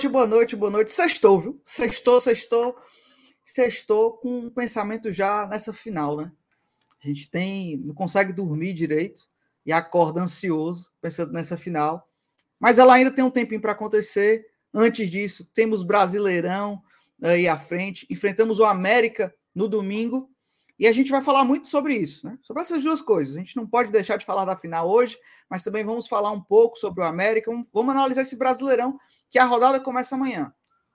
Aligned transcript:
noite, 0.00 0.08
boa 0.08 0.26
noite, 0.26 0.56
boa 0.56 0.70
noite. 0.70 0.92
Sextou, 0.94 1.38
viu? 1.38 1.60
Sextou, 1.62 2.20
sextou. 2.22 2.74
Sextou 3.44 4.14
com 4.14 4.46
um 4.46 4.50
pensamento 4.50 5.12
já 5.12 5.46
nessa 5.46 5.74
final, 5.74 6.16
né? 6.16 6.32
A 7.04 7.06
gente 7.06 7.30
tem, 7.30 7.76
não 7.76 7.92
consegue 7.92 8.32
dormir 8.32 8.72
direito 8.72 9.24
e 9.66 9.72
acorda 9.72 10.22
ansioso 10.22 10.90
pensando 11.02 11.32
nessa 11.32 11.56
final. 11.56 12.08
Mas 12.58 12.78
ela 12.78 12.94
ainda 12.94 13.10
tem 13.10 13.22
um 13.22 13.30
tempinho 13.30 13.60
para 13.60 13.72
acontecer. 13.72 14.46
Antes 14.72 15.10
disso, 15.10 15.50
temos 15.52 15.82
Brasileirão 15.82 16.82
aí 17.22 17.46
à 17.46 17.58
frente. 17.58 18.06
Enfrentamos 18.08 18.58
o 18.58 18.64
América 18.64 19.34
no 19.54 19.68
domingo. 19.68 20.30
E 20.78 20.86
a 20.86 20.92
gente 20.92 21.10
vai 21.10 21.20
falar 21.20 21.44
muito 21.44 21.68
sobre 21.68 21.94
isso, 21.94 22.26
né? 22.26 22.38
Sobre 22.40 22.62
essas 22.62 22.82
duas 22.82 23.02
coisas. 23.02 23.36
A 23.36 23.40
gente 23.40 23.56
não 23.56 23.66
pode 23.66 23.92
deixar 23.92 24.16
de 24.16 24.24
falar 24.24 24.46
da 24.46 24.56
final 24.56 24.88
hoje, 24.88 25.18
mas 25.50 25.64
também 25.64 25.84
vamos 25.84 26.06
falar 26.06 26.30
um 26.30 26.40
pouco 26.40 26.78
sobre 26.78 27.02
o 27.02 27.04
América. 27.04 27.50
Vamos 27.72 27.92
analisar 27.92 28.22
esse 28.22 28.36
Brasileirão, 28.36 28.96
que 29.28 29.38
a 29.38 29.44
rodada 29.44 29.80
começa 29.80 30.14
amanhã. 30.14 30.54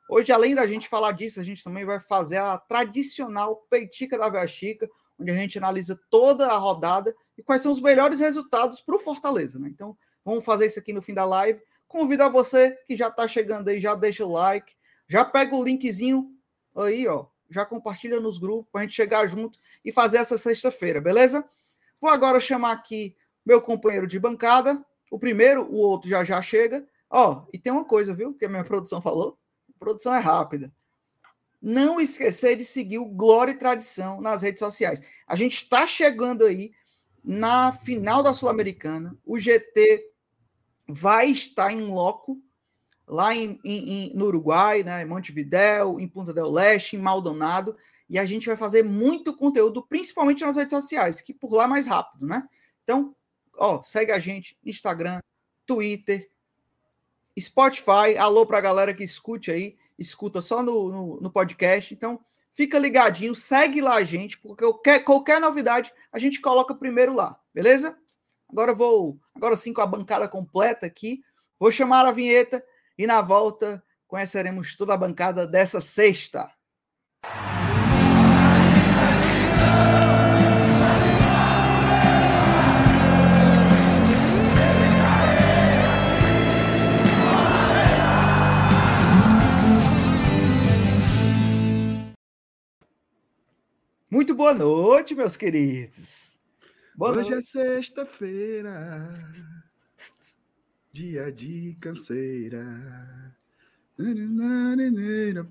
Hoje, 0.09 0.31
além 0.31 0.55
da 0.55 0.65
gente 0.65 0.87
falar 0.87 1.11
disso, 1.11 1.41
a 1.41 1.43
gente 1.43 1.63
também 1.63 1.83
vai 1.83 1.99
fazer 1.99 2.37
a 2.37 2.57
tradicional 2.57 3.57
Peitica 3.69 4.17
da 4.17 4.29
Véia 4.29 4.47
Chica, 4.47 4.89
onde 5.19 5.31
a 5.31 5.35
gente 5.35 5.57
analisa 5.57 5.99
toda 6.09 6.47
a 6.47 6.57
rodada 6.57 7.13
e 7.37 7.43
quais 7.43 7.61
são 7.61 7.71
os 7.71 7.81
melhores 7.81 8.21
resultados 8.21 8.79
para 8.79 8.95
o 8.95 8.99
Fortaleza. 8.99 9.59
Né? 9.59 9.67
Então, 9.69 9.97
vamos 10.23 10.45
fazer 10.45 10.67
isso 10.67 10.79
aqui 10.79 10.93
no 10.93 11.01
fim 11.01 11.13
da 11.13 11.25
live. 11.25 11.59
Convido 11.87 12.23
a 12.23 12.29
você 12.29 12.71
que 12.87 12.95
já 12.95 13.09
está 13.09 13.27
chegando 13.27 13.67
aí, 13.67 13.79
já 13.79 13.93
deixa 13.93 14.25
o 14.25 14.31
like, 14.31 14.73
já 15.07 15.25
pega 15.25 15.55
o 15.55 15.63
linkzinho 15.63 16.31
aí, 16.75 17.07
ó, 17.07 17.25
já 17.49 17.65
compartilha 17.65 18.19
nos 18.19 18.37
grupos 18.37 18.71
para 18.71 18.81
a 18.81 18.83
gente 18.83 18.95
chegar 18.95 19.27
junto 19.27 19.59
e 19.83 19.91
fazer 19.91 20.17
essa 20.17 20.37
sexta-feira, 20.37 21.01
beleza? 21.01 21.43
Vou 21.99 22.09
agora 22.09 22.39
chamar 22.39 22.71
aqui 22.71 23.15
meu 23.45 23.61
companheiro 23.61 24.07
de 24.07 24.19
bancada. 24.19 24.83
O 25.11 25.19
primeiro, 25.19 25.63
o 25.71 25.75
outro 25.75 26.09
já 26.09 26.23
já 26.23 26.41
chega. 26.41 26.87
Ó, 27.09 27.45
e 27.53 27.59
tem 27.59 27.71
uma 27.71 27.85
coisa, 27.85 28.13
viu? 28.13 28.33
Que 28.33 28.45
a 28.45 28.49
minha 28.49 28.63
produção 28.65 29.01
falou. 29.01 29.37
A 29.75 29.79
produção 29.79 30.13
é 30.13 30.19
rápida. 30.19 30.73
Não 31.61 31.99
esquecer 31.99 32.55
de 32.55 32.65
seguir 32.65 32.99
o 32.99 33.05
Glória 33.05 33.51
e 33.51 33.57
Tradição 33.57 34.21
nas 34.21 34.41
redes 34.41 34.59
sociais. 34.59 35.01
A 35.27 35.35
gente 35.35 35.53
está 35.53 35.87
chegando 35.87 36.45
aí 36.45 36.71
na 37.23 37.71
final 37.71 38.21
da 38.21 38.33
Sul-Americana. 38.33 39.17
O 39.25 39.39
GT 39.39 40.11
vai 40.87 41.29
estar 41.31 41.71
em 41.71 41.81
loco 41.81 42.41
lá 43.07 43.35
em, 43.35 43.59
em, 43.63 44.11
no 44.15 44.25
Uruguai, 44.25 44.83
né, 44.83 45.03
em 45.03 45.05
Montevidéu, 45.05 45.99
em 45.99 46.07
Punta 46.07 46.33
del 46.33 46.51
Leste, 46.51 46.95
em 46.95 46.99
Maldonado, 46.99 47.75
e 48.09 48.17
a 48.17 48.25
gente 48.25 48.47
vai 48.47 48.57
fazer 48.57 48.83
muito 48.83 49.35
conteúdo, 49.35 49.85
principalmente 49.85 50.43
nas 50.43 50.57
redes 50.57 50.71
sociais, 50.71 51.21
que 51.21 51.33
por 51.33 51.53
lá 51.53 51.65
é 51.65 51.67
mais 51.67 51.87
rápido, 51.87 52.25
né? 52.25 52.47
Então, 52.83 53.15
ó, 53.57 53.81
segue 53.81 54.11
a 54.11 54.19
gente, 54.19 54.57
Instagram, 54.63 55.19
Twitter, 55.65 56.29
Spotify. 57.39 58.17
Alô 58.17 58.45
para 58.45 58.57
a 58.57 58.61
galera 58.61 58.93
que 58.93 59.03
escute 59.03 59.51
aí, 59.51 59.77
escuta 59.97 60.41
só 60.41 60.63
no, 60.63 60.89
no, 60.89 61.21
no, 61.21 61.31
podcast. 61.31 61.93
Então, 61.93 62.19
fica 62.53 62.79
ligadinho, 62.79 63.35
segue 63.35 63.81
lá 63.81 63.95
a 63.95 64.03
gente, 64.03 64.37
porque 64.37 64.63
qualquer, 64.63 64.99
qualquer 65.03 65.41
novidade 65.41 65.91
a 66.11 66.19
gente 66.19 66.39
coloca 66.39 66.73
primeiro 66.73 67.13
lá, 67.13 67.39
beleza? 67.53 67.97
Agora 68.49 68.73
vou, 68.73 69.19
agora 69.33 69.57
sim 69.57 69.73
com 69.73 69.81
a 69.81 69.87
bancada 69.87 70.27
completa 70.27 70.85
aqui, 70.85 71.21
vou 71.59 71.71
chamar 71.71 72.05
a 72.05 72.11
vinheta 72.11 72.63
e 72.97 73.05
na 73.05 73.21
volta 73.21 73.83
conheceremos 74.07 74.75
toda 74.75 74.93
a 74.93 74.97
bancada 74.97 75.45
dessa 75.45 75.81
sexta. 75.81 76.49
Muito 94.15 94.33
boa 94.33 94.53
noite, 94.53 95.13
meus 95.13 95.35
queridos. 95.35 96.39
Boa 96.95 97.11
Hoje 97.11 97.19
é 97.19 97.31
noite. 97.31 97.33
é 97.33 97.41
sexta-feira, 97.41 99.09
dia 100.93 101.29
de 101.33 101.75
canseira. 101.81 102.63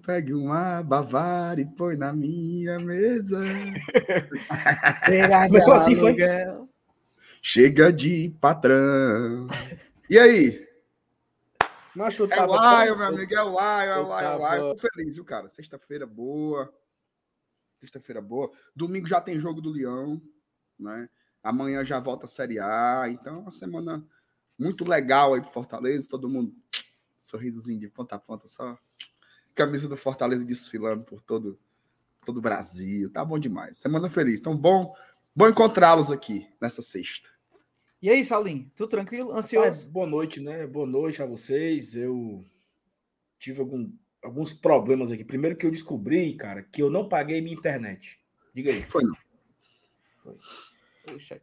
Pegue 0.07 0.33
uma 0.33 0.83
Bavária 0.83 1.61
e 1.61 1.67
põe 1.67 1.99
na 1.99 2.15
minha 2.15 2.81
mesa. 2.81 3.45
Começou 5.47 5.75
assim, 5.75 5.95
foi? 5.95 6.17
Chega 7.43 7.93
de 7.93 8.35
patrão. 8.41 9.47
E 10.09 10.19
aí? 10.19 10.67
Tava 12.29 12.55
é 12.55 12.57
o 12.57 12.85
Lion, 12.87 12.97
meu 12.97 13.07
amigo, 13.09 13.35
é 13.35 13.43
o 13.43 13.51
Lion, 13.51 13.61
é 13.61 13.99
o 13.99 14.05
Lion, 14.05 14.19
é 14.19 14.37
o 14.37 14.55
Lion. 14.55 14.75
Tô 14.75 14.89
feliz, 14.89 15.17
viu, 15.17 15.25
cara? 15.27 15.51
Sexta-feira 15.51 16.07
boa 16.07 16.73
sexta-feira 17.85 18.21
boa. 18.21 18.51
Domingo 18.75 19.07
já 19.07 19.21
tem 19.21 19.39
jogo 19.39 19.61
do 19.61 19.71
Leão, 19.71 20.21
né? 20.79 21.09
Amanhã 21.43 21.85
já 21.85 22.01
volta 22.01 22.25
a 22.25 22.29
Série 22.29 22.59
A. 22.59 23.05
Então, 23.09 23.41
uma 23.41 23.51
semana 23.51 24.05
muito 24.59 24.89
legal 24.89 25.35
aí 25.35 25.41
pro 25.41 25.51
Fortaleza. 25.51 26.09
Todo 26.09 26.29
mundo, 26.29 26.55
sorrisozinho 27.17 27.79
de 27.79 27.89
ponta 27.89 28.17
a 28.17 28.19
ponta, 28.19 28.49
só 28.49 28.79
camisa 29.55 29.89
do 29.89 29.97
Fortaleza 29.97 30.45
desfilando 30.45 31.05
por 31.05 31.21
todo 31.21 31.59
todo 32.25 32.39
o 32.39 32.41
Brasil. 32.41 33.11
Tá 33.13 33.23
bom 33.23 33.39
demais. 33.39 33.77
Semana 33.77 34.09
feliz. 34.09 34.41
Então, 34.41 34.57
bom, 34.57 34.95
bom 35.37 35.49
encontrá-los 35.49 36.11
aqui 36.11 36.49
nessa 36.61 36.81
sexta. 36.81 37.29
E 38.01 38.09
aí, 38.09 38.25
Salim, 38.25 38.71
tudo 38.75 38.89
tranquilo? 38.89 39.33
Ansioso? 39.33 39.67
Rapaz, 39.67 39.85
boa 39.85 40.07
noite, 40.07 40.41
né? 40.41 40.67
Boa 40.67 40.87
noite 40.87 41.23
a 41.23 41.27
vocês. 41.27 41.95
Eu 41.95 42.45
tive 43.39 43.61
algum 43.61 43.93
alguns 44.25 44.53
problemas 44.53 45.11
aqui. 45.11 45.25
Primeiro 45.25 45.57
que 45.57 45.67
eu 45.67 45.71
descobri, 45.71 46.35
cara, 46.35 46.63
que 46.63 46.83
eu 46.83 46.91
não 46.91 47.09
paguei 47.09 47.41
minha 47.41 47.55
internet. 47.55 48.19
Diga 48.55 48.73
aí. 48.73 48.83
Foi 48.83 49.05
não. 49.05 49.15
Foi. 50.23 50.37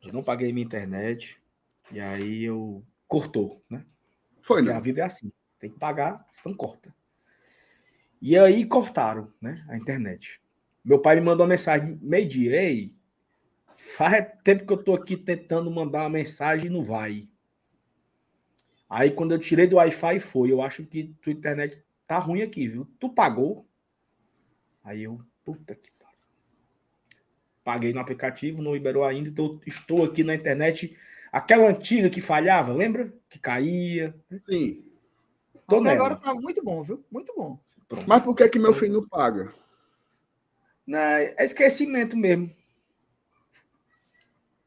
Eu 0.03 0.13
não 0.13 0.23
paguei 0.23 0.51
minha 0.51 0.65
internet. 0.65 1.39
E 1.91 1.99
aí 1.99 2.43
eu 2.43 2.83
cortou, 3.07 3.63
né? 3.69 3.85
Foi 4.41 4.57
Porque 4.57 4.71
não. 4.71 4.77
a 4.77 4.81
vida 4.81 5.01
é 5.01 5.03
assim. 5.03 5.31
Tem 5.59 5.69
que 5.69 5.77
pagar, 5.77 6.25
então 6.37 6.53
corta. 6.53 6.93
E 8.19 8.37
aí 8.37 8.65
cortaram, 8.65 9.31
né? 9.39 9.63
A 9.69 9.77
internet. 9.77 10.41
Meu 10.83 10.99
pai 10.99 11.15
me 11.15 11.21
mandou 11.21 11.45
uma 11.45 11.51
mensagem 11.51 11.99
meio-dia. 12.01 12.61
Ei, 12.61 12.95
faz 13.71 14.25
tempo 14.43 14.65
que 14.65 14.73
eu 14.73 14.83
tô 14.83 14.95
aqui 14.95 15.15
tentando 15.15 15.69
mandar 15.69 16.01
uma 16.01 16.09
mensagem 16.09 16.67
e 16.67 16.69
não 16.69 16.83
vai. 16.83 17.29
Aí 18.89 19.11
quando 19.11 19.33
eu 19.33 19.39
tirei 19.39 19.67
do 19.67 19.75
Wi-Fi 19.75 20.19
foi. 20.19 20.51
Eu 20.51 20.61
acho 20.61 20.83
que 20.85 21.13
tua 21.21 21.31
internet 21.31 21.83
tá 22.11 22.19
ruim 22.19 22.41
aqui, 22.41 22.67
viu? 22.67 22.85
Tu 22.99 23.07
pagou? 23.07 23.65
Aí 24.83 25.03
eu, 25.03 25.21
puta 25.45 25.73
que 25.73 25.89
pariu. 25.91 26.17
Paguei 27.63 27.93
no 27.93 28.01
aplicativo, 28.01 28.61
não 28.61 28.73
liberou 28.73 29.05
ainda, 29.05 29.29
então 29.29 29.61
estou 29.65 30.03
aqui 30.03 30.21
na 30.21 30.35
internet. 30.35 30.97
Aquela 31.31 31.69
antiga 31.69 32.09
que 32.09 32.19
falhava, 32.19 32.73
lembra? 32.73 33.13
Que 33.29 33.39
caía. 33.39 34.13
Sim. 34.45 34.83
Tô 35.65 35.79
Até 35.79 35.91
agora 35.91 36.17
tá 36.17 36.33
muito 36.33 36.61
bom, 36.61 36.83
viu? 36.83 37.01
Muito 37.09 37.33
bom. 37.33 37.57
Pronto. 37.87 38.05
Mas 38.05 38.21
por 38.21 38.35
que 38.35 38.49
que 38.49 38.59
meu 38.59 38.73
filho 38.73 38.95
não 38.95 39.07
paga? 39.07 39.53
Não, 40.85 40.99
é 40.99 41.45
esquecimento 41.45 42.17
mesmo. 42.17 42.53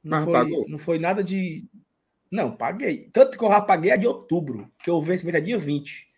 Não 0.03 0.17
Mas 0.17 0.25
foi, 0.25 0.33
pagou? 0.33 0.67
Não 0.67 0.79
foi 0.79 0.99
nada 0.99 1.23
de. 1.23 1.67
Não, 2.31 2.57
paguei. 2.57 3.11
Tanto 3.13 3.37
que 3.37 3.45
eu 3.45 3.51
já 3.51 3.61
paguei 3.61 3.91
a 3.91 3.97
de 3.97 4.07
outubro, 4.07 4.73
que 4.83 4.91
o 4.91 5.03
vencimento 5.03 5.37
é 5.37 5.43
dia 5.43 5.59
20. 5.59 6.14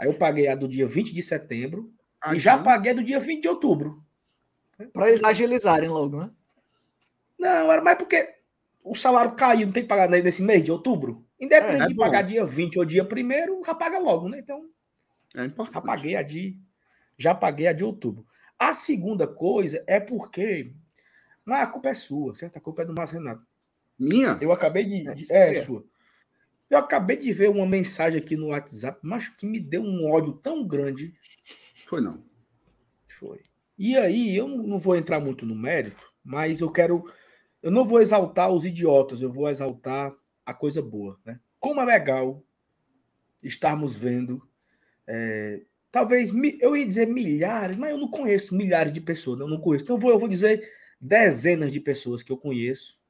Aí 0.00 0.06
eu 0.08 0.14
paguei 0.14 0.48
a 0.48 0.54
do 0.54 0.66
dia 0.66 0.86
20 0.86 1.12
de 1.12 1.22
setembro 1.22 1.92
e 2.32 2.38
já 2.38 2.56
paguei 2.56 2.92
a 2.92 2.94
do 2.94 3.02
dia 3.02 3.20
20 3.20 3.42
de 3.42 3.48
outubro. 3.48 4.02
Para 4.94 5.10
eles 5.10 5.22
agilizarem 5.22 5.90
logo, 5.90 6.18
né? 6.18 6.30
Não, 7.38 7.70
era 7.70 7.82
mais 7.82 7.98
porque 7.98 8.34
o 8.82 8.94
salário 8.94 9.32
caiu, 9.32 9.66
não 9.66 9.74
tem 9.74 9.82
que 9.82 9.88
pagar 9.88 10.08
nesse 10.08 10.42
mês 10.42 10.64
de 10.64 10.72
outubro. 10.72 11.26
Independente 11.38 11.82
é, 11.82 11.84
é 11.84 11.88
de 11.88 11.94
bom. 11.94 12.02
pagar 12.02 12.22
dia 12.22 12.46
20 12.46 12.78
ou 12.78 12.84
dia 12.86 13.06
1 13.06 13.62
já 13.62 13.74
paga 13.74 13.98
logo, 13.98 14.26
né? 14.30 14.38
Então, 14.38 14.64
é 15.34 15.44
importante. 15.44 15.74
já 15.74 15.80
paguei 15.82 16.16
a 16.16 16.22
de 16.22 16.58
já 17.18 17.34
paguei 17.34 17.66
a 17.66 17.74
de 17.74 17.84
outubro. 17.84 18.26
A 18.58 18.72
segunda 18.72 19.26
coisa 19.26 19.84
é 19.86 20.00
porque 20.00 20.72
não, 21.44 21.56
a 21.56 21.66
culpa 21.66 21.90
é 21.90 21.94
sua, 21.94 22.34
certo? 22.34 22.56
A 22.56 22.60
culpa 22.60 22.80
é 22.80 22.86
do 22.86 22.94
Márcio 22.94 23.18
Renato. 23.18 23.46
Minha? 23.98 24.38
Eu 24.40 24.50
acabei 24.50 24.84
de. 24.86 25.30
É, 25.30 25.58
é 25.58 25.62
sua. 25.62 25.84
Eu 26.70 26.78
acabei 26.78 27.16
de 27.16 27.32
ver 27.32 27.50
uma 27.50 27.66
mensagem 27.66 28.20
aqui 28.20 28.36
no 28.36 28.48
WhatsApp, 28.48 29.00
mas 29.02 29.28
que 29.28 29.44
me 29.44 29.58
deu 29.58 29.82
um 29.82 30.08
ódio 30.08 30.34
tão 30.34 30.64
grande. 30.64 31.12
Foi 31.86 32.00
não. 32.00 32.22
Foi. 33.08 33.40
E 33.76 33.96
aí, 33.96 34.36
eu 34.36 34.46
não 34.46 34.78
vou 34.78 34.94
entrar 34.94 35.18
muito 35.18 35.44
no 35.44 35.54
mérito, 35.54 36.04
mas 36.24 36.60
eu 36.60 36.70
quero. 36.70 37.04
Eu 37.60 37.72
não 37.72 37.84
vou 37.84 38.00
exaltar 38.00 38.50
os 38.50 38.64
idiotas, 38.64 39.20
eu 39.20 39.30
vou 39.30 39.50
exaltar 39.50 40.14
a 40.46 40.54
coisa 40.54 40.80
boa. 40.80 41.18
Né? 41.26 41.40
Como 41.58 41.80
é 41.80 41.84
legal 41.84 42.42
estarmos 43.42 43.96
vendo. 43.96 44.40
É, 45.06 45.62
talvez, 45.90 46.32
eu 46.60 46.76
ia 46.76 46.86
dizer 46.86 47.06
milhares, 47.06 47.76
mas 47.76 47.90
eu 47.90 47.98
não 47.98 48.08
conheço 48.08 48.54
milhares 48.54 48.92
de 48.92 49.00
pessoas, 49.00 49.40
eu 49.40 49.48
não 49.48 49.60
conheço. 49.60 49.84
Então 49.84 49.96
eu 49.96 50.00
vou, 50.00 50.10
eu 50.12 50.18
vou 50.20 50.28
dizer 50.28 50.70
dezenas 51.00 51.72
de 51.72 51.80
pessoas 51.80 52.22
que 52.22 52.30
eu 52.30 52.36
conheço 52.36 53.00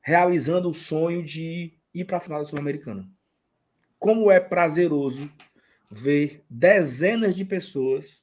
realizando 0.00 0.70
o 0.70 0.74
sonho 0.74 1.22
de 1.22 1.77
ir 1.94 2.04
para 2.04 2.18
a 2.18 2.20
final 2.20 2.40
da 2.40 2.48
Sul-Americana. 2.48 3.08
como 3.98 4.30
é 4.30 4.38
prazeroso 4.38 5.28
ver 5.90 6.44
dezenas 6.48 7.34
de 7.34 7.44
pessoas 7.44 8.22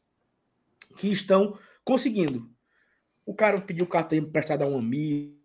que 0.98 1.12
estão 1.12 1.58
conseguindo. 1.84 2.50
O 3.26 3.34
cara 3.34 3.60
pediu 3.60 3.88
cartão 3.88 4.18
emprestado 4.18 4.64
a 4.64 4.68
um 4.68 4.78
amigo, 4.78 5.36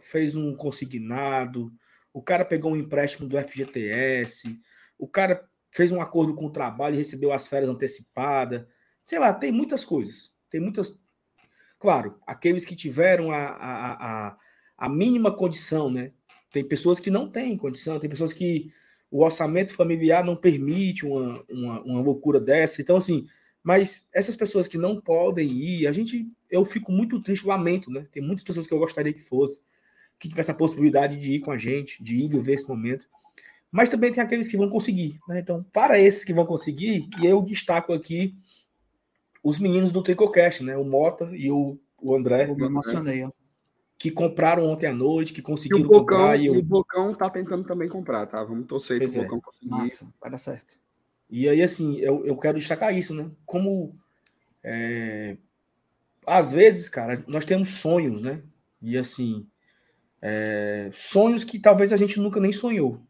fez 0.00 0.36
um 0.36 0.54
consignado, 0.54 1.72
o 2.12 2.22
cara 2.22 2.44
pegou 2.44 2.72
um 2.72 2.76
empréstimo 2.76 3.28
do 3.28 3.36
FGTS, 3.36 4.58
o 4.98 5.06
cara 5.06 5.46
fez 5.70 5.92
um 5.92 6.00
acordo 6.00 6.34
com 6.34 6.46
o 6.46 6.52
trabalho 6.52 6.94
e 6.94 6.98
recebeu 6.98 7.32
as 7.32 7.46
férias 7.46 7.70
antecipadas. 7.70 8.66
Sei 9.04 9.18
lá, 9.18 9.32
tem 9.32 9.52
muitas 9.52 9.84
coisas. 9.84 10.32
Tem 10.48 10.60
muitas. 10.60 10.98
Claro, 11.78 12.18
aqueles 12.26 12.64
que 12.64 12.74
tiveram 12.74 13.30
a, 13.30 13.46
a, 13.46 14.28
a, 14.28 14.38
a 14.76 14.88
mínima 14.88 15.34
condição, 15.34 15.90
né? 15.90 16.12
Tem 16.50 16.64
pessoas 16.64 16.98
que 16.98 17.10
não 17.10 17.28
têm 17.28 17.56
condição, 17.56 17.98
tem 17.98 18.08
pessoas 18.08 18.32
que 18.32 18.72
o 19.10 19.22
orçamento 19.22 19.74
familiar 19.74 20.24
não 20.24 20.36
permite 20.36 21.06
uma, 21.06 21.44
uma, 21.48 21.82
uma 21.82 22.00
loucura 22.00 22.40
dessa. 22.40 22.80
Então, 22.80 22.96
assim, 22.96 23.26
mas 23.62 24.06
essas 24.12 24.36
pessoas 24.36 24.66
que 24.66 24.78
não 24.78 25.00
podem 25.00 25.50
ir, 25.50 25.86
a 25.86 25.92
gente, 25.92 26.26
eu 26.50 26.64
fico 26.64 26.92
muito 26.92 27.20
triste, 27.20 27.46
lamento, 27.46 27.90
né? 27.90 28.06
Tem 28.12 28.22
muitas 28.22 28.44
pessoas 28.44 28.66
que 28.66 28.72
eu 28.72 28.78
gostaria 28.78 29.12
que 29.12 29.22
fosse, 29.22 29.60
que 30.18 30.28
tivesse 30.28 30.50
a 30.50 30.54
possibilidade 30.54 31.16
de 31.16 31.32
ir 31.32 31.40
com 31.40 31.50
a 31.50 31.58
gente, 31.58 32.02
de 32.02 32.16
ir 32.16 32.28
viver 32.28 32.54
esse 32.54 32.68
momento. 32.68 33.08
Mas 33.70 33.88
também 33.88 34.10
tem 34.10 34.22
aqueles 34.22 34.48
que 34.48 34.56
vão 34.56 34.68
conseguir, 34.68 35.18
né? 35.28 35.40
Então, 35.40 35.64
para 35.72 35.98
esses 35.98 36.24
que 36.24 36.32
vão 36.32 36.46
conseguir, 36.46 37.08
e 37.20 37.26
eu 37.26 37.42
destaco 37.42 37.92
aqui 37.92 38.34
os 39.42 39.58
meninos 39.58 39.92
do 39.92 40.02
Tricocast, 40.02 40.64
né? 40.64 40.76
O 40.76 40.84
Mota 40.84 41.30
e 41.34 41.50
o, 41.50 41.78
o 42.00 42.14
André. 42.14 42.48
Eu 42.48 42.56
me 42.56 42.64
emocionei, 42.64 43.24
ó 43.24 43.30
que 43.98 44.12
compraram 44.12 44.64
ontem 44.64 44.86
à 44.86 44.94
noite, 44.94 45.32
que 45.32 45.42
conseguiram 45.42 45.80
e 45.80 45.84
o 45.84 45.88
Bocão, 45.88 46.18
comprar. 46.18 46.36
E, 46.38 46.46
eu... 46.46 46.54
o 46.54 46.62
Bocão 46.62 47.12
tá 47.14 47.28
tentando 47.28 47.64
também 47.64 47.88
comprar, 47.88 48.26
tá? 48.26 48.44
Vamos 48.44 48.66
torcer 48.68 49.00
que 49.00 49.06
o 49.06 49.20
é. 49.20 49.22
Bocão 49.24 49.40
conseguir. 49.40 49.68
Massa, 49.68 50.08
vai 50.20 50.30
dar 50.30 50.38
certo. 50.38 50.78
E 51.28 51.48
aí, 51.48 51.60
assim, 51.60 51.98
eu, 51.98 52.24
eu 52.24 52.36
quero 52.36 52.58
destacar 52.58 52.96
isso, 52.96 53.12
né? 53.12 53.28
Como 53.44 53.98
é... 54.62 55.36
às 56.24 56.52
vezes, 56.52 56.88
cara, 56.88 57.22
nós 57.26 57.44
temos 57.44 57.74
sonhos, 57.74 58.22
né? 58.22 58.40
E 58.80 58.96
assim, 58.96 59.44
é... 60.22 60.90
sonhos 60.94 61.42
que 61.42 61.58
talvez 61.58 61.92
a 61.92 61.96
gente 61.96 62.20
nunca 62.20 62.38
nem 62.38 62.52
sonhou. 62.52 63.02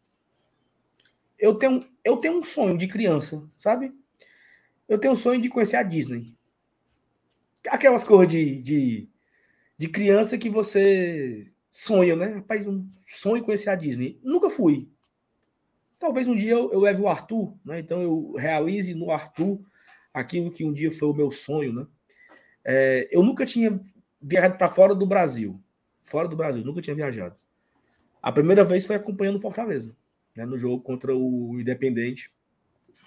Eu 1.39 1.55
tenho, 1.55 1.87
eu 2.03 2.17
tenho 2.17 2.39
um 2.39 2.43
sonho 2.43 2.79
de 2.79 2.89
criança, 2.89 3.47
sabe? 3.59 3.93
Eu 4.89 4.99
tenho 4.99 5.13
um 5.13 5.17
sonho 5.17 5.41
de 5.41 5.51
conhecer 5.51 5.77
a 5.77 5.83
Disney. 5.83 6.35
Aquelas 7.69 8.03
coisas 8.03 8.33
de, 8.33 8.61
de 8.63 9.09
de 9.79 9.89
criança 9.89 10.37
que 10.37 10.51
você 10.51 11.47
sonha, 11.71 12.17
né? 12.17 12.27
Rapaz, 12.27 12.67
um 12.67 12.89
sonho 13.07 13.45
conhecer 13.45 13.71
a 13.71 13.77
Disney. 13.77 14.19
Nunca 14.23 14.51
fui. 14.51 14.91
Talvez 15.99 16.27
um 16.27 16.37
dia 16.37 16.53
eu, 16.53 16.73
eu 16.73 16.81
leve 16.81 17.01
o 17.01 17.09
Arthur, 17.09 17.57
né? 17.65 17.79
Então 17.79 18.03
eu 18.03 18.33
realize 18.37 18.93
no 18.95 19.11
Arthur 19.13 19.61
aquilo 20.13 20.51
que 20.51 20.65
um 20.65 20.73
dia 20.73 20.91
foi 20.91 21.09
o 21.09 21.15
meu 21.15 21.31
sonho, 21.31 21.73
né? 21.73 21.87
É, 22.65 23.09
eu 23.11 23.23
nunca 23.23 23.47
tinha 23.47 23.81
viajado 24.21 24.59
para 24.59 24.69
fora 24.69 24.95
do 24.95 25.07
Brasil. 25.07 25.63
Fora 26.03 26.27
do 26.27 26.37
Brasil, 26.37 26.65
nunca 26.65 26.81
tinha 26.81 26.97
viajado. 26.97 27.37
A 28.21 28.33
primeira 28.33 28.65
vez 28.65 28.85
foi 28.85 28.97
acompanhando 28.97 29.39
Fortaleza, 29.39 29.97
né? 30.37 30.45
No 30.45 30.59
jogo 30.59 30.83
contra 30.83 31.15
o 31.15 31.61
Independente 31.61 32.33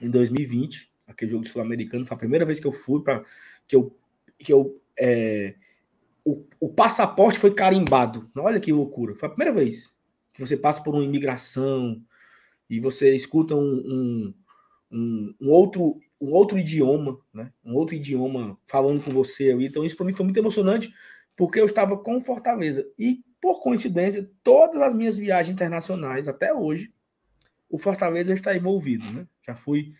em 0.02 0.10
2020, 0.10 0.90
aquele 1.06 1.32
jogo 1.32 1.46
sul-americano. 1.46 2.06
Foi 2.06 2.16
a 2.16 2.20
primeira 2.20 2.46
vez 2.46 2.60
que 2.60 2.68
eu 2.68 2.72
fui 2.72 3.04
para 3.04 3.24
que 3.68 3.76
eu 3.76 3.96
que 4.38 4.52
eu 4.52 4.82
é, 4.98 5.56
o, 6.24 6.46
o 6.60 6.70
passaporte 6.70 7.40
foi 7.40 7.54
carimbado. 7.54 8.30
Olha 8.38 8.60
que 8.60 8.72
loucura. 8.72 9.16
Foi 9.16 9.28
a 9.28 9.32
primeira 9.32 9.54
vez 9.54 9.96
que 10.34 10.40
você 10.40 10.56
passa 10.56 10.82
por 10.84 10.94
uma 10.94 11.04
imigração 11.04 12.02
e 12.70 12.80
você 12.80 13.14
escuta 13.14 13.56
um, 13.56 13.60
um, 13.60 14.34
um, 14.92 15.36
um 15.42 15.50
outro, 15.50 16.00
um 16.20 16.32
outro 16.32 16.58
idioma, 16.58 17.20
né? 17.34 17.52
Um 17.64 17.76
outro 17.76 17.96
idioma 17.96 18.58
falando 18.66 19.04
com 19.04 19.12
você 19.12 19.52
ali. 19.52 19.68
Então, 19.68 19.84
isso 19.84 19.98
para 19.98 20.06
mim 20.06 20.14
foi 20.14 20.26
muito 20.26 20.38
emocionante, 20.38 20.94
porque 21.36 21.60
eu 21.60 21.66
estava 21.66 21.98
com 21.98 22.22
Fortaleza. 22.22 22.88
E, 22.98 23.24
por 23.42 23.62
coincidência, 23.62 24.30
todas 24.44 24.82
as 24.82 24.94
minhas 24.94 25.18
viagens 25.18 25.54
internacionais, 25.54 26.28
até 26.28 26.54
hoje, 26.54 26.94
o 27.70 27.78
Fortaleza 27.78 28.34
está 28.34 28.56
envolvido, 28.56 29.10
né? 29.12 29.28
Já 29.46 29.56
fui 29.56 29.94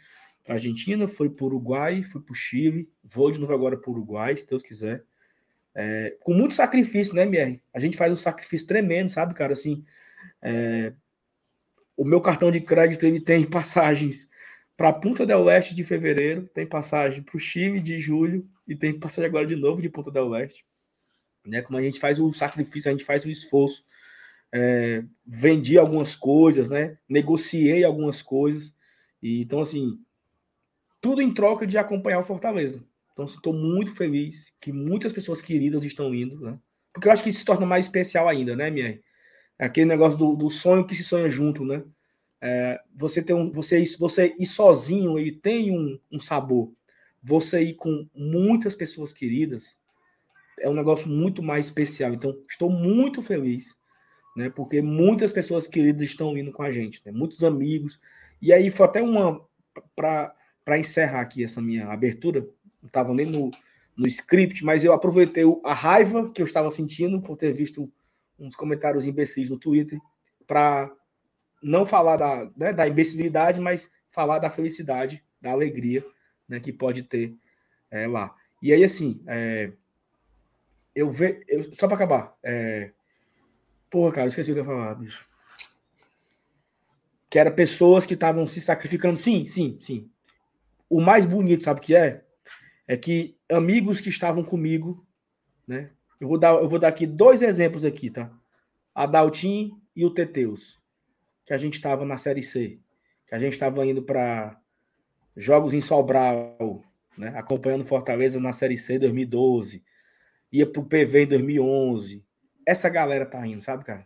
para 0.44 0.56
Argentina, 0.56 1.08
fui 1.08 1.30
para 1.30 1.46
Uruguai, 1.46 2.04
fui 2.04 2.22
para 2.22 2.32
o 2.32 2.36
Chile, 2.36 2.90
vou 3.04 3.32
de 3.32 3.40
novo 3.40 3.54
agora 3.54 3.78
para 3.78 3.90
o 3.90 3.94
Uruguai, 3.94 4.36
se 4.38 4.48
Deus 4.48 4.62
quiser. 4.62 5.04
É, 5.74 6.18
com 6.22 6.34
muito 6.34 6.54
sacrifício, 6.54 7.16
né, 7.16 7.24
MR? 7.24 7.62
A 7.74 7.80
gente 7.80 7.98
faz 7.98 8.12
um 8.12 8.16
sacrifício 8.16 8.68
tremendo, 8.68 9.10
sabe, 9.10 9.34
cara? 9.34 9.54
Assim, 9.54 9.86
é, 10.42 10.94
o 11.96 12.04
meu 12.04 12.22
cartão 12.22 12.52
de 12.52 12.60
crédito 12.60 13.06
ele 13.06 13.20
tem 13.20 13.46
passagens 13.50 14.30
para 14.76 14.90
a 14.90 14.94
Punta 14.94 15.26
del 15.26 15.44
Oeste 15.44 15.76
de 15.76 15.84
fevereiro, 15.84 16.50
tem 16.54 16.66
passagem 16.66 17.22
para 17.22 17.38
o 17.38 17.40
Chile 17.40 17.80
de 17.80 18.00
julho 18.00 18.50
e 18.68 18.76
tem 18.76 18.98
passagem 18.98 19.30
agora 19.30 19.46
de 19.46 19.56
novo 19.56 19.82
de 19.82 19.90
Punta 19.90 20.10
del 20.10 20.30
Oeste. 20.30 20.66
Né? 21.46 21.62
Como 21.62 21.78
a 21.78 21.82
gente 21.82 22.00
faz 22.00 22.20
o 22.20 22.32
sacrifício, 22.32 22.90
a 22.90 22.92
gente 22.92 23.04
faz 23.06 23.26
o 23.26 23.30
esforço. 23.30 23.84
É, 24.54 25.04
vendi 25.26 25.78
algumas 25.78 26.16
coisas, 26.16 26.70
né? 26.70 26.98
Negociei 27.08 27.84
algumas 27.84 28.22
coisas. 28.22 28.76
E, 29.22 29.42
então, 29.42 29.62
assim, 29.62 29.98
tudo 31.00 31.22
em 31.22 31.34
troca 31.34 31.66
de 31.66 31.78
acompanhar 31.78 32.20
o 32.20 32.26
Fortaleza. 32.26 32.84
Então, 33.14 33.26
estou 33.26 33.54
muito 33.54 33.94
feliz 33.94 34.54
que 34.60 34.72
muitas 34.72 35.12
pessoas 35.14 35.42
queridas 35.42 35.84
estão 35.84 36.14
indo, 36.14 36.40
né? 36.40 36.58
Porque 36.94 37.08
eu 37.08 37.12
acho 37.12 37.24
que 37.24 37.30
isso 37.30 37.40
se 37.40 37.46
torna 37.46 37.66
mais 37.66 37.86
especial 37.86 38.28
ainda, 38.28 38.56
né, 38.56 38.70
minha? 38.70 39.00
Aquele 39.60 39.86
negócio 39.86 40.18
do, 40.18 40.36
do 40.36 40.50
sonho 40.50 40.86
que 40.86 40.96
se 40.96 41.04
sonha 41.04 41.30
junto, 41.30 41.64
né? 41.64 41.84
É, 42.42 42.82
você 42.96 43.22
tem 43.22 43.36
um, 43.36 43.52
você, 43.52 43.84
você 44.00 44.34
ir 44.40 44.46
sozinho, 44.48 45.20
ele 45.20 45.32
tem 45.32 45.72
um, 45.72 46.00
um 46.12 46.20
sabor. 46.20 46.74
Você 47.24 47.62
ir 47.62 47.76
com 47.76 48.08
muitas 48.16 48.74
pessoas 48.74 49.14
queridas 49.14 49.78
é 50.60 50.70
um 50.70 50.74
negócio 50.74 51.08
muito 51.08 51.44
mais 51.44 51.68
especial. 51.68 52.14
Então, 52.14 52.36
estou 52.50 52.70
muito 52.70 53.22
feliz, 53.22 53.78
né? 54.36 54.50
Porque 54.50 54.82
muitas 54.82 55.32
pessoas 55.32 55.68
queridas 55.68 56.02
estão 56.02 56.36
indo 56.38 56.52
com 56.52 56.64
a 56.64 56.72
gente, 56.72 57.02
né? 57.06 57.12
Muitos 57.12 57.44
amigos. 57.44 58.00
E 58.42 58.52
aí 58.52 58.72
foi 58.72 58.86
até 58.86 59.02
uma 59.02 59.46
para 59.96 60.80
encerrar 60.80 61.22
aqui 61.22 61.44
essa 61.44 61.62
minha 61.62 61.88
abertura 61.88 62.48
não 62.82 62.88
estava 62.88 63.14
nem 63.14 63.26
no, 63.26 63.52
no 63.96 64.08
script, 64.08 64.64
mas 64.64 64.84
eu 64.84 64.94
aproveitei 64.94 65.44
a 65.64 65.74
raiva 65.74 66.32
que 66.32 66.42
eu 66.42 66.46
estava 66.46 66.70
sentindo 66.72 67.22
por 67.22 67.38
ter 67.38 67.54
visto 67.54 67.92
uns 68.40 68.56
comentários 68.56 69.06
imbecis 69.06 69.50
no 69.50 69.60
Twitter 69.60 70.00
para 70.48 70.92
não 71.62 71.86
falar 71.86 72.18
da, 72.18 72.50
né, 72.58 72.74
da 72.74 72.88
imbecilidade, 72.88 73.62
mas 73.62 73.92
falar 74.10 74.40
da 74.40 74.50
felicidade, 74.50 75.24
da 75.40 75.52
alegria 75.52 76.04
né, 76.48 76.60
que 76.60 76.74
pode 76.74 77.04
ter 77.04 77.36
é, 77.90 78.08
lá. 78.08 78.36
E 78.62 78.74
aí, 78.74 78.84
assim, 78.84 79.22
é, 79.28 79.72
eu 80.96 81.10
vejo. 81.10 81.40
Só 81.74 81.88
para 81.88 81.96
acabar. 81.96 82.36
É, 82.44 82.92
porra, 83.90 84.12
cara, 84.12 84.26
eu 84.26 84.30
esqueci 84.30 84.52
o 84.52 84.54
que 84.54 84.60
eu 84.60 84.64
ia 84.64 84.70
falar, 84.70 84.96
bicho. 84.96 85.26
Que 87.30 87.40
era 87.40 87.50
pessoas 87.50 88.06
que 88.06 88.14
estavam 88.14 88.46
se 88.46 88.60
sacrificando. 88.60 89.18
Sim, 89.18 89.46
sim, 89.46 89.78
sim. 89.80 90.10
O 90.90 91.00
mais 91.00 91.26
bonito, 91.26 91.64
sabe 91.64 91.80
o 91.80 91.84
que 91.84 91.96
é? 91.96 92.24
É 92.92 92.98
que 92.98 93.38
amigos 93.50 94.02
que 94.02 94.10
estavam 94.10 94.44
comigo, 94.44 95.08
né? 95.66 95.92
Eu 96.20 96.28
vou 96.28 96.38
dar, 96.38 96.56
eu 96.56 96.68
vou 96.68 96.78
dar 96.78 96.90
aqui 96.90 97.08
dois 97.08 97.42
exemplos 97.42 97.86
aqui, 97.86 98.10
tá? 98.10 98.30
A 98.94 99.06
Daltin 99.06 99.82
e 99.96 100.06
o 100.06 100.14
Teteus, 100.14 100.78
que 101.46 101.54
a 101.54 101.58
gente 101.58 101.76
estava 101.76 102.04
na 102.04 102.18
Série 102.18 102.44
C, 102.44 102.82
que 103.26 103.34
a 103.34 103.40
gente 103.40 103.54
estava 103.54 103.86
indo 103.86 104.04
para 104.04 104.60
jogos 105.38 105.74
em 105.74 105.80
Sobral, 105.80 106.84
né? 107.18 107.30
Acompanhando 107.38 107.86
Fortaleza 107.86 108.42
na 108.42 108.52
Série 108.52 108.78
C 108.78 109.00
2012, 109.00 109.82
ia 110.52 110.70
para 110.70 110.82
o 110.82 110.86
PV 110.86 111.24
em 111.24 111.28
2011. 111.28 112.26
Essa 112.68 112.90
galera 112.90 113.26
tá 113.26 113.48
indo, 113.48 113.62
sabe, 113.62 113.86
cara? 113.86 114.06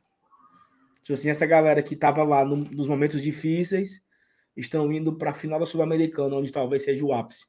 Tipo 1.01 1.13
assim, 1.13 1.29
essa 1.29 1.47
galera 1.47 1.81
que 1.81 1.95
estava 1.95 2.23
lá 2.23 2.45
no, 2.45 2.57
nos 2.57 2.85
momentos 2.85 3.19
difíceis 3.19 3.99
estão 4.55 4.93
indo 4.93 5.17
para 5.17 5.31
a 5.31 5.33
final 5.33 5.59
da 5.59 5.65
Sul-Americana, 5.65 6.35
onde 6.35 6.51
talvez 6.51 6.83
seja 6.83 7.03
o 7.03 7.11
ápice 7.11 7.47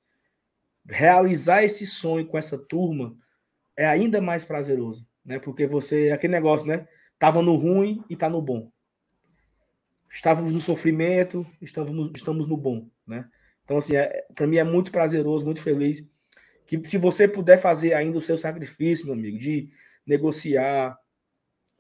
realizar 0.88 1.64
esse 1.64 1.86
sonho 1.86 2.26
com 2.26 2.38
essa 2.38 2.56
turma 2.58 3.16
é 3.76 3.86
ainda 3.86 4.20
mais 4.20 4.44
prazeroso, 4.44 5.06
né? 5.24 5.38
Porque 5.38 5.66
você, 5.66 6.10
aquele 6.10 6.32
negócio, 6.32 6.66
né? 6.66 6.86
Tava 7.18 7.42
no 7.42 7.56
ruim 7.56 8.02
e 8.08 8.16
tá 8.16 8.28
no 8.28 8.40
bom. 8.40 8.70
Estávamos 10.10 10.52
no 10.52 10.60
sofrimento, 10.60 11.46
estamos 11.60 11.92
no, 11.92 12.12
estamos 12.14 12.46
no 12.46 12.56
bom, 12.56 12.88
né? 13.06 13.28
Então, 13.64 13.78
assim, 13.78 13.96
é, 13.96 14.24
para 14.34 14.46
mim 14.46 14.56
é 14.56 14.64
muito 14.64 14.92
prazeroso, 14.92 15.44
muito 15.44 15.60
feliz. 15.60 16.06
Que 16.64 16.82
se 16.84 16.98
você 16.98 17.28
puder 17.28 17.58
fazer 17.58 17.94
ainda 17.94 18.18
o 18.18 18.20
seu 18.20 18.38
sacrifício, 18.38 19.06
meu 19.06 19.14
amigo, 19.14 19.38
de 19.38 19.68
negociar, 20.06 20.96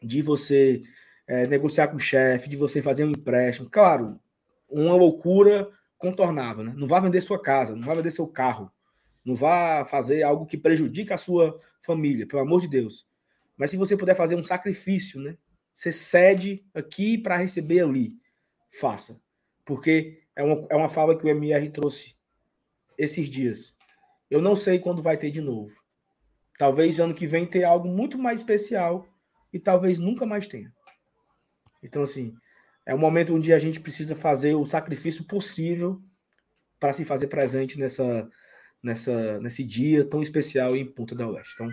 de 0.02 0.20
você 0.20 0.82
é, 1.26 1.46
negociar 1.46 1.88
com 1.88 1.96
o 1.96 2.00
chefe, 2.00 2.48
de 2.48 2.56
você 2.56 2.82
fazer 2.82 3.04
um 3.04 3.10
empréstimo, 3.10 3.70
claro, 3.70 4.20
uma 4.68 4.94
loucura 4.96 5.70
contornável, 5.96 6.64
né? 6.64 6.74
Não 6.76 6.86
vá 6.86 7.00
vender 7.00 7.20
sua 7.20 7.40
casa, 7.40 7.74
não 7.74 7.84
vá 7.84 7.94
vender 7.94 8.10
seu 8.10 8.26
carro, 8.26 8.70
não 9.26 9.34
vá 9.34 9.84
fazer 9.84 10.22
algo 10.22 10.46
que 10.46 10.56
prejudique 10.56 11.12
a 11.12 11.18
sua 11.18 11.58
família, 11.82 12.26
pelo 12.28 12.42
amor 12.42 12.60
de 12.60 12.68
Deus. 12.68 13.04
Mas 13.56 13.72
se 13.72 13.76
você 13.76 13.96
puder 13.96 14.14
fazer 14.14 14.36
um 14.36 14.44
sacrifício, 14.44 15.20
né? 15.20 15.36
Você 15.74 15.90
cede 15.90 16.64
aqui 16.72 17.18
para 17.18 17.36
receber 17.36 17.80
ali. 17.80 18.18
Faça. 18.80 19.20
Porque 19.64 20.22
é 20.36 20.44
uma, 20.44 20.66
é 20.70 20.76
uma 20.76 20.88
fala 20.88 21.18
que 21.18 21.26
o 21.26 21.28
MR 21.28 21.68
trouxe 21.70 22.14
esses 22.96 23.28
dias. 23.28 23.74
Eu 24.30 24.40
não 24.40 24.54
sei 24.54 24.78
quando 24.78 25.02
vai 25.02 25.16
ter 25.16 25.30
de 25.30 25.40
novo. 25.40 25.74
Talvez 26.56 27.00
ano 27.00 27.14
que 27.14 27.26
vem 27.26 27.44
tenha 27.46 27.68
algo 27.68 27.88
muito 27.88 28.16
mais 28.16 28.40
especial 28.40 29.06
e 29.52 29.58
talvez 29.58 29.98
nunca 29.98 30.24
mais 30.24 30.46
tenha. 30.46 30.72
Então, 31.82 32.02
assim, 32.02 32.32
é 32.86 32.94
um 32.94 32.98
momento 32.98 33.34
onde 33.34 33.52
a 33.52 33.58
gente 33.58 33.80
precisa 33.80 34.14
fazer 34.14 34.54
o 34.54 34.64
sacrifício 34.64 35.24
possível 35.24 36.00
para 36.78 36.92
se 36.92 37.04
fazer 37.04 37.26
presente 37.26 37.78
nessa, 37.78 38.30
nessa, 38.82 39.38
nesse 39.40 39.64
dia 39.64 40.04
tão 40.04 40.22
especial 40.22 40.76
em 40.76 40.84
Punta 40.84 41.14
del 41.14 41.30
Oeste. 41.30 41.54
Então, 41.54 41.68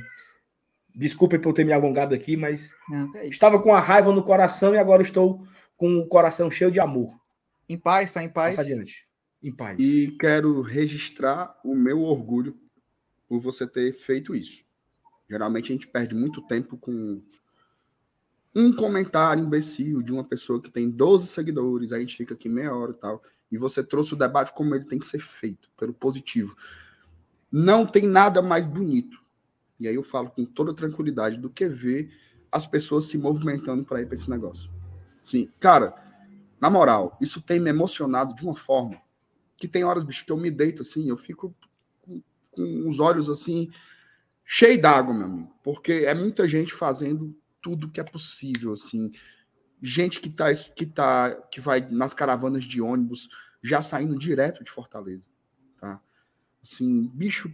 desculpe 0.96 1.40
por 1.40 1.54
ter 1.54 1.66
me 1.66 1.74
alongado 1.74 2.14
aqui, 2.14 2.38
mas 2.38 2.74
não, 2.90 3.16
é 3.16 3.28
estava 3.28 3.62
com 3.62 3.74
a 3.74 3.80
raiva 3.80 4.14
no 4.14 4.24
coração 4.24 4.74
e 4.74 4.78
agora 4.78 5.02
estou 5.02 5.46
com 5.76 5.98
o 5.98 6.08
coração 6.08 6.50
cheio 6.50 6.72
de 6.72 6.80
amor. 6.80 7.20
Em 7.68 7.78
paz, 7.78 8.10
está 8.10 8.24
em 8.24 8.30
paz. 8.30 8.56
Passa 8.56 8.70
adiante. 8.70 9.08
Em 9.42 9.52
paz. 9.52 9.78
E 9.80 10.16
quero 10.20 10.62
registrar 10.62 11.60
o 11.64 11.76
meu 11.76 12.02
orgulho 12.02 12.58
por 13.28 13.40
você 13.40 13.68
ter 13.68 13.94
feito 13.94 14.36
isso. 14.36 14.64
Geralmente 15.30 15.72
a 15.72 15.76
gente 15.76 15.88
perde 15.88 16.14
muito 16.14 16.42
tempo 16.44 16.78
com 16.78 17.22
um 18.56 18.72
comentário 18.76 19.44
imbecil 19.44 20.04
de 20.04 20.14
uma 20.14 20.24
pessoa 20.24 20.62
que 20.62 20.70
tem 20.70 20.90
12 20.90 21.28
seguidores, 21.28 21.92
aí 21.92 21.98
a 21.98 22.02
gente 22.02 22.16
fica 22.16 22.36
aqui 22.36 22.48
meia 22.48 22.76
hora 22.76 22.92
e 22.92 22.96
tal. 22.96 23.24
E 23.52 23.58
você 23.58 23.84
trouxe 23.84 24.14
o 24.14 24.18
debate 24.18 24.54
como 24.54 24.76
ele 24.76 24.86
tem 24.86 25.00
que 25.00 25.06
ser 25.06 25.20
feito, 25.20 25.70
pelo 25.78 25.94
positivo. 25.94 26.56
Não 27.54 27.86
tem 27.86 28.08
nada 28.08 28.42
mais 28.42 28.66
bonito. 28.66 29.22
E 29.80 29.88
aí 29.88 29.94
eu 29.94 30.04
falo 30.04 30.32
com 30.32 30.44
toda 30.44 30.74
tranquilidade 30.74 31.38
do 31.38 31.52
que 31.52 31.68
ver 31.68 32.12
as 32.52 32.66
pessoas 32.66 33.06
se 33.06 33.16
movimentando 33.16 33.84
para 33.84 34.02
ir 34.02 34.08
para 34.08 34.16
esse 34.16 34.28
negócio. 34.28 34.72
Sim, 35.24 35.48
cara, 35.60 35.94
na 36.60 36.68
moral, 36.68 37.16
isso 37.22 37.40
tem 37.40 37.60
me 37.60 37.70
emocionado 37.70 38.34
de 38.34 38.44
uma 38.44 38.56
forma 38.56 39.00
que 39.56 39.68
tem 39.68 39.84
horas, 39.84 40.04
bicho, 40.04 40.26
que 40.26 40.32
eu 40.32 40.38
me 40.38 40.50
deito 40.50 40.82
assim, 40.82 41.08
eu 41.08 41.16
fico 41.16 41.56
com, 42.02 42.22
com 42.52 42.88
os 42.88 43.00
olhos 43.00 43.30
assim, 43.30 43.72
cheio 44.44 44.82
d'água, 44.82 45.14
meu 45.14 45.26
amigo, 45.26 45.54
porque 45.64 45.92
é 46.06 46.14
muita 46.14 46.48
gente 46.48 46.74
fazendo 46.74 47.36
tudo 47.62 47.90
que 47.90 48.00
é 48.00 48.04
possível, 48.04 48.74
assim, 48.74 49.12
gente 49.82 50.20
que 50.20 50.30
tá, 50.30 50.54
que 50.54 50.86
tá, 50.86 51.36
que 51.52 51.62
vai 51.62 51.88
nas 51.90 52.14
caravanas 52.14 52.64
de 52.64 52.82
ônibus, 52.82 53.30
já 53.62 53.82
saindo 53.82 54.18
direto 54.18 54.64
de 54.64 54.72
Fortaleza, 54.72 55.30
tá? 55.80 56.02
Assim, 56.64 57.12
bicho, 57.14 57.52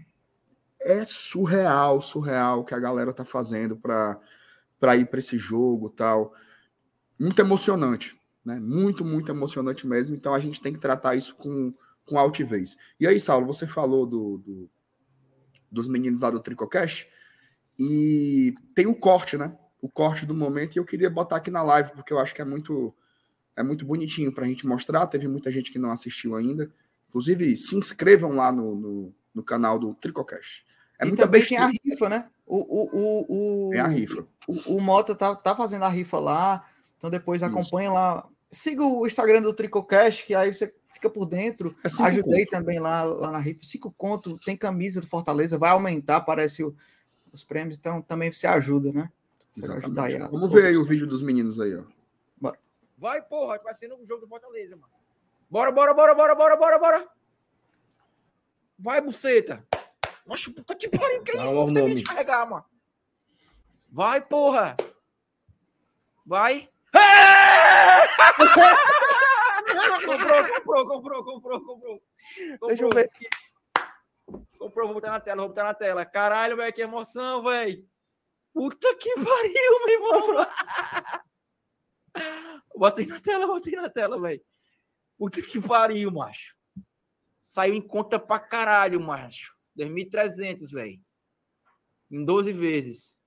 é 0.79 1.03
surreal, 1.03 2.01
surreal 2.01 2.61
o 2.61 2.63
que 2.63 2.73
a 2.73 2.79
galera 2.79 3.13
tá 3.13 3.25
fazendo 3.25 3.75
para 3.75 4.19
para 4.79 4.95
ir 4.95 5.07
para 5.07 5.19
esse 5.19 5.37
jogo, 5.37 5.89
tal. 5.89 6.33
Muito 7.19 7.41
emocionante, 7.41 8.17
né? 8.45 8.57
Muito, 8.59 9.03
muito 9.03 9.29
emocionante 9.29 9.85
mesmo. 9.85 10.15
Então 10.15 10.33
a 10.33 10.39
gente 10.39 10.61
tem 10.61 10.71
que 10.71 10.79
tratar 10.79 11.15
isso 11.15 11.35
com 11.35 11.71
com 12.05 12.17
altivez. 12.17 12.75
E 12.99 13.05
aí, 13.05 13.19
Saulo, 13.19 13.45
você 13.45 13.67
falou 13.67 14.05
do, 14.05 14.37
do 14.39 14.69
dos 15.71 15.87
meninos 15.87 16.21
lá 16.21 16.31
do 16.31 16.39
Tricocast 16.39 17.07
e 17.77 18.53
tem 18.73 18.87
o 18.87 18.95
corte, 18.95 19.37
né? 19.37 19.55
O 19.81 19.87
corte 19.87 20.25
do 20.25 20.33
momento 20.33 20.75
e 20.75 20.79
eu 20.79 20.85
queria 20.85 21.09
botar 21.09 21.37
aqui 21.37 21.51
na 21.51 21.61
live 21.61 21.91
porque 21.91 22.11
eu 22.11 22.19
acho 22.19 22.33
que 22.33 22.41
é 22.41 22.45
muito 22.45 22.93
é 23.55 23.61
muito 23.61 23.85
bonitinho 23.85 24.31
para 24.31 24.45
a 24.45 24.47
gente 24.47 24.65
mostrar. 24.65 25.05
Teve 25.07 25.27
muita 25.27 25.51
gente 25.51 25.71
que 25.71 25.77
não 25.77 25.91
assistiu 25.91 26.35
ainda. 26.35 26.71
Inclusive, 27.09 27.57
se 27.57 27.75
inscrevam 27.75 28.35
lá 28.35 28.51
no, 28.51 28.75
no, 28.75 29.15
no 29.33 29.43
canal 29.43 29.77
do 29.77 29.93
Tricocast. 29.95 30.65
É 30.99 31.07
e 31.07 31.15
também 31.15 31.43
tem 31.45 31.57
a 31.57 31.67
rifa, 31.67 32.09
né? 32.09 32.29
O, 32.45 32.57
o, 32.57 32.89
o, 32.93 33.67
o, 33.67 33.69
tem 33.71 33.79
a 33.79 33.87
rifa. 33.87 34.27
O, 34.47 34.75
o 34.75 34.81
Mota 34.81 35.15
tá, 35.15 35.35
tá 35.35 35.55
fazendo 35.55 35.85
a 35.85 35.89
rifa 35.89 36.19
lá. 36.19 36.67
Então 36.97 37.09
depois 37.09 37.41
acompanha 37.41 37.87
Isso. 37.87 37.95
lá. 37.95 38.27
Siga 38.51 38.83
o 38.83 39.05
Instagram 39.05 39.41
do 39.41 39.53
Tricocast, 39.53 40.25
que 40.25 40.35
aí 40.35 40.53
você 40.53 40.73
fica 40.93 41.09
por 41.09 41.25
dentro. 41.25 41.75
É 41.83 42.03
Ajudei 42.03 42.45
conto. 42.45 42.51
também 42.51 42.79
lá, 42.79 43.03
lá 43.03 43.31
na 43.31 43.39
rifa. 43.39 43.63
Cinco 43.63 43.91
conto, 43.91 44.37
tem 44.39 44.57
camisa 44.57 44.99
do 44.99 45.07
Fortaleza, 45.07 45.57
vai 45.57 45.69
aumentar, 45.69 46.21
parece 46.21 46.63
o, 46.63 46.75
os 47.31 47.43
prêmios, 47.43 47.77
então 47.77 48.01
também 48.01 48.31
você 48.31 48.47
ajuda, 48.47 48.91
né? 48.91 49.09
Você 49.53 49.71
ajudar 49.71 50.05
aí 50.05 50.17
Vamos 50.17 50.51
ver 50.51 50.65
aí 50.65 50.77
o 50.77 50.85
vídeo 50.85 51.07
dos 51.07 51.21
meninos 51.21 51.59
aí, 51.59 51.75
ó. 51.75 51.83
Bora. 52.39 52.59
Vai, 52.97 53.21
porra, 53.21 53.59
vai 53.63 53.73
ser 53.75 53.87
no 53.87 54.05
jogo 54.05 54.21
do 54.21 54.27
Fortaleza, 54.27 54.75
mano. 54.75 54.98
Bora, 55.49 55.71
bora, 55.71 55.93
bora, 55.93 56.13
bora, 56.13 56.35
bora, 56.35 56.55
bora, 56.55 56.79
bora. 56.79 57.09
Vai, 58.77 59.01
buceta. 59.01 59.65
Nossa, 60.25 60.51
puta 60.51 60.75
que 60.75 60.87
pariu, 60.87 61.23
que 61.23 61.31
é 61.31 61.43
isso? 61.43 61.53
Não 61.53 61.73
tem 61.73 61.95
que 61.95 62.03
carregar, 62.03 62.47
mano. 62.47 62.63
Vai, 63.89 64.21
porra. 64.21 64.77
Vai. 66.23 66.69
comprou, 70.05 70.45
comprou, 70.45 70.85
comprou, 70.85 71.23
comprou, 71.23 71.61
comprou. 71.61 72.03
Deixa 72.67 72.83
eu 72.83 72.89
ver 72.89 73.05
aqui. 73.05 73.27
Comprou, 74.59 74.87
vou 74.87 74.95
botar 74.95 75.11
na 75.11 75.19
tela, 75.19 75.41
vou 75.41 75.49
botar 75.49 75.63
na 75.63 75.73
tela. 75.73 76.05
Caralho, 76.05 76.57
velho, 76.57 76.73
que 76.73 76.81
emoção, 76.81 77.43
velho. 77.43 77.83
Puta 78.53 78.95
que 78.95 79.15
pariu, 79.15 79.85
meu 79.85 79.89
irmão. 79.89 80.47
botei 82.75 83.07
na 83.07 83.19
tela, 83.19 83.47
botei 83.47 83.73
na 83.73 83.89
tela, 83.89 84.21
velho. 84.21 84.41
Puta 85.19 85.41
que 85.41 85.59
pariu, 85.59 86.09
macho. 86.09 86.55
Saiu 87.43 87.73
em 87.73 87.81
conta 87.81 88.17
pra 88.17 88.39
caralho, 88.39 89.01
macho. 89.01 89.53
2.300, 89.77 90.71
velho. 90.71 91.03
Em 92.09 92.23
12 92.23 92.53
vezes. 92.53 93.17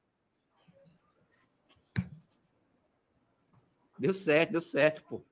Deu 3.99 4.15
certo, 4.15 4.53
deu 4.53 4.63
certo, 4.63 5.05
pô. 5.05 5.23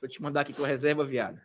Vou 0.00 0.10
te 0.10 0.20
mandar 0.20 0.40
aqui 0.40 0.52
tua 0.52 0.66
reserva, 0.66 1.06
viado. 1.06 1.40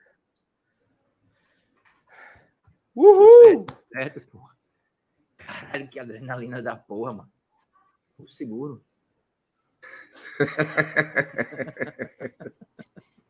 Uhul! 2.96 3.68
Certo, 3.68 3.88
certo, 3.94 4.22
porra. 4.32 4.58
Caralho, 5.38 5.88
que 5.88 6.00
adrenalina 6.00 6.64
da 6.64 6.76
porra, 6.76 7.14
mano. 7.14 7.32
Porto 8.18 8.32
seguro. 8.32 8.84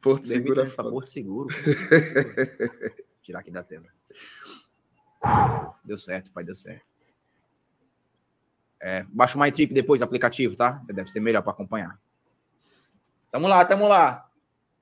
Porto 0.00 0.26
Seguro 0.26 0.60
é 0.60 0.66
foda. 0.66 0.90
Porto 0.90 1.10
Seguro. 1.10 1.48
Tirar 3.22 3.40
aqui 3.40 3.50
da 3.50 3.62
tela. 3.62 3.86
Deu 5.84 5.98
certo, 5.98 6.32
pai, 6.32 6.44
deu 6.44 6.54
certo. 6.54 6.86
É, 8.80 9.04
baixa 9.10 9.36
o 9.36 9.40
MyTrip 9.40 9.74
depois, 9.74 10.00
aplicativo, 10.00 10.56
tá? 10.56 10.82
Deve 10.86 11.10
ser 11.10 11.20
melhor 11.20 11.42
para 11.42 11.52
acompanhar. 11.52 12.00
Tamo 13.30 13.46
lá, 13.46 13.64
tamo 13.64 13.86
lá. 13.86 14.26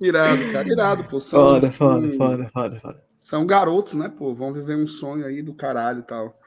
Irado, 0.00 0.52
cara. 0.52 0.68
Irado, 0.68 1.04
pô. 1.04 1.20
São, 1.20 1.40
foda, 1.40 1.66
assim, 1.66 1.76
foda, 1.76 2.12
foda, 2.12 2.50
foda, 2.50 2.80
foda. 2.80 3.04
São 3.18 3.46
garotos, 3.46 3.94
né, 3.94 4.08
pô? 4.08 4.34
Vão 4.34 4.52
viver 4.52 4.76
um 4.76 4.86
sonho 4.86 5.26
aí 5.26 5.42
do 5.42 5.54
caralho 5.54 6.00
e 6.00 6.02
tal. 6.02 6.38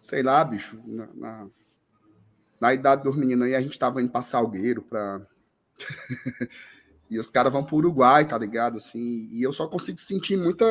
Sei 0.00 0.22
lá, 0.22 0.44
bicho. 0.44 0.80
Na, 0.86 1.08
na, 1.14 1.46
na 2.60 2.74
idade 2.74 3.02
dos 3.02 3.16
meninos 3.16 3.46
aí, 3.46 3.54
a 3.54 3.60
gente 3.60 3.78
tava 3.78 4.02
indo 4.02 4.10
pra 4.10 4.22
Salgueiro 4.22 4.82
pra 4.82 5.20
e 7.10 7.18
os 7.18 7.30
caras 7.30 7.52
vão 7.52 7.64
pro 7.64 7.76
Uruguai, 7.76 8.26
tá 8.26 8.36
ligado? 8.38 8.76
Assim, 8.76 9.28
e 9.30 9.42
eu 9.42 9.52
só 9.52 9.68
consigo 9.68 9.98
sentir 9.98 10.36
muita 10.36 10.66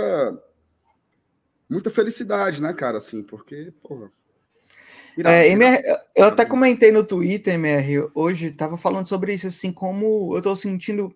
muita 1.69 1.89
felicidade, 1.89 2.61
né, 2.61 2.73
cara, 2.73 2.97
assim, 2.97 3.23
porque, 3.23 3.73
porra. 3.81 4.11
É, 5.23 5.47
MR, 5.47 5.81
eu 6.13 6.25
até 6.25 6.45
comentei 6.45 6.91
no 6.91 7.05
Twitter, 7.05 7.53
MR, 7.53 8.09
hoje 8.13 8.51
tava 8.51 8.77
falando 8.77 9.07
sobre 9.07 9.33
isso, 9.33 9.47
assim, 9.47 9.71
como 9.71 10.35
eu 10.35 10.41
tô 10.41 10.55
sentindo 10.55 11.15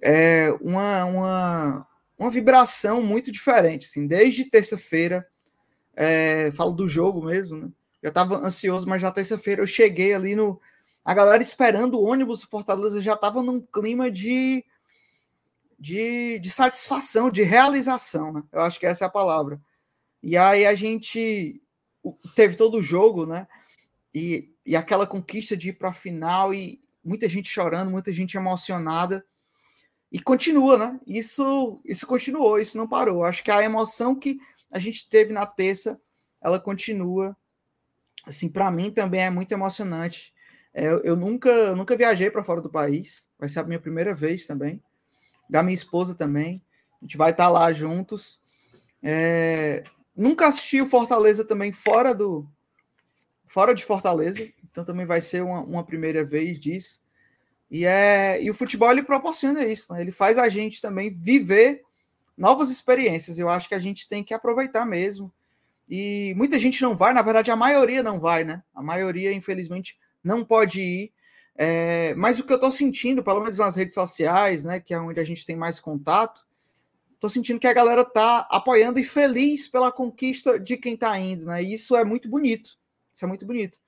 é, 0.00 0.54
uma, 0.60 1.04
uma, 1.04 1.86
uma 2.16 2.30
vibração 2.30 3.02
muito 3.02 3.32
diferente, 3.32 3.86
assim, 3.86 4.06
desde 4.06 4.44
terça-feira, 4.44 5.26
é, 5.96 6.52
falo 6.52 6.70
do 6.72 6.88
jogo 6.88 7.24
mesmo, 7.24 7.58
né? 7.58 7.68
Já 8.02 8.10
tava 8.10 8.36
ansioso, 8.36 8.88
mas 8.88 9.02
já 9.02 9.10
terça-feira 9.10 9.60
eu 9.60 9.66
cheguei 9.66 10.14
ali 10.14 10.34
no, 10.34 10.60
a 11.04 11.12
galera 11.12 11.42
esperando 11.42 11.98
o 11.98 12.04
ônibus 12.04 12.42
Fortaleza 12.44 13.02
já 13.02 13.14
estava 13.14 13.42
num 13.42 13.60
clima 13.60 14.10
de, 14.10 14.64
de, 15.78 16.38
de, 16.38 16.50
satisfação, 16.50 17.30
de 17.30 17.42
realização, 17.42 18.32
né? 18.32 18.42
Eu 18.52 18.60
acho 18.60 18.78
que 18.78 18.86
essa 18.86 19.04
é 19.04 19.06
a 19.06 19.10
palavra. 19.10 19.60
E 20.22 20.36
aí 20.36 20.64
a 20.64 20.74
gente 20.74 21.60
teve 22.34 22.56
todo 22.56 22.78
o 22.78 22.82
jogo, 22.82 23.26
né? 23.26 23.46
E, 24.14 24.52
e 24.64 24.74
aquela 24.76 25.06
conquista 25.06 25.56
de 25.56 25.70
ir 25.70 25.72
para 25.74 25.90
a 25.90 25.94
final 25.94 26.52
e 26.52 26.80
muita 27.04 27.28
gente 27.28 27.48
chorando, 27.48 27.90
muita 27.90 28.12
gente 28.12 28.36
emocionada. 28.36 29.24
E 30.12 30.20
continua, 30.20 30.76
né? 30.76 31.00
Isso, 31.06 31.80
isso 31.84 32.06
continuou, 32.06 32.58
isso 32.58 32.76
não 32.76 32.88
parou. 32.88 33.24
Acho 33.24 33.44
que 33.44 33.50
a 33.50 33.62
emoção 33.62 34.14
que 34.14 34.38
a 34.70 34.78
gente 34.78 35.08
teve 35.08 35.32
na 35.32 35.46
terça, 35.46 36.00
ela 36.40 36.58
continua. 36.58 37.36
Assim, 38.26 38.48
para 38.48 38.70
mim 38.70 38.90
também 38.90 39.22
é 39.22 39.30
muito 39.30 39.52
emocionante. 39.52 40.34
É, 40.74 40.88
eu 41.04 41.16
nunca, 41.16 41.74
nunca 41.74 41.96
viajei 41.96 42.30
para 42.30 42.44
fora 42.44 42.60
do 42.60 42.70
país. 42.70 43.28
Vai 43.38 43.48
ser 43.48 43.60
a 43.60 43.64
minha 43.64 43.80
primeira 43.80 44.12
vez 44.12 44.46
também. 44.46 44.82
Da 45.48 45.62
minha 45.62 45.74
esposa 45.74 46.14
também. 46.14 46.62
A 47.00 47.04
gente 47.04 47.16
vai 47.16 47.30
estar 47.30 47.44
tá 47.44 47.50
lá 47.50 47.72
juntos. 47.72 48.40
É, 49.02 49.84
nunca 50.20 50.46
assisti 50.46 50.80
o 50.80 50.86
Fortaleza 50.86 51.44
também 51.44 51.72
fora 51.72 52.14
do 52.14 52.46
fora 53.48 53.74
de 53.74 53.84
Fortaleza. 53.84 54.46
Então 54.70 54.84
também 54.84 55.06
vai 55.06 55.20
ser 55.20 55.42
uma, 55.42 55.60
uma 55.62 55.84
primeira 55.84 56.24
vez 56.24 56.60
disso. 56.60 57.00
E, 57.70 57.84
é, 57.84 58.42
e 58.42 58.50
o 58.50 58.54
futebol 58.54 58.90
ele 58.90 59.02
proporciona 59.02 59.64
isso, 59.64 59.92
né? 59.92 60.00
ele 60.00 60.12
faz 60.12 60.38
a 60.38 60.48
gente 60.48 60.80
também 60.80 61.10
viver 61.10 61.82
novas 62.36 62.68
experiências. 62.70 63.38
Eu 63.38 63.48
acho 63.48 63.68
que 63.68 63.74
a 63.74 63.78
gente 63.78 64.08
tem 64.08 64.22
que 64.22 64.34
aproveitar 64.34 64.84
mesmo. 64.84 65.32
E 65.88 66.34
muita 66.36 66.58
gente 66.58 66.82
não 66.82 66.96
vai, 66.96 67.12
na 67.12 67.22
verdade, 67.22 67.50
a 67.50 67.56
maioria 67.56 68.02
não 68.02 68.20
vai, 68.20 68.44
né? 68.44 68.62
A 68.72 68.82
maioria, 68.82 69.32
infelizmente, 69.32 69.98
não 70.22 70.44
pode 70.44 70.80
ir. 70.80 71.12
É, 71.56 72.14
mas 72.14 72.38
o 72.38 72.44
que 72.44 72.52
eu 72.52 72.56
estou 72.56 72.70
sentindo, 72.70 73.24
pelo 73.24 73.40
menos 73.40 73.58
nas 73.58 73.74
redes 73.74 73.94
sociais, 73.94 74.64
né, 74.64 74.78
que 74.78 74.94
é 74.94 75.00
onde 75.00 75.18
a 75.18 75.24
gente 75.24 75.44
tem 75.44 75.56
mais 75.56 75.80
contato, 75.80 76.46
estou 77.20 77.28
sentindo 77.28 77.60
que 77.60 77.66
a 77.66 77.72
galera 77.74 78.00
está 78.00 78.48
apoiando 78.50 78.98
e 78.98 79.04
feliz 79.04 79.68
pela 79.68 79.92
conquista 79.92 80.58
de 80.58 80.78
quem 80.78 80.94
está 80.94 81.18
indo, 81.18 81.44
né? 81.44 81.62
E 81.62 81.74
isso 81.74 81.94
é 81.94 82.02
muito 82.02 82.30
bonito. 82.30 82.78
Isso 83.12 83.26
é 83.26 83.28
muito 83.28 83.44
bonito. 83.44 83.78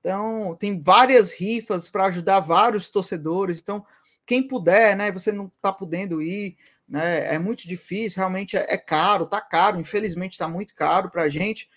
Então, 0.00 0.56
tem 0.58 0.80
várias 0.80 1.32
rifas 1.32 1.88
para 1.88 2.06
ajudar 2.06 2.40
vários 2.40 2.90
torcedores. 2.90 3.60
Então, 3.60 3.86
quem 4.26 4.42
puder, 4.42 4.96
né? 4.96 5.12
Você 5.12 5.30
não 5.30 5.46
está 5.46 5.72
podendo 5.72 6.20
ir, 6.20 6.56
né? 6.88 7.34
É 7.34 7.38
muito 7.38 7.68
difícil, 7.68 8.18
realmente 8.18 8.56
é, 8.56 8.66
é 8.68 8.76
caro, 8.76 9.26
tá 9.26 9.40
caro, 9.40 9.80
infelizmente 9.80 10.32
está 10.32 10.48
muito 10.48 10.74
caro 10.74 11.08
para 11.08 11.22
a 11.22 11.28
gente, 11.28 11.70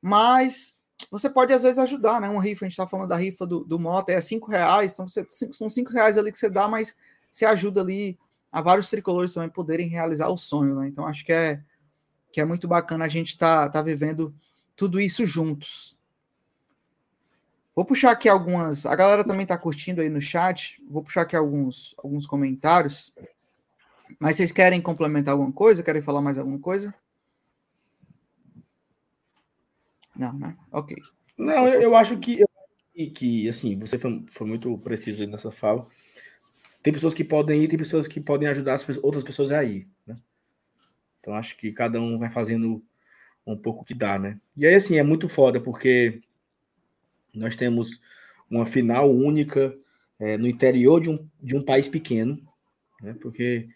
mas 0.00 0.76
você 1.10 1.28
pode 1.28 1.52
às 1.52 1.64
vezes 1.64 1.78
ajudar, 1.80 2.20
né? 2.20 2.28
Uma 2.28 2.42
rifa, 2.42 2.64
a 2.64 2.68
gente 2.68 2.74
está 2.74 2.86
falando 2.86 3.08
da 3.08 3.16
rifa 3.16 3.44
do, 3.44 3.64
do 3.64 3.80
Mota, 3.80 4.12
é 4.12 4.20
cinco 4.20 4.48
reais, 4.48 4.92
então 4.92 5.08
você, 5.08 5.26
são 5.28 5.68
cinco 5.68 5.92
reais 5.92 6.16
ali 6.16 6.30
que 6.30 6.38
você 6.38 6.48
dá, 6.48 6.68
mas 6.68 6.96
você 7.32 7.44
ajuda 7.44 7.80
ali 7.80 8.16
a 8.52 8.60
vários 8.60 8.90
tricolores 8.90 9.32
também 9.32 9.48
poderem 9.48 9.88
realizar 9.88 10.28
o 10.28 10.36
sonho, 10.36 10.74
né? 10.74 10.86
Então 10.86 11.06
acho 11.06 11.24
que 11.24 11.32
é 11.32 11.62
que 12.30 12.40
é 12.40 12.44
muito 12.44 12.68
bacana 12.68 13.04
a 13.04 13.08
gente 13.08 13.28
estar 13.28 13.66
tá, 13.66 13.70
tá 13.70 13.82
vivendo 13.82 14.34
tudo 14.76 15.00
isso 15.00 15.26
juntos. 15.26 15.96
Vou 17.74 17.84
puxar 17.84 18.10
aqui 18.10 18.28
algumas. 18.28 18.84
A 18.84 18.94
galera 18.94 19.24
também 19.24 19.42
está 19.42 19.56
curtindo 19.56 20.00
aí 20.00 20.08
no 20.08 20.20
chat. 20.20 20.82
Vou 20.88 21.02
puxar 21.02 21.22
aqui 21.22 21.34
alguns, 21.34 21.94
alguns 21.98 22.26
comentários. 22.26 23.12
Mas 24.18 24.36
vocês 24.36 24.52
querem 24.52 24.80
complementar 24.80 25.32
alguma 25.32 25.52
coisa? 25.52 25.82
Querem 25.82 26.02
falar 26.02 26.20
mais 26.20 26.36
alguma 26.36 26.58
coisa? 26.58 26.94
Não, 30.14 30.32
né? 30.34 30.56
Ok. 30.70 30.96
Não, 31.38 31.66
eu, 31.66 31.80
eu 31.80 31.96
acho 31.96 32.18
que, 32.18 32.44
que, 33.14 33.48
assim, 33.48 33.78
você 33.78 33.98
foi, 33.98 34.24
foi 34.30 34.46
muito 34.46 34.76
preciso 34.78 35.26
nessa 35.26 35.50
fala. 35.50 35.86
Tem 36.82 36.92
pessoas 36.92 37.14
que 37.14 37.24
podem 37.24 37.62
ir, 37.62 37.68
tem 37.68 37.78
pessoas 37.78 38.06
que 38.06 38.20
podem 38.20 38.48
ajudar 38.48 38.74
as 38.74 38.86
outras 38.98 39.22
pessoas 39.22 39.50
a 39.50 39.62
ir, 39.62 39.88
né? 40.06 40.16
Então 41.20 41.34
acho 41.34 41.56
que 41.56 41.72
cada 41.72 42.00
um 42.00 42.18
vai 42.18 42.30
fazendo 42.30 42.82
um 43.46 43.56
pouco 43.56 43.84
que 43.84 43.94
dá, 43.94 44.18
né? 44.18 44.40
E 44.56 44.66
aí, 44.66 44.74
assim, 44.74 44.96
é 44.96 45.02
muito 45.02 45.28
foda, 45.28 45.60
porque 45.60 46.20
nós 47.32 47.56
temos 47.56 48.00
uma 48.50 48.66
final 48.66 49.10
única 49.10 49.74
é, 50.18 50.36
no 50.36 50.46
interior 50.46 51.00
de 51.00 51.10
um, 51.10 51.28
de 51.40 51.56
um 51.56 51.64
país 51.64 51.88
pequeno, 51.88 52.40
né? 53.00 53.16
porque 53.20 53.68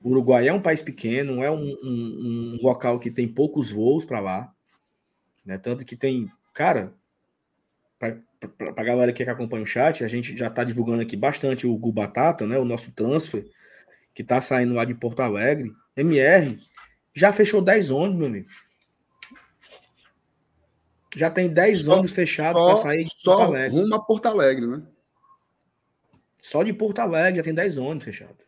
o 0.00 0.10
Uruguai 0.10 0.48
é 0.48 0.52
um 0.52 0.60
país 0.60 0.82
pequeno, 0.82 1.42
é 1.42 1.50
um, 1.50 1.76
um, 1.82 2.56
um 2.56 2.58
local 2.62 2.98
que 2.98 3.10
tem 3.10 3.26
poucos 3.26 3.72
voos 3.72 4.04
para 4.04 4.20
lá, 4.20 4.54
né? 5.44 5.58
tanto 5.58 5.84
que 5.84 5.96
tem, 5.96 6.30
cara, 6.52 6.94
para 8.48 8.70
a 8.76 8.84
galera 8.84 9.12
que 9.12 9.22
acompanha 9.22 9.62
o 9.62 9.66
chat, 9.66 10.04
a 10.04 10.08
gente 10.08 10.36
já 10.36 10.48
está 10.48 10.64
divulgando 10.64 11.02
aqui 11.02 11.16
bastante 11.16 11.66
o 11.66 11.76
Gubatata, 11.76 12.46
né? 12.46 12.58
o 12.58 12.64
nosso 12.64 12.92
transfer, 12.92 13.44
que 14.14 14.22
está 14.22 14.40
saindo 14.40 14.74
lá 14.74 14.84
de 14.84 14.94
Porto 14.94 15.20
Alegre, 15.20 15.72
MR, 15.96 16.58
já 17.14 17.32
fechou 17.32 17.62
10 17.62 17.90
ônibus, 17.90 18.18
meu 18.18 18.26
amigo. 18.28 18.48
Já 21.14 21.30
tem 21.30 21.52
10 21.52 21.86
ônibus 21.88 22.12
fechados 22.12 22.62
para 22.62 22.76
sair 22.76 23.04
de 23.04 23.14
Porto 23.22 23.42
Alegre. 23.42 23.78
Rumo 23.78 23.94
a 23.94 24.02
Porto 24.02 24.26
Alegre, 24.26 24.66
né? 24.66 24.82
Só 26.40 26.62
de 26.62 26.72
Porto 26.72 27.00
Alegre 27.00 27.36
já 27.36 27.42
tem 27.42 27.54
10 27.54 27.76
ônibus 27.76 28.04
fechados. 28.04 28.44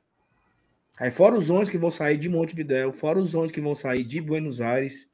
Aí 0.98 1.10
fora 1.10 1.36
os 1.36 1.50
ônibus 1.50 1.70
que 1.70 1.78
vão 1.78 1.90
sair 1.90 2.16
de 2.16 2.28
Montevidéu, 2.28 2.92
fora 2.92 3.18
os 3.18 3.34
ônibus 3.34 3.52
que 3.52 3.60
vão 3.60 3.74
sair 3.74 4.04
de 4.04 4.20
Buenos 4.20 4.60
Aires. 4.60 5.06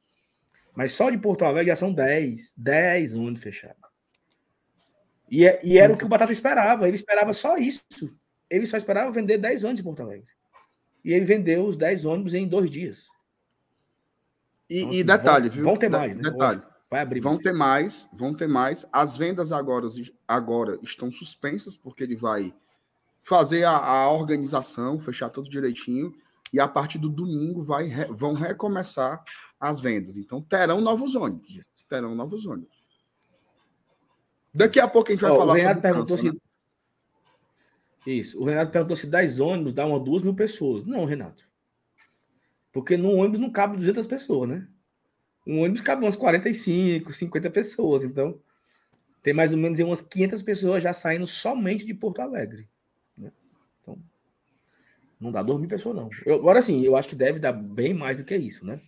Mas 0.77 0.93
só 0.93 1.11
de 1.11 1.19
Porto 1.19 1.45
Alegre 1.45 1.71
já 1.71 1.77
são 1.77 1.93
10. 1.93 2.55
10 2.57 3.15
ônibus 3.15 3.43
fechados. 3.43 3.90
E, 5.31 5.47
é, 5.47 5.61
e 5.63 5.79
era 5.79 5.93
o 5.93 5.97
que 5.97 6.05
o 6.05 6.09
Batata 6.09 6.33
esperava. 6.33 6.89
Ele 6.89 6.97
esperava 6.97 7.33
só 7.33 7.57
isso. 7.57 7.83
Ele 8.49 8.67
só 8.67 8.77
esperava 8.77 9.13
vender 9.13 9.39
10 9.39 9.65
ônibus 9.65 9.81
em 9.81 9.85
Porto 9.85 10.03
Alegre. 10.03 10.29
E 11.05 11.13
ele 11.13 11.25
vendeu 11.25 11.65
os 11.67 11.77
10 11.77 12.05
ônibus 12.05 12.35
em 12.35 12.49
dois 12.49 12.71
dias. 12.71 13.09
E, 14.69 14.79
então, 14.79 14.89
assim, 14.91 14.99
e 14.99 15.05
detalhe, 15.05 15.49
vão, 15.49 15.55
viu? 15.57 15.65
Vão 15.65 15.77
ter 15.77 15.89
mais, 15.89 16.17
né? 16.17 16.31
Detalhe. 16.31 16.63
Vai 16.91 17.01
abrir. 17.01 17.21
Vão 17.21 17.39
ter 17.39 17.53
mais, 17.53 18.09
vão 18.13 18.35
ter 18.35 18.49
mais. 18.49 18.85
As 18.93 19.17
vendas 19.17 19.53
agora, 19.53 19.87
agora 20.27 20.79
estão 20.83 21.11
suspensas, 21.13 21.77
porque 21.77 22.03
ele 22.03 22.17
vai 22.17 22.53
fazer 23.23 23.65
a, 23.65 23.77
a 23.77 24.11
organização, 24.11 25.01
fechar 25.01 25.31
tudo 25.31 25.49
direitinho, 25.49 26.13
e 26.53 26.59
a 26.59 26.67
partir 26.67 26.99
do 26.99 27.09
domingo 27.09 27.63
vai, 27.63 27.89
vão 28.11 28.35
recomeçar 28.35 29.23
as 29.61 29.81
vendas. 29.81 30.17
Então 30.17 30.43
terão 30.43 30.81
novos 30.81 31.15
ônibus. 31.15 31.69
Terão 31.89 32.15
novos 32.15 32.45
ônibus. 32.45 32.80
Daqui 34.53 34.81
a 34.81 34.89
pouco 34.89 35.09
a 35.09 35.13
gente 35.13 35.21
vai 35.21 35.31
oh, 35.31 35.37
falar 35.37 35.53
o 35.53 35.57
Renato 35.57 35.75
sobre 35.77 35.89
perguntou 35.89 36.17
se... 36.17 36.31
Né? 36.31 36.39
Isso. 38.07 38.41
O 38.41 38.45
Renato 38.45 38.73
perguntou 38.73 38.97
se 38.97 39.07
10 39.07 39.41
ônibus 39.41 39.73
dá 39.73 39.87
uma 39.87 40.01
duas 40.01 40.23
mil 40.23 40.35
pessoas. 40.35 40.87
Não, 40.87 41.05
Renato. 41.05 41.49
Porque 42.73 42.97
no 42.97 43.15
ônibus 43.15 43.41
não 43.41 43.51
cabe 43.51 43.77
200 43.77 44.07
pessoas, 44.07 44.49
né? 44.49 44.69
Um 45.47 45.61
ônibus 45.61 45.81
cabe 45.81 46.05
umas 46.05 46.17
45, 46.17 47.13
50 47.13 47.51
pessoas. 47.51 48.05
Então, 48.05 48.41
tem 49.23 49.35
mais 49.35 49.53
ou 49.53 49.59
menos 49.59 49.79
umas 49.81 50.01
500 50.01 50.43
pessoas 50.43 50.83
já 50.83 50.93
saindo 50.93 51.27
somente 51.27 51.85
de 51.85 51.95
Porto 51.95 52.21
Alegre. 52.21 52.69
Né? 53.17 53.33
Então, 53.81 53.99
não 55.21 55.33
dá 55.33 55.43
2 55.43 55.61
mil 55.61 55.69
pessoas, 55.69 55.97
não. 55.97 56.09
Eu, 56.25 56.37
agora 56.37 56.63
sim, 56.63 56.83
eu 56.83 56.97
acho 56.97 57.09
que 57.09 57.17
deve 57.17 57.39
dar 57.39 57.53
bem 57.53 57.93
mais 57.93 58.17
do 58.17 58.25
que 58.25 58.37
isso, 58.37 58.65
né? 58.65 58.81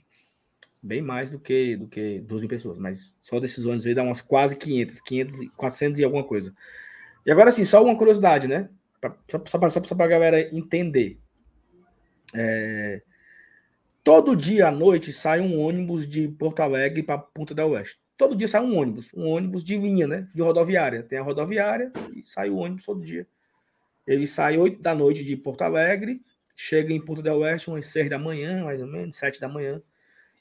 Bem 0.83 1.01
mais 1.01 1.31
do 1.31 1.39
que, 1.39 1.77
do 1.77 1.87
que 1.87 2.21
2 2.21 2.41
mil 2.41 2.49
pessoas. 2.49 2.79
Mas 2.79 3.17
só 3.21 3.37
ônibus 3.37 3.87
aí 3.87 3.95
dá 3.95 4.03
umas 4.03 4.21
quase 4.21 4.57
500, 4.57 5.01
500, 5.01 5.37
400 5.57 6.01
e 6.01 6.05
alguma 6.05 6.25
coisa. 6.25 6.55
E 7.25 7.31
agora 7.31 7.51
sim, 7.51 7.65
só 7.65 7.85
uma 7.85 7.97
curiosidade, 7.97 8.49
né? 8.49 8.69
Pra, 9.01 9.17
só 9.29 9.71
só 9.71 9.95
para 9.95 10.05
a 10.05 10.09
galera 10.09 10.55
entender. 10.55 11.19
É, 12.35 13.03
Todo 14.05 14.35
dia 14.35 14.67
à 14.67 14.73
noite 14.73 15.13
sai 15.13 15.41
um 15.41 15.61
ônibus 15.61 16.09
de 16.09 16.27
Porto 16.27 16.59
Alegre 16.59 17.05
para 17.05 17.19
Ponta 17.19 17.55
del 17.55 17.71
Oeste. 17.71 18.01
Todo 18.17 18.35
dia 18.35 18.49
sai 18.49 18.61
um 18.61 18.77
ônibus, 18.77 19.15
um 19.15 19.29
ônibus 19.29 19.63
de 19.63 19.77
linha, 19.77 20.09
né? 20.09 20.29
De 20.35 20.43
rodoviária. 20.43 21.05
Tem 21.05 21.21
a 21.21 21.23
rodoviária 21.23 21.93
e 22.13 22.25
sai 22.25 22.51
o 22.51 22.57
ônibus 22.57 22.85
todo 22.85 23.01
dia. 23.01 23.29
Ele 24.05 24.27
sai 24.27 24.59
8 24.59 24.83
da 24.83 24.93
noite 24.93 25.23
de 25.23 25.37
Porto 25.37 25.63
Alegre, 25.63 26.21
chega 26.57 26.93
em 26.93 27.01
Ponta 27.01 27.23
del 27.23 27.39
Oeste 27.39 27.71
umas 27.71 27.87
6 27.87 28.11
da 28.11 28.19
manhã, 28.19 28.65
mais 28.65 28.81
ou 28.81 28.89
menos, 28.89 29.15
7 29.15 29.41
da 29.41 29.49
manhã. 29.49 29.81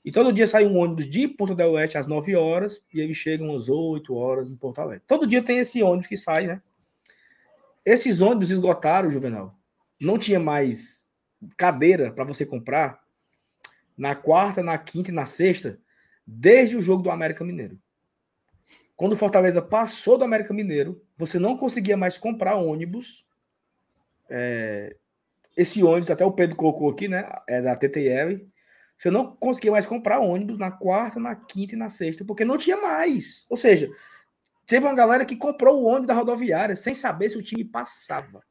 E 0.03 0.11
todo 0.11 0.33
dia 0.33 0.47
sai 0.47 0.65
um 0.65 0.77
ônibus 0.77 1.09
de 1.09 1.27
Ponta 1.27 1.53
del 1.53 1.73
Oeste 1.73 1.97
às 1.97 2.07
9 2.07 2.35
horas 2.35 2.83
e 2.93 2.99
ele 2.99 3.13
chega 3.13 3.43
umas 3.43 3.69
8 3.69 4.13
horas 4.15 4.49
em 4.49 4.55
Porto 4.55 4.79
Alegre. 4.79 5.03
Todo 5.07 5.27
dia 5.27 5.43
tem 5.43 5.59
esse 5.59 5.83
ônibus 5.83 6.07
que 6.07 6.17
sai, 6.17 6.47
né? 6.47 6.61
Esses 7.85 8.21
ônibus 8.21 8.49
esgotaram, 8.49 9.11
Juvenal. 9.11 9.55
Não 9.99 10.17
tinha 10.17 10.39
mais 10.39 11.07
cadeira 11.55 12.11
para 12.11 12.23
você 12.23 12.45
comprar 12.45 12.99
na 13.97 14.15
quarta, 14.15 14.63
na 14.63 14.77
quinta 14.77 15.11
e 15.11 15.13
na 15.13 15.25
sexta, 15.25 15.79
desde 16.25 16.75
o 16.75 16.81
jogo 16.81 17.03
do 17.03 17.11
América 17.11 17.43
Mineiro. 17.43 17.79
Quando 18.95 19.13
o 19.13 19.17
Fortaleza 19.17 19.61
passou 19.61 20.17
do 20.17 20.23
América 20.23 20.53
Mineiro, 20.53 21.03
você 21.17 21.39
não 21.39 21.57
conseguia 21.57 21.97
mais 21.97 22.17
comprar 22.17 22.55
ônibus. 22.55 23.25
É, 24.29 24.95
esse 25.57 25.83
ônibus, 25.83 26.11
até 26.11 26.23
o 26.23 26.31
Pedro 26.31 26.55
colocou 26.55 26.89
aqui, 26.89 27.07
né? 27.07 27.27
É 27.47 27.61
da 27.61 27.75
TTL. 27.75 28.47
Você 29.01 29.09
não 29.09 29.35
conseguia 29.35 29.71
mais 29.71 29.87
comprar 29.87 30.19
ônibus 30.19 30.59
na 30.59 30.69
quarta, 30.69 31.19
na 31.19 31.35
quinta 31.35 31.73
e 31.73 31.77
na 31.77 31.89
sexta, 31.89 32.23
porque 32.23 32.45
não 32.45 32.55
tinha 32.55 32.77
mais. 32.77 33.47
Ou 33.49 33.57
seja, 33.57 33.91
teve 34.67 34.85
uma 34.85 34.93
galera 34.93 35.25
que 35.25 35.35
comprou 35.35 35.81
o 35.81 35.85
ônibus 35.85 36.05
da 36.05 36.13
rodoviária 36.13 36.75
sem 36.75 36.93
saber 36.93 37.27
se 37.27 37.35
o 37.35 37.41
time 37.41 37.65
passava. 37.65 38.43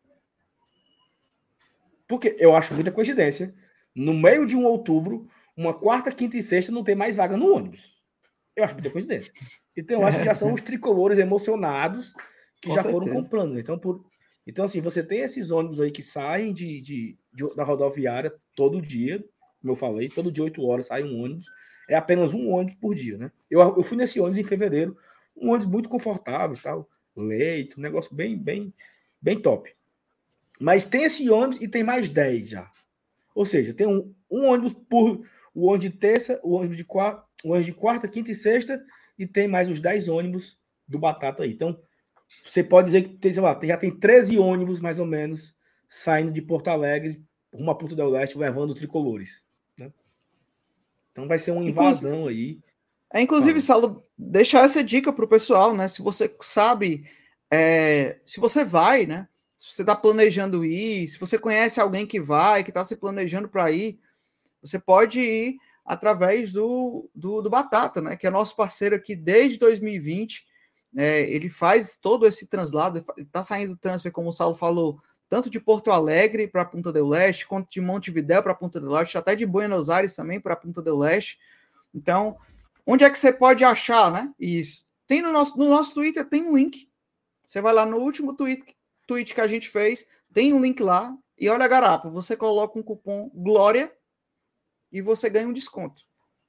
Porque 2.09 2.35
eu 2.41 2.53
acho 2.57 2.75
muita 2.75 2.91
coincidência. 2.91 3.55
No 3.95 4.13
meio 4.13 4.45
de 4.45 4.57
um 4.57 4.65
outubro, 4.65 5.29
uma 5.57 5.73
quarta, 5.73 6.11
quinta 6.11 6.37
e 6.37 6.43
sexta 6.43 6.73
não 6.73 6.83
tem 6.83 6.97
mais 6.97 7.15
vaga 7.15 7.37
no 7.37 7.55
ônibus. 7.55 7.97
Eu 8.57 8.65
acho 8.65 8.75
muita 8.75 8.91
coincidência. 8.91 9.33
Então 9.77 10.01
eu 10.01 10.07
acho 10.09 10.19
que 10.19 10.25
já 10.25 10.35
são 10.35 10.51
os 10.53 10.65
tricolores 10.65 11.21
emocionados 11.21 12.13
que 12.61 12.71
Com 12.71 12.75
já 12.75 12.83
certeza. 12.83 13.01
foram 13.01 13.23
comprando. 13.23 13.57
Então, 13.57 13.79
por... 13.79 14.05
então, 14.45 14.65
assim, 14.65 14.81
você 14.81 15.01
tem 15.01 15.21
esses 15.21 15.53
ônibus 15.53 15.79
aí 15.79 15.93
que 15.93 16.03
saem 16.03 16.53
de, 16.53 16.81
de, 16.81 17.17
de, 17.33 17.55
da 17.55 17.63
rodoviária 17.63 18.35
todo 18.57 18.83
dia, 18.83 19.25
como 19.61 19.73
eu 19.73 19.77
falei, 19.77 20.09
todo 20.09 20.33
dia, 20.33 20.45
8 20.45 20.65
horas, 20.65 20.87
sai 20.87 21.03
um 21.05 21.23
ônibus. 21.23 21.47
É 21.89 21.95
apenas 21.95 22.33
um 22.33 22.51
ônibus 22.51 22.75
por 22.81 22.95
dia, 22.95 23.19
né? 23.19 23.31
Eu, 23.51 23.61
eu 23.61 23.83
fui 23.83 23.97
nesse 23.97 24.21
ônibus 24.21 24.39
em 24.39 24.45
fevereiro, 24.45 24.97
um 25.37 25.51
ônibus 25.51 25.67
muito 25.67 25.89
confortável, 25.89 26.57
tal, 26.63 26.89
leito, 27.17 27.79
um 27.79 27.83
negócio 27.83 28.15
bem, 28.15 28.39
bem, 28.39 28.73
bem 29.21 29.41
top. 29.41 29.75
Mas 30.59 30.85
tem 30.85 31.05
esse 31.05 31.29
ônibus 31.31 31.61
e 31.63 31.69
tem 31.69 31.83
mais 31.83 32.09
10 32.09 32.49
já. 32.49 32.71
Ou 33.35 33.45
seja, 33.45 33.75
tem 33.75 33.87
um, 33.87 34.15
um 34.31 34.47
ônibus 34.47 34.73
por 34.73 35.21
o 35.55 35.67
ônibus 35.67 35.91
de 35.91 35.97
terça, 35.97 36.41
o 36.43 36.53
ônibus 36.53 36.77
de 36.77 36.85
quarta, 36.85 37.25
o 37.43 37.49
ônibus 37.49 37.67
de 37.67 37.73
quarta, 37.73 38.09
quinta 38.09 38.31
e 38.31 38.35
sexta, 38.35 38.83
e 39.19 39.27
tem 39.27 39.49
mais 39.49 39.69
os 39.69 39.81
10 39.81 40.09
ônibus 40.09 40.59
do 40.87 40.99
Batata 40.99 41.43
aí. 41.43 41.53
Então, 41.53 41.81
você 42.45 42.63
pode 42.63 42.87
dizer 42.87 43.03
que 43.03 43.17
tem, 43.17 43.33
lá, 43.35 43.59
já 43.65 43.77
tem 43.77 43.91
13 43.91 44.39
ônibus, 44.39 44.81
mais 44.81 45.01
ou 45.01 45.07
menos, 45.07 45.57
saindo 45.89 46.31
de 46.31 46.41
Porto 46.41 46.69
Alegre 46.69 47.25
rumo 47.53 47.71
a 47.71 47.75
Porto 47.75 47.97
do 47.97 48.09
Leste, 48.09 48.39
levando 48.39 48.75
tricolores. 48.75 49.45
Então 51.13 51.27
vai 51.27 51.39
ser 51.39 51.51
uma 51.51 51.65
invasão 51.65 52.27
aí. 52.27 52.59
É, 53.13 53.21
inclusive, 53.21 53.61
Saulo, 53.61 54.05
deixar 54.17 54.65
essa 54.65 54.85
dica 54.85 55.13
para 55.13 55.25
o 55.25 55.29
pessoal, 55.29 55.75
né? 55.75 55.89
Se 55.89 56.01
você 56.01 56.35
sabe, 56.41 57.11
é, 57.51 58.19
se 58.25 58.39
você 58.39 58.65
vai, 58.65 59.05
né? 59.05 59.29
Se 59.59 59.75
você 59.75 59.83
está 59.83 59.97
planejando 59.97 60.65
ir, 60.65 61.09
se 61.09 61.19
você 61.19 61.39
conhece 61.39 61.81
alguém 61.81 62.07
que 62.07 62.21
vai, 62.21 62.63
que 62.63 62.71
está 62.71 62.85
se 62.85 62.97
planejando 62.97 63.49
para 63.49 63.71
ir, 63.71 63.99
você 64.63 64.79
pode 64.79 65.21
ir 65.21 65.57
através 65.85 66.53
do, 66.53 67.11
do, 67.15 67.43
do, 67.43 67.51
Batata, 67.51 68.01
né? 68.01 68.17
Que 68.17 68.27
é 68.27 68.31
nosso 68.31 68.55
parceiro 68.55 68.95
aqui 68.95 69.17
desde 69.17 69.59
2020. 69.59 70.47
É, 70.97 71.23
ele 71.23 71.49
faz 71.49 71.97
todo 71.97 72.27
esse 72.27 72.47
translado, 72.47 73.05
está 73.19 73.43
saindo 73.43 73.77
transfer, 73.77 74.13
como 74.13 74.29
o 74.29 74.33
Saulo 74.33 74.55
falou, 74.55 75.01
tanto 75.31 75.49
de 75.49 75.61
Porto 75.61 75.93
Alegre 75.93 76.49
para 76.49 76.65
Punta 76.65 76.93
del 76.93 77.07
Leste, 77.07 77.47
quanto 77.47 77.71
de 77.71 77.81
Montevidéu 77.81 78.43
para 78.43 78.53
Punta 78.53 78.81
del 78.81 78.91
Leste, 78.91 79.17
até 79.17 79.37
de 79.37 79.47
Buenos 79.47 79.89
Aires 79.89 80.17
também 80.17 80.41
para 80.41 80.57
Punta 80.57 80.83
del 80.83 80.99
Leste. 80.99 81.39
Então, 81.95 82.37
onde 82.85 83.05
é 83.05 83.11
que 83.11 83.17
você 83.17 83.33
pode 83.33 83.65
achar, 83.65 84.11
né? 84.11 84.35
Isso. 84.41 84.85
Tem 85.07 85.23
no 85.23 85.31
nosso, 85.31 85.57
no 85.57 85.69
nosso 85.69 85.95
Twitter, 85.95 86.29
tem 86.29 86.43
um 86.43 86.57
link. 86.57 86.91
Você 87.47 87.61
vai 87.61 87.73
lá 87.73 87.87
no 87.87 87.99
último 87.99 88.35
tweet, 88.35 88.77
tweet 89.07 89.33
que 89.33 89.41
a 89.41 89.47
gente 89.47 89.69
fez, 89.69 90.05
tem 90.35 90.53
um 90.53 90.61
link 90.61 90.83
lá. 90.83 91.17
E 91.39 91.49
olha, 91.49 91.69
Garapa, 91.69 92.11
você 92.11 92.37
coloca 92.37 92.77
um 92.77 92.83
cupom 92.83 93.31
Glória 93.33 93.93
e 94.91 95.01
você 95.01 95.31
ganha 95.31 95.47
um 95.47 95.53
desconto. 95.53 96.03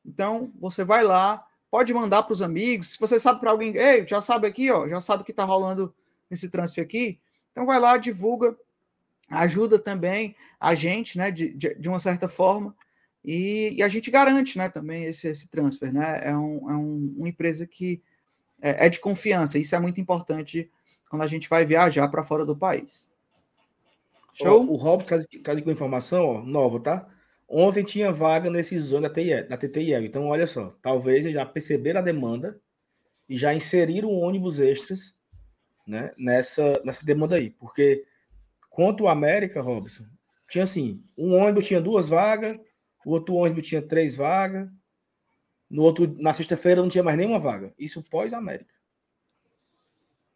Então, 0.03 0.51
você 0.59 0.83
vai 0.83 1.03
lá, 1.03 1.45
pode 1.69 1.93
mandar 1.93 2.23
para 2.23 2.33
os 2.33 2.41
amigos. 2.41 2.93
Se 2.93 2.99
você 2.99 3.19
sabe 3.19 3.39
para 3.39 3.51
alguém, 3.51 3.77
ei, 3.77 4.07
já 4.07 4.19
sabe 4.19 4.47
aqui, 4.47 4.71
ó, 4.71 4.87
já 4.87 4.99
sabe 4.99 5.23
que 5.23 5.29
está 5.29 5.43
rolando 5.43 5.93
esse 6.31 6.49
transfer 6.49 6.81
aqui. 6.81 7.19
Então, 7.51 7.67
vai 7.67 7.79
lá, 7.79 7.97
divulga, 7.97 8.57
ajuda 9.31 9.79
também 9.79 10.35
a 10.59 10.75
gente, 10.75 11.17
né, 11.17 11.31
de, 11.31 11.53
de, 11.53 11.75
de 11.75 11.89
uma 11.89 11.99
certa 11.99 12.27
forma, 12.27 12.75
e, 13.23 13.75
e, 13.77 13.83
a 13.83 13.87
gente 13.87 14.09
garante, 14.09 14.57
né, 14.57 14.67
também 14.67 15.05
esse, 15.05 15.27
esse 15.27 15.47
transfer, 15.49 15.93
né, 15.93 16.21
é, 16.23 16.35
um, 16.35 16.69
é 16.69 16.75
um, 16.75 17.15
uma 17.17 17.29
empresa 17.29 17.65
que 17.65 18.01
é, 18.61 18.85
é, 18.85 18.89
de 18.89 18.99
confiança, 18.99 19.57
isso 19.57 19.75
é 19.75 19.79
muito 19.79 20.01
importante 20.01 20.69
quando 21.09 21.23
a 21.23 21.27
gente 21.27 21.49
vai 21.49 21.65
viajar 21.65 22.07
para 22.07 22.23
fora 22.23 22.45
do 22.45 22.55
país. 22.55 23.09
Show? 24.33 24.65
o 24.69 24.75
Rob 24.75 25.03
traz, 25.03 25.25
traz 25.43 25.61
com 25.61 25.71
informação, 25.71 26.25
ó, 26.25 26.41
nova, 26.41 26.79
tá? 26.79 27.07
Ontem 27.47 27.83
tinha 27.83 28.13
vaga 28.13 28.49
nesse 28.49 28.79
zona 28.79 29.09
da, 29.09 29.13
TTIL, 29.13 29.49
da 29.49 29.57
TTIL, 29.57 30.05
então 30.05 30.27
olha 30.27 30.47
só, 30.47 30.73
talvez 30.81 31.25
já 31.25 31.45
perceberam 31.45 31.99
a 31.99 32.03
demanda 32.03 32.59
e 33.27 33.35
já 33.35 33.53
inseriram 33.53 34.09
ônibus 34.09 34.57
extras 34.57 35.13
né, 35.85 36.13
nessa, 36.17 36.81
nessa 36.85 37.05
demanda 37.05 37.35
aí, 37.35 37.49
porque 37.49 38.05
Quanto 38.71 39.03
o 39.03 39.07
América, 39.07 39.61
Robson, 39.61 40.05
tinha 40.49 40.63
assim, 40.63 41.03
um 41.15 41.35
ônibus 41.35 41.67
tinha 41.67 41.79
duas 41.79 42.07
vagas, 42.07 42.59
o 43.05 43.11
outro 43.11 43.35
ônibus 43.35 43.67
tinha 43.67 43.81
três 43.81 44.15
vagas, 44.15 44.67
no 45.69 45.83
outro, 45.83 46.15
na 46.19 46.33
sexta-feira 46.33 46.81
não 46.81 46.89
tinha 46.89 47.03
mais 47.03 47.17
nenhuma 47.17 47.37
vaga. 47.37 47.73
Isso 47.77 48.03
pós-América. 48.09 48.73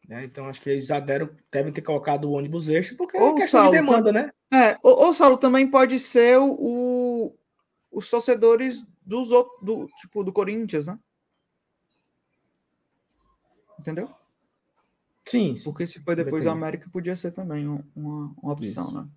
Né? 0.08 0.24
Então 0.26 0.48
acho 0.48 0.62
que 0.62 0.70
eles 0.70 0.86
já 0.86 1.00
deram, 1.00 1.30
devem 1.52 1.74
ter 1.74 1.82
colocado 1.82 2.26
o 2.26 2.34
ônibus 2.34 2.70
extra, 2.70 2.96
porque 2.96 3.18
ou 3.18 3.40
é 3.40 3.48
Saulo, 3.48 3.72
de 3.72 3.78
demanda, 3.78 4.12
né? 4.12 4.32
É, 4.54 4.78
ou, 4.84 5.06
ou 5.06 5.14
Saulo 5.14 5.38
também 5.38 5.68
pode 5.68 5.98
ser 6.00 6.38
o, 6.38 6.56
o 6.60 7.36
os 7.92 8.10
torcedores 8.10 8.86
dos 9.02 9.30
do 9.62 9.88
tipo 10.00 10.24
do 10.24 10.34
Corinthians, 10.34 10.88
né? 10.88 11.00
Entendeu? 13.80 14.14
Sim. 15.28 15.56
Porque 15.64 15.88
se 15.88 16.00
foi 16.00 16.16
depois 16.16 16.46
da 16.46 16.52
América, 16.52 16.90
podia 16.92 17.16
ser 17.16 17.32
também 17.32 17.68
uma, 17.68 17.84
uma 18.42 18.54
opção, 18.54 18.86
Isso. 18.86 18.96
né? 18.96 19.08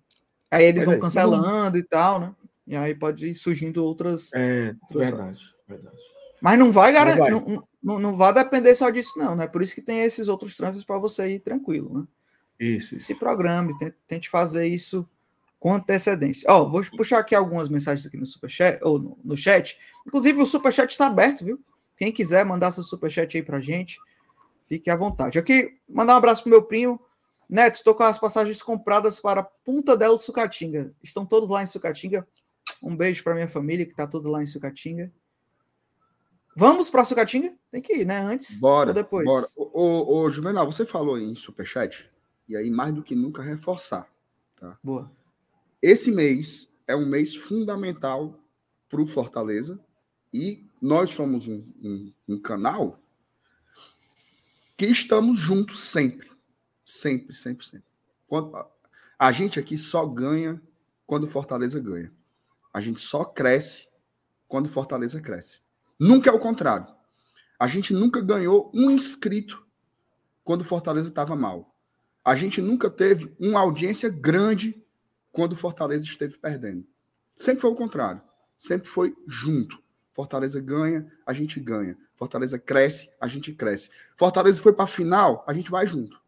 Aí 0.51 0.65
eles 0.65 0.83
vão 0.83 0.99
cancelando 0.99 1.77
e 1.77 1.83
tal, 1.83 2.19
né? 2.19 2.35
E 2.65 2.75
aí 2.75 2.95
pode 2.95 3.27
ir 3.27 3.35
surgindo 3.35 3.83
outras. 3.83 4.31
É, 4.33 4.75
outras 4.83 5.09
verdade, 5.09 5.39
verdade. 5.67 5.97
Mas 6.41 6.57
não 6.57 6.71
vai, 6.71 6.91
garantir, 6.93 7.31
não, 7.31 7.41
não, 7.41 7.67
não, 7.83 7.99
não, 7.99 8.17
vai 8.17 8.33
depender 8.33 8.73
só 8.73 8.89
disso, 8.89 9.17
não, 9.17 9.35
né? 9.35 9.45
Por 9.45 9.61
isso 9.61 9.75
que 9.75 9.81
tem 9.81 9.99
esses 9.99 10.27
outros 10.27 10.55
trânsitos 10.55 10.85
para 10.85 10.97
você 10.97 11.29
ir 11.29 11.39
tranquilo, 11.39 11.99
né? 11.99 12.07
Isso. 12.59 12.95
isso. 12.95 13.05
Se 13.05 13.15
programe, 13.15 13.77
tente, 13.77 13.95
tente 14.07 14.29
fazer 14.29 14.67
isso 14.67 15.07
com 15.59 15.73
antecedência. 15.73 16.49
Ó, 16.49 16.61
oh, 16.63 16.69
vou 16.69 16.83
puxar 16.95 17.19
aqui 17.19 17.35
algumas 17.35 17.69
mensagens 17.69 18.07
aqui 18.07 18.17
no 18.17 18.25
superchat 18.25 18.79
ou 18.81 18.97
no, 18.97 19.19
no 19.23 19.37
chat. 19.37 19.77
Inclusive 20.07 20.41
o 20.41 20.45
superchat 20.45 20.91
está 20.91 21.07
aberto, 21.07 21.43
viu? 21.43 21.59
Quem 21.97 22.11
quiser 22.11 22.45
mandar 22.45 22.71
seu 22.71 22.81
superchat 22.81 23.35
aí 23.35 23.43
pra 23.43 23.59
gente, 23.59 23.99
Fique 24.69 24.89
à 24.91 24.95
vontade. 24.95 25.39
Aqui, 25.39 25.79
mandar 25.89 26.13
um 26.13 26.17
abraço 26.17 26.43
pro 26.43 26.51
meu 26.51 26.61
primo. 26.61 27.01
Neto, 27.49 27.77
estou 27.77 27.95
com 27.95 28.03
as 28.03 28.19
passagens 28.19 28.61
compradas 28.61 29.19
para 29.19 29.41
Punta 29.41 29.97
del 29.97 30.15
Sucatinga. 30.19 30.93
Estão 31.01 31.25
todos 31.25 31.49
lá 31.49 31.63
em 31.63 31.65
Sucatinga. 31.65 32.27
Um 32.81 32.95
beijo 32.95 33.23
para 33.23 33.33
minha 33.33 33.47
família, 33.47 33.83
que 33.83 33.91
está 33.91 34.05
tudo 34.05 34.29
lá 34.29 34.43
em 34.43 34.45
Sucatinga. 34.45 35.11
Vamos 36.55 36.87
para 36.87 37.03
Sucatinga? 37.03 37.55
Tem 37.71 37.81
que 37.81 37.93
ir, 37.93 38.05
né? 38.05 38.19
Antes 38.19 38.59
bora, 38.59 38.89
ou 38.89 38.93
depois? 38.93 39.25
Bora. 39.25 39.47
Ô, 39.57 39.71
ô, 39.73 40.17
ô, 40.19 40.29
Juvenal, 40.29 40.71
você 40.71 40.85
falou 40.85 41.17
em 41.17 41.35
superchat, 41.35 42.07
e 42.47 42.55
aí 42.55 42.69
mais 42.69 42.93
do 42.93 43.01
que 43.01 43.15
nunca 43.15 43.41
reforçar. 43.41 44.07
Tá? 44.55 44.77
Boa. 44.83 45.11
Esse 45.81 46.11
mês 46.11 46.69
é 46.85 46.95
um 46.95 47.07
mês 47.07 47.35
fundamental 47.35 48.35
para 48.87 49.01
o 49.01 49.07
Fortaleza, 49.07 49.79
e 50.31 50.63
nós 50.79 51.09
somos 51.09 51.47
um, 51.47 51.63
um, 51.81 52.13
um 52.27 52.39
canal 52.39 52.99
que 54.79 54.85
estamos 54.85 55.37
juntos 55.37 55.81
sempre. 55.81 56.31
Sempre, 56.85 57.35
sempre, 57.35 57.65
sempre. 57.65 57.85
Quando, 58.25 58.65
a 59.19 59.31
gente 59.33 59.59
aqui 59.59 59.77
só 59.77 60.05
ganha 60.05 60.61
quando 61.05 61.27
Fortaleza 61.27 61.81
ganha. 61.81 62.09
A 62.73 62.79
gente 62.79 63.01
só 63.01 63.25
cresce 63.25 63.89
quando 64.47 64.69
Fortaleza 64.69 65.19
cresce. 65.19 65.59
Nunca 65.99 66.29
é 66.29 66.33
o 66.33 66.39
contrário. 66.39 66.87
A 67.59 67.67
gente 67.67 67.93
nunca 67.93 68.21
ganhou 68.21 68.71
um 68.73 68.89
inscrito 68.89 69.67
quando 70.45 70.63
Fortaleza 70.63 71.09
estava 71.09 71.35
mal. 71.35 71.75
A 72.23 72.33
gente 72.33 72.61
nunca 72.61 72.89
teve 72.89 73.35
uma 73.37 73.59
audiência 73.59 74.07
grande 74.09 74.81
quando 75.29 75.57
Fortaleza 75.57 76.05
esteve 76.05 76.37
perdendo. 76.37 76.87
Sempre 77.35 77.59
foi 77.59 77.71
o 77.71 77.75
contrário. 77.75 78.21
Sempre 78.57 78.87
foi 78.87 79.13
junto. 79.27 79.77
Fortaleza 80.13 80.61
ganha, 80.61 81.11
a 81.25 81.33
gente 81.33 81.59
ganha. 81.59 81.97
Fortaleza 82.19 82.59
cresce, 82.59 83.09
a 83.19 83.29
gente 83.29 83.53
cresce. 83.53 83.89
Fortaleza 84.17 84.61
foi 84.61 84.73
para 84.73 84.83
a 84.83 84.87
final, 84.87 85.41
a 85.47 85.53
gente 85.53 85.71
vai 85.71 85.87
junto. 85.87 86.21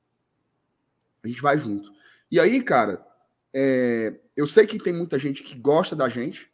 A 1.21 1.27
gente 1.27 1.41
vai 1.41 1.57
junto. 1.57 1.91
E 2.31 2.39
aí, 2.39 2.63
cara, 2.63 3.05
é, 3.53 4.17
eu 4.33 4.47
sei 4.47 4.65
que 4.65 4.79
tem 4.79 4.93
muita 4.93 5.19
gente 5.19 5.43
que 5.43 5.53
gosta 5.53 5.93
da 5.93 6.07
gente, 6.07 6.49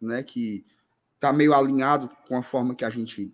né? 0.00 0.24
Que 0.24 0.66
tá 1.20 1.32
meio 1.32 1.54
alinhado 1.54 2.10
com 2.26 2.36
a 2.36 2.42
forma 2.42 2.74
que 2.74 2.84
a 2.84 2.90
gente 2.90 3.32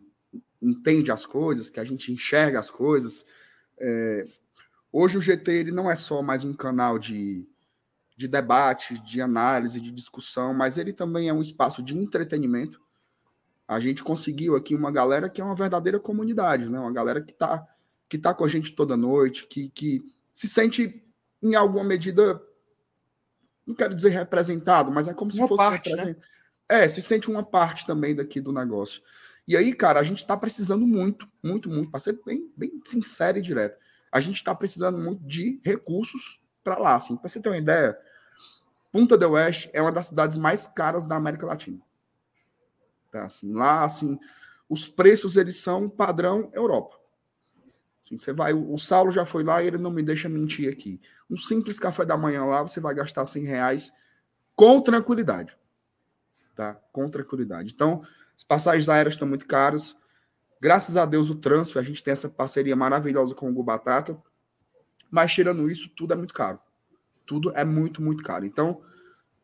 entende 0.61 1.11
as 1.11 1.25
coisas, 1.25 1.71
que 1.71 1.81
a 1.81 1.85
gente 1.85 2.13
enxerga 2.13 2.61
as 2.61 2.71
coisas. 2.71 3.25
É, 3.79 4.25
hoje 4.93 5.17
o 5.17 5.23
GT 5.23 5.51
ele 5.53 5.73
não 5.73 5.91
é 5.91 5.97
só 5.97 6.21
mais 6.21 6.45
um 6.45 6.53
canal 6.53 6.99
de, 6.99 7.49
de 8.15 8.29
debate, 8.29 8.99
de 8.99 9.23
análise, 9.23 9.81
de 9.81 9.91
discussão, 9.91 10.53
mas 10.53 10.77
ele 10.77 10.93
também 10.93 11.31
é 11.31 11.33
um 11.33 11.41
espaço 11.41 11.83
de 11.83 11.97
entretenimento 11.97 12.85
a 13.67 13.81
gente 13.81 14.03
conseguiu 14.03 14.55
aqui 14.55 14.75
uma 14.75 14.93
galera 14.93 15.29
que 15.29 15.41
é 15.41 15.45
uma 15.45 15.55
verdadeira 15.55 15.99
comunidade, 15.99 16.69
né? 16.69 16.79
Uma 16.79 16.93
galera 16.93 17.21
que 17.21 17.33
está 17.33 17.67
que 18.09 18.17
tá 18.17 18.33
com 18.33 18.45
a 18.45 18.49
gente 18.49 18.75
toda 18.77 18.97
noite, 18.97 19.47
que, 19.49 19.69
que 19.71 20.01
se 20.33 20.47
sente 20.47 21.05
em 21.43 21.57
alguma 21.57 21.83
medida, 21.83 22.41
não 23.67 23.75
quero 23.75 23.97
dizer 23.97 24.11
representado, 24.11 24.93
mas 24.93 25.09
é 25.09 25.15
como 25.15 25.33
se 25.33 25.41
uma 25.41 25.49
fosse 25.49 25.63
parte, 25.63 25.93
né? 25.93 26.15
É, 26.69 26.87
se 26.87 27.03
sente 27.03 27.29
uma 27.29 27.45
parte 27.45 27.85
também 27.85 28.15
daqui 28.15 28.41
do 28.41 28.53
negócio. 28.53 29.03
E 29.47 29.57
aí, 29.57 29.73
cara, 29.73 29.99
a 29.99 30.03
gente 30.05 30.19
está 30.19 30.37
precisando 30.37 30.87
muito, 30.87 31.29
muito, 31.43 31.69
muito, 31.69 31.91
para 31.91 32.01
ser 32.01 32.21
bem, 32.25 32.51
bem 32.57 32.81
sincero 32.85 33.39
e 33.39 33.43
direto, 33.43 33.79
a 34.11 34.21
gente 34.21 34.37
está 34.37 34.55
precisando 34.55 34.99
muito 34.99 35.25
de 35.25 35.61
recursos 35.65 36.41
para 36.63 36.79
lá. 36.79 36.97
Assim. 36.97 37.17
Para 37.17 37.29
você 37.29 37.41
ter 37.41 37.49
uma 37.49 37.59
ideia, 37.59 37.97
Punta 38.91 39.19
del 39.19 39.33
Oeste 39.33 39.71
é 39.73 39.83
uma 39.83 39.93
das 39.93 40.07
cidades 40.07 40.37
mais 40.37 40.67
caras 40.67 41.07
da 41.07 41.17
América 41.17 41.47
Latina. 41.47 41.79
Assim, 43.23 43.53
lá, 43.53 43.85
assim, 43.85 44.19
os 44.69 44.87
preços 44.89 45.37
eles 45.37 45.57
são 45.57 45.89
padrão 45.89 46.51
Europa. 46.53 46.97
Assim, 48.03 48.17
você 48.17 48.33
vai, 48.33 48.53
o 48.53 48.79
Saulo 48.79 49.11
já 49.11 49.27
foi 49.27 49.43
lá 49.43 49.63
e 49.63 49.67
ele 49.67 49.79
não 49.79 49.91
me 49.91 50.03
deixa 50.03 50.29
mentir 50.29 50.73
aqui. 50.73 51.01
Um 51.29 51.37
simples 51.37 51.79
café 51.79 52.05
da 52.05 52.17
manhã 52.17 52.45
lá, 52.45 52.63
você 52.63 52.81
vai 52.81 52.95
gastar 52.95 53.25
100 53.25 53.45
reais 53.45 53.93
com 54.55 54.81
tranquilidade. 54.81 55.57
Tá? 56.55 56.75
Com 56.93 57.11
tranquilidade. 57.11 57.73
Então, 57.75 58.03
as 58.37 58.45
passagens 58.45 58.89
aéreas 58.89 59.15
estão 59.15 59.27
muito 59.27 59.47
caras. 59.47 59.99
Graças 60.61 60.97
a 60.97 61.05
Deus, 61.05 61.31
o 61.31 61.35
transfer, 61.35 61.81
a 61.81 61.85
gente 61.85 62.03
tem 62.03 62.13
essa 62.13 62.29
parceria 62.29 62.77
maravilhosa 62.77 63.35
com 63.35 63.51
o 63.51 63.53
Gubatata. 63.53 64.17
Mas, 65.11 65.33
tirando 65.33 65.71
isso, 65.71 65.89
tudo 65.91 66.13
é 66.13 66.17
muito 66.17 66.33
caro. 66.33 66.59
Tudo 67.27 67.53
é 67.57 67.65
muito, 67.65 68.01
muito 68.01 68.23
caro. 68.23 68.47
Então, 68.47 68.83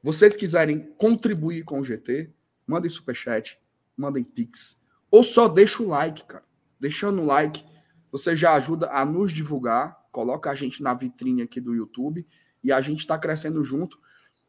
vocês 0.03 0.37
quiserem 0.37 0.93
contribuir 0.99 1.65
com 1.65 1.81
o 1.81 1.85
GT, 1.85 2.31
mandem 2.67 2.91
superchat, 2.91 3.61
mandem 3.97 4.25
pix. 4.25 4.81
Ou 5.11 5.23
só 5.23 5.49
deixa 5.49 5.83
o 5.83 5.89
like, 5.89 6.25
cara. 6.25 6.45
Deixando 6.81 7.23
o 7.23 7.25
like, 7.25 7.65
você 8.11 8.35
já 8.35 8.55
ajuda 8.55 8.91
a 8.91 9.05
nos 9.05 9.33
divulgar, 9.33 10.07
coloca 10.11 10.51
a 10.51 10.55
gente 10.55 10.83
na 10.83 10.93
vitrine 10.95 11.43
aqui 11.43 11.61
do 11.61 11.75
YouTube 11.75 12.27
e 12.63 12.73
a 12.73 12.81
gente 12.81 13.01
está 13.01 13.19
crescendo 13.19 13.63
junto. 13.65 13.99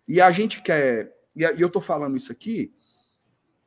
E 0.07 0.19
a 0.19 0.31
gente 0.31 0.61
quer, 0.61 1.15
e 1.35 1.43
eu 1.43 1.67
estou 1.67 1.81
falando 1.81 2.17
isso 2.17 2.31
aqui 2.31 2.73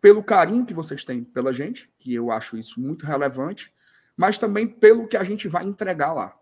pelo 0.01 0.23
carinho 0.23 0.67
que 0.67 0.75
vocês 0.75 1.05
têm 1.05 1.25
pela 1.25 1.53
gente, 1.53 1.91
que 1.99 2.15
eu 2.15 2.31
acho 2.31 2.57
isso 2.57 2.81
muito 2.81 3.05
relevante, 3.05 3.75
mas 4.17 4.39
também 4.39 4.67
pelo 4.67 5.09
que 5.09 5.17
a 5.17 5.25
gente 5.25 5.49
vai 5.49 5.65
entregar 5.65 6.13
lá. 6.13 6.39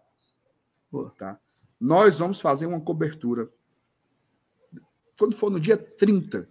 Tá? 1.16 1.40
Nós 1.80 2.18
vamos 2.18 2.40
fazer 2.40 2.66
uma 2.66 2.80
cobertura. 2.80 3.48
Quando 5.18 5.36
for 5.36 5.50
no 5.50 5.58
dia 5.58 5.76
30, 5.76 6.48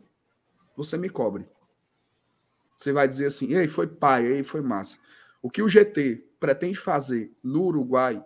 você 0.76 0.98
me 0.98 1.10
cobre. 1.10 1.48
Você 2.84 2.92
vai 2.92 3.08
dizer 3.08 3.28
assim: 3.28 3.54
ei, 3.54 3.68
foi 3.68 3.88
pai, 3.88 4.26
ei, 4.26 4.44
foi 4.44 4.62
massa. 4.62 4.98
O 5.42 5.50
que 5.50 5.62
o 5.62 5.70
GT 5.70 6.28
pretende 6.38 6.78
fazer 6.78 7.34
no 7.42 7.64
Uruguai 7.64 8.24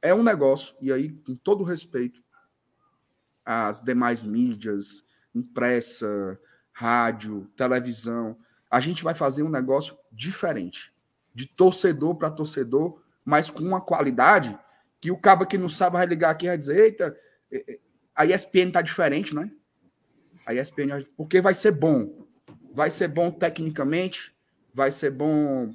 é 0.00 0.14
um 0.14 0.22
negócio, 0.22 0.74
e 0.80 0.90
aí, 0.90 1.10
com 1.10 1.36
todo 1.36 1.62
respeito 1.62 2.22
às 3.44 3.82
demais 3.82 4.22
mídias, 4.22 5.04
impressa, 5.34 6.38
rádio, 6.72 7.50
televisão, 7.56 8.36
a 8.70 8.80
gente 8.80 9.02
vai 9.02 9.14
fazer 9.14 9.42
um 9.42 9.50
negócio 9.50 9.98
diferente, 10.12 10.92
de 11.34 11.46
torcedor 11.46 12.14
para 12.16 12.30
torcedor, 12.30 13.02
mas 13.24 13.50
com 13.50 13.62
uma 13.62 13.80
qualidade 13.80 14.58
que 15.00 15.10
o 15.10 15.18
cabo 15.18 15.46
que 15.46 15.58
não 15.58 15.68
sabe 15.68 15.96
vai 15.96 16.06
ligar 16.06 16.30
aqui 16.30 16.46
e 16.46 16.48
vai 16.48 16.58
dizer: 16.58 16.78
eita, 16.78 17.16
a 18.14 18.24
ESPN 18.24 18.70
tá 18.72 18.80
diferente, 18.80 19.34
né? 19.34 19.50
A 20.46 20.54
ESPN, 20.54 21.04
porque 21.14 21.42
vai 21.42 21.52
ser 21.52 21.72
bom. 21.72 22.26
Vai 22.78 22.92
ser 22.92 23.08
bom 23.08 23.28
tecnicamente, 23.28 24.32
vai 24.72 24.92
ser 24.92 25.10
bom 25.10 25.74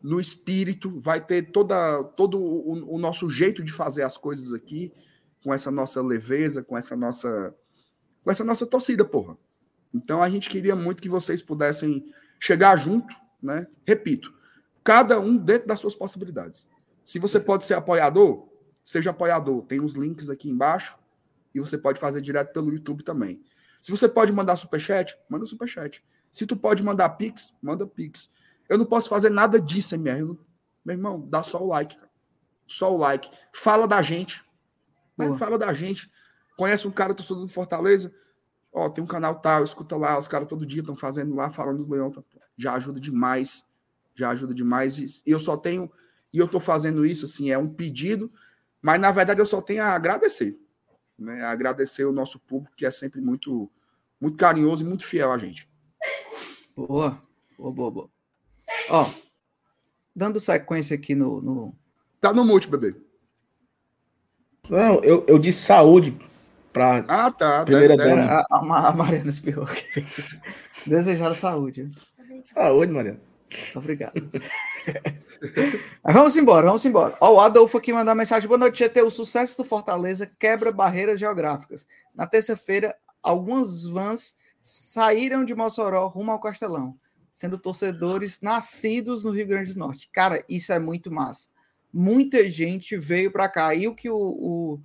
no 0.00 0.20
espírito, 0.20 1.00
vai 1.00 1.20
ter 1.20 1.50
toda, 1.50 2.04
todo 2.04 2.38
o, 2.38 2.94
o, 2.94 2.96
nosso 2.96 3.28
jeito 3.28 3.60
de 3.60 3.72
fazer 3.72 4.04
as 4.04 4.16
coisas 4.16 4.52
aqui, 4.52 4.92
com 5.42 5.52
essa 5.52 5.68
nossa 5.68 6.00
leveza, 6.00 6.62
com 6.62 6.78
essa 6.78 6.94
nossa 6.94 7.52
com 8.22 8.30
essa 8.30 8.44
nossa 8.44 8.64
torcida, 8.64 9.04
porra. 9.04 9.36
Então 9.92 10.22
a 10.22 10.30
gente 10.30 10.48
queria 10.48 10.76
muito 10.76 11.02
que 11.02 11.08
vocês 11.08 11.42
pudessem 11.42 12.14
chegar 12.38 12.76
junto, 12.76 13.12
né? 13.42 13.66
Repito, 13.84 14.32
cada 14.84 15.18
um 15.18 15.36
dentro 15.36 15.66
das 15.66 15.80
suas 15.80 15.96
possibilidades. 15.96 16.68
Se 17.02 17.18
você 17.18 17.40
pode 17.40 17.64
ser 17.64 17.74
apoiador, 17.74 18.46
seja 18.84 19.10
apoiador. 19.10 19.62
Tem 19.62 19.80
os 19.80 19.94
links 19.94 20.30
aqui 20.30 20.48
embaixo 20.48 20.96
e 21.52 21.58
você 21.58 21.76
pode 21.76 21.98
fazer 21.98 22.20
direto 22.20 22.52
pelo 22.52 22.72
YouTube 22.72 23.02
também. 23.02 23.42
Se 23.80 23.90
você 23.90 24.08
pode 24.08 24.32
mandar 24.32 24.54
superchat, 24.54 25.18
manda 25.28 25.44
superchat. 25.44 26.00
Se 26.32 26.46
tu 26.46 26.56
pode 26.56 26.82
mandar 26.82 27.10
pix, 27.10 27.54
manda 27.62 27.86
pix. 27.86 28.32
Eu 28.66 28.78
não 28.78 28.86
posso 28.86 29.08
fazer 29.08 29.28
nada 29.28 29.60
disso, 29.60 29.94
MR. 29.94 30.38
Meu 30.82 30.96
irmão, 30.96 31.20
dá 31.28 31.42
só 31.42 31.62
o 31.62 31.68
like, 31.68 31.94
cara. 31.94 32.10
Só 32.66 32.92
o 32.92 32.96
like. 32.96 33.30
Fala 33.52 33.86
da 33.86 34.00
gente. 34.00 34.42
Né? 35.16 35.36
Fala 35.36 35.58
da 35.58 35.74
gente. 35.74 36.10
Conhece 36.56 36.88
um 36.88 36.90
cara 36.90 37.12
torcedor 37.12 37.44
do 37.44 37.52
Fortaleza? 37.52 38.12
Ó, 38.72 38.88
tem 38.88 39.04
um 39.04 39.06
canal 39.06 39.34
tal, 39.40 39.62
escuta 39.62 39.94
lá, 39.96 40.18
os 40.18 40.26
caras 40.26 40.48
todo 40.48 40.64
dia 40.64 40.80
estão 40.80 40.96
fazendo 40.96 41.34
lá, 41.34 41.50
falando 41.50 41.84
do 41.84 41.92
Leão. 41.92 42.10
Tá? 42.10 42.22
Já 42.56 42.72
ajuda 42.72 42.98
demais. 42.98 43.68
Já 44.14 44.30
ajuda 44.30 44.54
demais. 44.54 44.98
E 44.98 45.30
eu 45.30 45.38
só 45.38 45.54
tenho. 45.54 45.92
E 46.32 46.38
eu 46.38 46.48
tô 46.48 46.58
fazendo 46.58 47.04
isso, 47.04 47.26
assim, 47.26 47.50
é 47.50 47.58
um 47.58 47.68
pedido, 47.68 48.32
mas 48.80 48.98
na 48.98 49.10
verdade 49.10 49.38
eu 49.38 49.44
só 49.44 49.60
tenho 49.60 49.82
a 49.82 49.88
agradecer. 49.88 50.58
Né? 51.18 51.44
Agradecer 51.44 52.06
o 52.06 52.12
nosso 52.12 52.38
público, 52.38 52.74
que 52.74 52.86
é 52.86 52.90
sempre 52.90 53.20
muito, 53.20 53.70
muito 54.18 54.38
carinhoso 54.38 54.82
e 54.82 54.88
muito 54.88 55.04
fiel 55.04 55.30
a 55.30 55.36
gente. 55.36 55.68
Boa, 56.74 57.20
boa, 57.58 57.72
boa, 57.72 57.90
boa. 57.90 58.10
Ó, 58.88 59.10
dando 60.14 60.40
sequência 60.40 60.94
aqui 60.94 61.14
no. 61.14 61.40
no... 61.40 61.74
Tá 62.20 62.32
no 62.32 62.44
mute, 62.44 62.68
bebê. 62.68 62.94
Não, 64.70 65.02
eu, 65.02 65.24
eu 65.26 65.38
disse 65.38 65.62
saúde 65.62 66.16
para. 66.72 67.04
Ah, 67.08 67.30
tá. 67.30 67.64
Primeira 67.64 67.96
deve, 67.96 68.10
deve. 68.14 68.22
A, 68.22 68.46
a, 68.50 68.88
a 68.88 68.92
Mariana 68.92 69.28
espirrou 69.28 69.64
aqui. 69.64 70.04
Desejaram 70.86 71.34
saúde. 71.34 71.90
Saúde, 72.42 72.92
Mariana. 72.92 73.20
Obrigado. 73.74 74.12
vamos 76.04 76.36
embora, 76.36 76.66
vamos 76.66 76.84
embora. 76.84 77.16
Ó, 77.20 77.34
o 77.34 77.40
Adolfo 77.40 77.78
aqui 77.78 77.92
mandar 77.92 78.14
mensagem. 78.14 78.48
Boa 78.48 78.58
noite, 78.58 78.78
GT. 78.78 79.02
O 79.02 79.10
sucesso 79.10 79.58
do 79.58 79.64
Fortaleza 79.64 80.30
quebra 80.38 80.72
barreiras 80.72 81.20
geográficas. 81.20 81.86
Na 82.14 82.26
terça-feira, 82.26 82.94
algumas 83.22 83.84
vans 83.84 84.36
saíram 84.62 85.44
de 85.44 85.54
Mossoró 85.54 86.06
rumo 86.06 86.30
ao 86.30 86.40
Castelão 86.40 86.98
sendo 87.32 87.58
torcedores 87.58 88.38
nascidos 88.42 89.24
no 89.24 89.30
Rio 89.30 89.46
Grande 89.46 89.72
do 89.72 89.78
Norte. 89.78 90.08
Cara, 90.12 90.44
isso 90.46 90.70
é 90.70 90.78
muito 90.78 91.10
massa. 91.10 91.48
Muita 91.90 92.48
gente 92.48 92.96
veio 92.98 93.32
para 93.32 93.48
cá. 93.48 93.74
E 93.74 93.88
o 93.88 93.94
que 93.94 94.08
o, 94.10 94.16
o, 94.16 94.80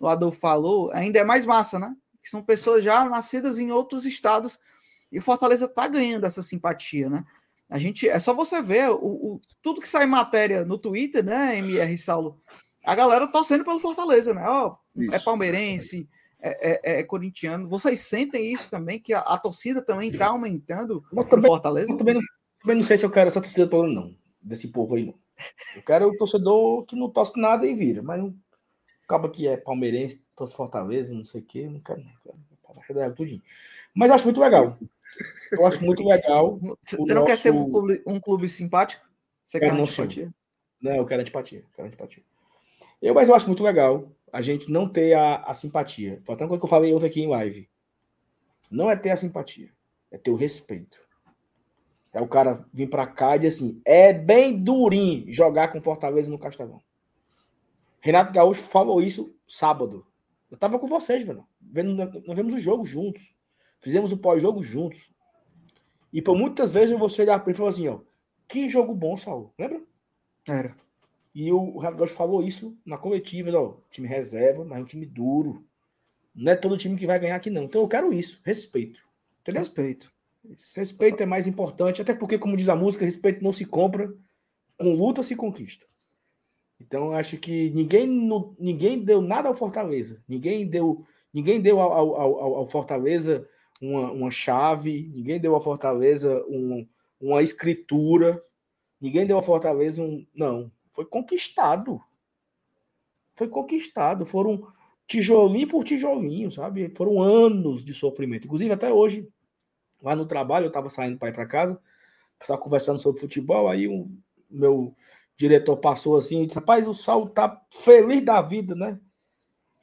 o 0.00 0.08
Adolfo 0.08 0.38
falou 0.38 0.90
ainda 0.92 1.20
é 1.20 1.24
mais 1.24 1.46
massa, 1.46 1.78
né? 1.78 1.94
Que 2.20 2.28
são 2.28 2.42
pessoas 2.42 2.82
já 2.82 3.08
nascidas 3.08 3.58
em 3.58 3.70
outros 3.70 4.04
estados. 4.04 4.58
E 5.12 5.18
o 5.20 5.22
Fortaleza 5.22 5.68
tá 5.68 5.86
ganhando 5.86 6.26
essa 6.26 6.42
simpatia, 6.42 7.08
né? 7.08 7.24
A 7.70 7.78
gente 7.78 8.08
é 8.08 8.18
só 8.18 8.34
você 8.34 8.60
ver 8.60 8.90
o, 8.90 8.96
o, 8.96 9.40
tudo 9.62 9.80
que 9.80 9.88
sai 9.88 10.04
matéria 10.04 10.64
no 10.64 10.76
Twitter, 10.76 11.24
né, 11.24 11.56
MR 11.58 11.96
Saulo? 11.96 12.38
A 12.84 12.94
galera 12.94 13.26
torcendo 13.26 13.64
pelo 13.64 13.80
Fortaleza, 13.80 14.34
né? 14.34 14.42
Ó, 14.46 14.76
é 15.10 15.18
palmeirense, 15.18 16.06
é, 16.06 16.21
é, 16.42 16.98
é, 17.00 17.02
corintiano. 17.04 17.68
Vocês 17.68 18.00
sentem 18.00 18.52
isso 18.52 18.68
também, 18.68 18.98
que 18.98 19.14
a, 19.14 19.20
a 19.20 19.38
torcida 19.38 19.80
também 19.80 20.10
está 20.10 20.28
aumentando 20.28 21.02
no 21.12 21.42
Fortaleza? 21.42 21.92
Eu 21.92 21.96
também, 21.96 22.14
não, 22.14 22.22
também 22.60 22.76
não 22.76 22.84
sei 22.84 22.96
se 22.96 23.04
eu 23.04 23.10
quero 23.10 23.28
essa 23.28 23.40
torcida 23.40 23.66
toda, 23.68 23.88
não. 23.88 24.14
Desse 24.40 24.68
povo 24.68 24.96
aí, 24.96 25.06
não. 25.06 25.14
Eu 25.76 25.82
quero 25.82 26.08
o 26.08 26.16
torcedor 26.16 26.84
que 26.84 26.96
não 26.96 27.08
torce 27.08 27.40
nada 27.40 27.66
e 27.66 27.74
vira, 27.74 28.02
mas 28.02 28.18
não 28.18 28.34
acaba 29.04 29.30
que 29.30 29.46
é 29.46 29.56
palmeirense, 29.56 30.22
torce 30.36 30.56
Fortaleza, 30.56 31.14
não 31.14 31.24
sei 31.24 31.40
o 31.40 31.44
quê, 31.44 31.68
não 31.68 31.80
quero, 31.80 32.00
não 32.00 32.12
quero. 32.22 32.36
Mas 33.94 34.08
eu 34.08 34.14
acho 34.14 34.24
muito 34.24 34.40
legal. 34.40 34.78
Eu 35.52 35.66
acho 35.66 35.84
muito 35.84 36.04
legal. 36.06 36.58
Você 36.82 36.96
não 36.96 37.14
nosso... 37.16 37.26
quer 37.26 37.36
ser 37.36 37.52
um 37.52 37.70
clube, 37.70 38.02
um 38.06 38.18
clube 38.18 38.48
simpático? 38.48 39.06
Você 39.46 39.60
quer 39.60 39.72
não 39.72 39.82
antipatia? 39.82 40.32
Não, 40.80 40.96
eu 40.96 41.06
quero 41.06 41.20
antipatia. 41.20 41.64
Quero 41.74 41.88
antipatia. 41.88 42.22
Eu, 43.00 43.14
mas 43.14 43.28
eu 43.28 43.34
acho 43.34 43.46
muito 43.46 43.62
legal 43.62 44.10
a 44.32 44.40
gente 44.40 44.70
não 44.70 44.88
ter 44.88 45.12
a, 45.12 45.36
a 45.42 45.52
simpatia. 45.52 46.18
Foi 46.24 46.34
até 46.34 46.44
uma 46.44 46.48
coisa 46.48 46.60
que 46.60 46.64
eu 46.64 46.70
falei 46.70 46.94
ontem 46.94 47.06
aqui 47.06 47.20
em 47.20 47.28
live. 47.28 47.68
Não 48.70 48.90
é 48.90 48.96
ter 48.96 49.10
a 49.10 49.16
simpatia, 49.16 49.70
é 50.10 50.16
ter 50.16 50.30
o 50.30 50.36
respeito. 50.36 50.98
É 52.12 52.20
o 52.20 52.28
cara 52.28 52.66
vir 52.72 52.88
para 52.88 53.06
cá 53.06 53.36
e 53.36 53.40
dizer 53.40 53.54
assim: 53.54 53.82
é 53.84 54.12
bem 54.12 54.62
durinho 54.62 55.30
jogar 55.30 55.68
com 55.68 55.82
Fortaleza 55.82 56.30
no 56.30 56.38
Castelão. 56.38 56.82
Renato 58.00 58.32
Gaúcho 58.32 58.62
falou 58.62 59.00
isso 59.00 59.34
sábado. 59.46 60.06
Eu 60.50 60.56
tava 60.56 60.78
com 60.78 60.86
vocês, 60.86 61.24
velho. 61.24 61.46
Nós 62.26 62.36
vemos 62.36 62.54
o 62.54 62.58
jogo 62.58 62.84
juntos. 62.84 63.22
Fizemos 63.80 64.12
o 64.12 64.18
pós-jogo 64.18 64.62
juntos. 64.62 65.10
E 66.12 66.20
por 66.20 66.36
muitas 66.36 66.72
vezes 66.72 66.90
eu 66.90 66.98
vou 66.98 67.08
chegar 67.08 67.38
para 67.38 67.50
ele 67.50 67.56
e 67.56 67.58
falar 67.58 67.70
assim: 67.70 67.88
ó, 67.88 68.00
que 68.48 68.68
jogo 68.68 68.94
bom, 68.94 69.16
Saul. 69.16 69.52
Lembra? 69.58 69.82
Era. 70.46 70.76
E 71.34 71.50
o, 71.50 71.78
Renato 71.78 71.98
Gaúcho 71.98 72.14
falou 72.14 72.42
isso 72.42 72.76
na 72.84 72.98
coletiva, 72.98 73.50
ó, 73.58 73.74
time 73.90 74.06
reserva, 74.06 74.64
mas 74.64 74.78
é 74.78 74.82
um 74.82 74.86
time 74.86 75.06
duro. 75.06 75.64
Não 76.34 76.52
é 76.52 76.56
todo 76.56 76.76
time 76.76 76.96
que 76.96 77.06
vai 77.06 77.18
ganhar 77.18 77.36
aqui, 77.36 77.50
não. 77.50 77.64
Então 77.64 77.80
eu 77.80 77.88
quero 77.88 78.12
isso, 78.12 78.40
respeito. 78.44 79.00
Entendeu? 79.40 79.60
Respeito. 79.60 80.12
Isso. 80.44 80.78
Respeito 80.78 81.22
é 81.22 81.26
mais 81.26 81.46
importante, 81.46 82.02
até 82.02 82.14
porque, 82.14 82.38
como 82.38 82.56
diz 82.56 82.68
a 82.68 82.76
música, 82.76 83.04
respeito 83.04 83.42
não 83.42 83.52
se 83.52 83.64
compra, 83.64 84.12
com 84.76 84.94
luta 84.94 85.22
se 85.22 85.36
conquista. 85.36 85.86
Então 86.80 87.06
eu 87.06 87.14
acho 87.14 87.36
que 87.36 87.70
ninguém, 87.70 88.08
ninguém 88.58 89.02
deu 89.02 89.20
nada 89.22 89.48
ao 89.48 89.54
Fortaleza. 89.54 90.22
Ninguém 90.28 90.66
deu, 90.66 91.04
ninguém 91.32 91.60
deu 91.60 91.80
ao, 91.80 91.92
ao, 91.92 92.20
ao, 92.20 92.54
ao 92.56 92.66
Fortaleza 92.66 93.48
uma, 93.80 94.10
uma 94.10 94.30
chave, 94.30 95.10
ninguém 95.14 95.40
deu 95.40 95.54
ao 95.54 95.60
Fortaleza 95.60 96.44
um, 96.48 96.86
uma 97.20 97.42
escritura. 97.42 98.42
Ninguém 99.00 99.26
deu 99.26 99.38
a 99.38 99.42
Fortaleza 99.42 100.02
um. 100.02 100.26
Não. 100.34 100.70
Foi 100.92 101.04
conquistado. 101.04 102.00
Foi 103.34 103.48
conquistado. 103.48 104.24
Foram 104.24 104.66
tijolinho 105.06 105.68
por 105.68 105.84
tijolinho, 105.84 106.50
sabe? 106.50 106.92
Foram 106.96 107.20
anos 107.20 107.84
de 107.84 107.92
sofrimento. 107.92 108.46
Inclusive, 108.46 108.72
até 108.72 108.92
hoje, 108.92 109.28
lá 110.00 110.14
no 110.14 110.26
trabalho, 110.26 110.64
eu 110.64 110.68
estava 110.68 110.88
saindo 110.88 111.18
para 111.18 111.28
ir 111.28 111.32
para 111.32 111.46
casa, 111.46 111.80
estava 112.40 112.60
conversando 112.60 112.98
sobre 112.98 113.20
futebol, 113.20 113.68
aí 113.68 113.88
o 113.88 114.10
meu 114.50 114.94
diretor 115.36 115.76
passou 115.78 116.16
assim 116.16 116.42
e 116.42 116.46
disse: 116.46 116.58
Rapaz, 116.58 116.86
o 116.86 116.94
Saulo 116.94 117.28
tá 117.28 117.60
feliz 117.74 118.22
da 118.24 118.40
vida, 118.40 118.74
né? 118.74 119.00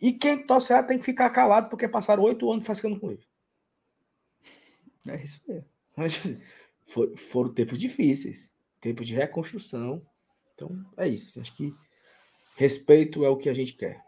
E 0.02 0.13
quem 0.13 0.45
torce 0.45 0.82
tem 0.84 0.98
que 0.98 1.04
ficar 1.04 1.30
calado, 1.30 1.69
porque 1.69 1.88
passaram 1.88 2.24
oito 2.24 2.50
anos 2.50 2.65
fazendo 2.65 3.00
com 3.00 3.12
ele. 3.12 3.28
É 5.08 5.22
isso 5.22 5.41
mesmo. 5.48 5.65
Mas, 5.95 6.17
assim, 6.17 6.41
for, 6.86 7.15
foram 7.17 7.54
tempos 7.54 7.78
difíceis, 7.78 8.54
tempos 8.80 9.06
de 9.06 9.13
reconstrução. 9.13 10.02
Então, 10.60 10.86
é 10.98 11.08
isso. 11.08 11.30
Assim, 11.30 11.39
acho 11.39 11.56
que 11.56 11.74
respeito 12.58 13.24
é 13.24 13.30
o 13.30 13.38
que 13.38 13.48
a 13.48 13.54
gente 13.54 13.74
quer. 13.74 14.04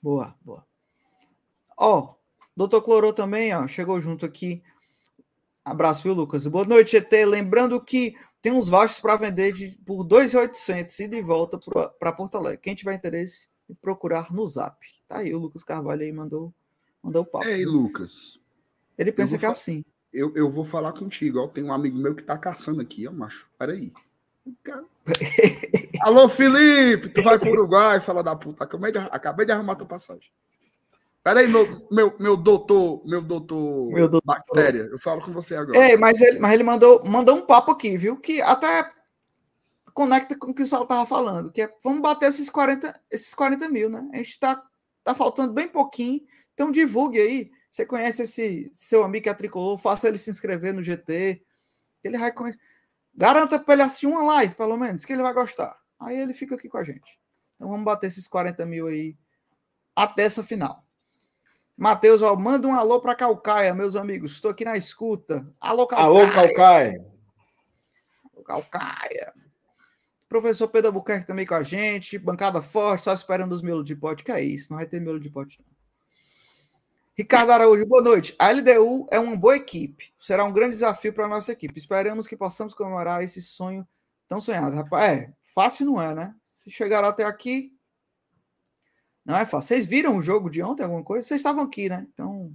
Boa, 0.00 0.36
boa. 0.40 0.64
Ó, 1.76 2.14
doutor 2.56 2.82
Clorô 2.82 3.12
também, 3.12 3.52
ó, 3.52 3.66
chegou 3.66 4.00
junto 4.00 4.24
aqui. 4.24 4.62
Abraço, 5.64 6.04
viu, 6.04 6.14
Lucas? 6.14 6.46
Boa 6.46 6.64
noite, 6.64 6.96
ET. 6.96 7.12
Lembrando 7.26 7.82
que 7.84 8.14
tem 8.40 8.52
uns 8.52 8.68
vouchers 8.68 9.00
para 9.00 9.16
vender 9.16 9.52
de, 9.52 9.76
por 9.84 10.04
2.800 10.04 11.00
e 11.00 11.08
de 11.08 11.20
volta 11.20 11.58
para 11.98 12.12
Porto 12.12 12.36
Alegre. 12.36 12.60
Quem 12.62 12.74
tiver 12.76 12.94
interesse, 12.94 13.48
procurar 13.82 14.32
no 14.32 14.46
Zap. 14.46 14.78
Tá 15.08 15.18
aí, 15.18 15.34
o 15.34 15.38
Lucas 15.38 15.64
Carvalho 15.64 16.02
aí 16.02 16.12
mandou, 16.12 16.54
mandou 17.02 17.22
o 17.22 17.26
papo. 17.26 17.46
Ei, 17.46 17.64
Lucas. 17.64 18.38
Ele 18.96 19.10
pensa 19.10 19.36
que 19.36 19.44
é 19.44 19.48
assim. 19.48 19.84
Eu, 20.12 20.32
eu 20.36 20.48
vou 20.48 20.64
falar 20.64 20.92
contigo, 20.92 21.40
ó. 21.40 21.48
Tem 21.48 21.64
um 21.64 21.72
amigo 21.72 21.98
meu 21.98 22.14
que 22.14 22.22
tá 22.22 22.38
caçando 22.38 22.80
aqui, 22.80 23.08
ó, 23.08 23.12
macho. 23.12 23.50
Peraí. 23.58 23.92
Alô, 26.02 26.28
Felipe! 26.28 27.08
Tu 27.08 27.22
vai 27.22 27.38
pro 27.38 27.50
Uruguai, 27.50 28.00
fala 28.00 28.22
da 28.22 28.36
puta. 28.36 28.64
Acabei 28.64 28.92
de, 28.92 28.98
acabei 28.98 29.46
de 29.46 29.52
arrumar 29.52 29.76
tua 29.76 29.86
passagem. 29.86 30.30
Peraí, 31.22 31.48
meu, 31.48 31.86
meu, 31.90 32.14
meu 32.20 32.36
doutor, 32.36 33.04
meu 33.04 33.20
doutor, 33.20 33.90
meu 33.92 34.08
doutor 34.08 34.24
bactéria, 34.24 34.82
eu 34.82 34.98
falo 34.98 35.20
com 35.20 35.32
você 35.32 35.56
agora. 35.56 35.76
É, 35.76 35.96
mas 35.96 36.20
ele, 36.20 36.38
mas 36.38 36.52
ele 36.52 36.62
mandou, 36.62 37.04
mandou 37.04 37.36
um 37.36 37.44
papo 37.44 37.72
aqui, 37.72 37.96
viu? 37.96 38.16
Que 38.16 38.40
até 38.40 38.92
conecta 39.92 40.38
com 40.38 40.52
o 40.52 40.54
que 40.54 40.62
o 40.62 40.66
Sal 40.66 40.86
tava 40.86 41.04
falando, 41.04 41.50
que 41.50 41.62
é 41.62 41.74
vamos 41.82 42.00
bater 42.00 42.28
esses 42.28 42.48
40, 42.48 43.00
esses 43.10 43.34
40 43.34 43.68
mil, 43.68 43.88
né? 43.88 44.08
A 44.12 44.18
gente 44.18 44.38
tá, 44.38 44.62
tá 45.02 45.16
faltando 45.16 45.52
bem 45.52 45.66
pouquinho, 45.66 46.20
então 46.54 46.70
divulgue 46.70 47.18
aí. 47.18 47.50
Você 47.72 47.84
conhece 47.84 48.22
esse 48.22 48.70
seu 48.72 49.02
amigo 49.02 49.24
que 49.24 49.28
é 49.28 49.34
tricolor, 49.34 49.76
faça 49.78 50.06
ele 50.06 50.18
se 50.18 50.30
inscrever 50.30 50.72
no 50.72 50.82
GT. 50.82 51.42
Ele 52.04 52.18
vai 52.18 52.30
conhecer. 52.30 52.60
Garanta 53.16 53.58
para 53.58 53.74
ele 53.74 53.82
assistir 53.82 54.06
uma 54.06 54.22
live, 54.22 54.54
pelo 54.54 54.76
menos, 54.76 55.04
que 55.04 55.12
ele 55.12 55.22
vai 55.22 55.32
gostar. 55.32 55.76
Aí 55.98 56.18
ele 56.18 56.34
fica 56.34 56.54
aqui 56.54 56.68
com 56.68 56.76
a 56.76 56.84
gente. 56.84 57.18
Então 57.54 57.68
vamos 57.68 57.84
bater 57.84 58.08
esses 58.08 58.28
40 58.28 58.66
mil 58.66 58.86
aí 58.86 59.16
até 59.94 60.24
essa 60.24 60.44
final. 60.44 60.84
Matheus, 61.76 62.22
ó, 62.22 62.34
manda 62.36 62.68
um 62.68 62.74
alô 62.74 63.00
para 63.00 63.14
Calcaia, 63.14 63.74
meus 63.74 63.96
amigos. 63.96 64.32
Estou 64.32 64.50
aqui 64.50 64.64
na 64.64 64.76
escuta. 64.76 65.46
Alô, 65.60 65.86
Calcaia. 65.86 66.08
Alô, 66.08 66.32
Calcaia. 66.32 67.12
Alô, 68.34 68.44
Calcaia. 68.44 69.32
Professor 70.28 70.68
Pedro 70.68 70.88
Albuquerque 70.88 71.26
também 71.26 71.46
com 71.46 71.54
a 71.54 71.62
gente. 71.62 72.18
Bancada 72.18 72.60
forte, 72.60 73.04
só 73.04 73.12
esperando 73.12 73.52
os 73.52 73.62
miolo 73.62 73.84
de 73.84 73.94
pote. 73.94 74.24
Que 74.24 74.32
é 74.32 74.42
isso? 74.42 74.70
Não 74.70 74.78
vai 74.78 74.86
ter 74.86 75.00
miolo 75.00 75.20
de 75.20 75.30
pote, 75.30 75.62
não. 75.62 75.75
Ricardo 77.16 77.50
Araújo, 77.50 77.86
boa 77.86 78.02
noite. 78.02 78.36
A 78.38 78.50
LDU 78.50 79.06
é 79.10 79.18
uma 79.18 79.34
boa 79.34 79.56
equipe. 79.56 80.12
Será 80.20 80.44
um 80.44 80.52
grande 80.52 80.74
desafio 80.74 81.14
para 81.14 81.24
a 81.24 81.28
nossa 81.28 81.50
equipe. 81.50 81.78
Esperamos 81.78 82.26
que 82.26 82.36
possamos 82.36 82.74
comemorar 82.74 83.22
esse 83.22 83.40
sonho 83.40 83.88
tão 84.28 84.38
sonhado. 84.38 84.76
Rapaz, 84.76 85.22
é, 85.22 85.32
fácil 85.54 85.86
não 85.86 86.00
é, 86.00 86.14
né? 86.14 86.34
Se 86.44 86.70
chegar 86.70 87.02
até 87.04 87.24
aqui, 87.24 87.72
não 89.24 89.34
é 89.34 89.46
fácil. 89.46 89.68
Vocês 89.68 89.86
viram 89.86 90.14
o 90.14 90.20
jogo 90.20 90.50
de 90.50 90.62
ontem, 90.62 90.82
alguma 90.82 91.02
coisa? 91.02 91.26
Vocês 91.26 91.40
estavam 91.40 91.64
aqui, 91.64 91.88
né? 91.88 92.06
Então. 92.12 92.54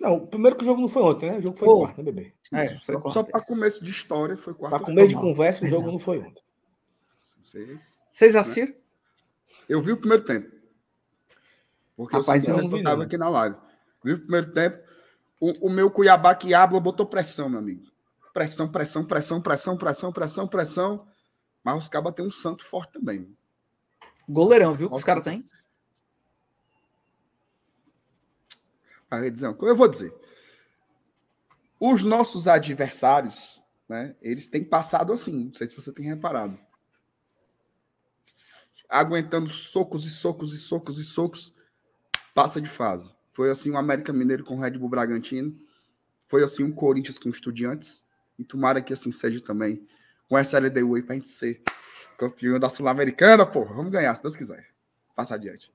Não, 0.00 0.24
primeiro 0.24 0.56
que 0.56 0.62
o 0.62 0.66
jogo 0.66 0.80
não 0.80 0.88
foi 0.88 1.02
ontem, 1.02 1.28
né? 1.28 1.38
O 1.38 1.42
jogo 1.42 1.56
foi 1.56 1.68
oh. 1.68 1.80
quarta, 1.80 2.02
né, 2.04 2.12
bebê? 2.12 2.34
É, 2.52 2.78
foi 2.78 3.00
só, 3.02 3.10
só 3.10 3.22
para 3.24 3.40
começo 3.40 3.84
de 3.84 3.90
história, 3.90 4.36
foi 4.36 4.54
quarta. 4.54 4.76
Para 4.76 4.86
começo 4.86 5.08
de 5.08 5.16
conversa, 5.16 5.64
o 5.64 5.68
jogo 5.68 5.90
não 5.90 5.98
foi 5.98 6.20
ontem. 6.20 6.44
Vocês, 7.20 8.00
Vocês 8.12 8.36
assistiram? 8.36 8.72
Eu 9.68 9.82
vi 9.82 9.90
o 9.90 9.96
primeiro 9.96 10.24
tempo. 10.24 10.61
Porque 11.96 12.16
Rapaz, 12.16 12.46
eu 12.46 12.56
não 12.56 12.76
estava 12.76 13.04
aqui 13.04 13.16
na 13.16 13.28
live. 13.28 13.56
Vi 14.04 14.12
o 14.12 14.20
primeiro 14.20 14.52
tempo. 14.52 14.82
O, 15.40 15.66
o 15.66 15.70
meu 15.70 15.90
Cuiabá 15.90 16.34
que 16.34 16.54
habla 16.54 16.80
botou 16.80 17.06
pressão, 17.06 17.48
meu 17.48 17.58
amigo. 17.58 17.84
Pressão, 18.32 18.70
pressão, 18.70 19.04
pressão, 19.04 19.40
pressão, 19.40 19.76
pressão, 19.76 20.12
pressão, 20.12 20.48
pressão. 20.48 21.08
Mas 21.62 21.82
os 21.82 21.88
cabas 21.88 22.14
têm 22.14 22.26
um 22.26 22.30
santo 22.30 22.64
forte 22.64 22.92
também. 22.94 23.36
Goleirão, 24.28 24.72
viu? 24.72 24.88
Que 24.88 24.96
os 24.96 25.04
caras 25.04 25.24
têm. 25.24 25.48
Eu 29.60 29.76
vou 29.76 29.88
dizer. 29.88 30.14
Os 31.78 32.02
nossos 32.02 32.48
adversários, 32.48 33.64
né? 33.88 34.16
Eles 34.22 34.48
têm 34.48 34.64
passado 34.64 35.12
assim. 35.12 35.46
Não 35.46 35.54
sei 35.54 35.66
se 35.66 35.74
você 35.74 35.92
tem 35.92 36.06
reparado. 36.06 36.58
Aguentando 38.88 39.48
socos 39.48 40.04
e 40.04 40.10
socos 40.10 40.54
e 40.54 40.58
socos 40.58 40.98
e 40.98 41.04
socos. 41.04 41.52
Passa 42.34 42.60
de 42.60 42.68
fase. 42.68 43.10
Foi 43.30 43.50
assim 43.50 43.70
o 43.70 43.76
América 43.76 44.12
Mineiro 44.12 44.44
com 44.44 44.56
o 44.56 44.60
Red 44.60 44.72
Bull 44.72 44.88
Bragantino. 44.88 45.58
Foi 46.26 46.42
assim 46.42 46.64
o 46.64 46.72
Corinthians 46.72 47.18
com 47.18 47.28
Estudiantes. 47.28 48.04
E 48.38 48.44
tomara 48.44 48.80
que 48.80 48.92
assim 48.92 49.12
seja 49.12 49.40
também 49.40 49.86
com 50.28 50.36
essa 50.36 50.58
LDU 50.58 50.94
aí 50.94 51.02
pra 51.02 51.14
gente 51.14 51.28
ser 51.28 51.62
Campeão 52.18 52.58
da 52.58 52.68
Sul-Americana, 52.68 53.44
porra. 53.44 53.74
Vamos 53.74 53.90
ganhar, 53.90 54.14
se 54.14 54.22
Deus 54.22 54.36
quiser. 54.36 54.66
Passa 55.14 55.34
adiante. 55.34 55.70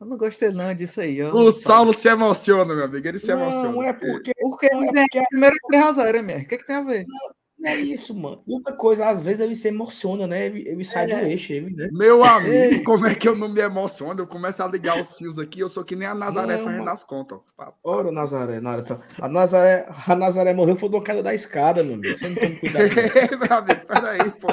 Eu 0.00 0.06
não 0.06 0.16
gostei 0.16 0.50
não 0.50 0.74
disso 0.74 1.00
aí. 1.00 1.22
o 1.22 1.52
Saulo 1.52 1.92
se 1.92 2.08
emociona, 2.08 2.74
meu 2.74 2.84
amigo. 2.84 3.06
Ele 3.06 3.18
se 3.18 3.32
não, 3.32 3.42
emociona. 3.42 3.86
É 3.86 3.92
porque. 3.92 4.32
Porque, 4.40 4.66
é 4.66 4.70
porque 4.70 5.18
a 5.18 5.24
primeira 5.26 5.54
3x0, 5.70 6.22
né, 6.22 6.36
O 6.38 6.48
que, 6.48 6.54
é 6.54 6.58
que 6.58 6.66
tem 6.66 6.76
a 6.76 6.82
ver? 6.82 7.04
Não 7.06 7.41
é 7.64 7.76
isso, 7.76 8.14
mano. 8.14 8.40
E 8.46 8.52
outra 8.52 8.74
coisa, 8.74 9.08
às 9.08 9.20
vezes 9.20 9.40
ele 9.40 9.54
se 9.54 9.68
emociona, 9.68 10.26
né? 10.26 10.46
Ele, 10.46 10.68
ele 10.68 10.84
sai 10.84 11.10
é. 11.10 11.20
do 11.20 11.26
eixo, 11.26 11.52
ele, 11.52 11.74
né? 11.74 11.88
Meu 11.92 12.24
amigo, 12.24 12.84
como 12.84 13.06
é 13.06 13.14
que 13.14 13.28
eu 13.28 13.36
não 13.36 13.48
me 13.48 13.60
emociono? 13.60 14.20
Eu 14.20 14.26
começo 14.26 14.62
a 14.62 14.68
ligar 14.68 15.00
os 15.00 15.16
fios 15.16 15.38
aqui, 15.38 15.60
eu 15.60 15.68
sou 15.68 15.84
que 15.84 15.94
nem 15.94 16.08
a 16.08 16.14
Nazaré 16.14 16.56
não, 16.56 16.64
fazendo 16.64 16.90
as 16.90 17.04
contas. 17.04 17.38
Ora, 17.84 18.08
o 18.08 18.12
Nazaré, 18.12 18.56
a 18.56 19.28
Nazaré, 19.28 19.86
a 20.06 20.16
Nazaré 20.16 20.52
morreu 20.52 20.76
foi 20.76 20.88
do 20.88 21.00
queda 21.02 21.22
da 21.22 21.34
escada, 21.34 21.82
meu 21.82 21.94
amigo. 21.94 22.18
Você 22.18 22.28
não 22.28 22.36
tem 22.36 22.56
cuidado. 22.58 23.38
meu 23.38 23.58
amigo, 23.58 23.86
peraí, 23.86 24.30
pô. 24.32 24.48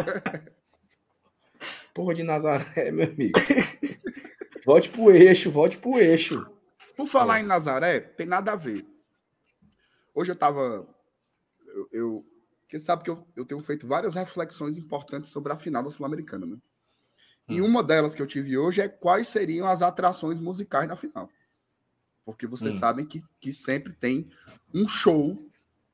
Porra 1.93 2.13
de 2.13 2.23
Nazaré, 2.23 2.91
meu 2.91 3.07
amigo. 3.07 3.39
volte 4.65 4.89
pro 4.89 5.11
eixo, 5.11 5.51
volte 5.51 5.77
pro 5.77 5.97
eixo. 5.97 6.45
Por 6.95 7.07
falar 7.07 7.39
é. 7.39 7.41
em 7.41 7.45
Nazaré, 7.45 7.99
tem 8.01 8.27
nada 8.27 8.51
a 8.51 8.55
ver. 8.55 8.85
Hoje 10.13 10.31
eu 10.31 10.35
tava. 10.35 10.85
Eu, 11.73 11.89
eu 11.91 12.28
você 12.69 12.79
sabe 12.79 13.03
que 13.03 13.09
eu, 13.09 13.27
eu 13.35 13.45
tenho 13.45 13.61
feito 13.61 13.87
várias 13.87 14.15
reflexões 14.15 14.77
importantes 14.77 15.31
sobre 15.31 15.51
a 15.51 15.57
final 15.57 15.83
da 15.83 15.89
Sul-Americana, 15.89 16.45
né? 16.45 16.55
Hum. 17.47 17.53
E 17.53 17.61
uma 17.61 17.83
delas 17.83 18.13
que 18.13 18.21
eu 18.21 18.27
tive 18.27 18.57
hoje 18.57 18.81
é 18.81 18.87
quais 18.87 19.27
seriam 19.27 19.67
as 19.67 19.81
atrações 19.81 20.39
musicais 20.39 20.87
da 20.87 20.95
final. 20.95 21.29
Porque 22.23 22.45
vocês 22.45 22.75
hum. 22.75 22.79
sabem 22.79 23.05
que, 23.05 23.23
que 23.39 23.51
sempre 23.51 23.93
tem 23.93 24.29
um 24.73 24.87
show 24.87 25.37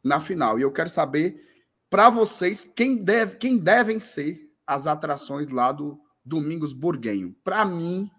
na 0.03 0.19
final. 0.19 0.59
E 0.59 0.63
eu 0.63 0.71
quero 0.71 0.89
saber, 0.89 1.63
para 1.89 2.09
vocês, 2.09 2.71
quem, 2.76 3.01
deve, 3.01 3.38
quem 3.38 3.57
devem 3.57 3.99
ser 3.99 4.53
as 4.67 4.86
atrações 4.86 5.47
lá 5.47 5.71
do 5.71 5.99
Domingos 6.23 6.73
Burguenho. 6.73 7.36
Para 7.43 7.63
mim, 7.63 8.11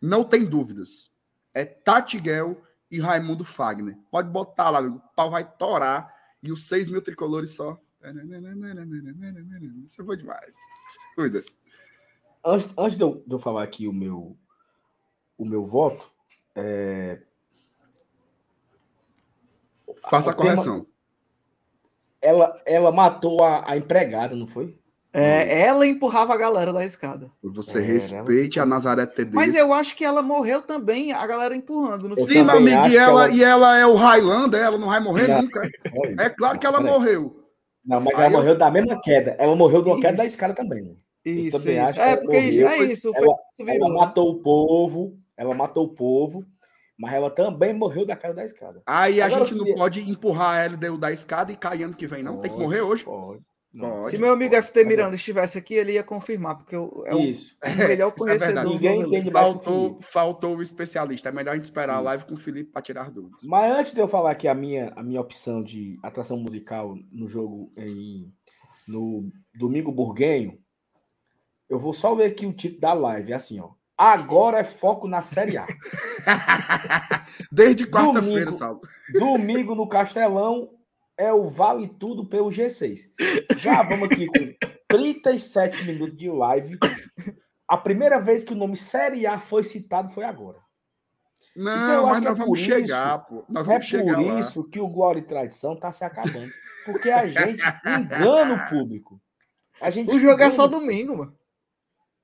não 0.00 0.22
tem 0.22 0.44
dúvidas. 0.44 1.10
É 1.52 1.64
Tatiguel 1.64 2.62
e 2.90 3.00
Raimundo 3.00 3.44
Fagner. 3.44 3.98
Pode 4.10 4.28
botar 4.28 4.70
lá, 4.70 4.80
o 4.80 5.00
pau 5.14 5.30
vai 5.30 5.44
torar 5.44 6.19
e 6.42 6.50
os 6.50 6.64
6 6.64 6.88
mil 6.88 7.02
tricolores 7.02 7.50
só. 7.50 7.78
Isso 9.86 10.00
é 10.00 10.04
bom 10.04 10.16
demais. 10.16 10.56
Cuida. 11.14 11.44
Antes, 12.44 12.72
antes 12.76 12.96
de, 12.96 13.04
eu, 13.04 13.22
de 13.26 13.32
eu 13.34 13.38
falar 13.38 13.62
aqui 13.62 13.86
o 13.86 13.92
meu, 13.92 14.36
o 15.36 15.44
meu 15.44 15.62
voto, 15.62 16.10
é... 16.54 17.20
faça 20.08 20.30
a, 20.30 20.32
a 20.32 20.36
correção. 20.36 20.80
Tema... 20.80 20.90
Ela, 22.22 22.62
ela 22.66 22.92
matou 22.92 23.42
a, 23.42 23.70
a 23.70 23.76
empregada, 23.76 24.34
não 24.34 24.46
foi? 24.46 24.79
É, 25.12 25.62
ela 25.62 25.86
empurrava 25.86 26.32
a 26.32 26.36
galera 26.36 26.72
da 26.72 26.84
escada. 26.84 27.30
Você 27.42 27.78
é, 27.78 27.82
respeite 27.82 28.58
ela... 28.58 28.66
a 28.66 28.70
Nazaré 28.70 29.06
Tedesco. 29.06 29.34
Mas 29.34 29.54
eu 29.54 29.72
acho 29.72 29.96
que 29.96 30.04
ela 30.04 30.22
morreu 30.22 30.62
também, 30.62 31.12
a 31.12 31.26
galera 31.26 31.54
empurrando. 31.54 32.08
No 32.08 32.16
Sim, 32.16 32.44
meu 32.44 32.56
amigo, 32.56 32.86
e 32.86 32.96
ela, 32.96 33.24
ela, 33.24 33.28
e 33.30 33.42
ela 33.42 33.78
é 33.78 33.86
o 33.86 33.96
Highlander, 33.96 34.60
ela 34.60 34.78
não 34.78 34.88
vai 34.88 35.00
morrer 35.00 35.26
não. 35.26 35.42
nunca. 35.42 35.68
É 36.18 36.28
claro 36.28 36.58
que 36.58 36.66
ela 36.66 36.80
morreu. 36.80 37.40
Não, 37.84 38.00
mas 38.00 38.14
Aí 38.14 38.26
ela 38.26 38.34
eu... 38.34 38.38
morreu 38.38 38.56
da 38.56 38.70
mesma 38.70 39.00
queda. 39.00 39.34
Ela 39.38 39.56
morreu 39.56 39.82
de 39.82 39.88
uma 39.88 40.00
queda 40.00 40.18
da 40.18 40.26
escada 40.26 40.54
também. 40.54 40.96
Isso, 41.24 41.58
também 41.58 41.84
isso. 41.84 42.00
é, 42.00 42.16
porque 42.16 42.40
morreu, 42.40 42.68
é 42.68 42.78
isso. 42.84 43.12
Ela, 43.14 43.36
ela 43.66 43.88
matou 43.88 44.30
o 44.30 44.40
povo, 44.40 45.18
ela 45.36 45.54
matou 45.54 45.84
o 45.86 45.94
povo, 45.94 46.44
mas 46.96 47.12
ela 47.12 47.30
também 47.30 47.74
morreu 47.74 48.06
da 48.06 48.14
cara 48.14 48.32
da 48.32 48.44
escada. 48.44 48.80
Aí 48.86 49.20
a 49.20 49.26
Agora 49.26 49.40
gente 49.40 49.54
não 49.54 49.64
queria... 49.64 49.76
pode 49.76 50.08
empurrar 50.08 50.60
a 50.60 50.66
LDU 50.66 50.98
da 50.98 51.10
escada 51.10 51.50
e 51.50 51.56
cair 51.56 51.82
ano 51.82 51.94
que 51.94 52.06
vem, 52.06 52.22
não. 52.22 52.36
Pode, 52.36 52.48
Tem 52.48 52.56
que 52.56 52.62
morrer 52.62 52.80
hoje. 52.82 53.04
Pode. 53.04 53.42
Pode, 53.78 54.10
Se 54.10 54.18
meu 54.18 54.32
amigo 54.32 54.52
pode, 54.52 54.66
FT 54.66 54.84
Miranda 54.84 55.14
estivesse 55.14 55.56
aqui, 55.56 55.74
ele 55.74 55.92
ia 55.92 56.02
confirmar, 56.02 56.56
porque 56.56 56.74
eu, 56.74 57.04
é 57.06 57.16
Isso. 57.16 57.56
o, 57.62 57.68
é 57.68 57.88
melhor 57.88 58.10
conhecedor. 58.10 58.64
É 58.64 58.68
Ninguém 58.68 59.00
entende 59.02 59.30
faltou, 59.30 60.00
faltou 60.02 60.56
o 60.56 60.62
especialista. 60.62 61.28
É 61.28 61.32
melhor 61.32 61.52
a 61.52 61.54
gente 61.54 61.66
esperar 61.66 61.92
Isso. 61.92 62.00
a 62.00 62.04
live 62.04 62.24
com 62.24 62.34
o 62.34 62.38
Felipe 62.38 62.72
para 62.72 62.82
tirar 62.82 63.10
dúvidas. 63.10 63.42
Mas 63.44 63.72
antes 63.72 63.92
de 63.92 64.00
eu 64.00 64.08
falar 64.08 64.32
aqui 64.32 64.48
a 64.48 64.54
minha, 64.54 64.92
a 64.96 65.02
minha 65.02 65.20
opção 65.20 65.62
de 65.62 65.98
atração 66.02 66.36
musical 66.36 66.96
no 67.12 67.28
jogo 67.28 67.72
em, 67.76 68.32
no 68.88 69.30
Domingo 69.54 69.92
Burguenho, 69.92 70.58
eu 71.68 71.78
vou 71.78 71.92
só 71.92 72.12
ver 72.16 72.24
aqui 72.24 72.46
o 72.46 72.52
título 72.52 72.80
da 72.80 72.92
live. 72.92 73.30
É 73.30 73.36
assim, 73.36 73.60
ó. 73.60 73.70
Agora 73.96 74.58
é 74.58 74.64
foco 74.64 75.06
na 75.06 75.22
Série 75.22 75.58
A. 75.58 75.66
Desde 77.52 77.86
quarta-feira, 77.86 78.50
Salvo. 78.50 78.80
Domingo 79.12 79.74
no 79.74 79.86
Castelão 79.86 80.70
é 81.20 81.30
o 81.34 81.46
Vale 81.46 81.86
Tudo 81.86 82.24
pelo 82.24 82.48
G6. 82.48 83.10
Já 83.58 83.82
vamos 83.82 84.10
aqui 84.10 84.26
com 84.26 84.68
37 84.88 85.84
minutos 85.84 86.16
de 86.16 86.30
live. 86.30 86.78
A 87.68 87.76
primeira 87.76 88.18
vez 88.18 88.42
que 88.42 88.54
o 88.54 88.56
nome 88.56 88.74
Série 88.74 89.26
A 89.26 89.38
foi 89.38 89.62
citado 89.62 90.10
foi 90.10 90.24
agora. 90.24 90.58
Não, 91.54 91.72
então, 91.72 92.06
mas 92.06 92.22
nós 92.22 92.38
é 92.38 92.42
vamos 92.42 92.58
chegar, 92.58 93.18
pô. 93.18 93.44
Nós 93.50 93.66
vamos 93.66 93.84
é 93.84 93.88
chegar 93.88 94.16
por 94.16 94.26
lá. 94.26 94.40
isso 94.40 94.64
que 94.64 94.80
o 94.80 94.88
Glória 94.88 95.20
e 95.20 95.24
Tradição 95.24 95.76
tá 95.76 95.92
se 95.92 96.02
acabando. 96.04 96.50
Porque 96.86 97.10
a 97.10 97.26
gente 97.26 97.62
engana 97.86 98.54
o 98.54 98.68
público. 98.70 99.20
A 99.78 99.90
gente 99.90 100.10
o 100.10 100.18
jogo 100.18 100.42
é 100.42 100.50
só 100.50 100.66
domingo, 100.66 101.18
mano. 101.18 101.38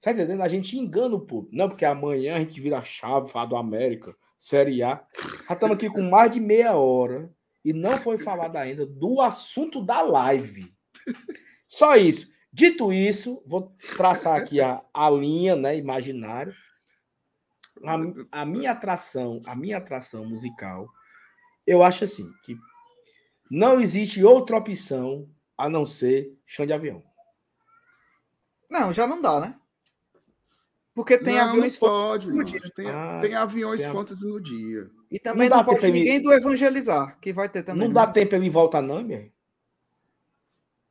Tá 0.01 0.13
entendendo? 0.13 0.43
A 0.43 0.49
gente 0.49 0.79
engana 0.79 1.17
o 1.17 1.21
público. 1.21 1.55
Não, 1.55 1.69
porque 1.69 1.85
amanhã 1.85 2.37
a 2.37 2.39
gente 2.39 2.59
vira 2.59 2.79
a 2.79 2.83
chave, 2.83 3.31
fala 3.31 3.47
do 3.47 3.57
América, 3.57 4.15
Série 4.39 4.83
A. 4.83 5.05
Já 5.49 5.55
estamos 5.55 5.77
aqui 5.77 5.91
com 5.91 6.03
mais 6.03 6.31
de 6.31 6.41
meia 6.41 6.75
hora 6.77 7.31
e 7.67 7.73
não 7.73 7.99
foi 7.99 8.17
falado 8.17 8.55
ainda 8.55 8.87
do 8.87 9.21
assunto 9.21 9.85
da 9.85 10.01
live. 10.01 10.73
Só 11.67 11.97
isso. 11.97 12.31
Dito 12.53 12.93
isso, 12.93 13.43
vou 13.45 13.77
traçar 13.97 14.41
aqui 14.41 14.61
a, 14.61 14.81
a 14.95 15.11
linha, 15.11 15.57
né, 15.57 15.77
imaginária. 15.77 16.55
A, 17.83 18.43
a 18.43 18.47
minha 18.47 18.71
atração, 18.71 19.43
a 19.45 19.57
minha 19.57 19.79
atração 19.79 20.25
musical, 20.25 20.89
eu 21.67 21.83
acho 21.83 22.05
assim 22.05 22.33
que 22.45 22.57
não 23.51 23.81
existe 23.81 24.23
outra 24.23 24.57
opção 24.57 25.29
a 25.59 25.69
não 25.69 25.85
ser 25.85 26.39
chão 26.47 26.65
de 26.65 26.73
avião. 26.73 27.03
Não, 28.71 28.93
já 28.93 29.09
não 29.09 29.21
dá, 29.21 29.41
né? 29.41 29.59
Porque 30.95 31.19
tem 31.19 31.35
não, 31.35 31.51
aviões 31.51 31.81
não 31.81 31.89
pode, 31.89 32.29
no 32.29 32.45
dia. 32.45 32.61
Tem, 32.77 32.87
ah, 32.89 33.19
tem 33.21 33.35
aviões 33.35 33.83
tem 33.83 33.91
fantasy 33.91 34.25
no 34.25 34.41
dia. 34.41 34.89
E 35.11 35.19
também 35.19 35.49
não, 35.49 35.59
não 35.59 35.65
pode 35.65 35.91
ninguém 35.91 36.21
do 36.21 36.33
evangelizar, 36.33 37.19
que 37.21 37.33
vai 37.33 37.49
ter 37.49 37.63
também. 37.63 37.87
Não 37.87 37.95
dá 37.95 38.07
tempo 38.07 38.35
ele 38.35 38.51
voltar, 38.51 38.83
não, 38.83 39.03
minha? 39.03 39.31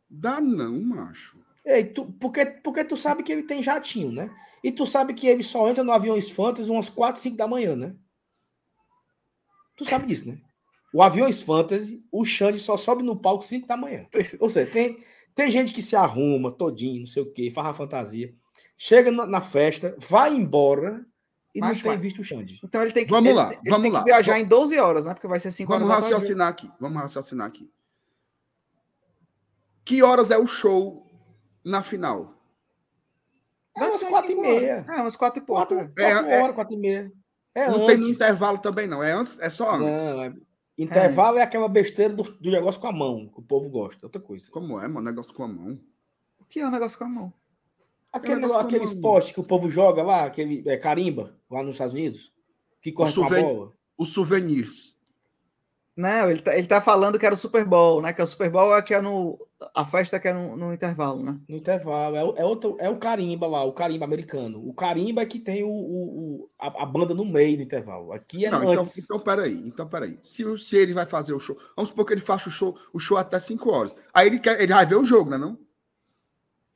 Dá 0.09 0.39
não, 0.39 0.79
macho. 0.81 1.37
Ei, 1.65 1.85
tu, 1.85 2.05
porque, 2.19 2.45
porque 2.45 2.85
tu 2.85 2.95
sabe 2.95 3.23
que 3.23 3.31
ele 3.31 3.43
tem 3.43 3.61
jatinho, 3.61 4.11
né? 4.11 4.29
E 4.63 4.71
tu 4.71 4.85
sabe 4.85 5.13
que 5.13 5.27
ele 5.27 5.43
só 5.43 5.69
entra 5.69 5.83
no 5.83 5.91
aviões 5.91 6.29
fantasy 6.29 6.69
umas 6.69 6.89
4, 6.89 7.21
5 7.21 7.35
da 7.35 7.47
manhã, 7.47 7.75
né? 7.75 7.95
Tu 9.75 9.83
sabe 9.83 10.05
disso, 10.05 10.29
né? 10.29 10.37
O 10.93 11.01
aviões 11.01 11.41
fantasy, 11.41 12.03
o 12.11 12.23
Xande 12.23 12.59
só 12.59 12.77
sobe 12.77 13.03
no 13.03 13.19
palco 13.19 13.43
5 13.43 13.67
da 13.67 13.75
manhã. 13.75 14.07
Ou 14.39 14.49
seja, 14.49 14.71
tem, 14.71 15.03
tem 15.33 15.51
gente 15.51 15.73
que 15.73 15.81
se 15.81 15.95
arruma 15.95 16.51
todinho, 16.51 17.01
não 17.01 17.07
sei 17.07 17.23
o 17.23 17.31
quê, 17.31 17.51
farra 17.51 17.73
fantasia 17.73 18.33
chega 18.77 19.11
na, 19.11 19.41
festa, 19.41 19.95
vai 19.99 20.33
embora 20.33 21.05
e 21.55 21.61
Mas 21.61 21.81
não 21.81 21.91
tem 21.91 21.99
visto 22.01 22.19
o 22.19 22.23
Xande. 22.23 22.59
Então 22.61 22.81
ele 22.81 22.91
tem 22.91 23.05
que, 23.05 23.11
vamos 23.11 23.29
ele, 23.29 23.37
lá, 23.37 23.53
ele 23.53 23.69
vamos 23.69 23.83
tem 23.83 23.91
lá. 23.91 23.99
que 23.99 24.05
viajar 24.05 24.37
em 24.37 24.43
12 24.43 24.77
horas, 24.77 25.05
né? 25.05 25.13
Porque 25.13 25.25
vai 25.25 25.39
ser 25.39 25.51
5 25.51 25.71
horas. 25.71 25.87
Vamos 25.87 26.03
raciocinar 26.03 26.49
aqui. 26.49 26.69
Vamos 26.77 27.01
raciocinar 27.01 27.47
aqui. 27.47 27.71
Que 29.85 30.03
horas 30.03 30.31
é 30.31 30.37
o 30.37 30.45
show 30.45 31.07
na 31.63 31.81
final? 31.81 32.35
É 33.77 33.85
umas 33.85 34.03
quatro 34.03 34.31
e 34.31 34.35
meia. 34.35 34.85
É, 34.85 35.01
umas 35.01 35.15
quatro 35.15 35.41
e 35.41 35.45
pouco. 35.45 35.61
Quatro, 35.61 35.79
é, 35.79 36.11
quatro 36.11 36.29
é, 36.29 36.41
horas, 36.41 36.55
quatro 36.55 36.75
e 36.75 36.77
meia. 36.77 37.11
É 37.53 37.69
não 37.69 37.83
antes. 37.83 37.87
tem 37.87 38.09
intervalo 38.09 38.57
também, 38.57 38.85
não. 38.85 39.01
É 39.01 39.13
antes, 39.13 39.39
é 39.39 39.49
só 39.49 39.73
antes. 39.75 40.03
Não, 40.03 40.23
é... 40.23 40.33
Intervalo 40.77 41.37
é, 41.37 41.39
é 41.39 41.43
aquela 41.43 41.69
besteira 41.69 42.13
do, 42.13 42.23
do, 42.23 42.51
negócio 42.51 42.81
com 42.81 42.87
a 42.87 42.91
mão, 42.91 43.29
que 43.29 43.39
o 43.39 43.43
povo 43.43 43.69
gosta. 43.69 44.05
Outra 44.05 44.19
coisa. 44.21 44.51
Como 44.51 44.77
é, 44.77 44.87
mano? 44.89 45.05
Negócio 45.05 45.33
com 45.33 45.43
a 45.43 45.47
mão. 45.47 45.79
O 46.37 46.43
que 46.43 46.59
é 46.59 46.65
o 46.65 46.67
um 46.67 46.71
negócio 46.71 46.97
com 46.97 47.05
a 47.05 47.09
mão? 47.09 47.33
Aquele, 48.15 48.45
aquele 48.45 48.83
esporte 48.85 49.33
que 49.33 49.41
o 49.41 49.43
povo 49.43 49.69
joga 49.69 50.01
lá, 50.01 50.23
aquele 50.23 50.63
é, 50.69 50.77
carimba, 50.77 51.37
lá 51.55 51.63
nos 51.63 51.75
Estados 51.75 51.93
Unidos, 51.93 52.31
que 52.81 52.91
corre 52.91 53.13
com 53.13 53.23
a 53.23 53.29
bola. 53.29 53.71
Os 53.97 54.13
souvenirs. 54.13 54.95
Não, 55.95 56.29
ele 56.29 56.41
tá, 56.41 56.57
ele 56.57 56.67
tá 56.67 56.81
falando 56.81 57.17
que 57.17 57.25
era 57.25 57.33
o 57.33 57.37
Super 57.37 57.63
Bowl, 57.63 58.01
né? 58.01 58.11
Que 58.11 58.19
é 58.19 58.23
o 58.23 58.27
Super 58.27 58.49
Bowl 58.49 58.75
é 58.75 58.81
que 58.81 58.93
é 58.93 58.99
no. 58.99 59.39
A 59.73 59.85
festa 59.85 60.19
que 60.19 60.27
é 60.27 60.33
no, 60.33 60.57
no 60.57 60.73
intervalo, 60.73 61.23
né? 61.23 61.39
No 61.47 61.55
intervalo. 61.55 62.17
É, 62.17 62.41
é, 62.41 62.43
outro, 62.43 62.75
é 62.81 62.89
o 62.89 62.97
carimba 62.97 63.47
lá, 63.47 63.63
o 63.63 63.71
carimba 63.71 64.03
americano. 64.03 64.61
O 64.67 64.73
carimba 64.73 65.21
é 65.21 65.25
que 65.25 65.39
tem 65.39 65.63
o, 65.63 65.69
o 65.69 66.49
a, 66.59 66.83
a, 66.83 66.85
banda 66.85 67.13
no 67.13 67.23
meio 67.23 67.55
do 67.55 67.63
intervalo. 67.63 68.11
Aqui 68.11 68.45
é 68.45 68.51
Não, 68.51 68.59
então, 68.69 68.81
antes. 68.81 68.97
Então, 68.97 69.15
então, 69.15 69.19
peraí. 69.25 69.57
Então, 69.65 69.87
peraí. 69.87 70.19
Se, 70.21 70.57
se 70.57 70.75
ele 70.75 70.93
vai 70.93 71.05
fazer 71.05 71.33
o 71.33 71.39
show. 71.39 71.57
Vamos 71.77 71.91
supor 71.91 72.05
que 72.05 72.11
ele 72.11 72.19
faça 72.19 72.49
o 72.49 72.51
show, 72.51 72.77
o 72.91 72.99
show 72.99 73.17
até 73.17 73.39
5 73.39 73.71
horas. 73.71 73.95
Aí 74.13 74.27
ele, 74.27 74.39
quer, 74.39 74.59
ele 74.59 74.73
vai 74.73 74.85
ver 74.85 74.95
o 74.95 75.05
jogo, 75.05 75.29
né? 75.29 75.37
Não? 75.37 75.57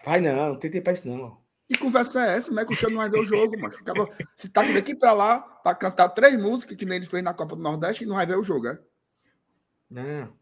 Vai 0.05 0.21
não, 0.21 0.49
não 0.49 0.55
tem 0.55 0.71
tempo 0.71 0.85
pra 0.85 0.93
isso 0.93 1.09
não. 1.09 1.37
E 1.69 1.77
conversa 1.77 2.25
é 2.25 2.37
essa? 2.37 2.47
Como 2.47 2.59
é 2.59 2.65
que 2.65 2.73
o 2.73 2.75
Chão 2.75 2.89
não 2.89 2.97
vai 2.97 3.09
ver 3.09 3.19
o 3.19 3.27
jogo, 3.27 3.59
mano? 3.59 3.75
Se 4.35 4.49
tá 4.49 4.63
daqui 4.63 4.95
pra 4.95 5.13
lá 5.13 5.39
pra 5.39 5.75
cantar 5.75 6.09
três 6.09 6.35
músicas, 6.35 6.75
que 6.75 6.85
nem 6.85 6.97
ele 6.97 7.05
fez 7.05 7.23
na 7.23 7.33
Copa 7.33 7.55
do 7.55 7.61
Nordeste, 7.61 8.03
e 8.03 8.07
não 8.07 8.15
vai 8.15 8.25
ver 8.25 8.37
o 8.37 8.43
jogo, 8.43 8.67
é? 8.67 8.79
Não. 9.89 10.33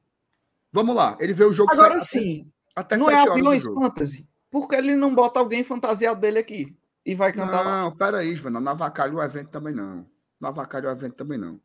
Vamos 0.71 0.95
lá, 0.95 1.17
ele 1.19 1.33
vê 1.33 1.43
o 1.43 1.51
jogo 1.51 1.71
Agora 1.71 1.99
sim. 1.99 2.49
Até, 2.75 2.95
até 2.95 2.97
não 2.97 3.09
é 3.09 3.15
aviões 3.15 3.65
fantasy. 3.65 4.27
Por 4.49 4.67
que 4.67 4.75
ele 4.75 4.95
não 4.95 5.13
bota 5.13 5.39
alguém 5.39 5.63
fantasiado 5.63 6.21
dele 6.21 6.39
aqui? 6.39 6.77
E 7.05 7.15
vai 7.15 7.33
cantar 7.33 7.63
não, 7.63 7.71
lá? 7.71 7.81
Não, 7.83 7.95
peraí, 7.95 8.35
Joana. 8.35 8.59
Não 8.59 8.71
avacalha 8.71 9.13
o 9.13 9.21
evento 9.21 9.49
também 9.49 9.73
não. 9.73 10.09
Não 10.39 10.49
avacalha 10.49 10.89
o 10.89 10.91
evento 10.91 11.15
também 11.15 11.37
não. 11.37 11.59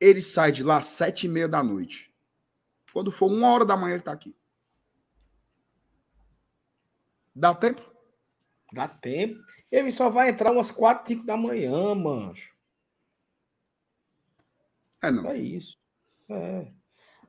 Ele 0.00 0.20
sai 0.20 0.50
de 0.52 0.62
lá 0.62 0.78
às 0.78 0.86
sete 0.86 1.26
e 1.26 1.28
meia 1.28 1.48
da 1.48 1.62
noite. 1.62 2.12
Quando 2.92 3.10
for 3.10 3.30
uma 3.30 3.48
hora 3.48 3.64
da 3.64 3.76
manhã, 3.76 3.94
ele 3.94 4.02
tá 4.02 4.12
aqui. 4.12 4.34
Dá 7.34 7.54
tempo? 7.54 7.82
Dá 8.72 8.88
tempo. 8.88 9.40
Ele 9.70 9.90
só 9.90 10.10
vai 10.10 10.30
entrar 10.30 10.52
umas 10.52 10.70
4, 10.70 11.06
5 11.14 11.26
da 11.26 11.36
manhã, 11.36 11.94
mancho. 11.94 12.54
É 15.02 15.10
não. 15.10 15.26
É 15.28 15.38
isso. 15.38 15.78
É. 16.28 16.66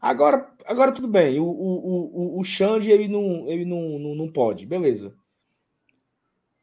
Agora, 0.01 0.51
agora 0.65 0.91
tudo 0.91 1.07
bem. 1.07 1.39
O, 1.39 1.45
o, 1.45 2.37
o, 2.37 2.39
o 2.39 2.43
Xande, 2.43 2.91
ele, 2.91 3.07
não, 3.07 3.49
ele 3.49 3.65
não, 3.65 3.99
não, 3.99 4.15
não 4.15 4.31
pode. 4.31 4.65
Beleza. 4.65 5.15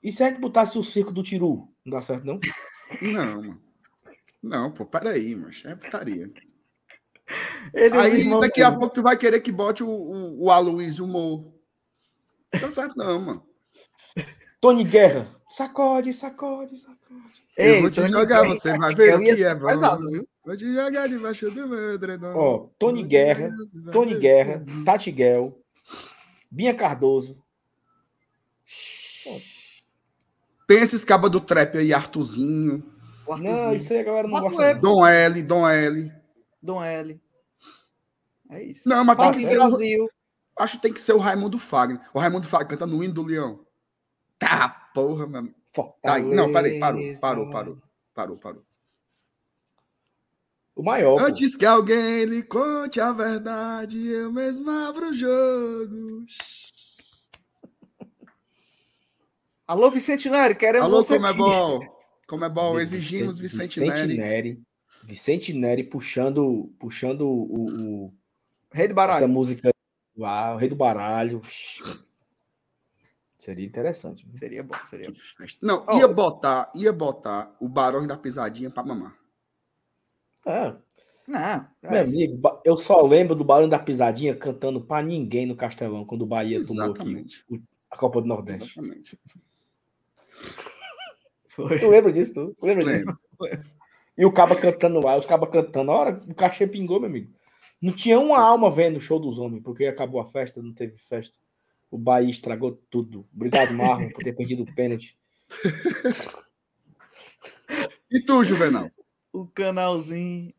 E 0.03 0.12
se 0.12 0.22
a 0.22 0.29
gente 0.29 0.41
botasse 0.41 0.79
o 0.79 0.85
circo 0.85 1.12
do 1.12 1.22
Tiru? 1.22 1.68
Não 1.85 1.93
dá 1.93 2.03
certo, 2.03 2.25
não? 2.25 2.39
Não, 3.01 3.43
mano. 3.43 3.62
Não, 4.43 4.70
pô, 4.70 4.85
peraí, 4.85 5.35
mas 5.35 5.64
é 5.64 5.75
putaria. 5.75 6.31
Eles 7.72 7.99
Aí 7.99 8.41
daqui 8.41 8.62
a 8.62 8.70
pouco 8.70 8.95
tu 8.95 9.03
vai 9.03 9.16
querer 9.16 9.41
que 9.41 9.51
bote 9.51 9.83
o, 9.83 9.89
o, 9.89 10.45
o 10.45 10.51
Aloysio 10.51 11.07
Mo. 11.07 11.59
Não 12.53 12.61
tá 12.61 12.70
certo, 12.70 12.95
não, 12.95 13.18
mano. 13.18 13.54
Tony 14.65 14.83
Guerra. 14.83 15.29
Sacode, 15.47 16.15
sacode, 16.15 16.79
sacode. 16.79 17.45
Ei, 17.55 17.77
eu 17.77 17.81
vou 17.83 17.91
te 17.91 18.01
Tony 18.01 18.12
jogar, 18.12 18.41
Guerra, 18.41 18.55
você 18.55 18.79
vai 18.79 18.95
ver 18.95 19.15
o 19.15 19.21
que 19.21 19.45
é 19.45 19.55
bom. 19.55 19.67
Pesado, 19.67 20.11
viu? 20.11 20.27
Vou 20.43 20.57
te 20.57 20.75
jogar 20.75 21.07
debaixo 21.07 21.51
do 21.51 21.69
meu 21.69 21.93
edredom. 21.93 22.33
Ó, 22.35 22.69
Tony 22.79 23.03
Guerra, 23.03 23.55
Tony 23.93 24.15
Guerra, 24.15 24.65
Tati 24.83 25.12
Guel, 25.12 25.61
Binha 26.51 26.73
Cardoso. 26.73 27.37
Tem 30.67 30.79
esses 30.79 31.05
cabas 31.05 31.31
do 31.31 31.43
trap 31.43 31.77
aí, 31.77 31.93
Artuzinho. 31.93 32.83
Não, 33.29 33.75
isso 33.75 33.93
aí 33.93 33.99
a 33.99 34.03
galera 34.03 34.29
não 34.29 34.41
gosta. 34.41 34.62
É... 34.62 34.75
Dom 34.75 35.07
L, 35.07 35.43
Dom 35.43 35.69
L. 35.69 36.12
Dom 36.62 36.83
L. 36.83 37.21
É 38.51 38.62
isso. 38.62 38.89
Não, 38.89 39.05
mas 39.05 39.19
tem 39.19 39.33
que 39.33 39.41
ser 39.41 39.57
Brasil. 39.57 40.09
Acho 40.59 40.77
que 40.77 40.83
tem 40.83 40.93
que 40.95 41.03
ser 41.03 41.12
o 41.12 41.19
Raimundo 41.19 41.59
Fagner. 41.59 42.01
O 42.15 42.19
Raimundo 42.19 42.47
Fagner 42.47 42.71
cantando 42.71 42.97
o 42.97 43.05
hino 43.05 43.12
do 43.12 43.23
Leão. 43.23 43.62
Tá, 44.45 44.69
porra, 44.95 45.27
mano. 45.27 45.55
Tá, 46.03 46.19
não, 46.19 46.53
peraí, 46.53 46.79
parou, 46.79 47.01
parou, 47.21 47.51
parou, 47.51 47.79
parou, 48.15 48.37
parou. 48.37 48.63
O 50.77 50.83
maior. 50.83 51.23
Antes 51.23 51.53
pô. 51.53 51.59
que 51.59 51.67
alguém 51.67 52.25
lhe 52.25 52.43
conte 52.43 53.01
a 53.01 53.13
verdade, 53.13 54.07
eu 54.07 54.31
mesmo 54.33 54.71
abro 54.71 55.11
o 55.11 55.15
jogo. 55.15 56.27
Alô, 59.67 59.91
Vicente 59.91 60.29
Neri, 60.29 60.55
queremos 60.55 60.93
Alô, 60.93 61.03
como 61.05 61.27
aqui. 61.27 61.35
é 61.35 61.39
bom. 61.39 61.81
Como 62.27 62.45
é 62.45 62.49
bom, 62.51 62.79
exigimos 62.79 63.39
Vicente, 63.39 63.81
Vicente 63.81 64.07
Neri. 64.07 64.17
Neri. 64.19 64.63
Vicente 65.05 65.53
Neri 65.53 65.85
puxando, 65.85 66.71
puxando 66.79 67.27
o, 67.27 68.07
o 68.07 68.15
Rei 68.73 68.89
do 68.89 68.95
Baralho. 68.95 69.19
Essa 69.19 69.29
música, 69.29 69.71
uau, 70.19 70.55
o 70.55 70.59
Rei 70.59 70.69
do 70.69 70.77
Baralho. 70.77 71.41
Seria 73.45 73.67
interessante. 73.67 74.27
Né? 74.27 74.33
Seria 74.39 74.63
bom, 74.63 74.75
seria 74.85 75.11
bom. 75.11 75.19
Não, 75.61 75.85
oh, 75.87 75.99
ia 75.99 76.09
botar, 76.09 76.73
ia 76.75 76.91
botar 76.91 77.55
o 77.61 77.69
Barão 77.69 78.07
da 78.07 78.17
Pisadinha 78.17 78.71
para 78.71 78.85
mamar. 78.85 79.15
É. 80.47 80.75
Não, 81.29 81.39
é 81.39 81.69
Meu 81.83 82.01
amigo, 82.01 82.61
eu 82.65 82.75
só 82.75 83.03
lembro 83.03 83.35
do 83.35 83.45
barulho 83.45 83.69
da 83.69 83.79
pisadinha 83.79 84.35
cantando 84.35 84.81
pra 84.81 85.03
ninguém 85.03 85.47
no 85.47 85.57
Castelão, 85.57 86.05
quando 86.05 86.23
o 86.23 86.27
Bahia 86.27 86.59
tomou 86.63 86.93
aqui 86.93 87.11
Exatamente. 87.11 87.45
a 87.91 87.97
Copa 87.97 88.23
do 88.23 88.29
Nordeste. 88.29 88.79
Exatamente. 88.79 89.19
foi. 91.49 91.79
Tu 91.79 91.89
lembra 91.89 92.13
disso? 92.13 92.33
Tu, 92.33 92.55
tu 92.59 92.67
lembra 92.67 92.85
disso? 92.85 93.19
E 94.17 94.25
o 94.25 94.33
caba 94.33 94.57
cantando 94.57 95.01
lá, 95.01 95.19
os 95.19 95.27
cabas 95.27 95.51
cantando. 95.51 95.91
A 95.91 95.95
hora 95.95 96.23
o 96.29 96.35
cachê 96.35 96.67
pingou, 96.67 96.99
meu 96.99 97.11
amigo. 97.11 97.31
Não 97.81 97.93
tinha 97.93 98.19
uma 98.19 98.39
alma 98.39 98.71
vendo 98.71 98.97
o 98.97 99.01
show 99.01 99.19
dos 99.19 99.39
homens, 99.39 99.63
porque 99.63 99.85
acabou 99.87 100.21
a 100.21 100.27
festa, 100.27 100.63
não 100.63 100.73
teve 100.73 100.97
festa. 100.97 101.37
O 101.95 101.99
Bahia 101.99 102.29
estragou 102.29 102.73
tudo. 102.91 103.25
Obrigado, 103.33 103.73
Marlon, 103.73 104.11
por 104.11 104.25
ter 104.25 104.33
perdido 104.33 104.65
o 104.65 104.75
pênalti. 104.75 105.17
E 108.11 108.21
tu, 108.21 108.43
Juvenal? 108.43 108.91
o 109.33 109.47
canalzinho. 109.47 110.53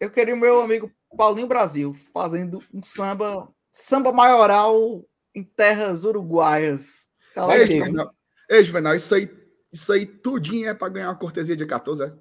Eu 0.00 0.10
queria 0.10 0.34
o 0.34 0.36
meu 0.36 0.60
amigo 0.60 0.90
Paulinho 1.16 1.46
Brasil 1.46 1.94
fazendo 2.12 2.60
um 2.72 2.82
samba, 2.82 3.48
samba 3.72 4.12
maioral 4.12 5.08
em 5.32 5.44
terras 5.44 6.04
uruguaias. 6.04 7.08
Tá 7.36 7.46
lá 7.46 7.56
Ei. 7.56 7.68
Juvenal, 7.68 8.12
Ei, 8.50 8.64
Juvenal, 8.64 8.96
isso 8.96 9.14
aí, 9.14 9.30
isso 9.72 9.92
aí 9.92 10.04
tudinho 10.04 10.68
é 10.68 10.74
pra 10.74 10.88
ganhar 10.88 11.08
uma 11.08 11.18
cortesia 11.18 11.56
de 11.56 11.64
14, 11.64 12.02
é? 12.02 12.12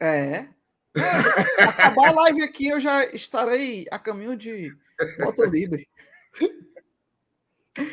É. 0.00 0.48
É, 0.96 1.62
Acabar 1.64 2.10
a 2.10 2.12
live 2.12 2.42
aqui, 2.42 2.68
eu 2.68 2.78
já 2.78 3.06
estarei 3.06 3.86
a 3.90 3.98
caminho 3.98 4.36
de 4.36 4.72
moto 5.18 5.44
livre. 5.46 5.88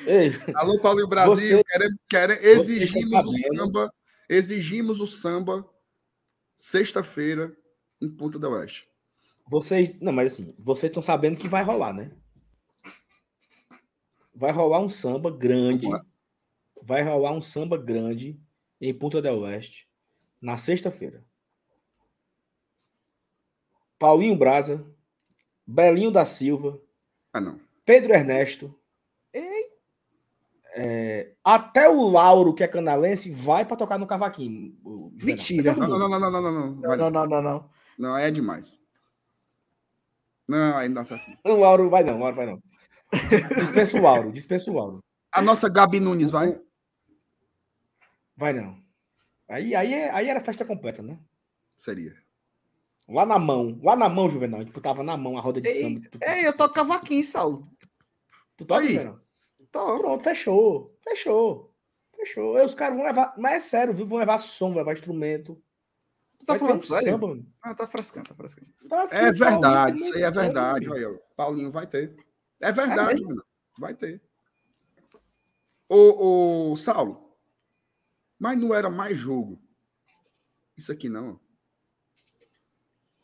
Ei, 0.07 0.31
Alô, 0.55 0.79
Paulinho 0.79 1.07
Brasil, 1.07 1.57
Você- 1.57 1.63
querem, 1.63 1.89
querem, 2.09 2.37
exigimos 2.41 3.11
estão 3.11 3.21
o 3.27 3.31
samba, 3.31 3.93
exigimos 4.27 4.99
o 5.01 5.05
samba 5.07 5.69
sexta-feira 6.55 7.55
em 8.01 8.09
Ponta 8.09 8.39
do 8.39 8.49
Oeste. 8.49 8.89
vocês. 9.47 9.97
Não, 9.99 10.11
mas 10.11 10.33
assim, 10.33 10.53
vocês 10.57 10.89
estão 10.89 11.03
sabendo 11.03 11.37
que 11.37 11.47
vai 11.47 11.63
rolar, 11.63 11.93
né? 11.93 12.11
Vai 14.33 14.51
rolar 14.51 14.79
um 14.79 14.89
samba 14.89 15.29
grande. 15.31 15.87
Vai 16.81 17.03
rolar 17.03 17.31
um 17.31 17.41
samba 17.41 17.77
grande 17.77 18.39
em 18.81 18.93
Punta 18.93 19.21
del 19.21 19.39
Oeste 19.41 19.87
na 20.41 20.57
sexta-feira. 20.57 21.23
Paulinho 23.97 24.35
Braza, 24.35 24.85
Belinho 25.65 26.11
da 26.11 26.25
Silva, 26.25 26.79
Ah, 27.31 27.39
não. 27.41 27.59
Pedro 27.85 28.13
Ernesto. 28.13 28.73
É, 30.77 31.33
até 31.43 31.89
o 31.89 32.09
Lauro, 32.09 32.53
que 32.53 32.63
é 32.63 32.67
canalense, 32.67 33.31
vai 33.31 33.63
para 33.65 33.77
tocar 33.77 33.97
no 33.97 34.05
cavaquinho. 34.05 34.75
Mentira. 35.23 35.73
Não, 35.73 35.87
não, 35.87 36.09
não, 36.09 36.19
não, 36.19 36.31
não, 36.31 36.41
não, 36.41 36.51
não. 36.51 36.81
Vai 36.81 36.97
Não, 36.97 37.09
não. 37.09 37.25
não, 37.25 37.41
não, 37.41 37.69
não. 37.97 38.17
É 38.17 38.29
demais. 38.29 38.79
Não, 40.47 40.77
aí 40.77 40.87
não 40.89 40.95
dá 40.95 41.03
certo. 41.03 41.25
O 41.43 41.55
Lauro 41.55 41.89
vai 41.89 42.03
não, 42.03 42.17
o 42.17 42.19
Lauro 42.19 42.35
vai 42.35 42.45
não. 42.45 42.61
Dispensa 43.57 43.97
o 43.97 44.01
Lauro, 44.01 44.31
dispensa 44.31 44.69
o 44.69 44.73
Lauro. 44.75 45.03
A 45.31 45.41
nossa 45.41 45.69
Gabi 45.69 45.99
Nunes 45.99 46.29
vai? 46.29 46.59
Vai 48.35 48.53
não. 48.53 48.77
Aí, 49.47 49.73
aí, 49.75 49.93
é- 49.93 50.11
aí 50.11 50.27
era 50.27 50.41
festa 50.41 50.65
completa, 50.65 51.01
né? 51.01 51.17
Seria. 51.77 52.13
Lá 53.07 53.25
na 53.25 53.37
mão, 53.39 53.79
lá 53.83 53.95
na 53.95 54.09
mão, 54.09 54.27
Juvenal. 54.29 54.59
A 54.59 54.63
gente 54.63 54.73
botava 54.73 55.03
na 55.03 55.15
mão 55.15 55.37
a 55.37 55.41
roda 55.41 55.61
de 55.61 55.69
Ei, 55.69 55.81
samba. 55.81 56.01
Tu, 56.11 56.19
Ei, 56.21 56.45
eu 56.47 56.55
toco 56.57 56.73
cavaquinho, 56.73 57.23
Saulo. 57.25 57.67
tu 58.57 58.65
toca. 58.65 58.81
Juvenal? 58.87 59.19
Tô. 59.75 59.99
Pronto, 59.99 60.23
fechou. 60.23 60.97
Fechou. 61.03 61.75
Fechou. 62.15 62.55
Aí 62.55 62.65
os 62.65 62.73
caras 62.73 62.95
vão 62.95 63.05
levar. 63.05 63.33
Mas 63.37 63.53
é 63.55 63.59
sério, 63.59 63.93
viu? 63.93 64.05
Vão 64.05 64.19
levar 64.19 64.37
som, 64.37 64.69
vão 64.69 64.77
levar 64.77 64.93
instrumento. 64.93 65.61
Tu 66.39 66.45
tá 66.45 66.53
Vai 66.53 66.59
falando 66.59 66.85
sério? 66.85 67.11
samba, 67.11 67.27
mano. 67.27 67.53
Ah, 67.61 67.75
tá 67.75 67.85
frescando, 67.85 68.29
tá 68.29 68.35
frescando. 68.35 68.71
Tá 68.87 69.03
aqui, 69.03 69.15
É 69.15 69.31
verdade, 69.33 69.97
isso 69.97 70.15
aí 70.15 70.21
é 70.21 70.31
vai 70.31 70.45
verdade. 70.45 70.89
Olha, 70.89 71.11
o 71.11 71.19
Paulinho 71.35 71.71
vai 71.71 71.85
ter. 71.85 72.15
É 72.61 72.71
verdade? 72.71 73.19
Juvenal. 73.19 73.45
Vai 73.77 73.93
ter. 73.93 74.21
Ô, 75.89 76.71
ô, 76.71 76.75
Saulo, 76.77 77.37
mas 78.39 78.57
não 78.57 78.73
era 78.73 78.89
mais 78.89 79.17
jogo. 79.17 79.61
Isso 80.77 80.91
aqui 80.91 81.09
não. 81.09 81.37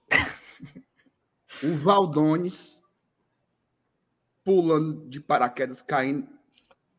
O 1.63 1.75
Valdones 1.75 2.81
pulando 4.43 5.07
de 5.07 5.19
paraquedas, 5.19 5.81
caindo 5.81 6.27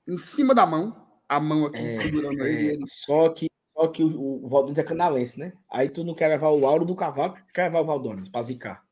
em 0.06 0.18
cima 0.18 0.54
da 0.54 0.66
mão, 0.66 1.06
a 1.28 1.40
mão 1.40 1.66
aqui 1.66 1.78
É, 1.78 1.92
segurando 1.94 2.44
ele, 2.44 2.68
É, 2.68 2.72
ele. 2.74 2.84
só 2.86 3.28
que, 3.30 3.48
só 3.74 3.88
que 3.88 4.02
o, 4.02 4.44
o 4.44 4.48
Valdones 4.48 4.78
é 4.78 4.82
canalense, 4.84 5.38
né? 5.38 5.52
Aí 5.70 5.88
tu 5.88 6.04
não 6.04 6.14
quer 6.14 6.28
levar 6.28 6.48
o 6.48 6.58
Lauro 6.58 6.84
do 6.84 6.96
cavalo, 6.96 7.36
quer 7.54 7.64
levar 7.64 7.80
o 7.80 7.86
Valdones 7.86 8.28
pra 8.28 8.42
zicar. 8.42 8.84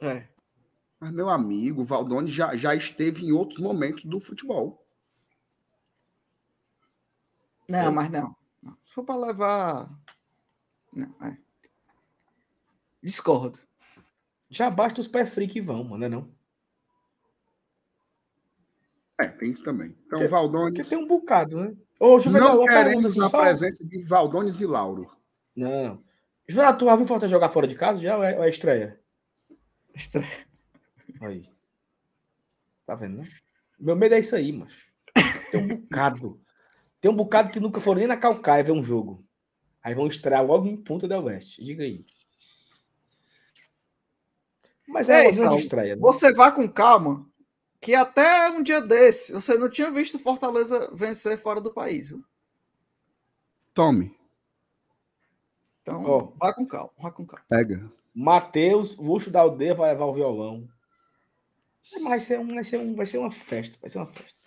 É. 0.00 0.28
Mas, 1.00 1.12
meu 1.12 1.28
amigo, 1.28 1.82
o 1.82 1.84
Valdones 1.84 2.32
já, 2.32 2.56
já 2.56 2.74
esteve 2.74 3.24
em 3.24 3.32
outros 3.32 3.58
momentos 3.60 4.04
do 4.04 4.20
futebol. 4.20 4.86
Não, 7.68 7.92
mas 7.92 8.10
não. 8.10 8.36
For 8.84 9.04
pra 9.04 9.16
levar. 9.16 9.90
Não, 10.92 11.14
é. 11.26 11.36
Discordo. 13.02 13.58
Já 14.48 14.70
basta 14.70 15.00
os 15.00 15.08
pé 15.08 15.26
frio 15.26 15.48
que 15.48 15.60
vão, 15.60 15.82
mano, 15.84 16.08
não 16.08 16.43
é? 19.20 19.24
É, 19.24 19.28
tem 19.28 19.50
isso 19.50 19.64
também. 19.64 19.94
Então, 20.06 20.18
Que- 20.18 20.26
Valdones. 20.26 20.74
Porque 20.74 20.88
tem 20.88 20.98
um 20.98 21.06
bocado, 21.06 21.60
né? 21.60 21.74
Ô, 21.98 22.18
Juvenal, 22.18 22.54
Não 22.54 22.60
uma 22.60 22.66
pergunta 22.66 22.84
queremos 22.84 23.12
assim, 23.12 23.24
a 23.24 23.28
só... 23.28 23.40
presença 23.42 23.84
de 23.84 24.02
Valdones 24.02 24.60
e 24.60 24.66
Lauro. 24.66 25.10
Não. 25.54 26.02
Juvenal, 26.46 26.76
tu 26.76 26.84
já 26.84 26.96
viu 26.96 27.06
Fortaleza 27.06 27.34
jogar 27.34 27.48
fora 27.48 27.66
de 27.66 27.74
casa 27.74 28.00
já 28.00 28.16
ou 28.16 28.22
é, 28.24 28.36
ou 28.36 28.44
é 28.44 28.48
estreia? 28.48 29.00
Estranho. 29.94 30.26
Aí. 31.20 31.48
Tá 32.84 32.94
vendo, 32.94 33.18
né? 33.18 33.28
Meu 33.78 33.96
medo 33.96 34.14
é 34.14 34.18
isso 34.18 34.34
aí, 34.36 34.52
mas 34.52 34.72
Tem 35.50 35.62
um 35.62 35.68
bocado. 35.68 36.40
Tem 37.00 37.10
um 37.10 37.16
bocado 37.16 37.50
que 37.50 37.60
nunca 37.60 37.80
foram 37.80 38.00
nem 38.00 38.08
na 38.08 38.16
Calcaia 38.16 38.64
ver 38.64 38.72
um 38.72 38.82
jogo. 38.82 39.24
Aí 39.82 39.94
vão 39.94 40.06
estrear 40.06 40.44
logo 40.44 40.66
em 40.66 40.76
Punta 40.76 41.06
del 41.06 41.24
Oeste. 41.24 41.62
Diga 41.62 41.84
aí. 41.84 42.04
Mas 44.88 45.08
é 45.08 45.14
uma 45.14 45.22
grande 45.22 45.36
Saulo, 45.36 45.58
estreia. 45.58 45.94
Né? 45.96 46.00
Você 46.00 46.32
vá 46.32 46.50
com 46.52 46.68
calma, 46.68 47.26
que 47.84 47.94
até 47.94 48.48
um 48.48 48.62
dia 48.62 48.80
desse 48.80 49.30
você 49.30 49.58
não 49.58 49.68
tinha 49.68 49.90
visto 49.90 50.18
Fortaleza 50.18 50.90
vencer 50.94 51.36
fora 51.36 51.60
do 51.60 51.70
país. 51.70 52.08
viu? 52.08 52.24
Tome, 53.74 54.16
Então, 55.82 56.02
Ó. 56.02 56.32
vá 56.40 56.54
com 56.54 56.64
calma, 56.64 56.90
vá 56.98 57.10
com 57.10 57.26
calma. 57.26 57.44
pega. 57.46 57.92
Matheus, 58.14 58.96
Luxo 58.96 59.30
da 59.30 59.40
Aldeia 59.40 59.74
vai 59.74 59.90
levar 59.92 60.06
o 60.06 60.14
violão. 60.14 60.66
Mas 61.92 62.02
vai 62.02 62.20
ser, 62.20 62.38
um, 62.40 62.54
vai, 62.54 62.64
ser 62.64 62.78
um, 62.78 62.94
vai 62.94 63.04
ser 63.04 63.18
uma 63.18 63.30
festa. 63.30 63.76
Vai 63.78 63.90
ser 63.90 63.98
uma 63.98 64.06
festa. 64.06 64.38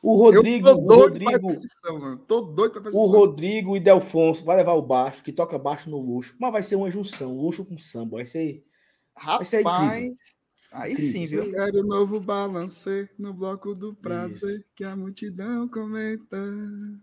O 0.00 0.14
Rodrigo, 0.16 0.68
eu 0.68 0.74
tô 0.76 0.82
o 0.82 0.86
doido 0.86 1.18
pra 1.18 1.32
Rodrigo, 1.32 1.48
precisão, 1.48 1.98
mano. 1.98 2.18
Tô 2.18 2.40
doido 2.42 2.80
pra 2.80 2.92
o. 2.92 3.06
Rodrigo 3.06 3.76
e 3.76 3.80
Delfonso 3.80 4.44
vai 4.44 4.56
levar 4.58 4.74
o 4.74 4.82
baixo, 4.82 5.24
que 5.24 5.32
toca 5.32 5.58
baixo 5.58 5.90
no 5.90 5.98
luxo. 5.98 6.36
Mas 6.38 6.52
vai 6.52 6.62
ser 6.62 6.76
uma 6.76 6.90
junção, 6.90 7.36
luxo 7.36 7.64
com 7.64 7.76
samba. 7.76 8.18
Vai 8.18 8.24
ser. 8.26 8.64
Rapaz, 9.16 9.48
ser 9.48 9.62
incrível. 9.62 10.12
Aí 10.74 10.96
sim, 10.96 11.26
viu? 11.26 11.50
quero 11.50 11.82
novo 11.84 12.20
balancê 12.20 13.08
no 13.18 13.32
bloco 13.32 13.74
do 13.74 13.94
prazer 13.94 14.56
Isso. 14.56 14.64
que 14.74 14.84
a 14.84 14.96
multidão 14.96 15.68
comenta. 15.68 16.36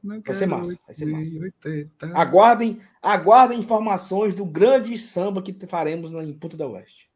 Não 0.03 0.21
Vai 0.21 0.35
ser 0.35 0.45
massa, 0.45 0.77
vai 0.85 0.93
ser 0.93 1.05
massa. 1.05 1.39
80. 1.39 2.07
Aguardem, 2.13 2.81
aguardem 3.01 3.59
informações 3.59 4.33
do 4.33 4.45
grande 4.45 4.97
samba 4.97 5.41
que 5.41 5.53
faremos 5.65 6.11
na, 6.11 6.23
em 6.23 6.33
Punta 6.33 6.57
del 6.57 6.71
Oeste. 6.71 7.09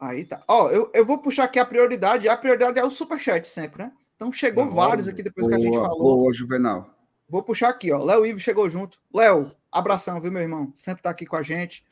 Aí 0.00 0.24
tá. 0.24 0.42
Ó, 0.48 0.70
eu, 0.70 0.90
eu 0.94 1.04
vou 1.04 1.18
puxar 1.18 1.44
aqui 1.44 1.58
a 1.58 1.64
prioridade. 1.64 2.28
A 2.28 2.36
prioridade 2.36 2.78
é 2.78 2.84
o 2.84 2.90
superchat 2.90 3.46
sempre, 3.46 3.84
né? 3.84 3.92
Então 4.14 4.30
chegou 4.30 4.68
vários 4.68 5.08
aqui 5.08 5.22
depois 5.22 5.48
que 5.48 5.54
a 5.54 5.58
gente 5.58 5.72
Boa, 5.72 5.88
falou. 5.88 6.18
boa, 6.18 6.32
Juvenal. 6.32 6.94
Vou 7.28 7.42
puxar 7.42 7.70
aqui, 7.70 7.90
ó. 7.90 8.04
Léo 8.04 8.26
Ivo 8.26 8.38
chegou 8.38 8.68
junto. 8.68 9.00
Léo, 9.12 9.50
abração, 9.70 10.20
viu, 10.20 10.30
meu 10.30 10.42
irmão? 10.42 10.72
Sempre 10.76 11.02
tá 11.02 11.10
aqui 11.10 11.24
com 11.24 11.34
a 11.34 11.42
gente. 11.42 11.82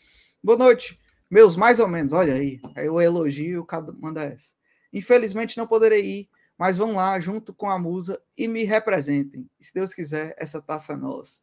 Boa 0.42 0.58
noite. 0.58 0.99
Meus 1.30 1.56
mais 1.56 1.78
ou 1.78 1.86
menos, 1.86 2.12
olha 2.12 2.34
aí. 2.34 2.60
Aí 2.74 2.88
o 2.88 3.00
elogio, 3.00 3.64
cada 3.64 3.92
manda 3.92 4.22
essa. 4.24 4.52
Infelizmente 4.92 5.56
não 5.56 5.66
poderei 5.66 6.04
ir, 6.04 6.30
mas 6.58 6.76
vão 6.76 6.94
lá 6.94 7.18
junto 7.20 7.54
com 7.54 7.70
a 7.70 7.78
musa 7.78 8.20
e 8.36 8.48
me 8.48 8.64
representem. 8.64 9.48
Se 9.60 9.72
Deus 9.72 9.94
quiser, 9.94 10.34
essa 10.36 10.60
taça 10.60 10.94
é 10.94 10.96
nossa. 10.96 11.40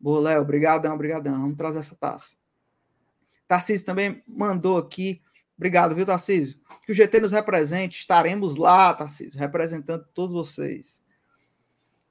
Boa, 0.00 0.20
Léo, 0.20 0.42
obrigadão. 0.42 0.96
Vamos 0.96 1.56
trazer 1.56 1.78
essa 1.78 1.94
taça. 1.94 2.36
Tarcísio 3.46 3.86
também 3.86 4.22
mandou 4.26 4.76
aqui. 4.76 5.22
Obrigado, 5.56 5.94
viu, 5.94 6.04
Tarcísio? 6.04 6.58
Que 6.84 6.92
o 6.92 6.94
GT 6.94 7.20
nos 7.20 7.32
represente. 7.32 8.00
Estaremos 8.00 8.56
lá, 8.56 8.92
Tarcísio, 8.92 9.38
representando 9.38 10.04
todos 10.12 10.34
vocês. 10.34 11.02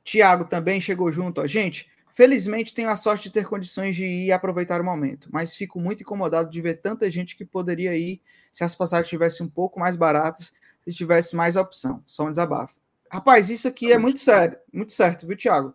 Tiago 0.03 0.45
também 0.45 0.81
chegou 0.81 1.11
junto. 1.11 1.41
Ó. 1.41 1.45
Gente, 1.45 1.89
felizmente 2.17 2.73
tenho 2.73 2.89
a 2.89 2.95
sorte 2.95 3.25
de 3.25 3.29
ter 3.29 3.45
condições 3.45 3.95
de 3.95 4.03
ir 4.03 4.25
e 4.25 4.31
aproveitar 4.31 4.81
o 4.81 4.83
momento, 4.83 5.29
mas 5.31 5.55
fico 5.55 5.79
muito 5.79 6.01
incomodado 6.01 6.49
de 6.49 6.59
ver 6.59 6.81
tanta 6.81 7.11
gente 7.11 7.35
que 7.35 7.45
poderia 7.45 7.95
ir 7.95 8.19
se 8.51 8.63
as 8.63 8.73
passagens 8.73 9.05
estivessem 9.05 9.45
um 9.45 9.49
pouco 9.49 9.79
mais 9.79 9.95
baratas, 9.95 10.51
se 10.83 10.95
tivesse 10.95 11.35
mais 11.35 11.55
opção. 11.55 12.03
Só 12.07 12.25
um 12.25 12.31
desabafo. 12.31 12.73
Rapaz, 13.11 13.51
isso 13.51 13.67
aqui 13.67 13.91
é 13.91 13.99
muito 13.99 14.19
sério, 14.19 14.57
muito 14.73 14.93
certo, 14.93 15.27
viu, 15.27 15.37
Tiago? 15.37 15.67
O 15.69 15.73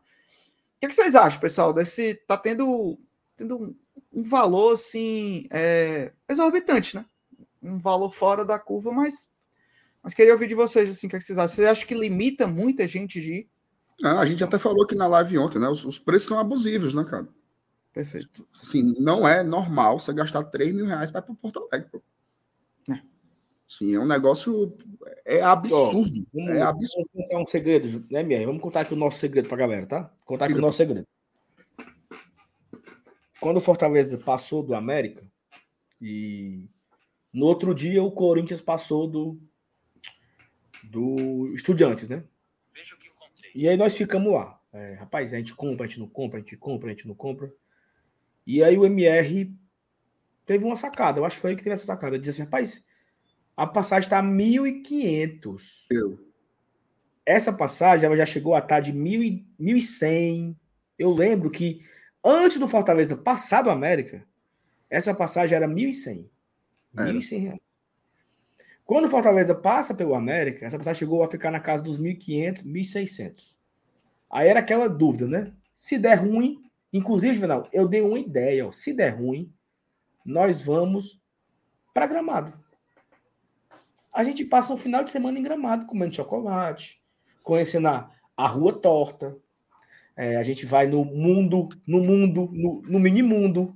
que, 0.80 0.86
é 0.86 0.88
que 0.88 0.94
vocês 0.96 1.14
acham, 1.14 1.38
pessoal? 1.38 1.72
Desse 1.72 2.14
tá 2.26 2.36
tendo, 2.36 2.98
tendo 3.36 3.56
um- 3.56 3.76
um 4.12 4.24
valor 4.24 4.72
assim 4.72 5.46
é, 5.48 6.10
exorbitante, 6.28 6.96
né? 6.96 7.04
Um 7.62 7.78
valor 7.78 8.12
fora 8.12 8.44
da 8.44 8.58
curva, 8.58 8.90
mas, 8.90 9.28
mas 10.02 10.12
queria 10.12 10.32
ouvir 10.32 10.48
de 10.48 10.56
vocês 10.56 10.90
assim, 10.90 11.06
o 11.06 11.10
que, 11.10 11.14
é 11.14 11.18
que 11.20 11.24
vocês 11.24 11.38
acham? 11.38 11.54
Vocês 11.54 11.68
acham 11.68 11.86
que 11.86 11.94
limita 11.94 12.48
muita 12.48 12.84
gente 12.88 13.20
de 13.20 13.32
ir? 13.32 13.51
Ah, 14.02 14.20
a 14.20 14.26
gente 14.26 14.42
até 14.42 14.58
falou 14.58 14.84
aqui 14.84 14.94
na 14.94 15.06
live 15.06 15.38
ontem, 15.38 15.58
né? 15.58 15.68
Os, 15.68 15.84
os, 15.84 15.98
preços 15.98 16.28
são 16.28 16.38
abusivos, 16.38 16.94
né, 16.94 17.04
cara? 17.04 17.28
Perfeito. 17.92 18.46
Assim, 18.60 18.94
não 18.98 19.26
é 19.26 19.42
normal 19.42 19.98
você 19.98 20.12
gastar 20.12 20.44
3 20.44 20.72
mil 20.74 20.86
reais 20.86 21.10
para 21.10 21.20
ir 21.20 21.24
para 21.24 21.34
Porto 21.34 21.68
Alegre, 21.70 21.90
pô. 21.90 22.02
É. 22.90 23.00
Sim, 23.68 23.94
é 23.94 24.00
um 24.00 24.06
negócio. 24.06 24.76
É 25.24 25.42
absurdo. 25.42 26.26
vamos, 26.32 26.50
é 26.50 26.62
absurdo. 26.62 27.08
Vamos 27.14 27.28
contar 27.28 27.42
um 27.42 27.46
segredo, 27.46 28.04
né, 28.10 28.22
Mier? 28.22 28.46
Vamos 28.46 28.62
contar 28.62 28.80
aqui 28.80 28.94
o 28.94 28.96
nosso 28.96 29.18
segredo 29.18 29.48
para 29.48 29.56
a 29.56 29.66
galera, 29.66 29.86
tá? 29.86 30.10
Contar 30.24 30.46
aqui 30.46 30.54
o 30.54 30.60
nosso 30.60 30.78
segredo. 30.78 31.06
Quando 33.40 33.56
o 33.56 33.60
Fortaleza 33.60 34.16
passou 34.18 34.62
do 34.62 34.74
América, 34.74 35.22
e 36.00 36.68
no 37.32 37.46
outro 37.46 37.74
dia 37.74 38.02
o 38.02 38.10
Corinthians 38.10 38.60
passou 38.60 39.06
do, 39.06 39.40
do 40.84 41.52
Estudiantes, 41.54 42.08
né? 42.08 42.24
E 43.54 43.68
aí 43.68 43.76
nós 43.76 43.96
ficamos 43.96 44.32
lá. 44.32 44.58
É, 44.72 44.94
rapaz, 44.94 45.32
a 45.32 45.36
gente 45.36 45.54
compra, 45.54 45.84
a 45.84 45.88
gente 45.88 46.00
não 46.00 46.08
compra, 46.08 46.38
a 46.38 46.40
gente 46.40 46.56
compra, 46.56 46.88
a 46.88 46.92
gente 46.92 47.06
não 47.06 47.14
compra. 47.14 47.52
E 48.46 48.62
aí 48.64 48.76
o 48.78 48.86
MR 48.86 49.54
teve 50.46 50.64
uma 50.64 50.76
sacada, 50.76 51.20
eu 51.20 51.24
acho 51.24 51.36
que 51.36 51.42
foi 51.42 51.50
aí 51.50 51.56
que 51.56 51.62
teve 51.62 51.74
essa 51.74 51.84
sacada. 51.84 52.18
Diz 52.18 52.30
assim, 52.30 52.42
rapaz, 52.42 52.84
a 53.56 53.66
passagem 53.66 54.06
está 54.06 54.22
1.500. 54.22 55.86
Eu. 55.90 56.18
Essa 57.24 57.52
passagem 57.52 58.06
ela 58.06 58.16
já 58.16 58.26
chegou 58.26 58.54
a 58.54 58.58
estar 58.58 58.76
tá 58.76 58.80
de 58.80 58.92
1.100. 58.92 60.56
Eu 60.98 61.12
lembro 61.12 61.50
que 61.50 61.84
antes 62.24 62.58
do 62.58 62.66
Fortaleza 62.66 63.16
passar 63.16 63.62
do 63.62 63.70
América, 63.70 64.26
essa 64.90 65.14
passagem 65.14 65.54
era 65.54 65.68
1.100. 65.68 66.28
1.100 66.94 67.40
reais. 67.40 67.71
Quando 68.92 69.06
o 69.06 69.08
Fortaleza 69.08 69.54
passa 69.54 69.94
pelo 69.94 70.14
América, 70.14 70.66
essa 70.66 70.76
passagem 70.76 70.98
chegou 70.98 71.22
a 71.22 71.30
ficar 71.30 71.50
na 71.50 71.58
casa 71.58 71.82
dos 71.82 71.98
1.500, 71.98 72.62
1.600. 72.62 73.54
Aí 74.30 74.48
era 74.48 74.60
aquela 74.60 74.86
dúvida, 74.86 75.26
né? 75.26 75.50
Se 75.74 75.96
der 75.96 76.16
ruim, 76.16 76.58
inclusive, 76.92 77.32
Juvenal, 77.32 77.66
eu 77.72 77.88
dei 77.88 78.02
uma 78.02 78.18
ideia. 78.18 78.66
Ó, 78.66 78.70
se 78.70 78.92
der 78.92 79.16
ruim, 79.16 79.50
nós 80.26 80.60
vamos 80.60 81.18
para 81.94 82.04
Gramado. 82.04 82.52
A 84.12 84.22
gente 84.24 84.44
passa 84.44 84.74
um 84.74 84.76
final 84.76 85.02
de 85.02 85.10
semana 85.10 85.38
em 85.38 85.42
Gramado, 85.42 85.86
comendo 85.86 86.14
chocolate, 86.14 87.00
conhecendo 87.42 87.88
a, 87.88 88.10
a 88.36 88.46
Rua 88.46 88.74
Torta. 88.74 89.34
É, 90.14 90.36
a 90.36 90.42
gente 90.42 90.66
vai 90.66 90.86
no 90.86 91.02
mundo, 91.02 91.70
no 91.86 92.02
mundo, 92.02 92.50
no, 92.52 92.82
no 92.82 93.00
mini 93.00 93.22
mundo. 93.22 93.74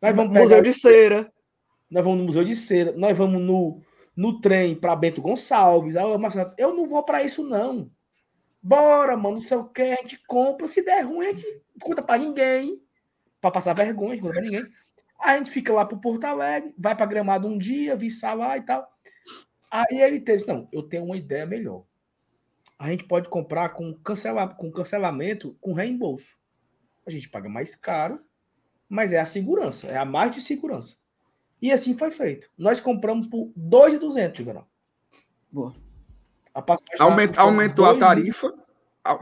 Nós 0.00 0.16
vamos 0.16 0.32
Museu 0.38 0.62
de 0.62 0.72
Cera. 0.72 1.30
Nós 1.90 2.02
vamos 2.02 2.20
no 2.20 2.24
Museu 2.24 2.44
de 2.44 2.56
Cera. 2.56 2.92
Nós 2.96 3.18
vamos 3.18 3.42
no, 3.42 3.82
no 4.18 4.40
trem 4.40 4.74
para 4.74 4.96
Bento 4.96 5.22
Gonçalves. 5.22 5.94
Ah, 5.94 6.18
Marcelo, 6.18 6.52
eu 6.58 6.74
não 6.74 6.88
vou 6.88 7.04
para 7.04 7.22
isso, 7.22 7.44
não. 7.44 7.88
Bora, 8.60 9.16
mano, 9.16 9.34
não 9.34 9.40
sei 9.40 9.56
o 9.56 9.64
que, 9.64 9.80
a 9.80 9.94
gente 9.94 10.20
compra. 10.26 10.66
Se 10.66 10.82
der 10.82 11.02
ruim, 11.02 11.26
a 11.26 11.32
gente 11.32 11.62
conta 11.80 12.02
para 12.02 12.18
ninguém. 12.18 12.82
Para 13.40 13.52
passar 13.52 13.74
vergonha, 13.74 14.16
não 14.16 14.22
conta 14.22 14.34
para 14.34 14.42
ninguém. 14.42 14.66
A 15.20 15.36
gente 15.36 15.52
fica 15.52 15.72
lá 15.72 15.86
pro 15.86 16.00
Porto 16.00 16.24
Alegre, 16.24 16.74
vai 16.76 16.96
para 16.96 17.06
Gramado 17.06 17.46
um 17.46 17.56
dia, 17.56 17.94
vista 17.94 18.34
lá 18.34 18.56
e 18.56 18.62
tal. 18.62 18.90
Aí 19.70 20.00
ele 20.00 20.18
disse: 20.18 20.48
Não, 20.48 20.68
eu 20.72 20.82
tenho 20.82 21.04
uma 21.04 21.16
ideia 21.16 21.46
melhor. 21.46 21.84
A 22.76 22.90
gente 22.90 23.04
pode 23.04 23.28
comprar 23.28 23.68
com, 23.68 23.94
cancela, 23.94 24.48
com 24.48 24.72
cancelamento 24.72 25.56
com 25.60 25.72
reembolso. 25.72 26.36
A 27.06 27.10
gente 27.10 27.28
paga 27.28 27.48
mais 27.48 27.76
caro, 27.76 28.20
mas 28.88 29.12
é 29.12 29.20
a 29.20 29.26
segurança, 29.26 29.86
é 29.86 29.96
a 29.96 30.04
mais 30.04 30.32
de 30.32 30.40
segurança. 30.40 30.96
E 31.60 31.72
assim 31.72 31.96
foi 31.96 32.10
feito. 32.10 32.48
Nós 32.56 32.80
compramos 32.80 33.26
por 33.26 33.52
2,200, 33.56 34.38
Juvenal. 34.38 34.68
Boa. 35.52 35.74
A 36.54 36.64
Aument, 37.04 37.32
aumentou 37.36 37.84
a 37.84 37.96
tarifa, 37.96 38.52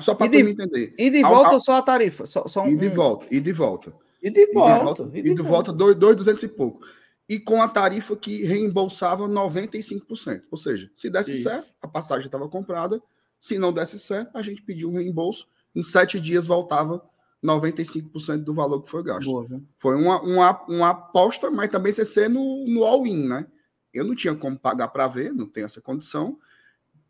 só 0.00 0.14
para 0.14 0.28
me 0.28 0.50
entender. 0.50 0.94
E 0.98 1.10
de 1.10 1.22
volta 1.22 1.54
ou 1.54 1.60
só 1.60 1.74
a 1.74 1.82
tarifa? 1.82 2.24
Só, 2.24 2.46
só 2.46 2.62
um, 2.62 2.68
e 2.68 2.76
de 2.76 2.88
volta, 2.88 3.26
e 3.30 3.40
de 3.40 3.52
volta. 3.52 3.92
E 4.22 4.30
de 4.30 4.46
volta. 4.52 5.10
E 5.12 5.22
de 5.22 5.42
volta, 5.42 5.72
2,200 5.72 6.42
e 6.42 6.48
pouco. 6.48 6.80
E 7.28 7.38
com 7.38 7.60
a 7.60 7.68
tarifa 7.68 8.16
que 8.16 8.44
reembolsava 8.44 9.28
95%. 9.28 10.42
Ou 10.50 10.56
seja, 10.56 10.90
se 10.94 11.10
desse 11.10 11.32
Isso. 11.32 11.42
certo, 11.42 11.68
a 11.82 11.88
passagem 11.88 12.26
estava 12.26 12.48
comprada. 12.48 13.02
Se 13.38 13.58
não 13.58 13.72
desse 13.72 13.98
certo, 13.98 14.36
a 14.36 14.42
gente 14.42 14.62
pediu 14.62 14.88
um 14.88 14.94
reembolso. 14.94 15.46
Em 15.74 15.82
sete 15.82 16.18
dias 16.18 16.46
voltava 16.46 17.04
95% 17.46 18.38
do 18.38 18.52
valor 18.52 18.82
que 18.82 18.90
foi 18.90 19.02
gasto. 19.02 19.24
Boa, 19.24 19.62
foi 19.76 19.94
uma, 19.94 20.20
uma, 20.20 20.64
uma 20.66 20.90
aposta, 20.90 21.50
mas 21.50 21.70
também 21.70 21.92
CC 21.92 22.28
no, 22.28 22.66
no 22.68 22.84
all-in, 22.84 23.26
né? 23.26 23.46
Eu 23.92 24.04
não 24.04 24.14
tinha 24.14 24.34
como 24.34 24.58
pagar 24.58 24.88
para 24.88 25.06
ver, 25.06 25.32
não 25.32 25.46
tenho 25.46 25.64
essa 25.64 25.80
condição. 25.80 26.38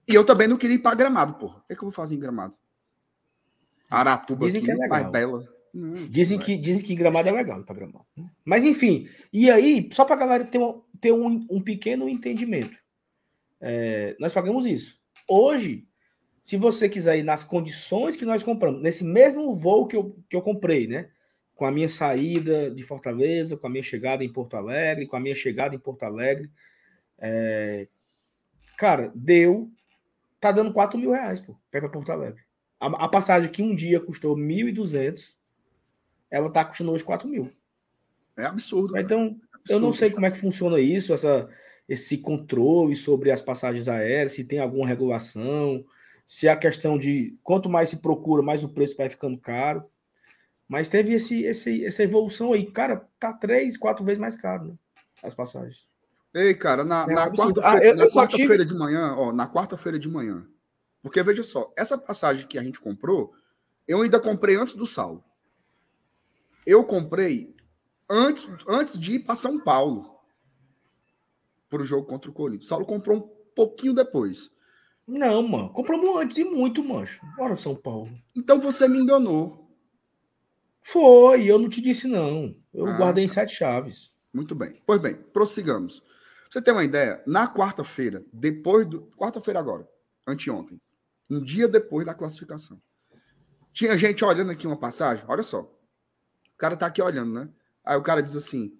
E 0.06 0.14
eu 0.14 0.24
também 0.24 0.46
não 0.46 0.56
queria 0.56 0.76
ir 0.76 0.80
para 0.80 0.94
Gramado, 0.94 1.34
porra. 1.34 1.58
O 1.58 1.66
que, 1.66 1.72
é 1.72 1.76
que 1.76 1.82
eu 1.82 1.86
vou 1.86 1.92
fazer 1.92 2.14
em 2.14 2.20
Gramado? 2.20 2.54
Aratuba 3.90 4.46
Dizem 4.46 4.62
aqui, 4.62 4.72
que 4.72 4.84
é 4.84 4.88
mais 4.88 5.10
bela. 5.10 5.48
Não, 5.74 5.94
dizem, 5.94 6.38
que, 6.38 6.56
dizem 6.56 6.84
que 6.84 6.94
Gramado 6.94 7.28
é 7.28 7.32
legal 7.32 7.62
para 7.64 7.74
Gramado. 7.74 8.06
Né? 8.16 8.30
Mas 8.44 8.64
enfim, 8.64 9.08
e 9.32 9.50
aí, 9.50 9.88
só 9.92 10.04
para 10.04 10.14
a 10.14 10.18
galera 10.18 10.44
ter, 10.44 10.58
um, 10.58 10.82
ter 11.00 11.12
um, 11.12 11.46
um 11.50 11.60
pequeno 11.60 12.08
entendimento. 12.08 12.78
É, 13.60 14.16
nós 14.20 14.32
pagamos 14.32 14.64
isso. 14.64 14.98
Hoje, 15.28 15.86
se 16.46 16.56
você 16.56 16.88
quiser 16.88 17.18
ir 17.18 17.24
nas 17.24 17.42
condições 17.42 18.14
que 18.14 18.24
nós 18.24 18.40
compramos, 18.40 18.80
nesse 18.80 19.02
mesmo 19.02 19.52
voo 19.52 19.84
que 19.84 19.96
eu, 19.96 20.16
que 20.30 20.36
eu 20.36 20.40
comprei, 20.40 20.86
né? 20.86 21.10
Com 21.56 21.66
a 21.66 21.72
minha 21.72 21.88
saída 21.88 22.70
de 22.70 22.84
Fortaleza, 22.84 23.56
com 23.56 23.66
a 23.66 23.70
minha 23.70 23.82
chegada 23.82 24.22
em 24.22 24.32
Porto 24.32 24.56
Alegre, 24.56 25.08
com 25.08 25.16
a 25.16 25.20
minha 25.20 25.34
chegada 25.34 25.74
em 25.74 25.78
Porto 25.78 26.04
Alegre, 26.04 26.48
é, 27.18 27.88
cara, 28.78 29.10
deu. 29.12 29.68
Tá 30.38 30.52
dando 30.52 30.72
4 30.72 30.96
mil 30.96 31.10
reais, 31.10 31.40
pô, 31.40 31.56
para 31.68 31.88
Porto 31.88 32.12
Alegre. 32.12 32.40
A, 32.78 33.06
a, 33.06 33.08
passagem 33.08 33.50
que 33.50 33.60
um 33.60 33.74
dia 33.74 33.98
custou 33.98 34.36
1.200, 34.36 35.34
ela 36.30 36.48
tá 36.48 36.64
custando 36.64 36.92
hoje 36.92 37.02
4 37.02 37.28
mil. 37.28 37.50
É 38.36 38.44
absurdo. 38.44 38.96
Então, 38.96 39.20
é 39.20 39.24
absurdo, 39.24 39.62
eu 39.68 39.80
não 39.80 39.92
sei 39.92 40.12
como 40.12 40.26
é 40.26 40.30
que 40.30 40.38
funciona 40.38 40.78
isso, 40.78 41.12
essa, 41.12 41.48
esse 41.88 42.18
controle 42.18 42.94
sobre 42.94 43.32
as 43.32 43.42
passagens 43.42 43.88
aéreas, 43.88 44.30
se 44.30 44.44
tem 44.44 44.60
alguma 44.60 44.86
regulação 44.86 45.84
se 46.26 46.48
é 46.48 46.50
a 46.50 46.56
questão 46.56 46.98
de 46.98 47.38
quanto 47.42 47.68
mais 47.68 47.88
se 47.88 47.98
procura, 47.98 48.42
mais 48.42 48.64
o 48.64 48.68
preço 48.68 48.96
vai 48.96 49.08
ficando 49.08 49.38
caro. 49.38 49.84
Mas 50.68 50.88
teve 50.88 51.12
esse, 51.12 51.42
esse, 51.44 51.84
essa 51.84 52.02
evolução 52.02 52.52
aí. 52.52 52.70
Cara, 52.70 53.08
tá 53.20 53.32
três, 53.32 53.76
quatro 53.76 54.04
vezes 54.04 54.18
mais 54.18 54.34
caro, 54.34 54.64
né? 54.64 54.74
As 55.22 55.34
passagens. 55.34 55.88
Ei, 56.34 56.54
cara, 56.54 56.84
na, 56.84 57.06
é 57.08 57.14
na 57.14 57.30
quarta-feira 57.30 58.04
ah, 58.04 58.10
quarta 58.12 58.36
tive... 58.36 58.64
de 58.64 58.74
manhã, 58.74 59.14
ó, 59.16 59.32
na 59.32 59.50
quarta-feira 59.50 59.98
de 59.98 60.08
manhã. 60.08 60.46
Porque 61.00 61.22
veja 61.22 61.42
só, 61.44 61.72
essa 61.76 61.96
passagem 61.96 62.46
que 62.48 62.58
a 62.58 62.62
gente 62.62 62.80
comprou, 62.80 63.32
eu 63.86 64.02
ainda 64.02 64.18
comprei 64.18 64.56
antes 64.56 64.74
do 64.74 64.86
Saulo. 64.86 65.24
Eu 66.66 66.84
comprei 66.84 67.54
antes, 68.10 68.46
antes 68.68 68.98
de 68.98 69.14
ir 69.14 69.18
para 69.20 69.36
São 69.36 69.60
Paulo 69.60 70.18
para 71.70 71.80
o 71.80 71.84
jogo 71.84 72.06
contra 72.06 72.28
o 72.28 72.34
Corinthians. 72.34 72.66
Saulo 72.66 72.84
comprou 72.84 73.18
um 73.18 73.54
pouquinho 73.54 73.94
depois. 73.94 74.50
Não, 75.06 75.46
mano. 75.46 75.70
Compramos 75.70 76.16
antes 76.20 76.36
e 76.38 76.44
muito, 76.44 76.82
mancho. 76.82 77.20
Bora, 77.36 77.56
São 77.56 77.76
Paulo. 77.76 78.10
Então 78.34 78.60
você 78.60 78.88
me 78.88 78.98
enganou. 78.98 79.70
Foi, 80.82 81.44
eu 81.44 81.58
não 81.58 81.68
te 81.68 81.80
disse 81.80 82.06
não. 82.08 82.56
Eu 82.72 82.86
ah, 82.86 82.96
guardei 82.96 83.24
em 83.24 83.28
sete 83.28 83.54
chaves. 83.54 84.12
Muito 84.32 84.54
bem. 84.54 84.74
Pois 84.84 85.00
bem, 85.00 85.14
prossigamos. 85.14 86.02
você 86.50 86.60
tem 86.60 86.72
uma 86.72 86.84
ideia, 86.84 87.22
na 87.26 87.52
quarta-feira, 87.52 88.24
depois 88.32 88.86
do. 88.86 89.02
Quarta-feira 89.16 89.58
agora, 89.58 89.88
anteontem, 90.26 90.80
um 91.28 91.42
dia 91.42 91.66
depois 91.66 92.06
da 92.06 92.14
classificação. 92.14 92.80
Tinha 93.72 93.96
gente 93.98 94.24
olhando 94.24 94.50
aqui 94.50 94.66
uma 94.66 94.78
passagem, 94.78 95.24
olha 95.28 95.42
só. 95.42 95.62
O 95.62 96.56
cara 96.58 96.76
tá 96.76 96.86
aqui 96.86 97.02
olhando, 97.02 97.32
né? 97.32 97.48
Aí 97.84 97.96
o 97.96 98.02
cara 98.02 98.22
diz 98.22 98.36
assim. 98.36 98.78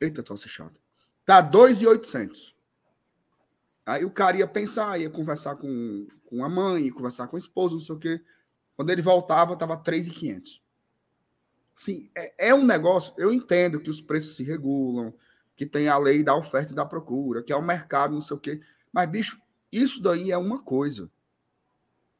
Eita, 0.00 0.22
tosse 0.22 0.48
chata. 0.48 0.80
Tá 1.24 1.40
2,800. 1.40 2.51
Aí 3.84 4.04
o 4.04 4.10
cara 4.10 4.36
ia 4.36 4.46
pensar, 4.46 5.00
ia 5.00 5.10
conversar 5.10 5.56
com, 5.56 6.06
com 6.24 6.44
a 6.44 6.48
mãe, 6.48 6.86
ia 6.86 6.92
conversar 6.92 7.26
com 7.26 7.36
a 7.36 7.38
esposa, 7.38 7.74
não 7.74 7.80
sei 7.80 7.94
o 7.94 7.98
quê. 7.98 8.20
Quando 8.76 8.90
ele 8.90 9.02
voltava, 9.02 9.54
estava 9.54 9.76
3,500. 9.76 10.62
Sim, 11.74 12.10
é, 12.14 12.48
é 12.50 12.54
um 12.54 12.64
negócio. 12.64 13.12
Eu 13.18 13.32
entendo 13.32 13.80
que 13.80 13.90
os 13.90 14.00
preços 14.00 14.36
se 14.36 14.44
regulam, 14.44 15.12
que 15.56 15.66
tem 15.66 15.88
a 15.88 15.98
lei 15.98 16.22
da 16.22 16.34
oferta 16.34 16.72
e 16.72 16.76
da 16.76 16.84
procura, 16.84 17.42
que 17.42 17.52
é 17.52 17.56
o 17.56 17.62
mercado, 17.62 18.14
não 18.14 18.22
sei 18.22 18.36
o 18.36 18.40
quê. 18.40 18.60
Mas, 18.92 19.10
bicho, 19.10 19.40
isso 19.70 20.02
daí 20.02 20.30
é 20.30 20.38
uma 20.38 20.62
coisa. 20.62 21.10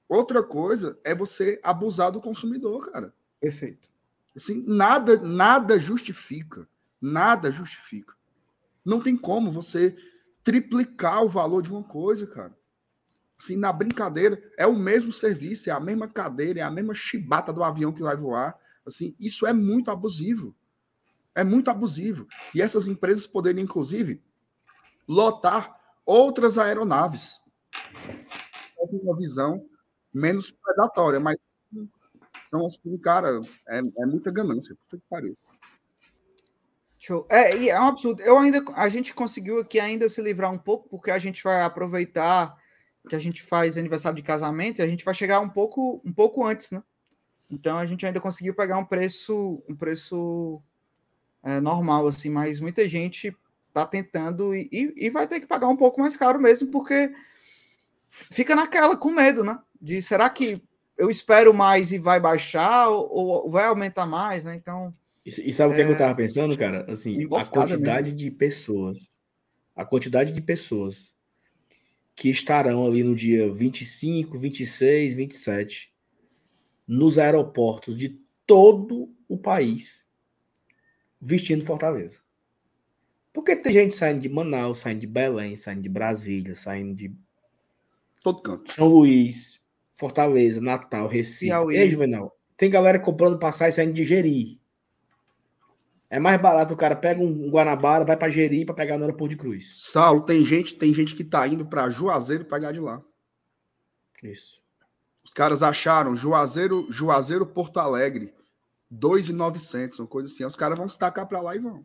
Outra 0.08 0.42
coisa 0.42 0.98
é 1.04 1.14
você 1.14 1.60
abusar 1.62 2.12
do 2.12 2.20
consumidor, 2.20 2.90
cara. 2.90 3.14
Perfeito. 3.40 3.88
Assim, 4.34 4.64
nada, 4.66 5.16
nada 5.18 5.78
justifica. 5.78 6.68
Nada 7.00 7.50
justifica. 7.50 8.14
Não 8.84 9.00
tem 9.00 9.16
como 9.16 9.50
você 9.50 9.96
triplicar 10.44 11.24
o 11.24 11.28
valor 11.28 11.62
de 11.62 11.70
uma 11.70 11.82
coisa, 11.82 12.26
cara. 12.26 12.56
Assim, 13.38 13.56
na 13.56 13.72
brincadeira, 13.72 14.40
é 14.56 14.66
o 14.66 14.76
mesmo 14.76 15.12
serviço, 15.12 15.68
é 15.68 15.72
a 15.72 15.80
mesma 15.80 16.08
cadeira, 16.08 16.60
é 16.60 16.62
a 16.62 16.70
mesma 16.70 16.94
chibata 16.94 17.52
do 17.52 17.64
avião 17.64 17.92
que 17.92 18.02
vai 18.02 18.16
voar. 18.16 18.56
Assim, 18.86 19.14
isso 19.18 19.46
é 19.46 19.52
muito 19.52 19.90
abusivo. 19.90 20.54
É 21.34 21.42
muito 21.42 21.70
abusivo. 21.70 22.26
E 22.54 22.62
essas 22.62 22.86
empresas 22.86 23.26
poderiam, 23.26 23.64
inclusive, 23.64 24.22
lotar 25.08 25.76
outras 26.04 26.58
aeronaves. 26.58 27.40
Uma 28.78 29.16
visão 29.16 29.66
menos 30.12 30.50
predatória, 30.50 31.18
mas 31.18 31.38
então, 32.52 32.66
assim, 32.66 32.98
cara, 32.98 33.40
é, 33.66 33.78
é 33.78 34.06
muita 34.06 34.30
ganância. 34.30 34.76
Puta 34.76 34.98
que 34.98 35.08
pariu. 35.08 35.34
Show. 37.04 37.26
É, 37.28 37.56
e 37.56 37.68
é 37.68 37.80
um 37.80 37.88
absurdo. 37.88 38.22
Eu 38.22 38.38
ainda, 38.38 38.64
a 38.76 38.88
gente 38.88 39.12
conseguiu 39.12 39.58
aqui 39.58 39.80
ainda 39.80 40.08
se 40.08 40.22
livrar 40.22 40.52
um 40.52 40.58
pouco, 40.58 40.88
porque 40.88 41.10
a 41.10 41.18
gente 41.18 41.42
vai 41.42 41.60
aproveitar 41.60 42.56
que 43.08 43.16
a 43.16 43.18
gente 43.18 43.42
faz 43.42 43.76
aniversário 43.76 44.14
de 44.14 44.22
casamento 44.22 44.78
e 44.78 44.82
a 44.82 44.86
gente 44.86 45.04
vai 45.04 45.12
chegar 45.12 45.40
um 45.40 45.48
pouco, 45.48 46.00
um 46.04 46.12
pouco 46.12 46.44
antes, 46.44 46.70
né? 46.70 46.80
Então 47.50 47.76
a 47.76 47.84
gente 47.86 48.06
ainda 48.06 48.20
conseguiu 48.20 48.54
pegar 48.54 48.78
um 48.78 48.84
preço, 48.84 49.60
um 49.68 49.74
preço 49.74 50.62
é, 51.42 51.58
normal, 51.58 52.06
assim, 52.06 52.30
mas 52.30 52.60
muita 52.60 52.86
gente 52.86 53.36
tá 53.74 53.84
tentando 53.84 54.54
e, 54.54 54.68
e, 54.70 55.10
vai 55.10 55.26
ter 55.26 55.40
que 55.40 55.46
pagar 55.46 55.66
um 55.66 55.76
pouco 55.76 56.00
mais 56.00 56.16
caro 56.16 56.38
mesmo, 56.38 56.70
porque 56.70 57.12
fica 58.10 58.54
naquela 58.54 58.96
com 58.96 59.10
medo, 59.10 59.42
né? 59.42 59.58
De 59.80 60.00
será 60.00 60.30
que 60.30 60.62
eu 60.96 61.10
espero 61.10 61.52
mais 61.52 61.90
e 61.90 61.98
vai 61.98 62.20
baixar 62.20 62.90
ou, 62.90 63.08
ou 63.10 63.50
vai 63.50 63.64
aumentar 63.64 64.06
mais, 64.06 64.44
né? 64.44 64.54
Então 64.54 64.94
e, 65.24 65.50
e 65.50 65.52
sabe 65.52 65.74
o 65.74 65.80
é... 65.80 65.84
que 65.84 65.92
eu 65.92 65.98
tava 65.98 66.14
pensando, 66.14 66.56
cara? 66.56 66.90
Assim, 66.90 67.24
a 67.24 67.44
quantidade 67.44 68.12
mesmo. 68.12 68.18
de 68.18 68.30
pessoas, 68.30 68.98
a 69.74 69.84
quantidade 69.84 70.32
de 70.32 70.40
pessoas 70.40 71.14
que 72.14 72.28
estarão 72.28 72.86
ali 72.86 73.02
no 73.02 73.14
dia 73.14 73.52
25, 73.52 74.38
26, 74.38 75.14
27 75.14 75.92
nos 76.86 77.18
aeroportos 77.18 77.96
de 77.96 78.20
todo 78.46 79.14
o 79.28 79.38
país 79.38 80.06
vestindo 81.20 81.64
Fortaleza. 81.64 82.20
Porque 83.32 83.56
tem 83.56 83.72
gente 83.72 83.94
saindo 83.94 84.20
de 84.20 84.28
Manaus, 84.28 84.78
saindo 84.78 85.00
de 85.00 85.06
Belém, 85.06 85.56
saindo 85.56 85.82
de 85.82 85.88
Brasília, 85.88 86.54
saindo 86.54 86.94
de 86.94 87.16
todo 88.22 88.42
canto. 88.42 88.70
São 88.70 88.88
Luís, 88.88 89.60
Fortaleza, 89.96 90.60
Natal, 90.60 91.08
Recife. 91.08 91.46
Piauí. 91.46 91.76
Ei, 91.76 91.88
Juvenal, 91.88 92.36
tem 92.56 92.68
galera 92.68 92.98
comprando 92.98 93.38
passagem 93.38 93.72
saindo 93.72 93.94
de 93.94 94.04
Jeri. 94.04 94.60
É 96.12 96.20
mais 96.20 96.38
barato 96.38 96.74
o 96.74 96.76
cara 96.76 96.94
pega 96.94 97.22
um 97.22 97.48
Guanabara, 97.48 98.04
vai 98.04 98.18
para 98.18 98.28
Jeri 98.28 98.66
para 98.66 98.74
pegar 98.74 98.98
no 98.98 99.04
aeroporto 99.04 99.30
de 99.30 99.36
Cruz. 99.40 99.76
Saulo, 99.78 100.20
tem 100.20 100.44
gente, 100.44 100.74
tem 100.74 100.92
gente 100.92 101.14
que 101.14 101.24
tá 101.24 101.48
indo 101.48 101.64
para 101.64 101.88
Juazeiro 101.88 102.44
pegar 102.44 102.70
de 102.70 102.80
lá. 102.80 103.02
Isso. 104.22 104.60
Os 105.24 105.32
caras 105.32 105.62
acharam 105.62 106.14
Juazeiro, 106.14 106.86
Juazeiro 106.90 107.46
Porto 107.46 107.78
Alegre, 107.78 108.34
2,900, 108.90 110.00
uma 110.00 110.06
coisa 110.06 110.30
assim. 110.30 110.44
Os 110.44 110.54
caras 110.54 110.76
vão 110.76 110.86
se 110.86 110.98
tacar 110.98 111.26
para 111.26 111.40
lá 111.40 111.56
e 111.56 111.58
vão. 111.58 111.82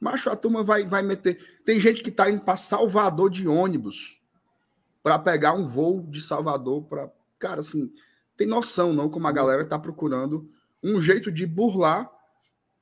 Macho, 0.00 0.30
a 0.30 0.36
turma 0.36 0.62
vai, 0.62 0.86
vai 0.86 1.02
meter. 1.02 1.38
Tem 1.62 1.78
gente 1.78 2.02
que 2.02 2.10
tá 2.10 2.30
indo 2.30 2.40
para 2.40 2.56
Salvador 2.56 3.28
de 3.28 3.46
ônibus 3.46 4.18
para 5.02 5.18
pegar 5.18 5.52
um 5.52 5.66
voo 5.66 6.06
de 6.08 6.22
Salvador 6.22 6.84
para, 6.84 7.12
cara, 7.38 7.60
assim, 7.60 7.92
tem 8.34 8.46
noção 8.46 8.94
não 8.94 9.10
como 9.10 9.26
a 9.26 9.32
galera 9.32 9.62
tá 9.62 9.78
procurando 9.78 10.50
um 10.82 11.02
jeito 11.02 11.30
de 11.30 11.46
burlar 11.46 12.15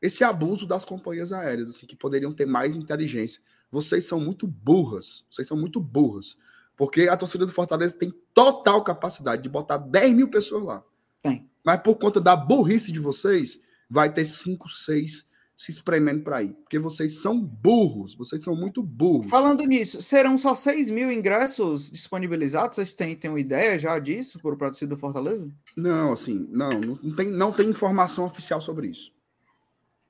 esse 0.04 0.22
abuso 0.22 0.66
das 0.66 0.84
companhias 0.84 1.32
aéreas, 1.32 1.70
assim, 1.70 1.86
que 1.86 1.96
poderiam 1.96 2.30
ter 2.30 2.44
mais 2.44 2.76
inteligência. 2.76 3.40
Vocês 3.72 4.04
são 4.04 4.20
muito 4.20 4.46
burras, 4.46 5.24
vocês 5.30 5.48
são 5.48 5.56
muito 5.56 5.80
burras, 5.80 6.36
porque 6.76 7.08
a 7.08 7.16
torcida 7.16 7.46
do 7.46 7.52
Fortaleza 7.52 7.96
tem 7.96 8.12
total 8.34 8.84
capacidade 8.84 9.42
de 9.42 9.48
botar 9.48 9.78
10 9.78 10.12
mil 10.12 10.28
pessoas 10.28 10.62
lá. 10.62 10.84
Tem. 11.22 11.48
Mas 11.64 11.80
por 11.80 11.94
conta 11.94 12.20
da 12.20 12.36
burrice 12.36 12.92
de 12.92 13.00
vocês, 13.00 13.62
vai 13.88 14.12
ter 14.12 14.26
5, 14.26 14.68
6 14.68 15.26
se 15.56 15.70
espremendo 15.70 16.22
para 16.22 16.42
ir. 16.42 16.52
Porque 16.52 16.78
vocês 16.78 17.22
são 17.22 17.40
burros, 17.40 18.14
vocês 18.14 18.42
são 18.42 18.54
muito 18.54 18.82
burros. 18.82 19.30
Falando 19.30 19.64
nisso, 19.64 20.02
serão 20.02 20.36
só 20.36 20.54
6 20.54 20.90
mil 20.90 21.10
ingressos 21.10 21.90
disponibilizados? 21.90 22.76
Vocês 22.76 22.92
têm, 22.92 23.16
têm 23.16 23.30
uma 23.30 23.40
ideia 23.40 23.78
já 23.78 23.98
disso 23.98 24.38
por 24.40 24.52
o 24.52 24.56
torcida 24.58 24.94
do 24.94 25.00
Fortaleza? 25.00 25.48
Não, 25.74 26.12
assim, 26.12 26.46
não, 26.50 26.78
não 26.78 27.16
tem, 27.16 27.30
não 27.30 27.52
tem 27.52 27.70
informação 27.70 28.26
oficial 28.26 28.60
sobre 28.60 28.88
isso. 28.88 29.13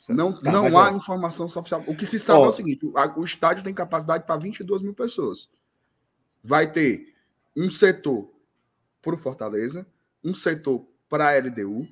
Não, 0.08 0.38
tá, 0.38 0.52
não 0.52 0.78
há 0.78 0.90
informação 0.92 1.46
oficial. 1.46 1.82
O 1.86 1.96
que 1.96 2.04
se 2.04 2.20
sabe 2.20 2.40
ó, 2.40 2.46
é 2.46 2.48
o 2.48 2.52
seguinte: 2.52 2.84
o, 2.84 2.92
o 3.16 3.24
estádio 3.24 3.64
tem 3.64 3.72
capacidade 3.72 4.24
para 4.26 4.36
22 4.36 4.82
mil 4.82 4.92
pessoas. 4.92 5.48
Vai 6.42 6.70
ter 6.70 7.14
um 7.56 7.70
setor 7.70 8.30
para 9.00 9.14
o 9.14 9.18
Fortaleza, 9.18 9.86
um 10.22 10.34
setor 10.34 10.86
para 11.08 11.30
a 11.30 11.38
LDU, 11.38 11.86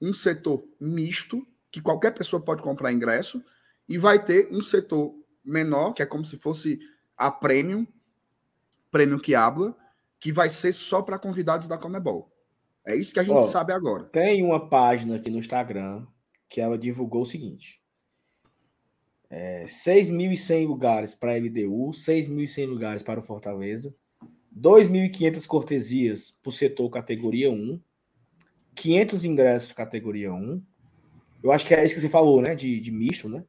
um 0.00 0.12
setor 0.12 0.64
misto, 0.78 1.46
que 1.70 1.80
qualquer 1.80 2.12
pessoa 2.12 2.42
pode 2.42 2.62
comprar 2.62 2.92
ingresso, 2.92 3.42
e 3.88 3.96
vai 3.96 4.22
ter 4.22 4.48
um 4.50 4.62
setor 4.62 5.14
menor, 5.44 5.92
que 5.92 6.02
é 6.02 6.06
como 6.06 6.24
se 6.24 6.36
fosse 6.36 6.78
a 7.16 7.30
Premium, 7.30 7.86
Premium 8.90 9.18
que 9.18 9.34
habla, 9.34 9.74
que 10.18 10.32
vai 10.32 10.50
ser 10.50 10.72
só 10.72 11.00
para 11.00 11.18
convidados 11.18 11.68
da 11.68 11.78
Comebol. 11.78 12.30
É 12.84 12.94
isso 12.94 13.14
que 13.14 13.20
a 13.20 13.22
gente 13.22 13.36
ó, 13.36 13.40
sabe 13.40 13.72
agora. 13.72 14.04
Tem 14.04 14.42
uma 14.42 14.68
página 14.68 15.16
aqui 15.16 15.30
no 15.30 15.38
Instagram 15.38 16.06
que 16.48 16.60
ela 16.60 16.78
divulgou 16.78 17.22
o 17.22 17.26
seguinte: 17.26 17.80
é, 19.30 19.64
6.100 19.64 20.66
lugares 20.66 21.14
para 21.14 21.32
a 21.32 21.36
LDU, 21.36 21.90
6.100 21.90 22.66
lugares 22.66 23.02
para 23.02 23.20
o 23.20 23.22
Fortaleza, 23.22 23.94
2.500 24.58 25.46
cortesias 25.46 26.30
para 26.42 26.48
o 26.48 26.52
setor 26.52 26.88
categoria 26.90 27.50
1, 27.50 27.80
500 28.74 29.24
ingressos 29.24 29.72
categoria 29.72 30.32
1. 30.32 30.62
Eu 31.42 31.52
acho 31.52 31.66
que 31.66 31.74
é 31.74 31.84
isso 31.84 31.94
que 31.94 32.00
você 32.00 32.08
falou, 32.08 32.40
né? 32.40 32.54
De, 32.54 32.80
de 32.80 32.90
misto, 32.90 33.28
né? 33.28 33.44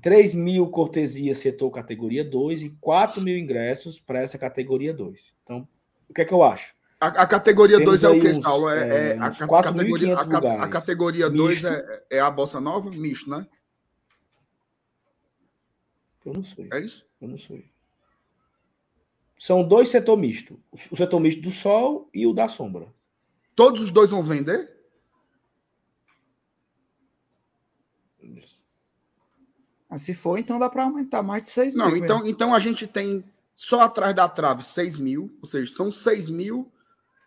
3 0.00 0.34
mil 0.34 0.68
cortesias 0.68 1.38
setor 1.38 1.70
categoria 1.70 2.22
2 2.22 2.62
e 2.62 2.70
4 2.78 3.22
mil 3.22 3.38
ingressos 3.38 3.98
para 3.98 4.20
essa 4.20 4.36
categoria 4.36 4.92
2. 4.92 5.32
Então, 5.42 5.66
o 6.08 6.12
que 6.12 6.20
é 6.20 6.24
que 6.24 6.34
eu 6.34 6.42
acho? 6.42 6.73
A, 7.00 7.06
a 7.08 7.26
categoria 7.26 7.78
2 7.78 8.04
é 8.04 8.08
o 8.08 8.20
que, 8.20 8.34
Saulo? 8.34 8.70
É, 8.70 8.88
é, 8.88 9.16
é 9.16 9.18
a, 9.18 9.30
categoria, 9.30 10.16
a, 10.16 10.64
a, 10.64 10.68
categoria 10.68 11.30
2 11.30 11.64
é, 11.64 12.04
é 12.10 12.20
a 12.20 12.30
Bossa 12.30 12.60
Nova? 12.60 12.90
Misto, 12.96 13.28
né? 13.28 13.46
Eu 16.24 16.32
não 16.32 16.42
sei. 16.42 16.68
É 16.72 16.80
isso? 16.80 17.06
Eu 17.20 17.28
não 17.28 17.38
sei. 17.38 17.70
São 19.38 19.62
dois 19.66 19.88
setores 19.88 20.20
mistos. 20.20 20.56
O 20.90 20.96
setor 20.96 21.20
misto 21.20 21.42
do 21.42 21.50
sol 21.50 22.08
e 22.14 22.26
o 22.26 22.32
da 22.32 22.48
sombra. 22.48 22.86
Todos 23.54 23.82
os 23.82 23.90
dois 23.90 24.10
vão 24.10 24.22
vender? 24.22 24.72
Ah, 29.88 29.98
se 29.98 30.14
for, 30.14 30.38
então 30.38 30.58
dá 30.58 30.68
para 30.68 30.84
aumentar 30.84 31.22
mais 31.22 31.42
de 31.42 31.50
6 31.50 31.74
mil. 31.74 31.84
Não, 31.84 31.96
então, 31.96 32.26
então 32.26 32.54
a 32.54 32.58
gente 32.58 32.86
tem 32.86 33.24
só 33.54 33.82
atrás 33.82 34.14
da 34.14 34.28
trave 34.28 34.64
6 34.64 34.98
mil, 34.98 35.36
ou 35.40 35.46
seja, 35.46 35.70
são 35.70 35.92
6 35.92 36.28
mil 36.30 36.72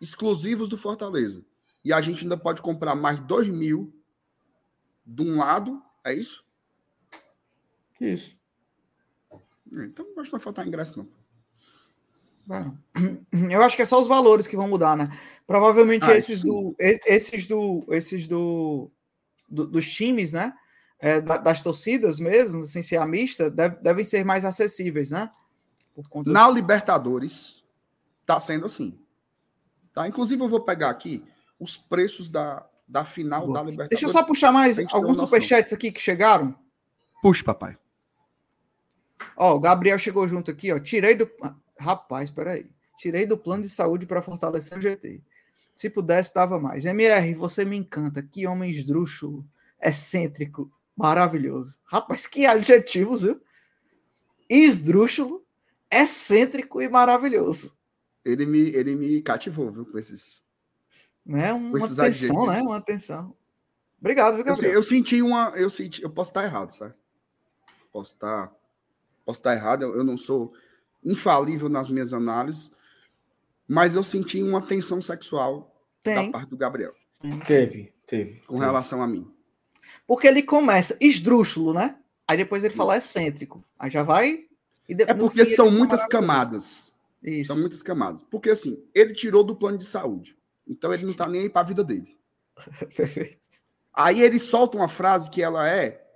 exclusivos 0.00 0.68
do 0.68 0.78
Fortaleza. 0.78 1.44
E 1.84 1.92
a 1.92 2.00
gente 2.00 2.22
ainda 2.22 2.36
pode 2.36 2.62
comprar 2.62 2.94
mais 2.94 3.18
2 3.20 3.48
mil 3.48 3.92
de 5.06 5.22
um 5.22 5.38
lado, 5.38 5.82
é 6.04 6.12
isso? 6.12 6.44
Isso. 8.00 8.36
Então 9.70 10.04
acho 10.04 10.14
que 10.14 10.18
não 10.18 10.24
vai 10.32 10.40
faltar 10.40 10.66
ingresso, 10.66 10.98
não. 10.98 11.18
Eu 13.50 13.62
acho 13.62 13.76
que 13.76 13.82
é 13.82 13.86
só 13.86 14.00
os 14.00 14.08
valores 14.08 14.46
que 14.46 14.56
vão 14.56 14.68
mudar, 14.68 14.96
né? 14.96 15.06
Provavelmente 15.46 16.04
ah, 16.04 16.16
esses, 16.16 16.42
do, 16.42 16.74
esses 16.78 17.46
do 17.46 17.84
esses 17.90 18.26
do, 18.26 18.90
do 19.48 19.66
dos 19.66 19.90
times, 19.90 20.32
né? 20.32 20.54
É, 21.00 21.20
das 21.20 21.60
torcidas 21.60 22.18
mesmo, 22.18 22.62
sem 22.62 22.82
ser 22.82 22.96
a 22.96 23.06
mista, 23.06 23.48
deve, 23.48 23.76
devem 23.76 24.02
ser 24.02 24.24
mais 24.24 24.44
acessíveis, 24.44 25.12
né? 25.12 25.30
Na 26.26 26.50
Libertadores, 26.50 27.64
tá 28.26 28.40
sendo 28.40 28.66
assim. 28.66 28.98
Tá? 29.98 30.06
Inclusive, 30.06 30.40
eu 30.40 30.48
vou 30.48 30.60
pegar 30.60 30.90
aqui 30.90 31.24
os 31.58 31.76
preços 31.76 32.30
da, 32.30 32.64
da 32.86 33.04
final 33.04 33.46
Boa. 33.46 33.54
da 33.54 33.62
Libertadores. 33.62 33.88
Deixa 33.88 34.06
eu 34.06 34.08
só 34.08 34.22
puxar 34.22 34.52
mais 34.52 34.78
alguns 34.92 35.16
superchats 35.16 35.72
aqui 35.72 35.90
que 35.90 36.00
chegaram. 36.00 36.56
Puxa, 37.20 37.42
papai. 37.42 37.76
Ó, 39.36 39.56
o 39.56 39.58
Gabriel 39.58 39.98
chegou 39.98 40.28
junto 40.28 40.52
aqui, 40.52 40.72
ó. 40.72 40.78
Tirei 40.78 41.16
do. 41.16 41.28
Rapaz, 41.80 42.30
peraí. 42.30 42.70
Tirei 42.96 43.26
do 43.26 43.36
plano 43.36 43.64
de 43.64 43.68
saúde 43.68 44.06
para 44.06 44.22
fortalecer 44.22 44.78
o 44.78 44.80
GT. 44.80 45.20
Se 45.74 45.90
pudesse, 45.90 46.32
dava 46.32 46.60
mais. 46.60 46.84
MR, 46.84 47.34
você 47.34 47.64
me 47.64 47.76
encanta. 47.76 48.22
Que 48.22 48.46
homem 48.46 48.70
esdrúxulo, 48.70 49.44
excêntrico, 49.82 50.70
maravilhoso. 50.96 51.80
Rapaz, 51.84 52.24
que 52.24 52.46
adjetivos, 52.46 53.22
viu? 53.22 53.42
Esdrúxulo, 54.48 55.44
excêntrico 55.90 56.80
e 56.80 56.88
maravilhoso 56.88 57.76
ele 58.28 58.46
me, 58.46 58.58
ele 58.58 58.94
me 58.94 59.22
cativou, 59.22 59.70
viu, 59.70 59.86
com 59.86 59.98
esses. 59.98 60.44
Né? 61.24 61.52
Uma 61.52 61.78
esses 61.78 61.98
atenção, 61.98 62.46
né? 62.46 62.62
Uma 62.62 62.76
atenção. 62.76 63.34
Obrigado, 64.00 64.36
viu, 64.36 64.44
Gabriel? 64.44 64.72
Eu, 64.72 64.78
eu, 64.78 64.82
senti 64.82 65.20
uma. 65.22 65.52
Eu 65.56 65.70
senti. 65.70 66.02
Eu 66.02 66.10
posso 66.10 66.30
estar 66.30 66.44
errado, 66.44 66.72
sabe? 66.72 66.94
Posso 67.92 68.14
estar. 68.14 68.52
Posso 69.24 69.40
estar 69.40 69.54
errado, 69.54 69.82
eu, 69.82 69.94
eu 69.96 70.04
não 70.04 70.16
sou 70.16 70.52
infalível 71.04 71.68
nas 71.68 71.90
minhas 71.90 72.14
análises, 72.14 72.72
mas 73.66 73.94
eu 73.94 74.02
senti 74.02 74.42
uma 74.42 74.62
tensão 74.62 75.02
sexual 75.02 75.74
Tem. 76.02 76.14
da 76.14 76.32
parte 76.32 76.48
do 76.48 76.56
Gabriel. 76.56 76.94
Teve, 77.46 77.92
Teve. 78.06 78.42
com 78.46 78.54
teve. 78.54 78.64
relação 78.64 79.02
a 79.02 79.06
mim. 79.06 79.30
Porque 80.06 80.26
ele 80.26 80.42
começa 80.42 80.96
esdrúxulo, 81.00 81.74
né? 81.74 81.96
Aí 82.26 82.36
depois 82.36 82.64
ele 82.64 82.74
fala 82.74 82.96
excêntrico. 82.96 83.62
Aí 83.78 83.90
já 83.90 84.02
vai. 84.02 84.46
E 84.88 84.94
de- 84.94 85.02
É 85.02 85.12
porque 85.12 85.44
fim 85.44 85.54
são 85.54 85.70
muitas 85.70 86.06
camadas. 86.06 86.94
Isso. 87.28 87.52
São 87.52 87.60
muitas 87.60 87.82
camadas. 87.82 88.22
Porque 88.22 88.50
assim, 88.50 88.82
ele 88.94 89.14
tirou 89.14 89.44
do 89.44 89.56
plano 89.56 89.78
de 89.78 89.86
saúde. 89.86 90.36
Então 90.66 90.92
ele 90.92 91.06
não 91.06 91.14
tá 91.14 91.28
nem 91.28 91.42
aí 91.42 91.50
pra 91.50 91.62
vida 91.62 91.84
dele. 91.84 92.18
Perfeito. 92.94 93.38
Aí 93.92 94.20
ele 94.20 94.38
solta 94.38 94.76
uma 94.76 94.88
frase 94.88 95.30
que 95.30 95.42
ela 95.42 95.68
é 95.68 96.06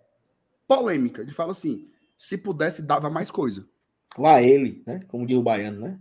polêmica. 0.66 1.22
Ele 1.22 1.32
fala 1.32 1.52
assim: 1.52 1.90
se 2.16 2.38
pudesse, 2.38 2.82
dava 2.82 3.10
mais 3.10 3.30
coisa. 3.30 3.68
Lá 4.16 4.42
ele, 4.42 4.82
né? 4.86 5.04
Como 5.08 5.26
diz 5.26 5.36
o 5.36 5.42
baiano, 5.42 5.80
né? 5.80 6.00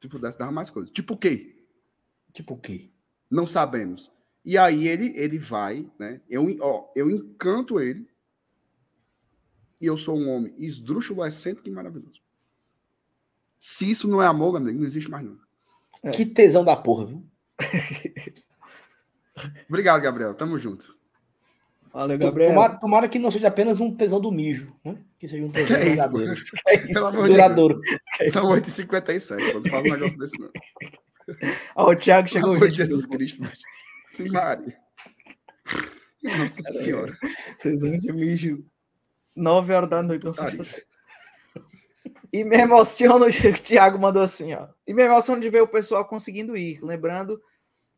Se 0.00 0.08
pudesse, 0.08 0.38
dava 0.38 0.52
mais 0.52 0.70
coisa. 0.70 0.90
Tipo 0.90 1.14
o 1.14 1.16
quê? 1.16 1.64
Tipo 2.32 2.54
o 2.54 2.58
quê? 2.58 2.90
Não 3.30 3.46
sabemos. 3.46 4.12
E 4.44 4.56
aí 4.56 4.88
ele, 4.88 5.12
ele 5.16 5.38
vai, 5.38 5.90
né? 5.98 6.20
Eu, 6.28 6.46
ó, 6.60 6.90
eu 6.96 7.10
encanto 7.10 7.78
ele. 7.80 8.08
E 9.80 9.86
eu 9.86 9.96
sou 9.96 10.18
um 10.18 10.28
homem 10.28 10.54
esdrúxulo, 10.58 11.24
excêntrico 11.24 11.68
e 11.68 11.72
maravilhoso. 11.72 12.20
Se 13.58 13.90
isso 13.90 14.06
não 14.06 14.22
é 14.22 14.26
amor, 14.26 14.52
meu 14.52 14.62
amigo, 14.62 14.78
não 14.78 14.86
existe 14.86 15.10
mais 15.10 15.24
não. 15.24 15.36
É. 16.02 16.10
Que 16.10 16.24
tesão 16.24 16.64
da 16.64 16.76
porra, 16.76 17.06
viu? 17.06 17.26
Obrigado, 19.68 20.00
Gabriel. 20.00 20.34
Tamo 20.34 20.58
junto. 20.58 20.96
Valeu, 21.92 22.18
Gabriel. 22.18 22.50
Tomara, 22.50 22.74
tomara 22.76 23.08
que 23.08 23.18
não 23.18 23.30
seja 23.30 23.48
apenas 23.48 23.80
um 23.80 23.94
tesão 23.94 24.20
do 24.20 24.30
mijo, 24.30 24.76
né? 24.84 24.98
Que 25.18 25.28
seja 25.28 25.44
um 25.44 25.50
tesão 25.50 25.74
É 25.78 25.80
isso, 25.80 25.96
verdadeiro. 25.96 26.30
É 26.68 26.74
isso. 26.74 26.92
Pelo 26.92 27.06
amor 27.06 27.22
de 27.22 27.32
Duradouro. 27.32 27.80
São 28.32 28.48
8h57. 28.48 29.52
Quando 29.52 29.68
fala 29.68 29.82
um 29.82 29.90
negócio 29.90 30.18
desse, 30.18 30.38
não. 30.38 30.50
Ó, 31.74 31.90
o 31.90 31.96
Thiago 31.96 32.28
chegou 32.28 32.58
gente 32.58 32.74
Jesus. 32.74 33.06
Cristo. 33.06 33.42
Maria. 34.30 34.78
Nossa 36.22 36.62
Senhora. 36.62 37.16
Tesão 37.60 37.96
de 37.96 38.12
mijo. 38.12 38.64
9 39.34 39.72
horas 39.72 39.90
da 39.90 40.02
noite, 40.02 40.22
Putaria. 40.22 40.50
sexta-feira. 40.50 40.86
E 42.32 42.44
me 42.44 42.56
emociono, 42.60 43.26
o 43.26 43.62
Thiago 43.62 43.98
mandou 43.98 44.22
assim, 44.22 44.54
ó. 44.54 44.68
E 44.86 44.94
me 44.94 45.02
emociono 45.02 45.40
de 45.40 45.50
ver 45.50 45.62
o 45.62 45.68
pessoal 45.68 46.04
conseguindo 46.04 46.56
ir. 46.56 46.80
Lembrando, 46.82 47.40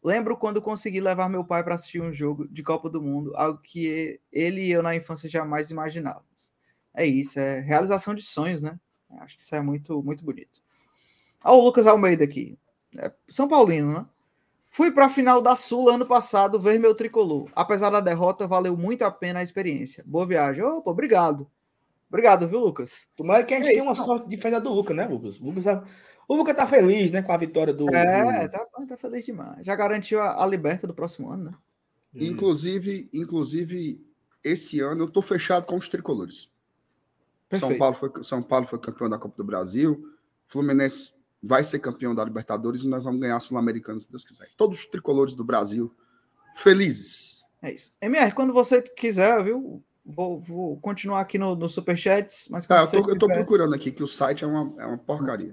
lembro 0.03 0.37
quando 0.37 0.62
consegui 0.62 1.01
levar 1.01 1.28
meu 1.28 1.45
pai 1.45 1.62
para 1.62 1.74
assistir 1.74 2.01
um 2.01 2.12
jogo 2.12 2.49
de 2.49 2.62
Copa 2.62 2.89
do 2.89 3.03
Mundo, 3.03 3.35
algo 3.37 3.61
que 3.62 4.20
ele 4.33 4.62
e 4.62 4.70
eu 4.70 4.83
na 4.83 4.95
infância 4.95 5.28
jamais 5.28 5.70
imaginávamos. 5.70 6.53
É 6.95 7.07
isso, 7.07 7.39
é 7.39 7.61
realização 7.61 8.14
de 8.14 8.22
sonhos, 8.22 8.62
né? 8.62 8.78
Acho 9.18 9.37
que 9.37 9.43
isso 9.43 9.55
é 9.55 9.61
muito, 9.61 10.03
muito 10.03 10.24
bonito. 10.24 10.61
Olha 11.45 11.57
o 11.57 11.64
Lucas 11.64 11.87
Almeida 11.87 12.24
aqui. 12.24 12.59
É 12.97 13.12
São 13.28 13.49
Paulino, 13.49 13.93
né? 13.93 14.07
Fui 14.68 14.93
para 14.93 15.07
a 15.07 15.11
final 15.11 15.43
da 15.43 15.57
Sula 15.57 15.95
ano 15.95 16.07
passado 16.07 16.61
ver 16.61 16.78
meu 16.78 16.95
tricolor. 16.95 17.51
Apesar 17.57 17.91
da 17.91 18.01
derrota, 18.01 18.47
valeu 18.47 18.76
muito 18.76 19.03
a 19.03 19.11
pena 19.11 19.41
a 19.41 19.43
experiência. 19.43 20.05
Boa 20.07 20.24
viagem. 20.24 20.62
Opa, 20.62 20.91
obrigado. 20.91 21.51
Obrigado, 22.11 22.47
viu, 22.49 22.59
Lucas? 22.59 23.07
Tomara 23.17 23.45
que 23.45 23.55
a 23.55 23.59
gente 23.59 23.69
É 23.69 23.71
tenha 23.71 23.85
uma 23.85 23.95
não. 23.95 24.05
sorte 24.05 24.29
diferente 24.29 24.63
do 24.63 24.75
Lucas, 24.75 24.97
né, 24.97 25.07
Lucas? 25.07 25.41
O 25.41 25.45
Lucas, 25.45 25.65
tá... 25.65 25.85
o 26.29 26.35
Lucas 26.35 26.57
tá 26.57 26.67
feliz, 26.67 27.13
né, 27.13 27.23
com 27.23 27.33
a 27.33 27.37
vitória 27.37 27.73
do. 27.73 27.89
É, 27.95 28.49
do- 28.49 28.51
tá, 28.51 28.67
tá 28.89 28.97
feliz 28.97 29.25
demais. 29.25 29.65
Já 29.65 29.77
garantiu 29.77 30.21
a, 30.21 30.43
a 30.43 30.47
liberta 30.47 30.87
do 30.89 30.95
próximo 30.95 31.31
ano, 31.31 31.45
né? 31.45 31.55
Inclusive, 32.13 33.09
inclusive, 33.13 34.05
esse 34.43 34.81
ano 34.81 35.05
eu 35.05 35.09
tô 35.11 35.23
fechado 35.23 35.65
com 35.67 35.77
os 35.77 35.89
tricolores. 35.89 36.51
São. 37.59 37.77
Paulo, 37.79 37.95
foi, 37.95 38.11
São 38.23 38.43
Paulo 38.43 38.67
foi 38.67 38.79
campeão 38.81 39.09
da 39.09 39.19
Copa 39.19 39.37
do 39.37 39.45
Brasil. 39.45 40.05
Fluminense 40.45 41.13
vai 41.43 41.63
ser 41.65 41.79
campeão 41.79 42.15
da 42.15 42.25
Libertadores 42.25 42.83
e 42.83 42.89
nós 42.89 43.03
vamos 43.05 43.21
ganhar 43.21 43.37
a 43.37 43.41
Sul-Americana, 43.41 44.01
se 44.01 44.11
Deus 44.11 44.25
quiser. 44.25 44.49
Todos 44.57 44.81
os 44.81 44.87
tricolores 44.87 45.35
do 45.35 45.45
Brasil 45.45 45.95
felizes. 46.55 47.45
É 47.63 47.73
isso. 47.73 47.95
MR, 48.01 48.33
quando 48.33 48.53
você 48.53 48.83
quiser, 48.83 49.43
viu? 49.45 49.83
Vou, 50.11 50.41
vou 50.41 50.77
continuar 50.81 51.21
aqui 51.21 51.39
no, 51.39 51.55
no 51.55 51.69
Superchats, 51.69 52.49
mas 52.51 52.69
Ah, 52.71 52.83
eu, 52.83 53.03
tô, 53.03 53.11
eu 53.11 53.19
tô 53.19 53.27
tiver- 53.27 53.37
procurando 53.39 53.75
aqui 53.75 53.91
que 53.93 54.03
o 54.03 54.09
site 54.09 54.45
é 54.45 54.47
uma, 54.47 54.83
é 54.83 54.87
uma 54.87 54.99
porcaria. 54.99 55.51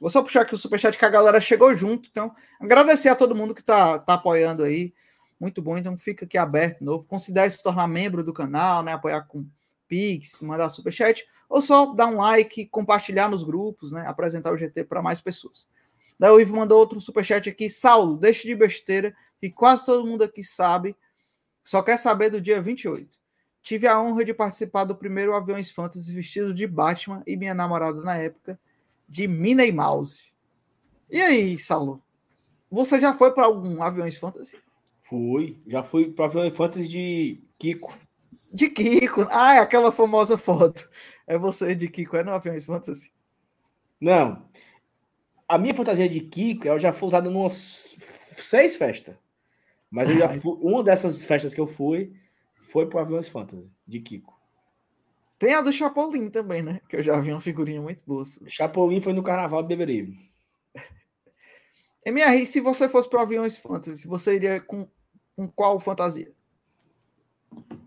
Vou 0.00 0.10
só 0.10 0.22
puxar 0.22 0.42
aqui 0.42 0.54
o 0.54 0.58
superchat 0.58 0.98
que 0.98 1.04
a 1.04 1.08
galera 1.08 1.40
chegou 1.40 1.74
junto. 1.74 2.08
Então, 2.10 2.34
agradecer 2.60 3.08
a 3.08 3.14
todo 3.14 3.34
mundo 3.34 3.54
que 3.54 3.62
tá, 3.62 3.98
tá 3.98 4.14
apoiando 4.14 4.62
aí. 4.62 4.92
Muito 5.40 5.62
bom. 5.62 5.78
Então, 5.78 5.96
fica 5.96 6.24
aqui 6.24 6.36
aberto 6.36 6.80
de 6.80 6.84
novo. 6.84 7.06
Considere 7.06 7.50
se 7.50 7.62
tornar 7.62 7.86
membro 7.86 8.22
do 8.22 8.32
canal, 8.32 8.82
né? 8.82 8.92
Apoiar 8.92 9.22
com 9.22 9.46
Pix, 9.88 10.36
mandar 10.42 10.68
superchat. 10.68 11.24
Ou 11.48 11.62
só 11.62 11.94
dar 11.94 12.06
um 12.06 12.16
like, 12.16 12.66
compartilhar 12.66 13.28
nos 13.30 13.44
grupos, 13.44 13.92
né? 13.92 14.04
Apresentar 14.06 14.52
o 14.52 14.56
GT 14.56 14.84
para 14.84 15.00
mais 15.00 15.20
pessoas. 15.20 15.68
Daí 16.18 16.30
o 16.30 16.40
Ivo 16.40 16.56
mandou 16.56 16.78
outro 16.78 17.00
superchat 17.00 17.48
aqui. 17.48 17.70
Saulo, 17.70 18.16
deixe 18.16 18.46
de 18.48 18.54
besteira, 18.54 19.14
que 19.40 19.50
quase 19.50 19.86
todo 19.86 20.06
mundo 20.06 20.24
aqui 20.24 20.42
sabe. 20.42 20.96
Só 21.62 21.82
quer 21.82 21.96
saber 21.98 22.30
do 22.30 22.40
dia 22.40 22.60
28. 22.60 23.16
Tive 23.64 23.86
a 23.86 23.98
honra 23.98 24.26
de 24.26 24.34
participar 24.34 24.84
do 24.84 24.94
primeiro 24.94 25.34
Aviões 25.34 25.70
Fantasy 25.70 26.12
vestido 26.12 26.52
de 26.52 26.66
Batman 26.66 27.22
e 27.26 27.34
minha 27.34 27.54
namorada 27.54 28.02
na 28.02 28.14
época 28.14 28.60
de 29.08 29.26
Minnie 29.26 29.72
Mouse. 29.72 30.34
E 31.10 31.18
aí, 31.18 31.58
Saulo? 31.58 32.02
Você 32.70 33.00
já 33.00 33.14
foi 33.14 33.32
para 33.32 33.46
algum 33.46 33.82
Aviões 33.82 34.18
Fantasy? 34.18 34.58
Fui. 35.00 35.58
Já 35.66 35.82
fui 35.82 36.14
ver 36.14 36.46
o 36.46 36.52
Fantasy 36.52 36.86
de 36.86 37.42
Kiko. 37.58 37.96
De 38.52 38.68
Kiko. 38.68 39.26
Ah, 39.30 39.54
é 39.54 39.60
aquela 39.60 39.90
famosa 39.90 40.36
foto. 40.36 40.86
É 41.26 41.38
você 41.38 41.74
de 41.74 41.88
Kiko, 41.88 42.18
é 42.18 42.22
no 42.22 42.32
Aviões 42.32 42.66
Fantasy? 42.66 43.10
Não. 43.98 44.46
A 45.48 45.56
minha 45.56 45.74
fantasia 45.74 46.06
de 46.06 46.20
Kiko, 46.20 46.68
ela 46.68 46.78
já 46.78 46.92
foi 46.92 47.06
usada 47.06 47.30
em 47.30 47.32
umas 47.32 47.96
seis 48.36 48.76
festas. 48.76 49.16
Mas 49.90 50.10
eu 50.10 50.18
já 50.18 50.28
fui, 50.34 50.58
uma 50.60 50.84
dessas 50.84 51.24
festas 51.24 51.54
que 51.54 51.60
eu 51.62 51.66
fui 51.66 52.12
foi 52.64 52.86
pro 52.86 52.98
Aviões 52.98 53.28
Fantasy, 53.28 53.72
de 53.86 54.00
Kiko. 54.00 54.34
Tem 55.38 55.54
a 55.54 55.60
do 55.60 55.72
Chapolin 55.72 56.30
também, 56.30 56.62
né? 56.62 56.80
Que 56.88 56.96
eu 56.96 57.02
já 57.02 57.20
vi 57.20 57.30
uma 57.30 57.40
figurinha 57.40 57.80
muito 57.80 58.02
boa. 58.06 58.24
Chapolin 58.46 59.00
foi 59.00 59.12
no 59.12 59.22
Carnaval 59.22 59.62
de 59.62 59.68
Beberibe. 59.68 60.30
MR, 62.04 62.46
se 62.46 62.60
você 62.60 62.88
fosse 62.88 63.08
para 63.08 63.22
Aviões 63.22 63.56
Fantasy, 63.56 64.06
você 64.06 64.36
iria 64.36 64.60
com, 64.60 64.88
com 65.36 65.48
qual 65.48 65.78
fantasia? 65.80 66.32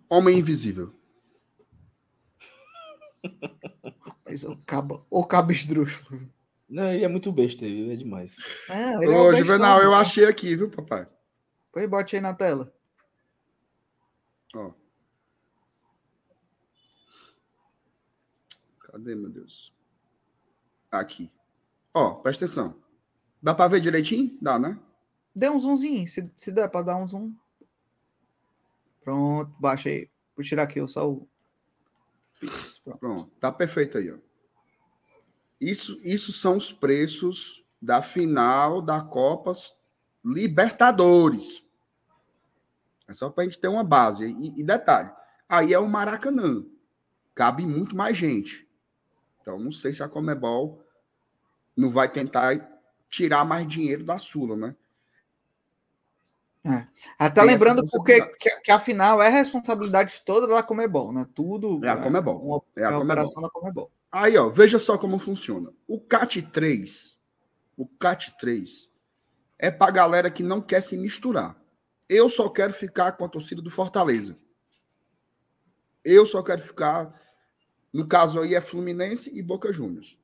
Homem 0.09 0.39
Invisível. 0.39 0.93
Mas 4.25 4.43
o 4.43 4.57
cabo, 4.65 5.05
o 5.09 5.23
cabo 5.25 5.51
esdrúxulo. 5.51 6.29
Não, 6.69 6.91
ele 6.91 7.05
é 7.05 7.07
muito 7.07 7.31
besta, 7.31 7.65
ele 7.65 7.93
é 7.93 7.95
demais. 7.95 8.35
É, 8.69 8.93
ele 8.95 9.05
é 9.05 9.09
um 9.09 9.21
Ô, 9.21 9.29
bestão, 9.29 9.45
Juvenal, 9.45 9.81
eu 9.81 9.91
né? 9.91 9.97
achei 9.97 10.25
aqui, 10.25 10.55
viu, 10.55 10.69
papai? 10.69 11.07
Põe 11.71 11.87
bote 11.87 12.15
aí 12.15 12.21
na 12.21 12.33
tela. 12.33 12.73
Ó. 14.55 14.71
Cadê, 18.79 19.15
meu 19.15 19.29
Deus? 19.29 19.73
Aqui. 20.91 21.31
Ó, 21.93 22.15
presta 22.15 22.45
atenção. 22.45 22.81
Dá 23.41 23.53
pra 23.53 23.67
ver 23.67 23.79
direitinho? 23.79 24.37
Dá, 24.41 24.57
né? 24.57 24.79
Dê 25.35 25.49
um 25.49 25.59
zoomzinho, 25.59 26.07
se, 26.07 26.31
se 26.35 26.51
der 26.51 26.69
para 26.69 26.85
dar 26.85 26.95
um 26.97 27.07
zoom. 27.07 27.33
Pronto, 29.01 29.53
baixa 29.59 29.89
aí. 29.89 30.09
Vou 30.35 30.43
tirar 30.43 30.63
aqui 30.63 30.85
só 30.87 31.09
o. 31.09 31.27
Pix, 32.39 32.79
pronto. 32.79 32.99
Pronto, 32.99 33.31
tá 33.39 33.51
perfeito 33.51 33.97
aí, 33.97 34.11
ó. 34.11 34.17
Isso, 35.59 35.99
isso 36.03 36.31
são 36.33 36.57
os 36.57 36.71
preços 36.71 37.63
da 37.81 38.01
final 38.01 38.81
da 38.81 39.01
Copa 39.01 39.53
Libertadores. 40.23 41.66
É 43.07 43.13
só 43.13 43.29
pra 43.29 43.43
gente 43.45 43.59
ter 43.59 43.67
uma 43.67 43.83
base. 43.83 44.25
E, 44.27 44.59
e 44.59 44.63
detalhe, 44.63 45.09
aí 45.47 45.73
é 45.73 45.79
o 45.79 45.87
Maracanã. 45.87 46.63
Cabe 47.33 47.65
muito 47.65 47.95
mais 47.95 48.17
gente. 48.17 48.67
Então, 49.41 49.57
não 49.59 49.71
sei 49.71 49.93
se 49.93 50.03
a 50.03 50.09
Comebol 50.09 50.83
não 51.75 51.89
vai 51.89 52.09
tentar 52.09 52.59
tirar 53.09 53.45
mais 53.45 53.67
dinheiro 53.67 54.03
da 54.03 54.17
Sula, 54.17 54.55
né? 54.57 54.75
Até 57.17 57.41
Tem 57.41 57.51
lembrando 57.51 57.83
porque 57.89 58.21
que, 58.35 58.49
que 58.61 58.71
afinal 58.71 59.21
é 59.21 59.29
responsabilidade 59.29 60.21
toda 60.25 60.47
da 60.47 60.61
Comebol, 60.61 61.13
né? 61.13 61.25
Tudo 61.33 61.83
É 61.85 61.89
a 61.89 61.97
Comebol. 61.97 62.41
uma, 62.43 62.61
É 62.75 62.81
é 62.81 62.83
a 62.83 62.87
a 62.87 62.91
Comebol. 62.91 63.05
operação 63.05 63.41
da 63.41 63.49
Comebol. 63.49 63.91
Aí, 64.11 64.37
ó, 64.37 64.49
veja 64.49 64.77
só 64.79 64.97
como 64.97 65.17
funciona. 65.19 65.71
O 65.87 65.99
CAT 65.99 66.41
3, 66.41 67.17
o 67.77 67.87
CAT 67.87 68.35
3 68.37 68.89
é 69.57 69.71
pra 69.71 69.91
galera 69.91 70.29
que 70.29 70.43
não 70.43 70.61
quer 70.61 70.81
se 70.81 70.97
misturar. 70.97 71.55
Eu 72.09 72.29
só 72.29 72.49
quero 72.49 72.73
ficar 72.73 73.13
com 73.13 73.25
a 73.25 73.29
torcida 73.29 73.61
do 73.61 73.69
Fortaleza. 73.69 74.37
Eu 76.03 76.25
só 76.25 76.41
quero 76.41 76.61
ficar, 76.61 77.13
no 77.91 78.07
caso 78.07 78.39
aí 78.39 78.55
é 78.55 78.61
Fluminense 78.61 79.29
e 79.37 79.41
Boca 79.41 79.73
Juniors. 79.73 80.17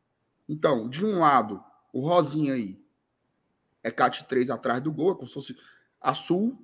Então, 0.47 0.87
de 0.89 1.05
um 1.05 1.19
lado, 1.19 1.63
o 1.91 1.99
Rosinha 2.01 2.53
aí 2.53 2.81
é 3.81 3.91
CAT 3.91 4.23
3 4.25 4.49
atrás 4.49 4.81
do 4.81 4.91
gol, 4.91 5.11
é 5.11 5.15
como 5.15 5.27
se 5.27 5.33
fosse 5.33 5.57
a 5.99 6.13
Sul, 6.13 6.57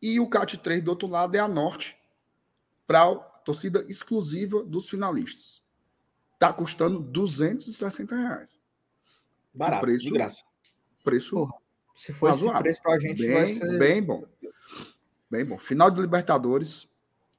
e 0.00 0.20
o 0.20 0.28
CAT 0.28 0.58
3 0.58 0.82
do 0.84 0.90
outro 0.90 1.08
lado 1.08 1.34
é 1.34 1.38
a 1.38 1.48
Norte, 1.48 1.96
para 2.86 3.02
a 3.04 3.14
torcida 3.16 3.84
exclusiva 3.88 4.62
dos 4.62 4.88
finalistas 4.88 5.64
tá 6.38 6.52
custando 6.52 7.00
260 7.00 8.14
reais. 8.14 8.58
Barato, 9.54 9.80
preço- 9.86 10.04
de 10.04 10.10
graça. 10.10 10.42
Preço 11.02 11.34
Pô, 11.36 11.62
Se 11.94 12.12
for 12.12 12.28
esse 12.28 12.52
preço 12.58 12.82
pra 12.82 12.98
gente, 12.98 13.26
vai 13.26 13.44
bem, 13.46 13.54
ser. 13.54 13.78
bem 13.78 14.02
bom. 14.02 14.26
Bem 15.30 15.44
bom. 15.44 15.58
Final 15.58 15.90
de 15.90 16.00
Libertadores, 16.00 16.88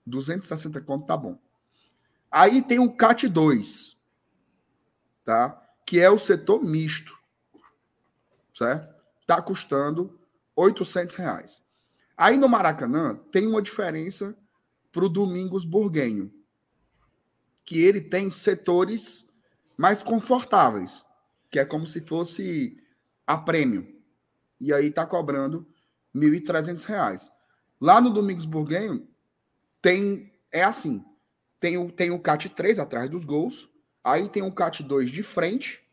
260 0.05 0.81
conto 0.81 1.05
tá 1.05 1.15
bom. 1.15 1.37
Aí 2.29 2.61
tem 2.61 2.79
o 2.79 2.91
CAT 2.91 3.27
2, 3.27 3.97
tá? 5.23 5.61
Que 5.85 5.99
é 5.99 6.09
o 6.09 6.19
setor 6.19 6.63
misto, 6.63 7.17
certo? 8.53 8.93
Tá 9.25 9.41
custando 9.41 10.19
800 10.55 11.15
reais. 11.15 11.63
Aí 12.17 12.37
no 12.37 12.49
Maracanã 12.49 13.15
tem 13.31 13.47
uma 13.47 13.61
diferença 13.61 14.35
para 14.91 15.05
o 15.05 15.09
Domingos 15.09 15.65
Burguenho, 15.65 16.33
que 17.65 17.81
ele 17.81 18.01
tem 18.01 18.31
setores 18.31 19.27
mais 19.77 20.01
confortáveis, 20.01 21.05
que 21.49 21.59
é 21.59 21.65
como 21.65 21.85
se 21.85 22.01
fosse 22.01 22.81
a 23.25 23.37
prêmio. 23.37 23.93
E 24.59 24.73
aí 24.73 24.91
tá 24.91 25.05
cobrando 25.05 25.67
R$ 26.15 26.21
1.300. 26.21 27.29
Lá 27.79 27.99
no 27.99 28.09
Domingos 28.09 28.45
Burguenho 28.45 29.07
tem 29.81 30.31
é 30.51 30.63
assim, 30.63 31.03
tem 31.59 31.77
o 31.77 31.91
tem 31.91 32.11
o 32.11 32.19
CAT 32.19 32.49
3 32.49 32.79
atrás 32.79 33.09
dos 33.09 33.25
gols, 33.25 33.69
aí 34.03 34.29
tem 34.29 34.41
o 34.41 34.51
CAT 34.51 34.81
2 34.81 35.11
de 35.11 35.21
frente, 35.21 35.85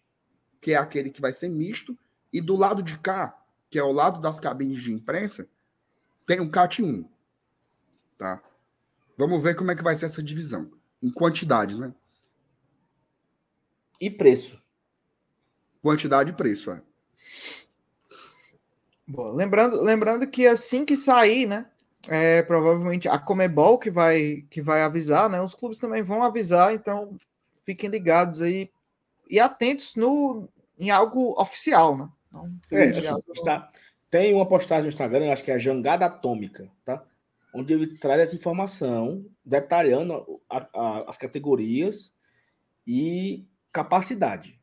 que 0.60 0.72
é 0.72 0.76
aquele 0.76 1.10
que 1.10 1.20
vai 1.20 1.32
ser 1.32 1.48
misto, 1.48 1.98
e 2.32 2.40
do 2.40 2.56
lado 2.56 2.82
de 2.82 2.96
cá, 2.98 3.36
que 3.68 3.78
é 3.78 3.82
o 3.82 3.92
lado 3.92 4.20
das 4.20 4.38
cabines 4.38 4.82
de 4.82 4.92
imprensa, 4.92 5.48
tem 6.24 6.40
o 6.40 6.50
CAT 6.50 6.82
1. 6.82 7.04
Tá? 8.16 8.42
Vamos 9.18 9.42
ver 9.42 9.56
como 9.56 9.70
é 9.70 9.76
que 9.76 9.82
vai 9.82 9.94
ser 9.94 10.06
essa 10.06 10.22
divisão 10.22 10.70
em 11.02 11.10
quantidade, 11.10 11.78
né? 11.78 11.92
E 14.00 14.08
preço. 14.08 14.62
Quantidade 15.82 16.30
e 16.30 16.34
preço, 16.34 16.70
é. 16.70 16.82
Boa. 19.06 19.32
Lembrando, 19.32 19.82
lembrando 19.82 20.26
que 20.26 20.46
assim 20.46 20.84
que 20.84 20.96
sair, 20.96 21.46
né? 21.46 21.66
É, 22.08 22.42
provavelmente 22.42 23.08
a 23.08 23.18
Comebol 23.18 23.78
que 23.78 23.90
vai, 23.90 24.44
que 24.50 24.60
vai 24.60 24.82
avisar, 24.82 25.28
né? 25.28 25.40
Os 25.40 25.54
clubes 25.54 25.78
também 25.78 26.02
vão 26.02 26.22
avisar, 26.22 26.74
então 26.74 27.16
fiquem 27.62 27.88
ligados 27.88 28.40
aí 28.40 28.70
e 29.30 29.38
atentos 29.38 29.94
no, 29.94 30.48
em 30.78 30.90
algo 30.90 31.40
oficial, 31.40 31.96
né? 31.96 32.08
Não, 32.32 32.50
é, 32.70 32.88
assim, 32.88 33.14
está, 33.32 33.70
tem 34.10 34.34
uma 34.34 34.46
postagem 34.46 34.84
no 34.84 34.88
Instagram, 34.88 35.32
acho 35.32 35.44
que 35.44 35.50
é 35.50 35.54
a 35.54 35.58
Jangada 35.58 36.06
Atômica, 36.06 36.68
tá? 36.84 37.04
Onde 37.54 37.74
ele 37.74 37.98
traz 37.98 38.20
essa 38.20 38.34
informação, 38.34 39.24
detalhando 39.44 40.40
a, 40.48 40.66
a, 40.74 41.10
as 41.10 41.16
categorias 41.16 42.12
e 42.86 43.46
capacidade. 43.70 44.58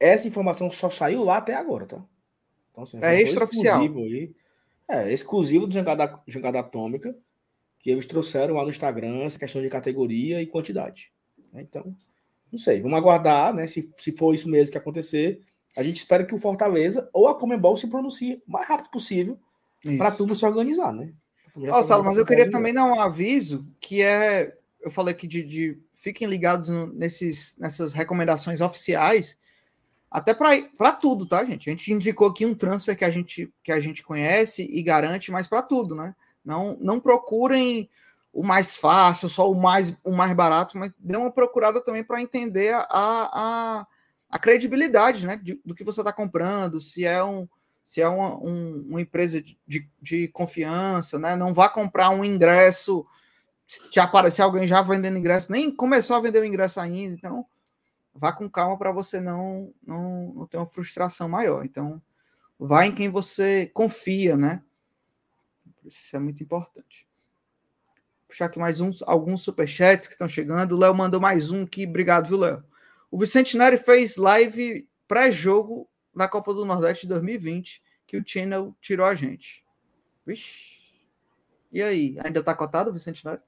Essa 0.00 0.26
informação 0.26 0.70
só 0.70 0.90
saiu 0.90 1.24
lá 1.24 1.36
até 1.36 1.54
agora, 1.54 1.86
tá? 1.86 2.02
Então, 2.78 2.82
assim, 2.82 2.98
é 3.02 3.20
extraoficial. 3.22 3.80
Aí, 3.80 4.32
é, 4.88 5.12
exclusivo 5.12 5.66
do 5.66 5.74
Jangada, 5.74 6.20
Jangada 6.26 6.60
Atômica, 6.60 7.14
que 7.80 7.90
eles 7.90 8.06
trouxeram 8.06 8.54
lá 8.54 8.62
no 8.62 8.70
Instagram 8.70 9.24
essa 9.24 9.38
questão 9.38 9.60
de 9.60 9.68
categoria 9.68 10.40
e 10.40 10.46
quantidade. 10.46 11.12
Né? 11.52 11.62
Então, 11.62 11.94
não 12.50 12.58
sei, 12.58 12.80
vamos 12.80 12.96
aguardar, 12.96 13.52
né? 13.52 13.66
Se, 13.66 13.92
se 13.96 14.12
for 14.12 14.32
isso 14.32 14.48
mesmo 14.48 14.72
que 14.72 14.78
acontecer, 14.78 15.42
a 15.76 15.82
gente 15.82 15.96
espera 15.96 16.24
que 16.24 16.34
o 16.34 16.38
Fortaleza 16.38 17.08
ou 17.12 17.28
a 17.28 17.34
Comembol 17.34 17.76
se 17.76 17.86
pronuncie 17.86 18.42
o 18.46 18.52
mais 18.52 18.68
rápido 18.68 18.90
possível 18.90 19.38
para 19.96 20.10
tudo 20.10 20.34
se 20.34 20.44
organizar, 20.44 20.92
né? 20.92 21.12
Ó, 21.68 21.82
Salo, 21.82 22.04
mas 22.04 22.16
eu 22.16 22.24
queria 22.24 22.50
também 22.50 22.72
dar 22.72 22.84
um 22.84 23.00
aviso 23.00 23.66
que 23.80 24.00
é. 24.00 24.56
Eu 24.80 24.90
falei 24.90 25.12
aqui 25.12 25.26
de, 25.26 25.42
de 25.42 25.78
fiquem 25.94 26.28
ligados 26.28 26.68
no, 26.68 26.86
nesses, 26.86 27.56
nessas 27.58 27.92
recomendações 27.92 28.60
oficiais 28.60 29.36
até 30.10 30.32
para 30.32 30.92
tudo, 30.92 31.26
tá, 31.26 31.44
gente? 31.44 31.68
A 31.68 31.72
gente 31.72 31.92
indicou 31.92 32.28
aqui 32.28 32.46
um 32.46 32.54
transfer 32.54 32.96
que 32.96 33.04
a 33.04 33.10
gente, 33.10 33.52
que 33.62 33.70
a 33.70 33.78
gente 33.78 34.02
conhece 34.02 34.66
e 34.70 34.82
garante, 34.82 35.30
mas 35.30 35.46
para 35.46 35.62
tudo, 35.62 35.94
né? 35.94 36.14
Não, 36.44 36.78
não 36.80 36.98
procurem 36.98 37.88
o 38.32 38.42
mais 38.42 38.74
fácil, 38.74 39.28
só 39.28 39.50
o 39.50 39.54
mais, 39.54 39.94
o 40.02 40.12
mais 40.12 40.34
barato, 40.34 40.78
mas 40.78 40.92
dê 40.98 41.16
uma 41.16 41.30
procurada 41.30 41.82
também 41.82 42.02
para 42.02 42.22
entender 42.22 42.74
a, 42.74 42.86
a, 42.90 43.86
a, 44.30 44.38
credibilidade 44.38 45.26
né, 45.26 45.36
de, 45.36 45.60
do 45.64 45.74
que 45.74 45.84
você 45.84 46.00
está 46.00 46.12
comprando, 46.12 46.80
se 46.80 47.04
é 47.04 47.22
um 47.22 47.48
se 47.84 48.02
é 48.02 48.08
uma, 48.08 48.36
um, 48.36 48.84
uma 48.90 49.00
empresa 49.00 49.40
de, 49.40 49.88
de, 50.02 50.28
confiança, 50.28 51.18
né? 51.18 51.34
Não 51.34 51.54
vá 51.54 51.70
comprar 51.70 52.10
um 52.10 52.22
ingresso, 52.22 53.06
se 53.66 53.98
aparecer 53.98 54.42
alguém 54.42 54.68
já 54.68 54.82
vendendo 54.82 55.16
ingresso, 55.16 55.50
nem 55.50 55.70
começou 55.70 56.14
a 56.14 56.20
vender 56.20 56.38
o 56.38 56.44
ingresso 56.44 56.80
ainda, 56.80 57.14
então 57.14 57.46
vá 58.18 58.32
com 58.32 58.50
calma 58.50 58.76
para 58.76 58.90
você 58.90 59.20
não, 59.20 59.72
não, 59.86 60.32
não 60.34 60.46
ter 60.46 60.56
uma 60.56 60.66
frustração 60.66 61.28
maior. 61.28 61.64
Então, 61.64 62.02
vá 62.58 62.84
em 62.84 62.94
quem 62.94 63.08
você 63.08 63.70
confia, 63.72 64.36
né? 64.36 64.62
Isso 65.84 66.14
é 66.16 66.18
muito 66.18 66.42
importante. 66.42 67.08
Vou 67.96 68.28
puxar 68.28 68.46
aqui 68.46 68.58
mais 68.58 68.80
uns, 68.80 69.02
alguns 69.02 69.42
superchats 69.42 70.06
que 70.06 70.14
estão 70.14 70.28
chegando. 70.28 70.72
O 70.72 70.78
Léo 70.78 70.94
mandou 70.94 71.20
mais 71.20 71.50
um 71.50 71.62
aqui. 71.62 71.86
Obrigado, 71.86 72.28
viu, 72.28 72.38
Léo? 72.38 72.64
O 73.10 73.18
Vicente 73.18 73.56
Neri 73.56 73.78
fez 73.78 74.16
live 74.16 74.86
pré-jogo 75.06 75.88
da 76.14 76.28
Copa 76.28 76.52
do 76.52 76.64
Nordeste 76.64 77.06
de 77.06 77.10
2020, 77.10 77.82
que 78.06 78.16
o 78.16 78.24
Channel 78.26 78.76
tirou 78.80 79.06
a 79.06 79.14
gente. 79.14 79.64
Vixe. 80.26 80.76
E 81.72 81.82
aí? 81.82 82.16
Ainda 82.24 82.42
tá 82.42 82.54
cotado 82.54 82.90
o 82.90 82.92
Vicente 82.92 83.24
Neri? 83.24 83.40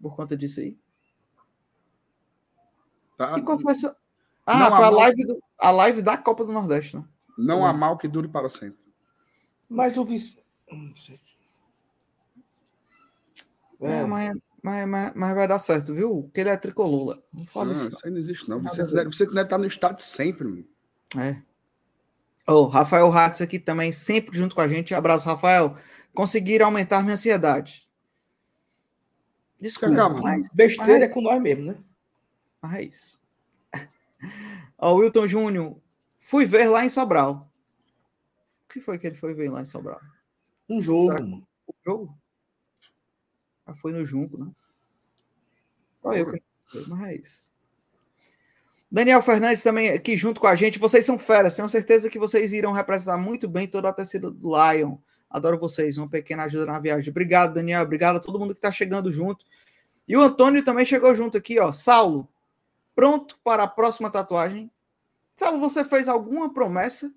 Por 0.00 0.16
conta 0.16 0.36
disso 0.36 0.60
aí? 0.60 0.76
Tá? 3.16 3.38
E 3.38 3.42
qual 3.42 3.58
foi 3.58 3.72
essa? 3.72 3.96
Ah, 4.44 4.58
não 4.58 4.76
foi 4.76 4.84
a 4.84 4.90
live, 4.90 5.26
do, 5.26 5.42
a 5.58 5.70
live 5.70 6.02
da 6.02 6.16
Copa 6.16 6.44
do 6.44 6.52
Nordeste, 6.52 6.96
né? 6.96 7.04
Não 7.36 7.66
há 7.66 7.72
mal 7.72 7.96
que 7.98 8.06
dure 8.06 8.28
para 8.28 8.48
sempre. 8.48 8.78
Mas 9.68 9.96
eu 9.96 10.04
vi. 10.04 10.16
É, 13.80 14.00
é 14.00 14.06
mas, 14.06 14.36
mas, 14.62 14.88
mas, 14.88 15.12
mas, 15.14 15.34
vai 15.34 15.48
dar 15.48 15.58
certo, 15.58 15.92
viu? 15.92 16.22
Porque 16.22 16.40
ele 16.40 16.50
é 16.50 16.56
tricolor. 16.56 17.20
Não 17.32 17.44
fala 17.46 17.66
não, 17.66 17.72
isso. 17.72 17.88
Isso 17.88 18.06
aí 18.06 18.10
não 18.10 18.18
existe, 18.18 18.48
não. 18.48 18.62
Você 18.62 18.86
deve, 18.86 19.12
você 19.12 19.26
deve 19.26 19.42
estar 19.42 19.58
no 19.58 19.66
estado 19.66 20.00
sempre, 20.00 20.46
meu. 20.46 20.64
É. 21.20 21.42
O 22.48 22.52
oh, 22.52 22.66
Rafael 22.66 23.08
Ratz 23.10 23.40
aqui 23.42 23.58
também, 23.58 23.90
sempre 23.90 24.38
junto 24.38 24.54
com 24.54 24.60
a 24.60 24.68
gente. 24.68 24.94
Abraço, 24.94 25.28
Rafael. 25.28 25.76
Conseguiram 26.14 26.66
aumentar 26.66 27.02
minha 27.02 27.14
ansiedade. 27.14 27.86
Desculpa, 29.60 29.96
Calma, 29.96 30.20
mas 30.20 30.48
besteira 30.52 30.92
mas... 30.92 31.02
é 31.02 31.08
com 31.08 31.20
nós 31.20 31.40
mesmo, 31.40 31.64
né? 31.64 31.76
Mas 32.66 32.78
é 32.78 32.82
isso. 32.82 33.20
Ó, 34.78 34.94
o 34.94 34.96
Wilton 34.96 35.28
Júnior, 35.28 35.76
fui 36.20 36.44
ver 36.44 36.66
lá 36.68 36.84
em 36.84 36.88
Sobral. 36.88 37.50
O 38.64 38.72
que 38.72 38.80
foi 38.80 38.98
que 38.98 39.06
ele 39.06 39.16
foi 39.16 39.34
ver 39.34 39.50
lá 39.50 39.62
em 39.62 39.66
Sobral? 39.66 40.00
Um 40.68 40.80
jogo, 40.80 41.12
mano. 41.12 41.46
Um 41.68 41.74
jogo? 41.84 42.18
Ah, 43.64 43.74
foi 43.74 43.92
no 43.92 44.04
Junco, 44.04 44.36
né? 44.36 44.50
Só 46.02 46.12
eu 46.12 46.30
que 46.30 46.42
mas 46.88 47.08
é 47.08 47.14
isso. 47.16 47.52
Daniel 48.90 49.22
Fernandes 49.22 49.62
também 49.62 49.88
aqui 49.88 50.16
junto 50.16 50.40
com 50.40 50.46
a 50.46 50.54
gente. 50.54 50.78
Vocês 50.78 51.04
são 51.04 51.18
feras, 51.18 51.54
tenho 51.54 51.68
certeza 51.68 52.10
que 52.10 52.18
vocês 52.18 52.52
irão 52.52 52.72
representar 52.72 53.16
muito 53.16 53.48
bem 53.48 53.66
toda 53.66 53.88
a 53.88 53.92
torcida 53.92 54.30
do 54.30 54.50
Lion. 54.50 54.98
Adoro 55.30 55.58
vocês, 55.58 55.96
uma 55.96 56.08
pequena 56.08 56.44
ajuda 56.44 56.66
na 56.66 56.78
viagem. 56.78 57.10
Obrigado, 57.10 57.54
Daniel. 57.54 57.82
Obrigado 57.82 58.16
a 58.16 58.20
todo 58.20 58.38
mundo 58.38 58.52
que 58.52 58.58
está 58.58 58.70
chegando 58.70 59.12
junto. 59.12 59.44
E 60.06 60.16
o 60.16 60.20
Antônio 60.20 60.64
também 60.64 60.84
chegou 60.84 61.14
junto 61.14 61.36
aqui, 61.36 61.58
ó. 61.58 61.72
Saulo, 61.72 62.28
pronto 62.96 63.38
para 63.44 63.62
a 63.62 63.68
próxima 63.68 64.10
tatuagem? 64.10 64.68
Saulo, 65.36 65.60
você 65.60 65.84
fez 65.84 66.08
alguma 66.08 66.52
promessa? 66.52 67.14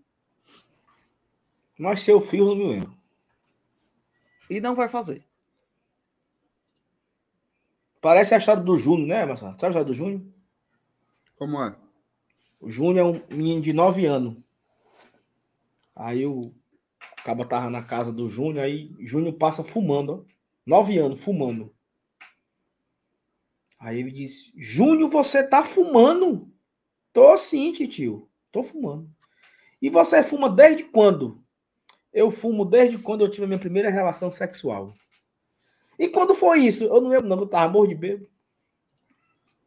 Mas 1.80 2.01
seu 2.01 2.19
filho 2.19 2.45
não 2.47 2.55
me 2.55 2.67
lembro. 2.67 2.93
E 4.49 4.59
não 4.59 4.75
vai 4.75 4.89
fazer. 4.89 5.23
Parece 8.01 8.36
a 8.36 8.38
história 8.38 8.61
do 8.61 8.77
Júnior, 8.77 9.07
né, 9.07 9.25
Marcelo? 9.25 9.51
Sabe 9.53 9.65
a 9.65 9.69
história 9.69 9.86
do 9.86 9.93
Júnior? 9.93 10.21
Como 11.38 11.63
é? 11.63 11.75
O 12.59 12.69
Júnior 12.69 12.97
é 12.97 13.03
um 13.03 13.38
menino 13.38 13.61
de 13.61 13.71
9 13.71 14.05
anos. 14.05 14.36
Aí 15.95 16.25
o 16.25 16.53
Caba 17.23 17.45
tava 17.45 17.69
na 17.69 17.84
casa 17.84 18.11
do 18.11 18.27
Júnior, 18.27 18.65
aí 18.65 18.93
Júnior 18.99 19.34
passa 19.36 19.63
fumando, 19.63 20.25
ó. 20.25 20.39
9 20.65 20.97
anos, 20.97 21.23
fumando. 21.23 21.73
Aí 23.80 23.99
ele 23.99 24.11
disse: 24.11 24.51
Júnior, 24.57 25.09
você 25.09 25.41
tá 25.41 25.63
fumando? 25.63 26.51
Tô 27.13 27.38
sim, 27.38 27.71
tio. 27.71 28.30
Tô 28.51 28.61
fumando. 28.61 29.09
E 29.82 29.89
você 29.89 30.21
fuma 30.21 30.49
desde 30.49 30.84
quando? 30.84 31.41
Eu 32.11 32.30
fumo 32.30 32.65
desde 32.65 32.97
quando 32.97 33.21
eu 33.21 33.32
tive 33.32 33.45
a 33.45 33.47
minha 33.47 33.59
primeira 33.59 33.89
relação 33.89 34.32
sexual. 34.32 34.93
E 35.97 36.09
quando 36.09 36.36
foi 36.36 36.59
isso? 36.59 36.84
Eu 36.84 37.01
não 37.01 37.09
lembro, 37.09 37.27
não, 37.27 37.39
eu 37.39 37.47
tava 37.47 37.71
morro 37.71 37.88
de 37.88 37.95
bebo. 37.95 38.27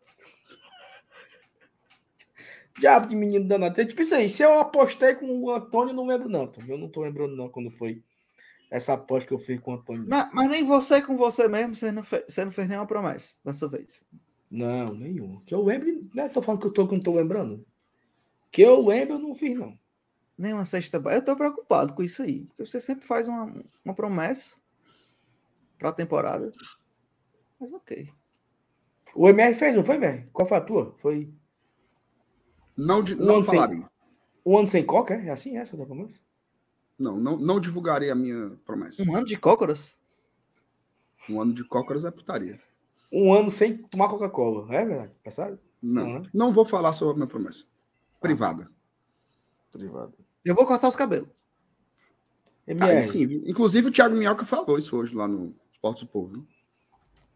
Diabo 2.78 3.06
de 3.06 3.16
menino 3.16 3.46
danado. 3.46 3.84
Tipo 3.86 4.02
isso 4.02 4.14
aí. 4.14 4.28
Se 4.28 4.42
eu 4.42 4.58
apostei 4.58 5.14
com 5.14 5.26
o 5.26 5.50
Antônio, 5.50 5.94
não 5.94 6.06
lembro, 6.06 6.28
não. 6.28 6.50
Eu 6.68 6.76
não 6.76 6.88
tô 6.88 7.02
lembrando, 7.02 7.36
não, 7.36 7.48
quando 7.48 7.70
foi 7.70 8.02
essa 8.72 8.94
aposta 8.94 9.28
que 9.28 9.34
eu 9.34 9.38
fiz 9.38 9.60
com 9.60 9.72
o 9.72 9.74
Antônio. 9.74 10.06
Mas, 10.08 10.30
mas 10.32 10.48
nem 10.48 10.64
você 10.64 11.02
com 11.02 11.14
você 11.14 11.46
mesmo, 11.46 11.74
você 11.74 11.92
não, 11.92 12.02
fez, 12.02 12.24
você 12.26 12.42
não 12.42 12.50
fez 12.50 12.66
nenhuma 12.66 12.86
promessa 12.86 13.36
dessa 13.44 13.68
vez. 13.68 14.02
Não, 14.50 14.94
nenhuma. 14.94 15.42
Que 15.44 15.54
eu 15.54 15.62
lembre, 15.62 16.08
né? 16.14 16.30
Tô 16.30 16.40
falando 16.40 16.62
que 16.62 16.66
eu 16.68 16.72
tô, 16.72 16.88
que 16.88 16.94
não 16.94 17.02
tô 17.02 17.12
lembrando. 17.12 17.66
Que 18.50 18.62
eu 18.62 18.82
lembro, 18.82 19.16
eu 19.16 19.18
não 19.18 19.34
fiz, 19.34 19.54
não. 19.54 19.78
nenhuma 20.38 20.64
cesta 20.64 20.98
básica. 20.98 21.20
Eu 21.20 21.24
tô 21.26 21.36
preocupado 21.36 21.92
com 21.92 22.02
isso 22.02 22.22
aí, 22.22 22.46
porque 22.46 22.64
você 22.64 22.80
sempre 22.80 23.04
faz 23.06 23.28
uma, 23.28 23.62
uma 23.84 23.94
promessa 23.94 24.56
para 25.78 25.90
a 25.90 25.92
temporada. 25.92 26.50
Mas 27.60 27.70
ok. 27.74 28.08
O 29.14 29.28
MR 29.28 29.54
fez, 29.54 29.76
não 29.76 29.84
foi, 29.84 29.96
MR? 29.96 30.30
Qual 30.32 30.48
foi 30.48 30.56
a 30.56 30.60
tua? 30.62 30.94
Foi. 30.96 31.30
Não, 32.74 33.02
de, 33.02 33.14
Um 33.16 33.18
não 33.18 33.34
ano 33.36 33.44
sem-. 33.44 33.86
Um 34.46 34.56
ano 34.56 34.68
sem 34.68 34.86
coca? 34.86 35.12
É 35.12 35.28
assim 35.28 35.58
essa 35.58 35.76
da 35.76 35.84
promessa? 35.84 36.18
Não, 37.02 37.18
não, 37.18 37.36
não 37.36 37.58
divulgarei 37.60 38.10
a 38.10 38.14
minha 38.14 38.50
promessa. 38.64 39.02
Um 39.02 39.16
ano 39.16 39.26
de 39.26 39.36
cócoras? 39.36 40.00
Um 41.28 41.40
ano 41.40 41.52
de 41.52 41.64
cócoras 41.64 42.04
é 42.04 42.10
putaria. 42.10 42.60
Um 43.12 43.32
ano 43.32 43.50
sem 43.50 43.76
tomar 43.76 44.08
Coca-Cola. 44.08 44.72
É 44.74 44.84
verdade? 44.84 45.12
Passaram? 45.24 45.58
Não, 45.82 46.04
Não, 46.06 46.20
né? 46.20 46.30
não 46.32 46.52
vou 46.52 46.64
falar 46.64 46.92
sobre 46.92 47.14
a 47.14 47.16
minha 47.16 47.26
promessa. 47.26 47.64
Privada. 48.20 48.70
Privado. 49.72 50.14
Eu 50.44 50.54
vou 50.54 50.64
cortar 50.66 50.88
os 50.88 50.96
cabelos. 50.96 51.28
MR. 52.66 52.92
Aí 52.98 53.02
sim. 53.02 53.42
Inclusive 53.46 53.88
o 53.88 53.92
Thiago 53.92 54.14
Minhoca 54.16 54.44
falou 54.46 54.78
isso 54.78 54.96
hoje 54.96 55.14
lá 55.14 55.26
no 55.26 55.54
Esporte 55.72 56.04
do 56.04 56.10
Povo. 56.10 56.28
viu? 56.34 56.46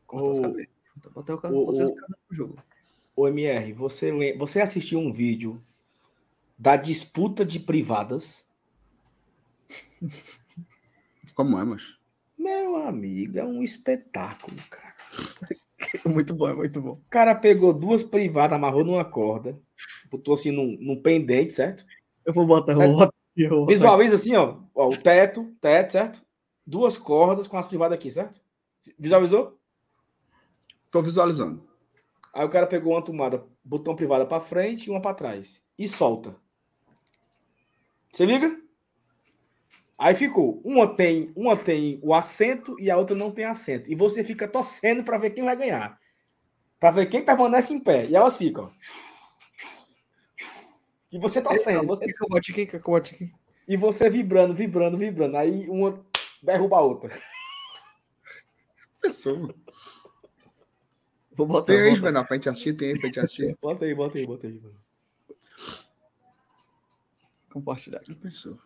Cortar 0.06 0.30
os 0.30 0.38
o, 0.38 0.42
cabelos. 0.42 0.68
Então, 0.96 1.12
Botei, 1.12 1.34
o, 1.34 1.38
ca- 1.38 1.48
o- 1.50 1.66
botei 1.66 1.82
os 1.84 1.90
cabelos 1.90 2.18
no 2.30 2.36
jogo. 2.36 2.58
o 3.16 3.26
MR, 3.28 3.72
você, 3.72 4.34
você 4.36 4.60
assistiu 4.60 5.00
um 5.00 5.10
vídeo 5.12 5.60
da 6.58 6.76
disputa 6.76 7.44
de 7.44 7.58
privadas? 7.60 8.45
Como 11.34 11.58
é, 11.58 11.64
mas? 11.64 11.96
Meu 12.38 12.76
amigo, 12.76 13.38
é 13.38 13.44
um 13.44 13.62
espetáculo, 13.62 14.56
cara. 14.70 14.94
Muito 16.06 16.34
bom, 16.34 16.48
é 16.48 16.54
muito 16.54 16.80
bom. 16.80 16.92
O 16.92 17.10
cara 17.10 17.34
pegou 17.34 17.72
duas 17.72 18.02
privadas, 18.02 18.56
amarrou 18.56 18.82
numa 18.84 19.04
corda, 19.04 19.58
botou 20.10 20.34
assim 20.34 20.50
num, 20.50 20.76
num 20.80 21.00
pendente, 21.00 21.52
certo? 21.52 21.84
Eu 22.24 22.32
vou 22.32 22.46
botar, 22.46 22.72
eu 22.72 22.78
vou 22.78 22.96
botar. 22.96 23.12
eu. 23.36 23.66
Visualiza 23.66 24.14
assim, 24.14 24.34
ó, 24.34 24.58
ó, 24.74 24.88
o 24.88 24.96
teto, 24.96 25.54
teto, 25.60 25.92
certo? 25.92 26.24
Duas 26.66 26.96
cordas 26.96 27.46
com 27.46 27.56
as 27.56 27.68
privadas 27.68 27.96
aqui, 27.96 28.10
certo? 28.10 28.40
Visualizou? 28.98 29.58
Tô 30.90 31.02
visualizando. 31.02 31.62
Aí 32.32 32.44
o 32.44 32.50
cara 32.50 32.66
pegou 32.66 32.94
uma 32.94 33.02
tomada, 33.02 33.44
botou 33.64 33.92
uma 33.92 33.96
privada 33.96 34.26
para 34.26 34.40
frente 34.40 34.86
e 34.86 34.90
uma 34.90 35.00
para 35.00 35.14
trás 35.14 35.62
e 35.78 35.86
solta. 35.86 36.34
Você 38.12 38.24
liga? 38.24 38.65
Aí 39.98 40.14
ficou, 40.14 40.60
uma 40.62 40.86
tem, 40.94 41.32
uma 41.34 41.56
tem 41.56 41.98
o 42.02 42.12
assento 42.12 42.76
e 42.78 42.90
a 42.90 42.98
outra 42.98 43.16
não 43.16 43.30
tem 43.30 43.46
assento. 43.46 43.90
E 43.90 43.94
você 43.94 44.22
fica 44.22 44.46
torcendo 44.46 45.02
para 45.02 45.16
ver 45.16 45.30
quem 45.30 45.44
vai 45.44 45.56
ganhar. 45.56 45.98
Para 46.78 46.90
ver 46.90 47.06
quem 47.06 47.24
permanece 47.24 47.72
em 47.72 47.80
pé. 47.80 48.04
E 48.06 48.14
elas 48.14 48.36
ficam. 48.36 48.64
ó. 48.64 48.70
E 51.10 51.18
você 51.18 51.40
torcendo, 51.40 51.86
você 51.86 52.04
aqui? 52.04 52.68
Aqui? 52.96 53.32
E 53.66 53.76
você 53.76 54.10
vibrando, 54.10 54.54
vibrando, 54.54 54.98
vibrando. 54.98 55.36
Aí 55.36 55.66
uma 55.68 56.04
derruba 56.42 56.76
a 56.76 56.80
outra. 56.82 57.10
Pessoa. 59.00 59.54
Vou 61.32 61.46
botar. 61.46 61.72
Tem 61.72 61.80
aí. 61.80 61.94
Juvenal, 61.94 62.24
pra 62.26 62.36
gente 62.36 62.48
assistir, 62.48 62.74
tem 62.74 62.88
aí 62.88 62.98
pra 62.98 63.06
gente 63.06 63.20
assistir. 63.20 63.56
Bota 63.62 63.84
aí, 63.84 63.94
bota 63.94 64.18
aí, 64.18 64.26
bota 64.26 64.46
aí. 64.46 64.60
mano. 64.60 64.76
Compartilhar. 67.50 68.00
Que 68.00 68.14
pessoa. 68.14 68.58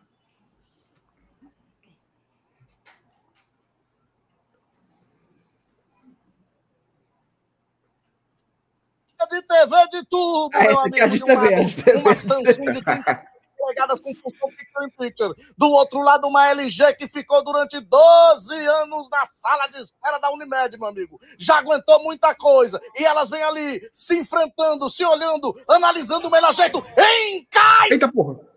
De 9.31 9.43
TV 9.43 9.89
de 9.93 10.05
tubo, 10.07 10.51
Ah, 10.55 10.63
meu 10.63 10.71
é 10.71 10.83
amigo. 10.83 11.09
de 11.11 11.25
TV, 11.25 11.55
é 11.55 11.65
de 11.65 11.77
TV. 11.85 11.99
uma 11.99 12.15
Samsung 12.15 12.73
de 12.73 12.83
30 12.83 13.25
polegadas 13.59 14.01
com 14.01 14.15
função 14.15 14.49
Picture 14.49 14.91
Picture. 14.99 15.35
Do 15.57 15.69
outro 15.71 16.01
lado, 16.03 16.27
uma 16.27 16.49
LG 16.49 16.95
que 16.95 17.07
ficou 17.07 17.45
durante 17.45 17.79
12 17.79 18.55
anos 18.55 19.09
na 19.11 19.27
sala 19.27 19.69
de 19.69 19.79
espera 19.83 20.19
da 20.19 20.31
Unimed, 20.33 20.77
meu 20.79 20.89
amigo. 20.89 21.21
Já 21.39 21.59
aguentou 21.59 22.03
muita 22.03 22.35
coisa. 22.35 22.81
E 22.99 23.05
elas 23.05 23.29
vêm 23.31 23.43
ali, 23.43 23.81
se 23.93 24.19
enfrentando, 24.19 24.89
se 24.91 25.05
olhando, 25.05 25.55
analisando 25.69 26.27
o 26.29 26.31
melhor 26.31 26.53
jeito. 26.55 26.79
Encaixa! 26.97 27.93
Eita 27.93 28.11
porra! 28.11 28.50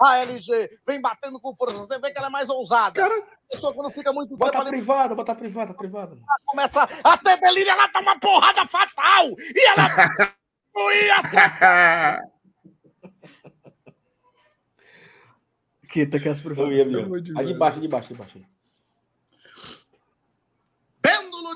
A 0.00 0.18
LG 0.18 0.80
vem 0.86 1.00
batendo 1.00 1.40
com 1.40 1.54
força. 1.54 1.78
Você 1.78 1.98
vê 1.98 2.10
que 2.10 2.18
ela 2.18 2.26
é 2.26 2.30
mais 2.30 2.48
ousada. 2.48 3.00
Cara. 3.00 3.14
A 3.14 3.50
pessoa, 3.50 3.72
quando 3.72 3.92
fica 3.92 4.12
muito 4.12 4.30
tempo 4.30 4.44
Bota 4.44 4.58
a 4.58 4.60
ali, 4.60 4.70
privada, 4.70 5.14
bota 5.14 5.32
a 5.32 5.34
privada, 5.34 5.72
privada. 5.72 6.10
mano. 6.10 6.22
começa 6.44 6.82
a 7.02 7.16
ter 7.16 7.38
delírio, 7.38 7.70
ela 7.70 7.86
dá 7.86 8.00
uma 8.00 8.18
porrada 8.20 8.66
fatal. 8.66 9.24
E 9.54 9.68
ela... 9.68 9.88
Tá 16.06 16.18
aqui 16.18 16.28
as 16.28 16.40
meu. 16.90 17.04
amor 17.04 17.20
de 17.20 17.30
Aí 17.32 17.38
de 17.38 17.44
Deus. 17.46 17.58
baixo, 17.58 17.80
de 17.80 17.88
baixo, 17.88 18.08
de 18.08 18.14
baixo. 18.14 18.57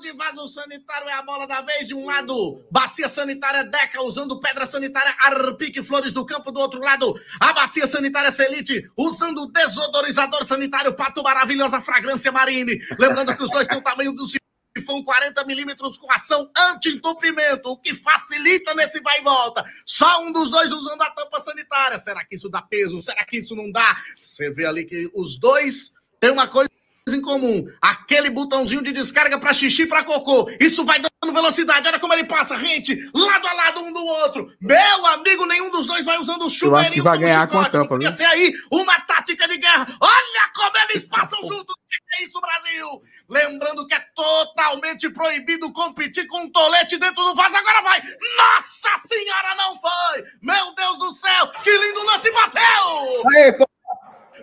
De 0.00 0.12
vaso 0.14 0.48
sanitário 0.48 1.06
é 1.06 1.12
a 1.12 1.22
bola 1.22 1.46
da 1.46 1.60
vez. 1.60 1.86
De 1.86 1.94
um 1.94 2.06
lado, 2.06 2.64
bacia 2.70 3.08
sanitária 3.08 3.62
Deca, 3.62 4.02
usando 4.02 4.40
pedra 4.40 4.64
sanitária 4.64 5.14
Arpique 5.20 5.82
Flores 5.82 6.12
do 6.12 6.24
Campo. 6.24 6.50
Do 6.50 6.60
outro 6.60 6.80
lado, 6.80 7.14
a 7.38 7.52
bacia 7.52 7.86
sanitária 7.86 8.30
Selite, 8.30 8.90
usando 8.96 9.46
desodorizador 9.52 10.44
sanitário 10.44 10.94
Pato 10.94 11.22
Maravilhosa 11.22 11.80
Fragrância 11.80 12.32
Marine. 12.32 12.80
Lembrando 12.98 13.36
que 13.36 13.44
os 13.44 13.50
dois 13.50 13.66
têm 13.66 13.78
o 13.78 13.82
tamanho 13.82 14.12
do 14.12 14.26
sifão 14.26 15.04
40 15.04 15.44
milímetros 15.44 15.98
com 15.98 16.10
ação 16.10 16.50
anti-entupimento, 16.56 17.68
o 17.68 17.76
que 17.76 17.94
facilita 17.94 18.74
nesse 18.74 19.00
vai 19.02 19.20
e 19.20 19.22
volta. 19.22 19.64
Só 19.84 20.24
um 20.24 20.32
dos 20.32 20.50
dois 20.50 20.72
usando 20.72 21.02
a 21.02 21.10
tampa 21.10 21.38
sanitária. 21.38 21.98
Será 21.98 22.24
que 22.24 22.34
isso 22.36 22.48
dá 22.48 22.62
peso? 22.62 23.02
Será 23.02 23.24
que 23.26 23.36
isso 23.36 23.54
não 23.54 23.70
dá? 23.70 23.96
Você 24.18 24.50
vê 24.50 24.64
ali 24.64 24.84
que 24.86 25.10
os 25.14 25.38
dois 25.38 25.92
têm 26.18 26.30
uma 26.30 26.48
coisa 26.48 26.70
em 27.10 27.20
comum. 27.20 27.66
Aquele 27.80 28.30
botãozinho 28.30 28.82
de 28.82 28.92
descarga 28.92 29.38
para 29.38 29.52
xixi 29.52 29.86
para 29.86 30.04
cocô. 30.04 30.48
Isso 30.60 30.84
vai 30.84 31.00
dando 31.00 31.34
velocidade. 31.34 31.88
Olha 31.88 31.98
como 31.98 32.12
ele 32.12 32.24
passa, 32.24 32.56
gente, 32.58 32.94
lado 33.12 33.46
a 33.46 33.52
lado 33.52 33.80
um 33.80 33.92
do 33.92 34.04
outro. 34.04 34.52
Meu 34.60 35.06
amigo, 35.06 35.44
nenhum 35.46 35.70
dos 35.70 35.86
dois 35.86 36.04
vai 36.04 36.18
usando 36.18 36.46
o 36.46 36.50
chuveirinho 36.50 36.80
acho 36.80 36.92
que 36.92 37.02
vai 37.02 37.18
ganhar 37.18 37.46
com 37.48 37.58
a 37.58 37.64
chicote. 37.64 37.88
Tampa, 37.88 37.98
viu? 37.98 38.28
aí 38.28 38.52
uma 38.70 39.00
tática 39.00 39.48
de 39.48 39.56
guerra. 39.56 39.86
Olha 40.00 40.52
como 40.54 40.76
eles 40.90 41.04
passam 41.04 41.40
juntos. 41.42 41.74
O 41.74 41.88
que 41.88 42.22
é 42.22 42.24
isso, 42.24 42.40
Brasil? 42.40 42.86
Lembrando 43.28 43.86
que 43.86 43.94
é 43.94 44.04
totalmente 44.14 45.10
proibido 45.10 45.72
competir 45.72 46.26
com 46.28 46.42
um 46.42 46.52
tolete 46.52 46.98
dentro 46.98 47.24
do 47.24 47.34
vaso. 47.34 47.56
Agora 47.56 47.82
vai. 47.82 48.00
Nossa 48.00 49.08
senhora, 49.08 49.54
não 49.56 49.76
foi. 49.76 50.24
Meu 50.40 50.72
Deus 50.74 50.98
do 50.98 51.12
céu. 51.12 51.48
Que 51.64 51.70
lindo 51.70 52.04
lance. 52.04 52.30
Bateu. 52.30 53.22
Aê, 53.34 53.52
pô. 53.52 53.66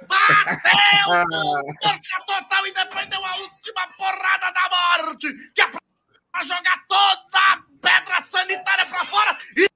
Bateu 0.08 1.10
força 1.82 2.20
total 2.26 2.68
e 2.68 2.74
depois 2.74 3.08
deu 3.08 3.26
a 3.26 3.38
última 3.38 3.88
porrada 3.98 4.52
da 4.52 4.70
morte, 4.70 5.34
que 5.54 5.62
é 5.62 5.68
pra 5.68 6.42
jogar 6.44 6.86
toda 6.88 7.40
a 7.40 7.64
pedra 7.82 8.22
sanitária 8.22 8.86
pra 8.86 9.04
fora 9.06 9.38
e, 9.58 9.68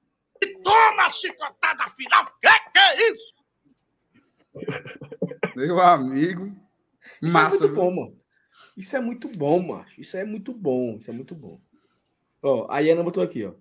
e 0.44 0.58
toma 0.62 1.04
a 1.04 1.10
chicotada 1.10 1.88
final. 1.90 2.26
Que 2.42 2.50
que 2.72 2.80
é 2.80 3.12
isso? 3.12 3.34
Meu 5.56 5.80
amigo. 5.80 6.46
Isso 7.22 7.34
Massa. 7.34 7.56
é 7.56 7.60
muito 7.60 7.68
viu? 7.68 7.76
bom, 7.76 7.96
mano. 7.96 8.24
Isso 8.76 8.96
é 8.96 9.00
muito 9.00 9.28
bom, 9.30 9.62
macho. 9.62 10.02
Isso 10.02 10.18
é 10.18 10.24
muito 10.24 10.54
bom. 10.54 10.98
Isso 11.00 11.10
é 11.10 11.14
muito 11.14 11.36
bom. 11.36 11.60
Ó, 12.42 12.68
a 12.70 12.80
Iana 12.80 13.04
botou 13.04 13.24
aqui, 13.24 13.46
ó. 13.46 13.54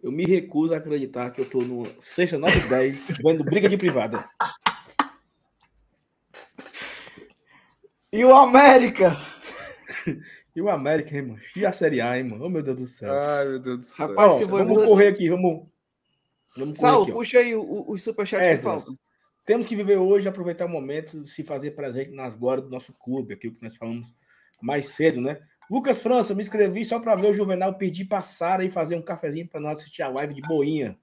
Eu 0.00 0.12
me 0.12 0.24
recuso 0.24 0.72
a 0.72 0.76
acreditar 0.76 1.30
que 1.30 1.40
eu 1.40 1.50
tô 1.50 1.60
no 1.60 1.84
sexta, 2.00 2.38
9 2.38 2.56
e 2.56 2.68
10, 2.68 3.08
vendo 3.18 3.42
briga 3.42 3.68
de 3.68 3.76
privada. 3.76 4.28
E 8.12 8.24
o 8.24 8.34
América? 8.34 9.16
E 10.56 10.60
o 10.60 10.68
América, 10.68 11.14
hein, 11.14 11.22
mano? 11.22 11.40
E 11.54 11.64
a 11.64 11.70
Série 11.70 12.00
A, 12.00 12.18
hein, 12.18 12.24
mano? 12.24 12.44
Oh, 12.44 12.48
meu 12.48 12.64
Deus 12.64 12.76
do 12.78 12.86
céu. 12.86 13.12
Ai, 13.12 13.46
meu 13.46 13.60
Deus 13.60 13.78
do 13.78 13.84
céu. 13.84 14.08
Rapaz, 14.08 14.42
Ó, 14.42 14.46
vamos 14.46 14.84
correr 14.84 15.06
aqui, 15.06 15.28
vamos. 15.28 15.68
Vamos 16.56 16.78
Saulo, 16.78 17.04
aqui, 17.04 17.12
puxa 17.12 17.38
aí 17.38 17.54
o, 17.54 17.62
o, 17.62 17.92
o 17.92 17.96
superchat 17.96 18.40
que 18.40 18.48
Esdras, 18.48 18.86
falta. 18.86 19.00
temos 19.46 19.68
que 19.68 19.76
viver 19.76 19.98
hoje, 19.98 20.28
aproveitar 20.28 20.66
o 20.66 20.68
momento, 20.68 21.24
se 21.28 21.44
fazer 21.44 21.72
presente 21.72 22.10
nas 22.10 22.34
glórias 22.34 22.64
do 22.66 22.72
nosso 22.72 22.92
clube, 22.92 23.34
aquilo 23.34 23.54
que 23.54 23.62
nós 23.62 23.76
falamos 23.76 24.12
mais 24.60 24.86
cedo, 24.86 25.20
né? 25.20 25.38
Lucas 25.70 26.02
França, 26.02 26.34
me 26.34 26.40
inscrevi 26.40 26.84
só 26.84 26.98
para 26.98 27.14
ver 27.14 27.28
o 27.28 27.34
Juvenal 27.34 27.78
pedir 27.78 28.06
passar 28.06 28.60
e 28.64 28.68
fazer 28.68 28.96
um 28.96 29.02
cafezinho 29.02 29.46
para 29.46 29.60
nós 29.60 29.78
assistir 29.78 30.02
a 30.02 30.08
live 30.08 30.34
de 30.34 30.40
boinha. 30.40 30.98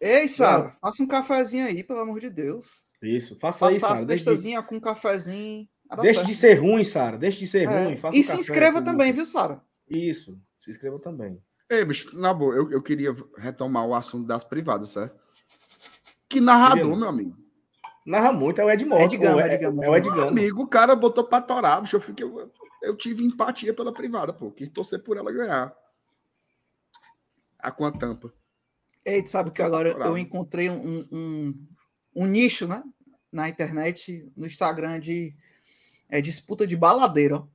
Ei, 0.00 0.28
Sara, 0.28 0.76
faça 0.80 1.02
um 1.02 1.08
cafezinho 1.08 1.66
aí, 1.66 1.82
pelo 1.82 1.98
amor 1.98 2.20
de 2.20 2.30
Deus. 2.30 2.86
Isso, 3.02 3.36
faça 3.40 3.66
aí, 3.66 3.80
Faça 3.80 3.94
a 3.94 3.96
Sara. 3.96 4.08
Cestazinha 4.08 4.62
com 4.62 4.76
um 4.76 4.80
cafezinho. 4.80 5.68
Dar 5.96 6.02
deixe 6.02 6.18
certo. 6.18 6.28
de 6.28 6.34
ser 6.34 6.54
ruim, 6.54 6.84
Sara. 6.84 7.18
Deixe 7.18 7.38
de 7.38 7.46
ser 7.46 7.68
É, 7.68 7.84
ruim. 7.84 7.96
Faça 7.96 8.16
E 8.16 8.20
um 8.20 8.24
se 8.24 8.36
inscreva 8.36 8.82
também, 8.82 9.12
viu, 9.12 9.26
Sara? 9.26 9.62
Isso, 9.88 10.40
se 10.60 10.70
inscreva 10.70 10.98
também. 10.98 11.42
Ei, 11.68 11.84
bicho, 11.84 12.16
na 12.18 12.32
boa, 12.34 12.54
eu, 12.54 12.70
eu 12.70 12.82
queria 12.82 13.14
retomar 13.36 13.86
o 13.86 13.94
assunto 13.94 14.26
das 14.26 14.42
privadas, 14.44 14.90
certo? 14.90 15.18
Que 16.28 16.40
narrador, 16.40 16.96
meu 16.96 17.08
amigo. 17.08 17.36
Narra 18.06 18.32
muito, 18.32 18.60
é 18.60 18.64
o 18.64 18.70
Ed 18.70 18.84
Mota. 18.84 19.02
Edgama, 19.04 19.34
ou 19.34 19.40
é, 19.40 19.54
Edgama. 19.54 19.84
é 19.84 19.88
o 19.90 19.96
Ed 19.96 20.10
Meu 20.10 20.28
amigo, 20.28 20.62
o 20.62 20.68
cara 20.68 20.96
botou 20.96 21.24
pra 21.24 21.40
torar, 21.40 21.82
bicho. 21.82 21.96
Eu, 21.96 22.00
fiquei, 22.00 22.24
eu, 22.24 22.50
eu 22.82 22.96
tive 22.96 23.24
empatia 23.24 23.74
pela 23.74 23.92
privada, 23.92 24.32
pô. 24.32 24.50
Quis 24.50 24.68
torcer 24.70 25.02
por 25.02 25.16
ela 25.16 25.32
ganhar. 25.32 25.74
A 27.58 27.70
com 27.70 27.84
a 27.84 27.92
tampa. 27.92 28.32
Ei, 29.04 29.22
tu 29.22 29.30
sabe 29.30 29.50
que 29.50 29.62
agora 29.62 29.90
eu 29.90 30.16
encontrei 30.16 30.70
um, 30.70 31.06
um, 31.12 31.66
um 32.16 32.26
nicho, 32.26 32.66
né? 32.66 32.82
Na 33.30 33.48
internet, 33.48 34.28
no 34.36 34.46
Instagram 34.46 34.98
de 34.98 35.34
é, 36.10 36.20
disputa 36.20 36.66
de 36.66 36.76
baladeira. 36.76 37.46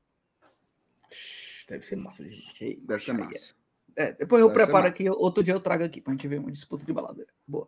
Deve 1.68 1.84
ser 1.84 1.95
massa, 1.98 2.23
gente. 2.23 2.86
Deve 2.86 3.03
ser 3.03 3.14
massa. 3.14 3.56
É, 3.95 4.11
depois 4.14 4.41
eu 4.41 4.49
Deve 4.49 4.64
preparo 4.64 4.88
aqui, 4.88 5.10
outro 5.10 5.44
dia 5.44 5.53
eu 5.53 5.60
trago 5.60 5.84
aqui 5.84 6.02
pra 6.02 6.11
gente 6.14 6.27
ver 6.27 6.40
uma 6.40 6.52
disputa 6.52 6.86
de 6.86 6.94
baladeira. 6.94 7.32
Boa. 7.48 7.68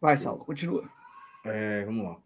Vai, 0.00 0.16
Saulo, 0.16 0.44
continua. 0.44 0.88
É, 1.44 1.84
vamos 1.84 2.04
lá. 2.04 2.20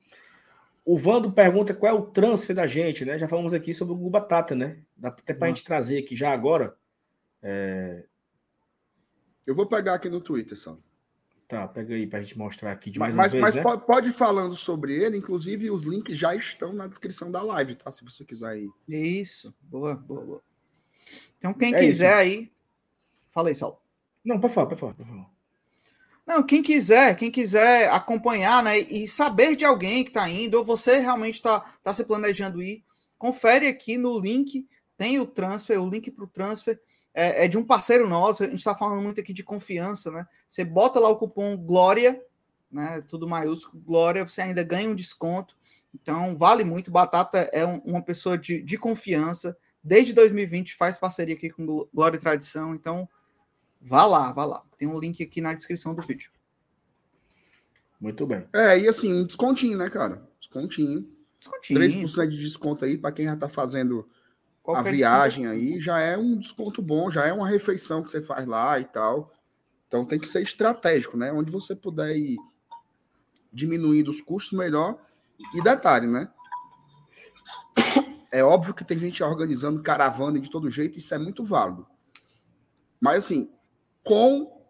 O 0.85 0.99
Vando 0.99 1.33
pergunta 1.33 1.73
qual 1.73 1.93
é 1.93 1.99
o 1.99 2.07
transfer 2.07 2.55
da 2.55 2.67
gente, 2.67 3.05
né? 3.05 3.17
Já 3.17 3.29
falamos 3.29 3.53
aqui 3.53 3.73
sobre 3.73 3.95
o 3.95 3.97
Gubatata, 3.97 4.55
né? 4.55 4.83
Dá 4.97 5.09
até 5.09 5.33
pra 5.33 5.49
uhum. 5.49 5.55
gente 5.55 5.65
trazer 5.65 5.99
aqui 5.99 6.17
já 6.17 6.33
agora. 6.33 6.77
É... 7.41 8.05
Eu 9.47 9.55
vou 9.55 9.67
pegar 9.67 9.95
aqui 9.95 10.09
no 10.09 10.21
Twitter, 10.21 10.59
só. 10.59 10.77
Tá, 11.49 11.69
pega 11.69 11.95
aí 11.95 12.07
pra 12.07 12.21
gente 12.21 12.39
mostrar 12.39 12.73
aqui 12.73 12.91
de 12.91 12.99
mais 12.99 13.15
mas, 13.15 13.33
uma 13.35 13.41
vez, 13.41 13.55
Mas 13.55 13.65
né? 13.65 13.83
pode, 13.87 14.09
ir 14.09 14.13
falando 14.13 14.57
sobre 14.57 14.97
ele, 14.97 15.19
inclusive 15.19 15.71
os 15.71 15.83
links 15.83 16.17
já 16.17 16.35
estão 16.35 16.73
na 16.73 16.87
descrição 16.87 17.31
da 17.31 17.43
live, 17.43 17.75
tá? 17.75 17.93
Se 17.93 18.03
você 18.03 18.25
quiser 18.25 18.59
ir. 18.59 18.71
Isso, 18.89 19.55
boa, 19.61 19.95
boa, 19.95 20.25
boa. 20.25 20.43
Então, 21.39 21.53
quem 21.53 21.75
é 21.75 21.79
quiser 21.79 22.27
isso. 22.27 22.39
aí. 22.41 22.53
Fala 23.31 23.49
aí, 23.49 23.55
Saulo. 23.55 23.79
Não, 24.25 24.41
pode 24.41 24.55
falar, 24.55 24.67
pode 24.67 24.81
falar, 24.81 24.95
pode 24.95 25.09
falar. 25.09 25.31
Não, 26.27 26.43
quem 26.43 26.63
quiser, 26.63 27.17
quem 27.17 27.31
quiser 27.31 27.91
acompanhar, 27.91 28.63
né, 28.63 28.79
e 28.79 29.09
saber 29.09 29.57
de 29.57 29.65
alguém 29.65 30.05
que 30.05 30.11
está 30.11 30.29
indo, 30.29 30.57
ou 30.57 30.65
você 30.65 31.01
realmente 31.01 31.35
está 31.35 31.61
tá 31.83 31.93
se 31.93 32.05
planejando 32.05 32.63
ir, 32.63 32.85
confere 33.19 33.67
aqui 33.67 33.99
no 33.99 34.19
link, 34.19 34.67
tem 34.97 35.19
o 35.19 35.27
transfer, 35.27 35.79
o 35.79 35.89
link 35.89 36.11
para 36.11 36.25
o 36.25 36.29
transfer 36.29 36.81
é, 37.15 37.45
é, 37.45 37.49
de 37.49 37.59
um 37.59 37.65
parceiro 37.65 38.09
nosso, 38.09 38.43
a 38.43 38.47
gente 38.47 38.59
está 38.59 38.75
falando 38.75 39.03
muito 39.03 39.21
aqui 39.21 39.33
de 39.33 39.45
confiança, 39.45 40.11
né? 40.11 40.27
Você 40.49 40.65
bota 40.65 40.99
lá 40.99 41.09
o 41.09 41.17
cupom 41.17 41.57
Glória, 41.57 42.23
né, 42.71 43.03
tudo 43.09 43.29
maiúsculo, 43.29 43.83
Glória, 43.83 44.27
você 44.27 44.43
ainda 44.43 44.63
ganha 44.63 44.89
um 44.89 44.95
desconto, 44.95 45.57
então 45.95 46.37
vale 46.37 46.65
muito, 46.65 46.91
Batata 46.91 47.51
é 47.53 47.67
um, 47.67 47.79
uma 47.85 48.03
pessoa 48.03 48.39
de, 48.39 48.63
de 48.63 48.79
confiança, 48.79 49.57
desde 49.85 50.13
2020 50.15 50.75
faz 50.75 50.97
parceria 50.97 51.35
aqui 51.35 51.51
com 51.51 51.87
Glória 51.93 52.17
e 52.17 52.21
Tradição, 52.21 52.75
então 52.75 53.09
Vá 53.85 54.07
lá, 54.07 54.33
vá 54.33 54.45
lá. 54.45 54.63
Tem 54.79 54.87
um 54.87 54.99
link 54.99 55.23
aqui 55.23 55.41
na 55.41 55.53
descrição 55.53 55.95
do 55.95 56.03
vídeo. 56.03 56.31
Muito 58.01 58.25
bem. 58.27 58.47
É, 58.53 58.79
e 58.79 58.89
assim, 58.89 59.13
um 59.13 59.27
descontinho, 59.27 59.77
né, 59.77 59.89
cara? 59.89 60.23
Descontinho. 60.39 61.09
Descontinho. 61.39 61.81
3% 61.81 62.29
de 62.29 62.39
desconto 62.39 62.85
aí 62.85 62.97
para 62.97 63.13
quem 63.13 63.25
já 63.25 63.37
tá 63.37 63.49
fazendo 63.49 64.09
Qualquer 64.63 64.91
a 64.91 64.93
viagem 64.93 65.47
aí, 65.47 65.81
já 65.81 65.99
é 65.99 66.17
um 66.17 66.39
desconto 66.39 66.81
bom, 66.81 67.11
já 67.11 67.27
é 67.27 67.33
uma 67.33 67.49
refeição 67.49 68.03
que 68.03 68.11
você 68.11 68.23
faz 68.23 68.47
lá 68.47 68.79
e 68.79 68.85
tal. 68.85 69.33
Então 69.89 70.07
tem 70.07 70.19
que 70.19 70.29
ser 70.29 70.43
estratégico, 70.43 71.17
né? 71.17 71.33
Onde 71.33 71.51
você 71.51 71.75
puder 71.75 72.17
ir 72.17 72.37
diminuindo 73.53 74.11
os 74.11 74.21
custos, 74.21 74.57
melhor. 74.57 74.99
E 75.55 75.63
detalhe, 75.63 76.07
né? 76.07 76.31
É 78.31 78.43
óbvio 78.43 78.73
que 78.73 78.85
tem 78.85 78.99
gente 78.99 79.23
organizando 79.23 79.83
caravana 79.83 80.39
de 80.39 80.51
todo 80.51 80.71
jeito, 80.71 80.99
isso 80.99 81.15
é 81.15 81.19
muito 81.19 81.45
válido. 81.45 81.87
Mas 82.99 83.25
assim, 83.25 83.53
com 84.05 84.65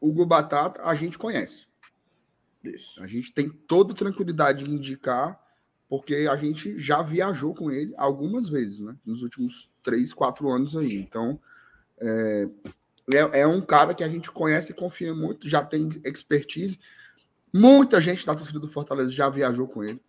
o 0.00 0.08
Hugo 0.08 0.26
Batata, 0.26 0.82
a 0.82 0.94
gente 0.94 1.18
conhece. 1.18 1.66
Isso. 2.62 3.02
A 3.02 3.06
gente 3.06 3.32
tem 3.32 3.48
toda 3.48 3.94
tranquilidade 3.94 4.64
de 4.64 4.70
indicar, 4.70 5.40
porque 5.88 6.26
a 6.30 6.36
gente 6.36 6.78
já 6.78 7.02
viajou 7.02 7.54
com 7.54 7.70
ele 7.70 7.94
algumas 7.96 8.48
vezes, 8.48 8.80
né? 8.80 8.96
Nos 9.04 9.22
últimos 9.22 9.70
três, 9.82 10.12
quatro 10.12 10.50
anos 10.50 10.76
aí. 10.76 10.96
Então, 10.96 11.40
é, 11.98 12.48
é, 13.12 13.40
é 13.40 13.46
um 13.46 13.60
cara 13.60 13.94
que 13.94 14.02
a 14.02 14.08
gente 14.08 14.30
conhece 14.30 14.72
e 14.72 14.74
confia 14.74 15.14
muito, 15.14 15.48
já 15.48 15.64
tem 15.64 15.88
expertise. 16.04 16.78
Muita 17.52 18.00
gente 18.00 18.26
da 18.26 18.34
torcida 18.34 18.58
do 18.58 18.68
Fortaleza 18.68 19.12
já 19.12 19.28
viajou 19.28 19.68
com 19.68 19.84
ele 19.84 20.00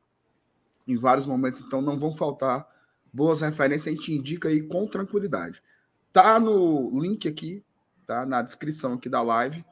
em 0.87 0.97
vários 0.97 1.25
momentos, 1.25 1.61
então 1.61 1.81
não 1.81 1.99
vão 1.99 2.15
faltar 2.15 2.65
boas 3.11 3.41
referências, 3.41 3.87
a 3.87 3.97
gente 3.97 4.13
indica 4.13 4.47
aí 4.47 4.61
com 4.63 4.87
tranquilidade. 4.87 5.61
Tá 6.13 6.39
no 6.39 6.99
link 6.99 7.27
aqui 7.27 7.63
tá? 8.07 8.25
Na 8.25 8.41
descrição 8.41 8.93
aqui 8.93 9.09
da 9.09 9.21
live. 9.21 9.63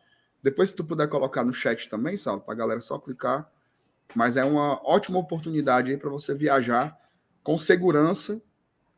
Depois, 0.44 0.69
se 0.69 0.76
tu 0.76 0.84
puder 0.84 1.07
colocar 1.07 1.44
no 1.44 1.53
chat 1.53 1.90
também, 1.90 2.18
Saulo, 2.18 2.41
para 2.41 2.53
a 2.53 2.57
galera 2.57 2.82
só 2.82 2.99
clicar. 2.99 3.49
Mas 4.14 4.38
é 4.38 4.45
uma 4.45 4.80
ótima 4.84 5.19
oportunidade 5.19 5.91
aí 5.91 5.98
para 5.98 6.10
você 6.10 6.34
viajar 6.36 6.98
com 7.44 7.57
segurança, 7.57 8.41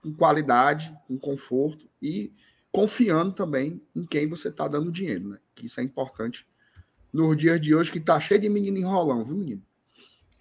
com 0.02 0.14
qualidade, 0.14 0.94
com 1.08 1.18
conforto 1.18 1.88
e 2.02 2.34
confiando 2.72 3.34
também 3.34 3.82
em 3.96 4.06
quem 4.06 4.28
você 4.28 4.50
está 4.50 4.68
dando 4.68 4.92
dinheiro, 4.92 5.30
né? 5.30 5.38
Que 5.56 5.66
isso 5.66 5.80
é 5.80 5.84
importante 5.84 6.46
nos 7.12 7.36
dias 7.38 7.60
de 7.60 7.74
hoje, 7.74 7.92
que 7.92 8.00
tá 8.00 8.20
cheio 8.20 8.40
de 8.40 8.50
menino 8.50 8.78
enrolão, 8.78 9.24
viu, 9.24 9.38
menino? 9.38 9.64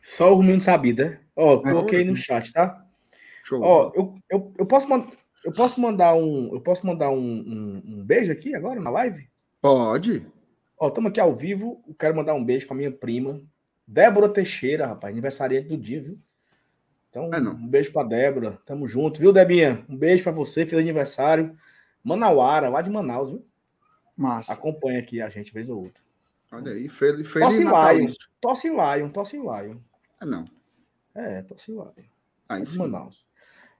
Só 0.02 0.34
o 0.34 0.42
menino 0.42 0.60
sabido, 0.60 1.04
né? 1.04 1.20
Ó, 1.34 1.58
coloquei 1.58 2.02
é, 2.02 2.04
no 2.04 2.14
chat, 2.14 2.52
tá? 2.52 2.84
Show. 3.44 3.60
Ó, 3.62 3.92
eu, 3.94 4.14
eu, 4.30 4.52
eu 4.58 4.66
posso 4.66 4.88
mandar. 4.88 5.12
Eu 5.44 5.52
posso 5.52 5.80
mandar 5.80 6.14
um, 6.14 6.52
eu 6.52 6.60
posso 6.60 6.84
mandar 6.84 7.10
um, 7.10 7.16
um, 7.16 7.82
um 7.86 8.04
beijo 8.04 8.32
aqui 8.32 8.54
agora 8.54 8.80
na 8.80 8.90
live? 8.90 9.28
Pode. 9.60 10.26
Ó, 10.78 10.88
estamos 10.88 11.10
aqui 11.10 11.20
ao 11.20 11.32
vivo. 11.32 11.82
Eu 11.86 11.94
quero 11.94 12.16
mandar 12.16 12.34
um 12.34 12.44
beijo 12.44 12.66
para 12.66 12.76
minha 12.76 12.90
prima, 12.90 13.40
Débora 13.86 14.28
Teixeira, 14.28 14.86
rapaz, 14.86 15.12
aniversariante 15.12 15.68
do 15.68 15.76
dia, 15.76 16.00
viu? 16.00 16.18
Então, 17.08 17.30
é 17.32 17.38
um 17.38 17.66
beijo 17.66 17.92
para 17.92 18.08
Débora. 18.08 18.58
Tamo 18.66 18.86
junto, 18.86 19.20
viu, 19.20 19.32
Debinha? 19.32 19.84
Um 19.88 19.96
beijo 19.96 20.22
para 20.22 20.32
você, 20.32 20.66
feliz 20.66 20.82
aniversário. 20.82 21.56
Manauara, 22.02 22.68
lá 22.68 22.82
de 22.82 22.90
Manaus, 22.90 23.30
viu? 23.30 23.46
Massa. 24.16 24.52
Acompanha 24.52 24.98
aqui 24.98 25.22
a 25.22 25.28
gente 25.28 25.52
vez 25.52 25.70
ou 25.70 25.78
outra. 25.78 26.02
Olha 26.52 26.72
aí, 26.72 26.88
feliz, 26.88 27.28
feliz 27.28 27.48
Tosse 27.48 27.64
Lion, 27.64 28.08
Tosse 28.40 28.68
Lion, 28.68 29.08
Tosse 29.10 29.36
Lion. 29.36 29.78
É 30.20 30.24
não. 30.24 30.44
É, 31.14 31.42
Tosse 31.42 31.70
Lion. 31.70 31.90
Aí 32.48 32.62
de 32.62 32.78
Manaus. 32.78 33.26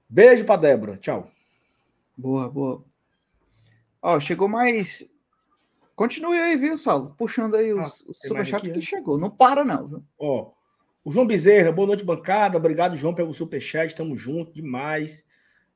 Beijo 0.09 0.45
para 0.45 0.61
Débora. 0.61 0.97
Tchau. 0.97 1.31
Boa, 2.17 2.51
boa. 2.51 2.85
Ó, 4.01 4.19
chegou 4.21 4.49
mais. 4.49 5.09
Continue 5.97 6.37
aí, 6.39 6.57
viu, 6.59 6.77
Saulo? 6.77 7.15
Puxando 7.17 7.57
aí 7.57 7.73
os, 7.73 7.81
ah, 7.81 8.11
os 8.11 8.19
superchats 8.19 8.71
que 8.71 8.79
é? 8.79 8.83
chegou. 8.83 9.17
Não 9.17 9.31
para, 9.31 9.65
não. 9.65 9.89
Viu? 9.89 10.05
Ó, 10.19 10.53
o 11.03 11.11
João 11.11 11.27
Bezerra, 11.27 11.73
boa 11.73 11.87
noite, 11.87 12.05
bancada. 12.05 12.59
Obrigado, 12.59 12.97
João, 12.97 13.15
pelo 13.15 13.33
superchat. 13.33 13.95
Tamo 13.95 14.15
junto 14.15 14.53
demais. 14.53 15.27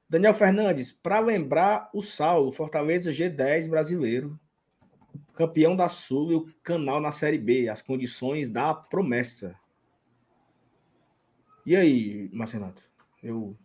Daniel 0.06 0.34
Fernandes, 0.34 0.92
para 0.92 1.20
lembrar 1.20 1.88
o 1.94 2.02
Saulo, 2.02 2.52
Fortaleza 2.52 3.10
G10 3.10 3.70
brasileiro, 3.70 4.38
campeão 5.32 5.74
da 5.74 5.88
Sul 5.88 6.32
e 6.32 6.34
o 6.34 6.54
canal 6.62 7.00
na 7.00 7.12
Série 7.12 7.38
B, 7.38 7.70
as 7.70 7.80
condições 7.80 8.50
da 8.50 8.74
promessa. 8.74 9.58
E 11.64 11.74
aí, 11.74 12.28
Marcenato? 12.30 12.82
Eu 13.22 13.56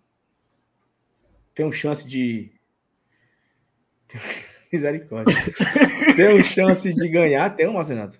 tenho 1.53 1.71
chance 1.73 2.07
de 2.07 2.51
Misericórdia. 4.75 5.33
tem 6.15 6.43
chance 6.43 6.93
de 6.93 7.09
ganhar, 7.09 7.55
tem 7.55 7.67
um 7.67 7.73
Marcenato. 7.73 8.19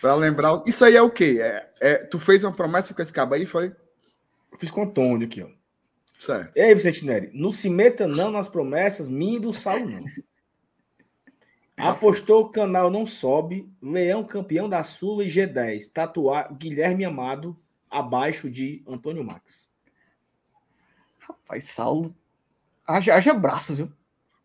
Para 0.00 0.14
lembrar, 0.14 0.62
isso 0.66 0.84
aí 0.84 0.94
é 0.94 1.02
o 1.02 1.10
quê? 1.10 1.38
É, 1.40 1.70
é, 1.80 1.94
tu 1.96 2.20
fez 2.20 2.44
uma 2.44 2.52
promessa 2.52 2.94
com 2.94 3.02
esse 3.02 3.12
cabo 3.12 3.34
aí, 3.34 3.46
foi? 3.46 3.74
Eu 4.52 4.58
fiz 4.58 4.70
com 4.70 4.82
o 4.82 4.84
Antônio 4.84 5.26
aqui, 5.26 5.42
ó. 5.42 5.48
Certo. 6.18 6.56
E 6.56 6.60
aí, 6.60 6.74
Vicente 6.74 7.06
Neri, 7.06 7.30
não 7.32 7.50
se 7.50 7.70
meta 7.70 8.06
não 8.06 8.30
nas 8.30 8.48
promessas, 8.48 9.08
minha 9.08 9.40
do 9.40 9.52
sal 9.52 9.80
não. 9.80 10.04
Apostou 11.76 12.42
o 12.42 12.48
canal 12.48 12.90
não 12.90 13.06
sobe, 13.06 13.72
Leão 13.80 14.24
campeão 14.24 14.68
da 14.68 14.82
Sula 14.82 15.24
e 15.24 15.28
G10, 15.28 15.92
tatuar 15.92 16.52
Guilherme 16.52 17.04
Amado 17.04 17.56
abaixo 17.88 18.50
de 18.50 18.82
Antônio 18.86 19.24
Max. 19.24 19.70
Rapaz, 21.20 21.64
Saulo 21.64 22.12
Haja, 22.88 23.14
haja 23.14 23.34
braço, 23.34 23.74
viu? 23.74 23.92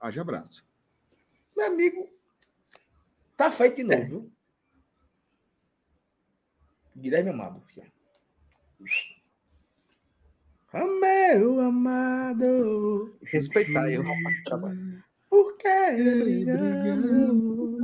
Haja 0.03 0.21
braço. 0.21 0.65
Meu 1.55 1.67
amigo, 1.67 2.09
tá 3.37 3.49
feito 3.49 3.77
de 3.77 3.83
novo, 3.85 4.01
é. 4.01 4.05
viu? 4.05 4.29
Guilherme 6.97 7.29
Amado. 7.29 7.63
Ah, 10.73 10.85
meu 10.85 11.61
amado. 11.61 13.17
Respeitar 13.21 13.89
eu. 13.89 14.03
Por 15.29 15.55
que 15.55 15.93
brigamos? 16.19 17.79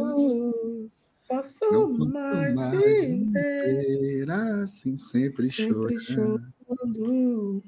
Posso, 1.25 1.71
Não 1.71 1.95
posso 1.95 2.11
mais, 2.11 2.53
mais 2.55 3.05
viver 3.05 4.29
assim, 4.29 4.97
sempre, 4.97 5.47
sempre 5.47 5.97
chorando. 5.97 6.51
chorando. 6.67 7.63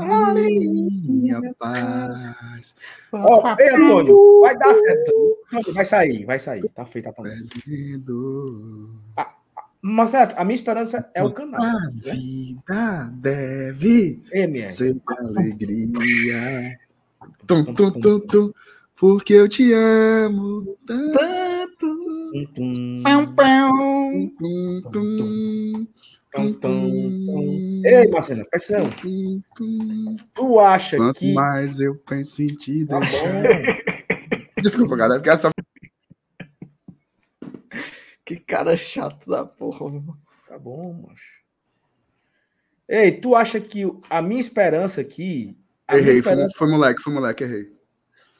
A 0.00 0.34
minha 0.34 1.40
paz. 1.58 2.74
Ó, 3.12 3.42
oh, 3.42 3.62
ei, 3.62 3.70
Antônio, 3.70 4.40
vai 4.40 4.56
dar 4.58 4.74
certo. 4.74 5.38
Antônio, 5.52 5.74
vai 5.74 5.84
sair, 5.84 6.24
vai 6.24 6.38
sair. 6.38 6.68
Tá 6.70 6.84
feita 6.84 7.10
a 7.10 7.12
promessa. 7.12 7.48
Ah, 9.16 9.34
mas 9.80 10.14
a 10.14 10.44
minha 10.44 10.54
esperança 10.54 11.10
é 11.14 11.22
o 11.22 11.32
canal. 11.32 11.60
A 11.60 11.80
né? 11.80 11.90
vida 11.92 13.12
deve 13.14 14.22
ser 14.62 14.96
alegria. 15.06 16.78
Tum, 17.46 17.64
tum, 17.74 17.90
tum, 17.90 18.20
tum. 18.20 18.52
Porque 18.96 19.34
eu 19.34 19.48
te 19.48 19.72
amo 19.72 20.78
tanto. 20.86 21.18
Tanto. 21.18 22.04
Tum, 22.32 22.44
tum, 22.54 23.02
Pão, 23.02 23.34
pão. 23.34 24.32
Tum, 24.38 24.82
tum, 24.90 25.86
tum, 26.34 26.52
tum, 26.54 27.26
tum. 27.26 27.82
Ei, 27.84 28.08
Marcelo, 28.08 28.44
tum. 29.00 29.42
Tu 30.34 30.60
acha 30.60 30.96
Quanto 30.96 31.18
que. 31.20 31.32
mais 31.34 31.80
eu 31.80 31.96
penso 31.96 32.42
em 32.42 32.46
ti. 32.46 32.86
Tá. 32.86 32.98
Desculpa, 34.62 34.96
cara, 34.96 35.14
porque 35.14 35.30
essa 35.30 35.50
Que 38.24 38.36
cara 38.36 38.76
chato 38.76 39.28
da 39.28 39.44
porra. 39.44 39.90
mano. 39.90 40.18
Tá 40.48 40.58
bom, 40.58 41.06
macho. 41.06 41.42
Ei, 42.88 43.12
tu 43.12 43.34
acha 43.34 43.60
que 43.60 43.84
a 44.10 44.20
minha 44.22 44.40
esperança 44.40 45.00
aqui. 45.00 45.58
Errei, 45.90 46.04
foi, 46.04 46.16
esperança, 46.18 46.54
foi 46.58 46.68
moleque, 46.70 47.02
foi 47.02 47.12
moleque, 47.12 47.44
errei. 47.44 47.72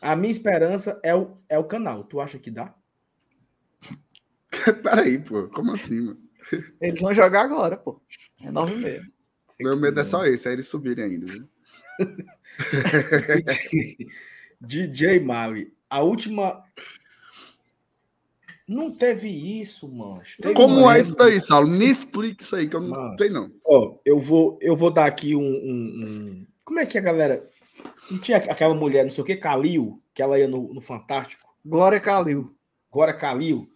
a 0.00 0.16
minha 0.16 0.30
esperança 0.30 0.98
é 1.02 1.14
o, 1.14 1.36
é 1.48 1.58
o 1.58 1.64
canal. 1.64 2.04
Tu 2.04 2.20
acha 2.20 2.38
que 2.38 2.50
dá? 2.50 2.74
Peraí, 4.82 5.18
pô, 5.18 5.48
como 5.48 5.72
assim, 5.72 6.00
mano? 6.00 6.23
Eles 6.80 7.00
vão 7.00 7.12
jogar 7.14 7.42
agora, 7.42 7.76
pô. 7.76 8.00
É 8.42 8.50
nove 8.50 8.74
e 8.74 8.78
meia. 8.78 9.02
Meu 9.60 9.76
medo 9.76 10.00
é 10.00 10.04
só 10.04 10.24
esse, 10.26 10.48
é 10.48 10.52
eles 10.52 10.66
subirem 10.68 11.04
ainda. 11.04 11.26
Viu? 11.26 11.48
DJ 14.60 15.20
Maui, 15.20 15.72
a 15.88 16.02
última. 16.02 16.62
Não 18.66 18.90
teve 18.90 19.28
isso, 19.60 19.86
mancho. 19.86 20.40
Teve 20.40 20.54
Como 20.54 20.78
uma 20.80 20.96
é 20.96 21.00
isso 21.00 21.14
daí, 21.14 21.38
Saulo? 21.38 21.68
Me 21.68 21.84
explique 21.86 22.42
isso 22.42 22.56
aí, 22.56 22.66
que 22.66 22.74
eu 22.74 22.80
não 22.80 22.88
Mano. 22.90 23.14
sei 23.18 23.28
não. 23.28 23.52
Ó, 23.64 23.98
eu 24.04 24.18
vou, 24.18 24.58
eu 24.62 24.74
vou 24.74 24.90
dar 24.90 25.04
aqui 25.04 25.36
um, 25.36 25.42
um- 25.42 26.04
um- 26.06 26.46
Como 26.64 26.80
é 26.80 26.86
que 26.86 26.96
a 26.96 27.00
galera. 27.02 27.46
Não 28.10 28.18
tinha 28.18 28.38
aquela 28.38 28.74
mulher, 28.74 29.04
não 29.04 29.10
sei 29.10 29.22
o 29.22 29.26
que, 29.26 29.36
Calil, 29.36 30.02
que 30.14 30.22
ela 30.22 30.38
ia 30.38 30.48
no, 30.48 30.72
no 30.72 30.80
Fantástico? 30.80 31.54
Glória 31.64 32.00
Calil. 32.00 32.54
Agora 32.90 33.12
Calil. 33.12 33.70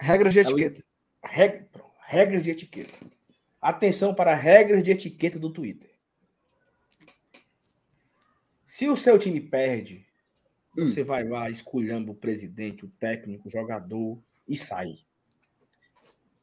Regras 0.00 0.32
de 0.32 0.40
Ela- 0.40 0.50
etiqueta. 0.50 0.82
Reg- 1.24 1.64
pronto, 1.64 1.67
Regras 2.10 2.42
de 2.42 2.50
etiqueta. 2.50 2.98
Atenção 3.60 4.14
para 4.14 4.34
regras 4.34 4.82
de 4.82 4.90
etiqueta 4.90 5.38
do 5.38 5.52
Twitter. 5.52 5.90
Se 8.64 8.88
o 8.88 8.96
seu 8.96 9.18
time 9.18 9.42
perde, 9.42 10.06
Hum. 10.74 10.88
você 10.88 11.02
vai 11.02 11.28
lá, 11.28 11.50
esculhamba 11.50 12.12
o 12.12 12.14
presidente, 12.14 12.86
o 12.86 12.88
técnico, 12.88 13.46
o 13.46 13.50
jogador 13.50 14.18
e 14.48 14.56
sai. 14.56 14.86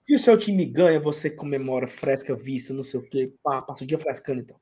Se 0.04 0.14
o 0.14 0.20
seu 0.20 0.38
time 0.38 0.66
ganha, 0.68 1.00
você 1.00 1.32
comemora, 1.32 1.88
fresca, 1.88 2.36
vista, 2.36 2.72
não 2.72 2.84
sei 2.84 3.00
o 3.00 3.10
quê, 3.10 3.34
pá, 3.42 3.60
passa 3.60 3.84
o 3.84 3.88
dia 3.88 3.98
frescando 3.98 4.42
então. 4.42 4.60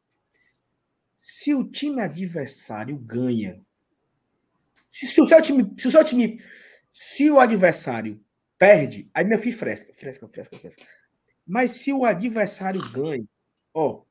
Se 1.20 1.54
o 1.54 1.66
time 1.66 2.02
adversário 2.02 2.96
ganha, 2.98 3.60
se, 4.90 5.06
se 5.06 5.20
o 5.20 5.28
seu 5.28 5.42
time, 5.42 5.70
se 5.78 5.88
o 5.90 5.92
seu 5.92 6.06
time, 6.06 6.42
se 6.94 7.30
o 7.30 7.40
adversário 7.42 8.23
perde, 8.64 9.11
aí 9.14 9.26
meu 9.26 9.38
filho 9.38 9.57
fresca, 9.57 9.94
fresca, 9.94 10.26
fresca, 10.30 10.57
fresca. 10.57 10.85
Mas 11.45 11.72
se 11.72 11.91
o 11.91 12.06
adversário 12.06 12.81
ganha, 12.91 13.27
ó, 13.73 14.03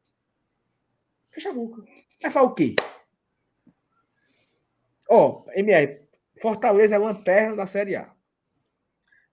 fecha 1.31 1.49
a 1.49 1.55
boca. 1.55 1.83
Vai 2.21 2.31
falar 2.31 2.47
o 2.49 2.55
quê? 2.55 2.77
Ó, 5.09 5.47
MR, 5.55 6.03
Fortaleza 6.39 6.95
é 6.95 6.99
lanterna 6.99 7.57
da 7.57 7.67
Série 7.67 7.97
A. 7.97 8.15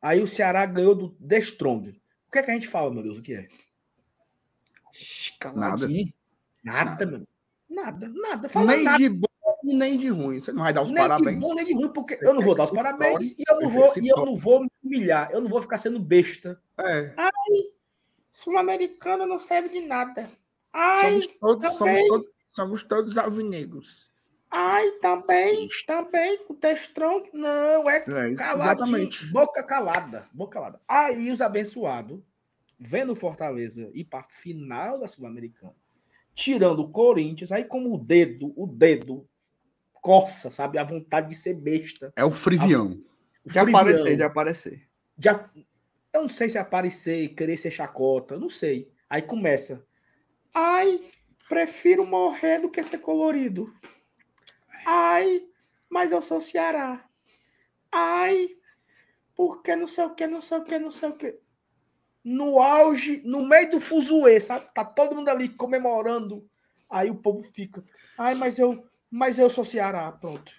Aí 0.02 0.22
o 0.22 0.28
Ceará 0.28 0.66
ganhou 0.66 0.96
do 0.96 1.10
The 1.16 1.40
Strong. 1.40 1.90
O 1.90 2.32
que 2.32 2.40
é 2.40 2.44
que 2.44 2.52
a 2.52 2.54
gente 2.54 2.70
fala, 2.70 2.90
meu 2.90 3.04
Deus? 3.04 3.18
O 3.18 3.22
que 3.22 3.34
é? 3.34 3.50
Shhh, 4.94 5.38
Caladinho. 5.38 6.14
Nada, 6.64 7.06
meu. 7.06 7.28
Nada, 7.70 8.08
nada. 8.08 8.48
Fala 8.48 8.74
Nem 8.74 8.86
nada. 8.86 8.98
de 8.98 9.10
e 9.64 9.74
nem 9.74 9.98
de 9.98 10.10
ruim. 10.10 10.40
Você 10.40 10.52
não 10.52 10.64
vai 10.64 10.74
dar 10.74 10.84
os 10.84 10.92
nem 10.92 11.02
parabéns. 11.02 11.36
de 11.36 11.42
bom, 11.42 11.54
nem 11.54 11.66
de 11.66 11.74
ruim, 11.74 11.90
porque 11.90 12.16
Você 12.16 12.28
eu 12.28 12.34
não 12.34 12.42
vou 12.42 12.56
dar 12.56 12.64
os 12.64 12.72
parabéns 12.72 13.32
e 13.38 13.44
eu 13.48 13.62
não 13.62 13.70
vou, 13.70 13.94
e 14.02 14.08
eu 14.08 14.26
não 14.26 14.36
vou 14.36 14.62
me 14.62 14.72
humilhar. 14.84 15.30
Eu 15.32 15.42
não 15.42 15.50
vou 15.50 15.62
ficar 15.62 15.78
sendo 15.78 16.00
besta. 16.00 16.62
É. 16.78 17.14
Sul-Americana 18.32 19.26
não 19.26 19.40
serve 19.40 19.70
de 19.70 19.82
nada. 19.82 20.30
Somos 21.02 21.28
todos, 21.40 21.74
somos 21.74 22.08
todos, 22.08 22.28
somos 22.54 22.84
todos 22.84 23.18
alvinegros. 23.18 24.10
Ai, 24.52 24.90
também, 24.94 25.68
também, 25.86 26.40
o 26.50 26.56
Testrong. 26.56 27.30
Não, 27.34 27.88
é 27.88 27.98
É, 28.08 28.30
isso, 28.30 28.42
caladinho, 28.42 28.86
exatamente. 28.86 29.26
boca 29.28 29.62
calada, 29.62 30.28
boca 30.34 30.54
calada. 30.54 30.82
Aí 30.88 31.32
os 31.32 31.40
abençoados, 31.40 32.20
vendo 32.80 33.16
Fortaleza 33.16 33.92
ir 33.94 34.06
para 34.06 34.24
final 34.24 35.00
da 35.00 35.08
Sul-Americana, 35.08 35.76
tirando 36.34 36.80
o 36.80 36.90
Corinthians, 36.90 37.52
aí 37.52 37.64
como 37.64 37.94
o 37.94 37.98
dedo, 37.98 38.52
o 38.56 38.66
dedo 38.66 39.29
coça, 40.02 40.50
sabe, 40.52 40.78
a 40.78 40.84
vontade 40.84 41.30
de 41.30 41.36
ser 41.36 41.54
besta. 41.54 42.12
É 42.16 42.24
o 42.26 42.32
frivião. 42.32 42.92
O 43.46 43.50
De 43.50 43.60
frivião, 43.60 43.80
aparecer, 43.82 44.16
de 44.18 44.24
aparecer. 44.24 44.90
de 45.18 45.30
a- 45.30 45.50
Eu 46.14 46.24
não 46.24 46.30
sei 46.30 46.50
se 46.50 46.58
aparecer, 46.58 47.30
querer 47.36 47.56
ser 47.58 47.70
chacota, 47.72 48.38
não 48.38 48.50
sei. 48.50 48.92
Aí 49.10 49.22
começa. 49.22 49.86
Ai, 50.54 51.00
prefiro 51.48 52.06
morrer 52.06 52.60
do 52.60 52.70
que 52.70 52.82
ser 52.84 52.98
colorido. 52.98 53.72
Ai, 54.86 55.44
mas 55.90 56.12
eu 56.12 56.22
sou 56.22 56.42
Ceará. 56.42 57.06
Ai, 57.92 58.50
porque 59.36 59.76
não 59.76 59.88
sei 59.88 60.06
o 60.06 60.16
que, 60.16 60.26
não 60.28 60.42
sei 60.42 60.58
o 60.58 60.64
que, 60.64 60.80
não 60.80 60.92
sei 60.92 61.10
o 61.10 61.14
que. 61.16 61.40
No 62.24 62.60
auge, 62.60 63.22
no 63.24 63.46
meio 63.48 63.70
do 63.72 63.80
fuzuê, 63.80 64.40
sabe? 64.40 64.68
Tá 64.74 64.84
todo 64.84 65.16
mundo 65.16 65.30
ali 65.30 65.50
comemorando. 65.50 66.48
Aí 66.90 67.10
o 67.10 67.16
povo 67.16 67.42
fica. 67.42 67.84
Ai, 68.18 68.34
mas 68.36 68.58
eu, 68.58 68.84
mas 69.12 69.38
eu 69.40 69.50
sou 69.50 69.66
Ceará, 69.66 70.12
pronto. 70.12 70.52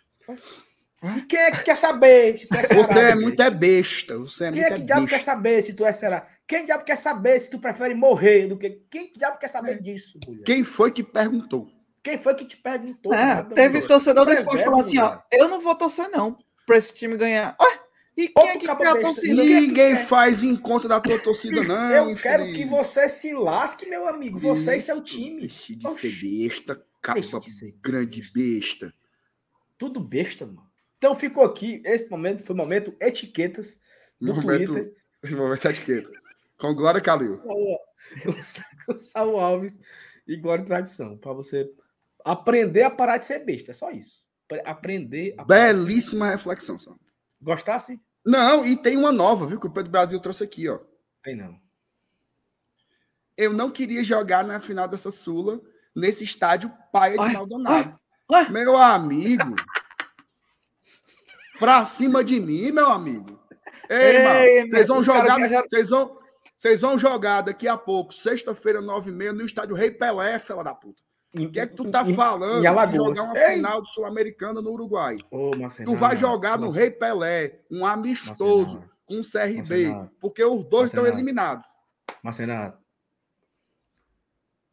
E 1.17 1.23
quem 1.23 1.39
é 1.41 1.51
que 1.51 1.65
quer 1.65 1.77
saber 1.77 2.37
se 2.37 2.47
tu 2.47 2.55
é 2.57 2.63
Ceará? 2.63 2.85
Você 2.85 2.99
é 2.99 3.15
muito 3.15 3.43
é 3.43 3.51
besta. 3.51 4.19
Você 4.19 4.45
é 4.45 4.53
Quem 4.53 4.61
muito 4.61 4.73
é 4.73 4.77
que 4.77 4.83
é 4.83 4.87
diabo 4.87 5.07
quer 5.07 5.21
saber 5.21 5.63
se 5.63 5.73
tu 5.75 5.85
é 5.85 5.93
será? 5.93 6.29
Quem 6.47 6.67
diabo 6.67 6.85
quer 6.85 6.97
saber 6.97 7.41
se 7.41 7.49
tu 7.49 7.59
prefere 7.59 7.95
morrer 7.95 8.47
do 8.49 8.59
que. 8.59 8.83
Quem 8.91 9.09
que 9.09 9.19
diabo 9.19 9.39
quer 9.39 9.49
saber 9.49 9.81
disso, 9.81 10.19
mulher? 10.27 10.45
Quem, 10.45 10.57
Quem 10.57 10.65
foi 10.65 10.91
que 10.91 11.03
perguntou? 11.03 11.69
foi 12.23 12.35
que 12.35 12.45
te 12.45 12.57
perguntou? 12.57 13.13
É, 13.15 13.43
teve 13.43 13.83
torcedor 13.83 14.25
do 14.27 14.33
esporte 14.33 14.65
falando 14.65 14.81
assim, 14.81 14.99
ó, 14.99 15.19
eu 15.31 15.49
não 15.49 15.61
vou 15.61 15.75
torcer 15.75 16.09
não 16.11 16.37
pra 16.67 16.77
esse 16.77 16.93
time 16.95 17.17
ganhar. 17.17 17.57
Ué, 17.61 17.81
e 18.17 18.23
Outro 18.35 18.43
quem 18.43 18.51
é 18.51 18.57
que 18.57 18.67
quer 18.67 18.87
a 18.89 18.97
torcida? 18.97 19.43
Quem 19.45 19.55
é 19.57 19.61
que 19.61 19.67
Ninguém 19.69 19.97
quer? 19.97 20.07
faz 20.07 20.43
em 20.43 20.57
conta 20.57 20.89
da 20.89 21.01
tua 21.01 21.19
torcida, 21.19 21.63
não. 21.63 21.91
Eu 21.91 22.17
quero 22.17 22.45
infeliz. 22.45 22.57
que 22.57 22.65
você 22.65 23.09
se 23.09 23.33
lasque, 23.33 23.87
meu 23.87 24.07
amigo. 24.09 24.39
Você 24.39 24.77
e 24.77 24.81
seu 24.81 24.97
Isso, 24.97 25.05
time. 25.05 25.41
Deixe 25.41 25.75
de 25.77 25.87
Oxi. 25.87 26.11
ser 26.11 26.11
besta, 26.49 26.85
capa 27.01 27.21
grande 27.81 28.23
besta. 28.33 28.93
Tudo 29.79 30.01
besta, 30.01 30.47
mano. 30.47 30.69
Então 30.99 31.17
ficou 31.17 31.45
aqui. 31.45 31.81
Esse 31.85 32.09
momento 32.11 32.43
foi 32.45 32.55
o 32.55 32.59
momento 32.59 32.95
etiquetas 33.01 33.81
do 34.21 34.35
Momento- 34.35 34.73
Twitter. 34.75 34.95
Momento 35.37 35.65
etiqueta. 35.67 36.11
Com 36.59 36.75
Glória 36.75 37.01
Calil. 37.01 37.41
O 38.89 38.99
Saul 38.99 39.39
Alves 39.39 39.79
e 40.27 40.37
Glória 40.37 40.65
Tradição. 40.65 41.17
Para 41.17 41.33
você 41.33 41.71
aprender 42.25 42.83
a 42.83 42.91
parar 42.91 43.19
de 43.19 43.27
ser 43.27 43.39
besta. 43.45 43.71
É 43.71 43.75
só 43.75 43.91
isso. 43.91 44.25
Pre- 44.49 44.63
Aprender 44.65 45.35
a 45.39 45.45
parar 45.45 45.73
Belíssima 45.73 46.31
reflexão, 46.31 46.79
só. 46.79 46.97
Gostasse? 47.41 48.01
Não, 48.27 48.67
e 48.67 48.77
tem 48.77 48.97
uma 48.97 49.13
nova, 49.13 49.47
viu? 49.47 49.61
Que 49.61 49.67
o 49.67 49.71
Pedro 49.71 49.91
Brasil 49.93 50.19
trouxe 50.21 50.43
aqui, 50.45 50.69
ó. 50.69 50.81
Tem 51.23 51.37
não. 51.37 51.59
Eu 53.37 53.53
não 53.53 53.71
queria 53.71 54.03
jogar 54.05 54.45
na 54.45 54.61
final 54.61 54.87
dessa 54.89 55.11
Sula 55.11 55.61
nesse 55.95 56.25
estádio 56.25 56.73
Paia 56.93 57.17
de 57.19 57.33
Maldonado. 57.33 57.99
ai. 58.33 58.49
Meu 58.51 58.77
amigo. 58.77 59.55
pra 61.59 61.85
cima 61.85 62.25
de 62.25 62.41
mim, 62.41 62.71
meu 62.71 62.89
amigo. 62.91 63.39
Ei, 63.89 64.17
Ei, 64.17 64.71
vocês 64.71 64.89
vão 64.89 65.03
jogar. 65.03 65.39
Vocês 65.69 65.91
vão, 65.91 66.19
vocês 66.57 66.81
vão 66.81 66.97
jogar 66.99 67.43
daqui 67.43 67.67
a 67.67 67.77
pouco, 67.77 68.15
sexta-feira, 68.15 68.81
nove 68.81 69.11
e 69.11 69.15
meia, 69.15 69.33
no 69.33 69.45
estádio 69.45 69.75
Rei 69.75 69.91
Pelé, 69.91 70.39
fela 70.39 70.63
da 70.63 70.75
puta. 70.75 71.03
O 71.37 71.49
que 71.49 71.61
é 71.61 71.67
que 71.67 71.77
tu 71.77 71.91
tá 71.91 72.05
falando 72.05 72.61
de 72.61 72.97
jogar 72.97 73.23
uma 73.23 73.39
Ei! 73.39 73.55
final 73.55 73.81
do 73.81 73.89
Sul-Americana 73.89 74.61
no 74.61 74.71
Uruguai? 74.73 75.17
Ô, 75.31 75.53
Tu 75.85 75.95
vai 75.95 76.17
jogar 76.17 76.59
no 76.59 76.71
Rei 76.71 76.91
Pelé, 76.91 77.61
um 77.71 77.87
amistoso, 77.87 78.83
com 79.07 79.21
o 79.21 79.23
CRB, 79.23 80.11
porque 80.21 80.45
os 80.45 80.65
dois 80.65 80.91
estão 80.91 81.07
eliminados. 81.07 81.67
Marcenato. 82.23 82.79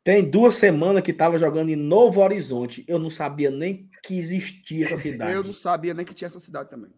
Tem 0.08 0.24
duas 0.24 0.54
semanas 0.54 1.02
que 1.02 1.12
tava 1.12 1.38
jogando 1.38 1.68
em 1.68 1.76
Novo 1.76 2.22
Horizonte. 2.22 2.82
Eu 2.88 2.98
não 2.98 3.10
sabia 3.10 3.52
nem 3.52 3.90
que 4.02 4.18
existia 4.18 4.86
essa 4.86 4.96
cidade. 4.96 5.34
Eu 5.34 5.44
não 5.44 5.52
sabia 5.52 5.94
nem 5.94 6.06
que 6.06 6.14
tinha 6.14 6.28
essa 6.28 6.40
cidade 6.40 6.70
também. 6.70 6.90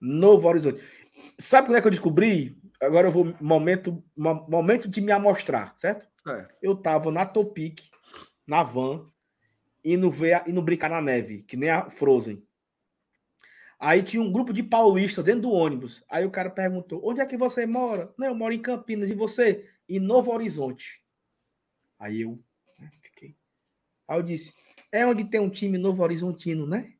Novo 0.00 0.48
Horizonte. 0.48 0.82
Sabe 1.38 1.68
quando 1.68 1.76
é 1.76 1.82
que 1.82 1.86
eu 1.86 1.90
descobri? 1.90 2.56
Agora 2.80 3.08
eu 3.08 3.12
vou. 3.12 3.34
Momento, 3.38 4.02
mo- 4.16 4.46
momento 4.48 4.88
de 4.88 5.02
me 5.02 5.12
amostrar, 5.12 5.74
certo? 5.76 6.08
Certo. 6.22 6.56
Eu 6.62 6.74
tava 6.74 7.12
na 7.12 7.26
Topic, 7.26 7.80
na 8.46 8.62
van, 8.62 9.10
indo, 9.84 10.10
ver, 10.10 10.42
indo 10.46 10.62
brincar 10.62 10.88
na 10.88 11.02
neve, 11.02 11.42
que 11.42 11.58
nem 11.58 11.68
a 11.68 11.90
Frozen. 11.90 12.42
Aí 13.78 14.02
tinha 14.02 14.22
um 14.22 14.32
grupo 14.32 14.54
de 14.54 14.62
paulistas 14.62 15.22
dentro 15.22 15.42
do 15.42 15.50
ônibus. 15.50 16.02
Aí 16.08 16.24
o 16.24 16.30
cara 16.30 16.48
perguntou: 16.48 17.02
onde 17.04 17.20
é 17.20 17.26
que 17.26 17.36
você 17.36 17.66
mora? 17.66 18.10
Não, 18.16 18.28
eu 18.28 18.34
moro 18.34 18.54
em 18.54 18.62
Campinas. 18.62 19.10
E 19.10 19.14
você? 19.14 19.68
Em 19.86 20.00
Novo 20.00 20.32
Horizonte. 20.32 21.04
Aí 21.98 22.22
eu. 22.22 22.42
Aí 24.08 24.18
eu 24.18 24.22
disse: 24.22 24.54
é 24.92 25.06
onde 25.06 25.24
tem 25.24 25.40
um 25.40 25.50
time 25.50 25.76
Novo 25.78 26.02
Horizontino, 26.02 26.66
né? 26.66 26.92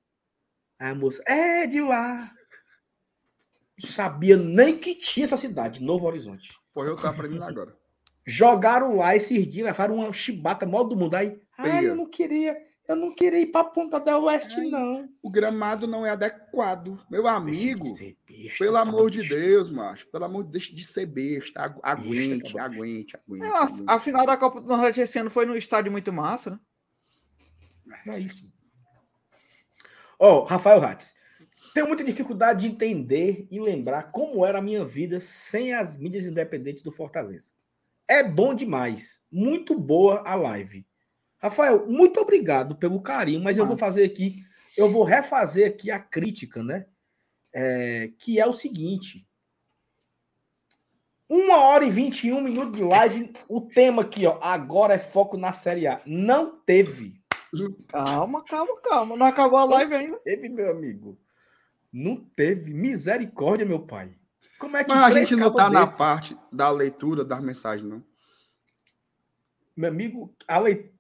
Aí 0.79 0.91
a 0.91 0.95
moça, 0.95 1.23
é 1.27 1.67
de 1.67 1.81
lá. 1.81 2.31
Sabia 3.79 4.37
nem 4.37 4.77
que 4.77 4.95
tinha 4.95 5.27
essa 5.27 5.37
cidade, 5.37 5.83
Novo 5.83 6.07
Horizonte. 6.07 6.53
Pô, 6.73 6.85
eu 6.85 6.97
tô 6.97 7.07
aprendendo 7.07 7.45
agora. 7.45 7.77
Jogaram 8.27 8.97
lá 8.97 9.15
esses 9.15 9.47
dias, 9.47 9.67
levaram 9.67 9.97
uma 9.97 10.13
chibata 10.13 10.65
mó 10.65 10.83
do 10.83 10.97
mundo. 10.97 11.15
Aí, 11.15 11.39
ai, 11.59 11.87
eu 11.87 11.95
não 11.95 12.07
queria, 12.07 12.57
eu 12.89 12.97
não 12.97 13.15
queria 13.15 13.41
ir 13.41 13.47
pra 13.47 13.65
Ponta 13.65 14.01
del 14.01 14.23
Oeste, 14.23 14.59
ai, 14.59 14.67
não. 14.69 15.09
O 15.23 15.31
gramado 15.31 15.87
não 15.87 16.07
é 16.07 16.11
adequado. 16.11 16.99
Meu 17.11 17.27
amigo, 17.27 17.85
besta, 17.85 18.59
pelo 18.59 18.77
amor 18.77 19.11
de 19.11 19.29
Deus, 19.29 19.69
macho. 19.69 20.07
Pelo 20.09 20.25
amor 20.25 20.45
de 20.45 20.53
Deus, 20.53 20.69
deixe 20.69 20.75
de 20.75 20.85
ser 20.85 21.07
besta. 21.07 21.77
Aguente, 21.83 22.45
besta, 22.45 22.63
aguente, 22.63 23.17
aguente, 23.17 23.45
é, 23.45 23.49
aguente. 23.49 23.85
A, 23.87 23.95
a, 23.95 23.99
final 23.99 24.25
da 24.25 24.37
Copa 24.37 24.61
do 24.61 24.69
Nordeste 24.69 25.03
esse 25.03 25.19
ano 25.19 25.31
foi 25.31 25.45
no 25.45 25.55
estádio 25.55 25.93
muito 25.93 26.13
massa, 26.13 26.51
né? 26.51 26.59
É 28.09 28.19
isso. 28.19 28.51
Ó, 30.19 30.41
oh, 30.41 30.45
Rafael 30.45 30.81
Ratz. 30.81 31.15
Tenho 31.75 31.89
muita 31.89 32.05
dificuldade 32.05 32.61
de 32.61 32.73
entender 32.73 33.49
e 33.51 33.61
lembrar 33.61 34.13
como 34.13 34.47
era 34.47 34.59
a 34.59 34.63
minha 34.63 34.85
vida 34.85 35.19
sem 35.21 35.75
as 35.75 35.97
mídias 35.97 36.27
independentes 36.27 36.85
do 36.85 36.93
Fortaleza. 36.93 37.51
É 38.07 38.23
bom 38.23 38.55
demais. 38.55 39.23
Muito 39.31 39.77
boa 39.79 40.23
a 40.25 40.35
live. 40.35 40.87
Rafael, 41.39 41.87
muito 41.87 42.21
obrigado 42.21 42.77
pelo 42.77 43.03
carinho, 43.03 43.43
mas 43.43 43.59
eu 43.59 43.67
vou 43.67 43.77
fazer 43.77 44.05
aqui, 44.05 44.43
eu 44.77 44.91
vou 44.91 45.05
refazer 45.05 45.69
aqui 45.69 45.91
a 45.91 45.99
crítica, 45.99 46.63
né? 46.63 46.87
É, 47.53 48.11
que 48.19 48.39
é 48.39 48.47
o 48.47 48.53
seguinte. 48.53 49.27
Uma 51.29 51.59
hora 51.59 51.85
e 51.85 51.91
21 51.91 52.41
minutos 52.41 52.77
de 52.77 52.85
live. 52.85 53.33
O 53.49 53.61
tema 53.61 54.03
aqui, 54.03 54.27
ó. 54.27 54.39
Agora 54.41 54.95
é 54.95 54.99
foco 54.99 55.37
na 55.37 55.53
Série 55.53 55.87
A. 55.87 56.01
Não 56.07 56.57
teve. 56.61 57.21
Calma, 57.89 58.45
calma, 58.45 58.81
calma. 58.81 59.17
Não 59.17 59.27
acabou 59.27 59.59
a 59.59 59.65
live 59.65 59.95
ainda. 59.95 60.19
Teve, 60.19 60.49
meu 60.49 60.71
amigo. 60.71 61.19
Não 61.93 62.17
teve. 62.17 62.73
Misericórdia, 62.73 63.67
meu 63.67 63.81
pai. 63.81 64.15
Como 64.59 64.77
é 64.77 64.85
que 64.85 64.95
Mas 64.95 65.05
a 65.05 65.19
gente 65.19 65.37
não 65.37 65.53
tá 65.53 65.69
desse... 65.69 65.93
na 65.93 65.99
parte 65.99 66.37
da 66.51 66.71
leitura 66.71 67.25
das 67.25 67.43
mensagens, 67.43 67.89
não. 67.89 68.03
Meu 69.77 69.91
amigo, 69.91 70.35
a 70.47 70.59
leit... 70.59 70.93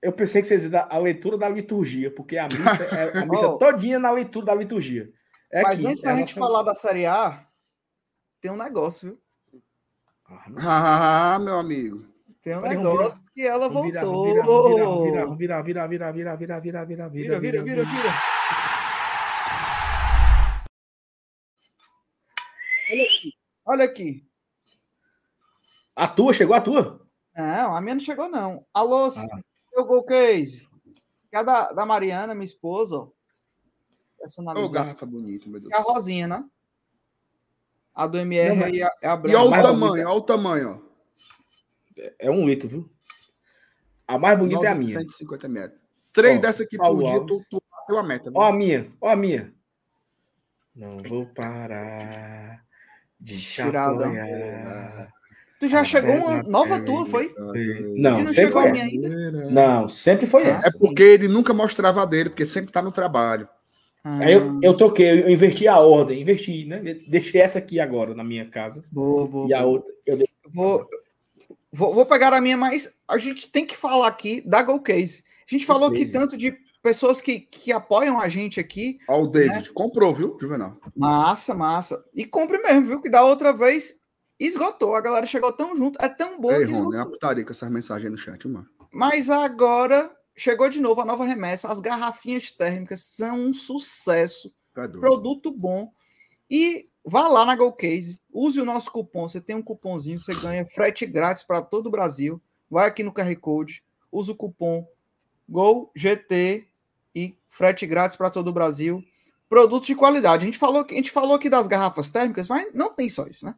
eu 0.00 0.12
pensei 0.12 0.40
que 0.42 0.48
vocês 0.48 0.64
iam 0.64 0.86
a 0.88 0.98
leitura 0.98 1.36
da 1.36 1.48
liturgia, 1.48 2.10
porque 2.10 2.38
a 2.38 2.48
missa 2.48 2.84
é 2.84 3.18
a 3.22 3.26
missa 3.26 3.48
oh. 3.48 3.58
todinha 3.58 3.98
na 3.98 4.10
leitura 4.10 4.46
da 4.46 4.54
liturgia. 4.54 5.12
É 5.50 5.62
Mas 5.62 5.78
aqui, 5.78 5.88
antes 5.88 6.04
é 6.04 6.08
da 6.08 6.16
gente 6.16 6.36
nossa... 6.36 6.52
falar 6.52 6.62
da 6.62 6.74
Série 6.74 7.06
A, 7.06 7.46
tem 8.40 8.50
um 8.50 8.56
negócio, 8.56 9.08
viu? 9.08 9.22
Ah, 10.58 11.38
meu 11.38 11.58
amigo. 11.58 12.11
Tem 12.42 12.56
um 12.56 12.60
negócio 12.60 13.22
virar, 13.22 13.32
que 13.32 13.42
ela 13.42 13.68
voltou. 13.68 14.34
Vamos 14.42 15.38
virar, 15.38 15.62
virar, 15.62 15.86
virar, 15.86 16.10
virar, 16.10 16.36
virar, 16.36 16.36
virar, 16.36 16.60
virar, 16.60 16.84
virar, 16.84 17.08
virar, 17.08 17.38
vira, 17.38 17.62
vira, 17.62 17.62
vira. 17.62 18.12
Olha 22.90 23.04
aqui. 23.04 23.32
Olha 23.64 23.84
aqui. 23.84 24.28
A 25.94 26.08
tua? 26.08 26.32
Chegou 26.32 26.56
a 26.56 26.60
tua? 26.60 27.06
Não, 27.36 27.76
a 27.76 27.80
minha 27.80 27.94
não 27.94 28.00
chegou, 28.00 28.28
não. 28.28 28.66
Alô, 28.74 29.06
ah. 29.06 29.10
seu 29.10 29.84
Gol 29.84 30.02
Case. 30.02 30.68
É 31.30 31.44
da, 31.44 31.72
da 31.72 31.86
Mariana, 31.86 32.34
minha 32.34 32.44
esposa, 32.44 32.96
ó. 32.96 33.08
Personalizada. 34.18 34.66
Oh, 34.66 34.68
garrafa 34.68 35.06
bonita, 35.06 35.48
meu 35.48 35.60
Deus. 35.60 35.72
É 35.72 35.76
a 35.76 35.80
rosinha, 35.80 36.26
né? 36.26 36.44
A 37.94 38.06
do 38.08 38.18
MR 38.18 38.56
não, 38.56 38.66
é, 38.66 38.90
é 39.00 39.08
a 39.08 39.16
branca. 39.16 39.38
E 39.38 39.40
olha 39.40 39.60
o 39.60 39.62
tamanho, 39.62 40.08
olha 40.08 40.18
o 40.18 40.22
tamanho, 40.22 40.82
ó. 40.88 40.91
É 42.18 42.30
um 42.30 42.46
litro, 42.46 42.68
viu? 42.68 42.90
A 44.06 44.18
mais 44.18 44.38
bonita 44.38 44.66
é 44.66 44.68
a 44.68 44.74
minha. 44.74 44.98
150 44.98 45.48
metros. 45.48 45.80
Três 46.12 46.40
dessa 46.40 46.62
aqui 46.62 46.76
por 46.76 46.98
dia, 46.98 47.20
tu, 47.20 47.40
tu 47.50 47.62
bateu 47.70 47.98
a 47.98 48.02
meta. 48.02 48.30
Viu? 48.30 48.38
Ó 48.38 48.42
a 48.42 48.52
minha, 48.52 48.92
ó 49.00 49.08
a 49.08 49.16
minha. 49.16 49.52
Não 50.74 50.96
vou 50.98 51.26
parar 51.26 52.64
de 53.20 53.38
Tirada. 53.38 55.12
Tu 55.60 55.68
já 55.68 55.84
chegou 55.84 56.16
uma 56.16 56.42
nova 56.42 56.80
tua, 56.80 57.06
foi? 57.06 57.32
Não, 57.96 58.24
não 58.24 58.32
sempre 58.32 58.52
foi 58.52 58.68
essa. 58.68 58.82
Ainda? 58.82 59.50
Não, 59.50 59.88
sempre 59.88 60.26
foi 60.26 60.42
essa. 60.42 60.68
É 60.68 60.70
porque 60.72 61.02
ele 61.02 61.28
nunca 61.28 61.54
mostrava 61.54 62.04
dele, 62.06 62.30
porque 62.30 62.44
sempre 62.44 62.72
tá 62.72 62.82
no 62.82 62.90
trabalho. 62.90 63.48
Ah. 64.02 64.18
Aí 64.18 64.32
eu, 64.32 64.58
eu 64.60 64.76
toquei, 64.76 65.22
eu 65.22 65.30
inverti 65.30 65.68
a 65.68 65.78
ordem, 65.78 66.20
inverti, 66.20 66.64
né? 66.64 66.82
Deixei 67.06 67.40
essa 67.40 67.58
aqui 67.58 67.78
agora 67.78 68.12
na 68.12 68.24
minha 68.24 68.44
casa. 68.46 68.84
Boa, 68.90 69.28
boa, 69.28 69.48
e 69.48 69.54
a 69.54 69.64
outra. 69.64 69.88
Eu 70.04 70.18
vou, 70.52 70.84
vou, 71.72 71.94
vou 71.94 72.06
pegar 72.06 72.32
a 72.34 72.40
minha, 72.40 72.56
mas 72.56 72.92
a 73.08 73.18
gente 73.18 73.50
tem 73.50 73.66
que 73.66 73.76
falar 73.76 74.08
aqui 74.08 74.40
da 74.42 74.62
Go 74.62 74.80
Case. 74.80 75.24
A 75.48 75.50
gente 75.50 75.66
falou 75.66 75.88
aqui 75.88 76.06
tanto 76.06 76.36
de 76.36 76.56
pessoas 76.82 77.20
que, 77.20 77.40
que 77.40 77.72
apoiam 77.72 78.18
a 78.18 78.28
gente 78.28 78.58
aqui. 78.58 78.98
Ó, 79.08 79.22
o 79.22 79.26
David 79.26 79.68
né? 79.68 79.74
comprou, 79.74 80.14
viu, 80.14 80.36
Juvenal? 80.40 80.76
Massa, 80.96 81.54
massa. 81.54 82.04
E 82.14 82.24
compre 82.24 82.58
mesmo, 82.58 82.86
viu? 82.86 83.00
Que 83.00 83.08
da 83.08 83.24
outra 83.24 83.52
vez 83.52 83.94
esgotou. 84.38 84.94
A 84.94 85.00
galera 85.00 85.26
chegou 85.26 85.52
tão 85.52 85.76
junto. 85.76 85.98
É 86.02 86.08
tão 86.08 86.40
bom 86.40 86.52
Ei, 86.52 86.66
que 86.66 86.72
esgotou. 86.72 86.94
É 86.94 87.00
a 87.00 87.06
putaria 87.06 87.44
com 87.44 87.52
essas 87.52 87.70
mensagens 87.70 88.10
no 88.10 88.18
chat, 88.18 88.46
mano. 88.48 88.66
Mas 88.92 89.30
agora 89.30 90.10
chegou 90.36 90.68
de 90.68 90.80
novo 90.80 91.00
a 91.00 91.04
nova 91.04 91.24
remessa. 91.24 91.68
As 91.68 91.80
garrafinhas 91.80 92.50
térmicas 92.50 93.00
são 93.00 93.38
um 93.38 93.52
sucesso. 93.52 94.52
É 94.76 94.88
produto 94.88 95.52
bom. 95.52 95.92
E 96.50 96.88
vá 97.04 97.28
lá 97.28 97.44
na 97.44 97.56
GoCase, 97.56 98.20
use 98.32 98.60
o 98.60 98.64
nosso 98.64 98.90
cupom. 98.90 99.28
Você 99.28 99.40
tem 99.40 99.56
um 99.56 99.62
cupomzinho, 99.62 100.20
você 100.20 100.34
ganha 100.34 100.64
frete 100.64 101.06
grátis 101.06 101.42
para 101.42 101.62
todo 101.62 101.86
o 101.86 101.90
Brasil. 101.90 102.40
Vai 102.70 102.88
aqui 102.88 103.02
no 103.02 103.12
QR 103.12 103.34
Code, 103.36 103.82
usa 104.10 104.32
o 104.32 104.36
cupom 104.36 104.86
GOLGT 105.48 106.66
e 107.14 107.36
frete 107.48 107.86
grátis 107.86 108.16
para 108.16 108.30
todo 108.30 108.48
o 108.48 108.52
Brasil. 108.52 109.04
Produtos 109.48 109.86
de 109.86 109.94
qualidade. 109.94 110.42
A 110.42 110.46
gente 110.46 110.58
falou, 110.58 110.86
a 110.88 110.94
gente 110.94 111.10
falou 111.10 111.34
aqui 111.34 111.50
das 111.50 111.66
garrafas 111.66 112.10
térmicas, 112.10 112.48
mas 112.48 112.72
não 112.72 112.94
tem 112.94 113.10
só 113.10 113.26
isso, 113.26 113.44
né? 113.44 113.54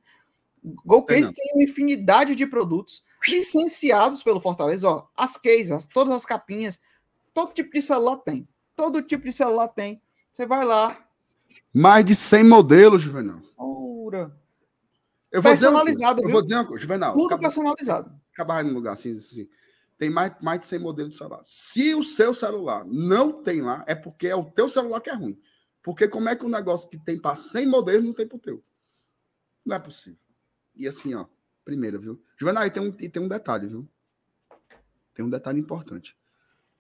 Golcase 0.85 1.33
tem 1.35 1.53
uma 1.55 1.63
infinidade 1.63 2.35
de 2.35 2.47
produtos 2.47 3.05
licenciados 3.29 4.23
pelo 4.23 4.41
Fortaleza. 4.41 4.89
Ó, 4.89 5.07
as 5.17 5.37
cases, 5.37 5.87
todas 5.87 6.15
as 6.15 6.27
capinhas, 6.27 6.81
todo 7.33 7.53
tipo 7.53 7.71
de 7.73 7.83
celular 7.83 8.17
tem. 8.17 8.49
Todo 8.75 9.03
tipo 9.03 9.25
de 9.25 9.33
celular 9.33 9.69
tem. 9.69 10.03
Você 10.33 10.47
vai 10.47 10.65
lá. 10.65 11.04
Mais 11.73 12.05
de 12.05 12.15
100 12.15 12.45
modelos, 12.45 13.03
Juvenal. 13.03 13.41
Ora. 13.57 14.37
Eu 15.31 15.43
vou 15.43 15.51
personalizado, 15.51 16.17
dizer, 16.17 16.29
eu 16.29 16.33
vou 16.33 16.43
dizer 16.43 16.55
uma 16.55 16.67
coisa, 16.67 16.83
Juvenal. 16.83 17.13
Tudo 17.13 17.27
acaba, 17.27 17.41
personalizado. 17.41 18.21
Acabar 18.33 18.65
no 18.65 18.73
lugar 18.73 18.93
assim, 18.93 19.17
assim 19.17 19.49
tem 19.99 20.11
mais, 20.11 20.35
mais 20.41 20.61
de 20.61 20.67
100 20.67 20.79
modelos 20.81 21.13
de 21.13 21.19
celular. 21.19 21.41
Se 21.45 21.95
o 21.95 22.03
seu 22.03 22.35
celular 22.35 22.85
não 22.85 23.43
tem 23.43 23.61
lá, 23.61 23.85
é 23.87 23.95
porque 23.95 24.27
é 24.27 24.37
o 24.37 24.45
teu 24.45 24.69
celular 24.69 25.01
que 25.01 25.11
é 25.11 25.15
ruim. 25.15 25.41
Porque 25.83 26.09
como 26.09 26.29
é 26.29 26.37
que 26.37 26.45
um 26.45 26.51
negócio 26.51 26.89
que 26.89 26.99
tem 26.99 27.19
para 27.19 27.35
100 27.35 27.67
modelos 27.67 28.05
não 28.05 28.13
tem 28.13 28.27
para 28.27 28.37
o 28.37 28.41
teu? 28.41 28.65
Não 29.65 29.77
é 29.77 29.79
possível. 29.79 30.19
E 30.75 30.89
assim, 30.89 31.15
ó, 31.15 31.27
primeiro, 31.65 32.01
viu? 32.01 32.23
Juvenal, 32.37 32.69
tem 32.71 32.83
um, 32.83 32.93
tem 32.93 33.23
um 33.23 33.29
detalhe, 33.29 33.69
viu? 33.69 33.89
Tem 35.13 35.25
um 35.25 35.31
detalhe 35.31 35.61
importante. 35.61 36.17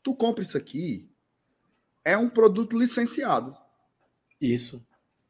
Tu 0.02 0.14
compra 0.14 0.42
isso 0.42 0.58
aqui, 0.58 1.08
é 2.04 2.16
um 2.18 2.28
produto 2.28 2.78
licenciado. 2.78 3.56
Isso. 4.44 4.84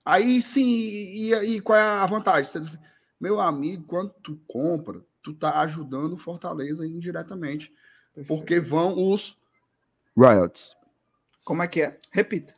Aí 0.04 0.42
sim, 0.42 0.66
e 0.66 1.34
aí 1.34 1.60
qual 1.60 1.78
é 1.78 1.82
a 1.82 2.06
vantagem? 2.06 2.44
Você 2.44 2.60
diz, 2.60 2.78
meu 3.20 3.40
amigo, 3.40 3.84
quando 3.84 4.10
tu 4.22 4.36
compra, 4.46 5.00
tu 5.22 5.32
tá 5.32 5.60
ajudando 5.60 6.14
o 6.14 6.18
Fortaleza 6.18 6.86
indiretamente. 6.86 7.72
Perfeito. 8.14 8.28
Porque 8.28 8.60
vão 8.60 9.10
os 9.10 9.38
riots. 10.16 10.76
Como 11.44 11.62
é 11.62 11.68
que 11.68 11.82
é? 11.82 11.98
Repita. 12.10 12.54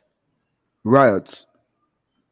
Riots. 0.83 1.47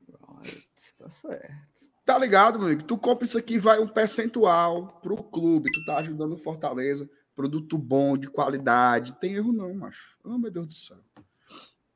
Riots, 0.10 0.94
tá 0.98 1.10
certo. 1.10 1.66
Tá 2.06 2.18
ligado, 2.20 2.60
meu 2.60 2.68
amigo? 2.68 2.84
Tu 2.84 2.98
compra 2.98 3.26
isso 3.26 3.38
aqui, 3.38 3.58
vai 3.58 3.80
um 3.80 3.88
percentual 3.88 5.00
pro 5.02 5.24
clube. 5.24 5.72
Tu 5.72 5.84
tá 5.86 5.98
ajudando 5.98 6.34
o 6.34 6.38
Fortaleza. 6.38 7.10
Produto 7.36 7.78
bom, 7.78 8.18
de 8.18 8.28
qualidade. 8.28 9.14
Tem 9.20 9.34
erro 9.34 9.52
não, 9.52 9.74
macho. 9.74 10.18
Oh, 10.24 10.38
meu 10.38 10.52
Deus 10.52 10.68
do 10.68 10.74
céu. 10.74 10.98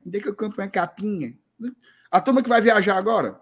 Onde 0.06 0.18
é 0.18 0.22
que 0.22 0.30
eu 0.30 0.36
uma 0.40 0.68
capinha? 0.68 1.38
A 2.12 2.20
turma 2.20 2.42
que 2.42 2.50
vai 2.50 2.62
viajar 2.62 2.98
agora? 2.98 3.40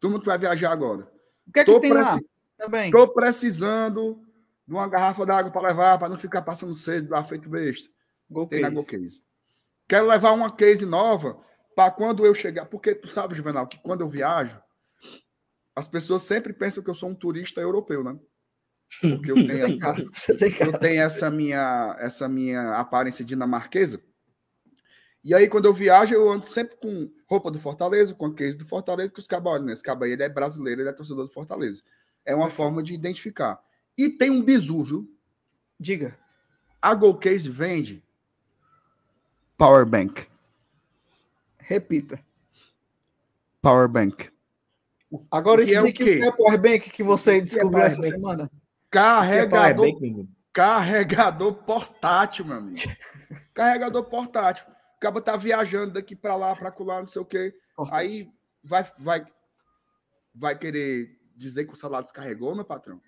Turma 0.00 0.18
que 0.18 0.26
vai 0.26 0.38
viajar 0.38 0.72
agora. 0.72 1.10
O 1.46 1.52
que 1.52 1.60
é 1.60 1.64
que 1.64 1.72
Tô 1.72 1.80
tem 1.80 1.92
lá? 1.92 2.18
Também. 2.56 2.86
Estou 2.86 3.08
precisando 3.08 4.20
de 4.66 4.74
uma 4.74 4.88
garrafa 4.88 5.24
d'água 5.24 5.50
para 5.50 5.68
levar, 5.68 5.98
para 5.98 6.08
não 6.08 6.18
ficar 6.18 6.42
passando 6.42 6.76
sede 6.76 7.08
lá 7.08 7.24
feito 7.24 7.48
besta. 7.48 7.90
Go 8.28 8.46
Tem 8.46 8.60
case. 8.60 8.74
na 8.74 8.80
Go 8.80 8.86
Case. 8.86 9.22
Quero 9.88 10.06
levar 10.06 10.32
uma 10.32 10.54
case 10.54 10.86
nova 10.86 11.40
para 11.74 11.90
quando 11.90 12.24
eu 12.24 12.34
chegar. 12.34 12.66
Porque 12.66 12.94
tu 12.94 13.08
sabe, 13.08 13.34
Juvenal, 13.34 13.66
que 13.66 13.78
quando 13.78 14.02
eu 14.02 14.08
viajo, 14.08 14.60
as 15.74 15.88
pessoas 15.88 16.22
sempre 16.22 16.52
pensam 16.52 16.82
que 16.82 16.90
eu 16.90 16.94
sou 16.94 17.08
um 17.08 17.14
turista 17.14 17.60
europeu, 17.60 18.04
né? 18.04 18.18
Porque 19.00 19.30
eu 19.30 19.34
tenho, 19.46 19.64
essa, 19.64 20.44
eu 20.60 20.78
tenho 20.78 21.02
essa, 21.02 21.30
minha, 21.30 21.96
essa 21.98 22.28
minha 22.28 22.74
aparência 22.74 23.24
dinamarquesa. 23.24 24.00
E 25.22 25.34
aí, 25.34 25.48
quando 25.48 25.66
eu 25.66 25.74
viajo, 25.74 26.14
eu 26.14 26.30
ando 26.30 26.46
sempre 26.46 26.76
com 26.76 27.10
roupa 27.26 27.50
do 27.50 27.60
Fortaleza, 27.60 28.14
com 28.14 28.26
a 28.26 28.34
case 28.34 28.56
do 28.56 28.64
Fortaleza, 28.64 29.12
que 29.12 29.20
os 29.20 29.26
cabos 29.26 29.62
né? 29.62 29.72
Esse 29.72 29.82
cabo 29.82 30.04
aí 30.04 30.12
ele 30.12 30.22
é 30.22 30.28
brasileiro, 30.28 30.80
ele 30.80 30.88
é 30.88 30.92
torcedor 30.92 31.26
do 31.26 31.32
Fortaleza. 31.32 31.82
É 32.24 32.34
uma 32.34 32.50
forma 32.50 32.82
de 32.82 32.94
identificar. 32.94 33.62
E 33.96 34.08
tem 34.08 34.30
um 34.30 34.42
bizu, 34.42 34.82
viu? 34.82 35.14
Diga. 35.78 36.18
A 36.80 36.94
GoCase 36.94 37.50
vende 37.50 38.02
Power 39.58 39.84
Bank. 39.84 40.26
Repita. 41.58 42.18
Power 43.60 43.88
Bank. 43.88 44.30
Agora 45.30 45.62
Que 45.64 45.74
é 45.74 45.82
o 45.82 45.86
explique 45.86 46.02
o 46.02 46.06
quê? 46.06 46.16
que 46.18 46.24
é 46.24 46.32
Power 46.32 46.58
Bank 46.58 46.90
que 46.90 47.02
você 47.02 47.40
descobriu 47.42 47.72
Power 47.72 47.86
essa 47.86 48.02
semana. 48.02 48.50
Carregador, 48.90 50.00
meu. 50.00 50.26
carregador 50.52 51.52
portátil, 51.52 52.46
meu 52.46 52.56
amigo. 52.56 52.76
carregador 53.52 54.04
portátil. 54.04 54.64
O 55.00 55.08
cara 55.08 55.18
tá 55.22 55.34
viajando 55.34 55.94
daqui 55.94 56.14
pra 56.14 56.36
lá, 56.36 56.54
pra 56.54 56.70
colar, 56.70 57.00
não 57.00 57.06
sei 57.06 57.22
o 57.22 57.24
quê. 57.24 57.54
Aí 57.90 58.30
vai, 58.62 58.84
vai, 58.98 59.26
vai 60.34 60.58
querer 60.58 61.18
dizer 61.34 61.64
que 61.64 61.72
o 61.72 61.76
celular 61.76 62.02
descarregou, 62.02 62.54
meu 62.54 62.66
patrão? 62.66 63.00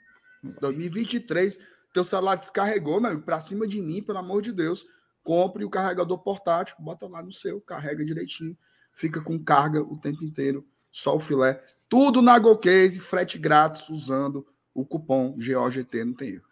2023, 0.42 1.58
teu 1.92 2.02
celular 2.02 2.36
descarregou, 2.36 2.98
meu 2.98 3.10
amigo, 3.10 3.26
pra 3.26 3.40
cima 3.40 3.68
de 3.68 3.82
mim, 3.82 4.02
pelo 4.02 4.16
amor 4.16 4.40
de 4.40 4.52
Deus. 4.52 4.86
Compre 5.22 5.66
o 5.66 5.68
carregador 5.68 6.16
portátil, 6.20 6.76
bota 6.78 7.06
lá 7.06 7.22
no 7.22 7.30
seu, 7.30 7.60
carrega 7.60 8.02
direitinho, 8.02 8.56
fica 8.94 9.20
com 9.20 9.38
carga 9.38 9.82
o 9.82 9.98
tempo 9.98 10.24
inteiro, 10.24 10.66
só 10.90 11.14
o 11.14 11.20
filé. 11.20 11.62
Tudo 11.90 12.22
na 12.22 12.38
GoCase, 12.38 13.00
frete 13.00 13.38
grátis, 13.38 13.90
usando 13.90 14.46
o 14.72 14.82
cupom 14.82 15.36
GOGT, 15.36 16.04
não 16.04 16.14
tem 16.14 16.30
erro. 16.30 16.44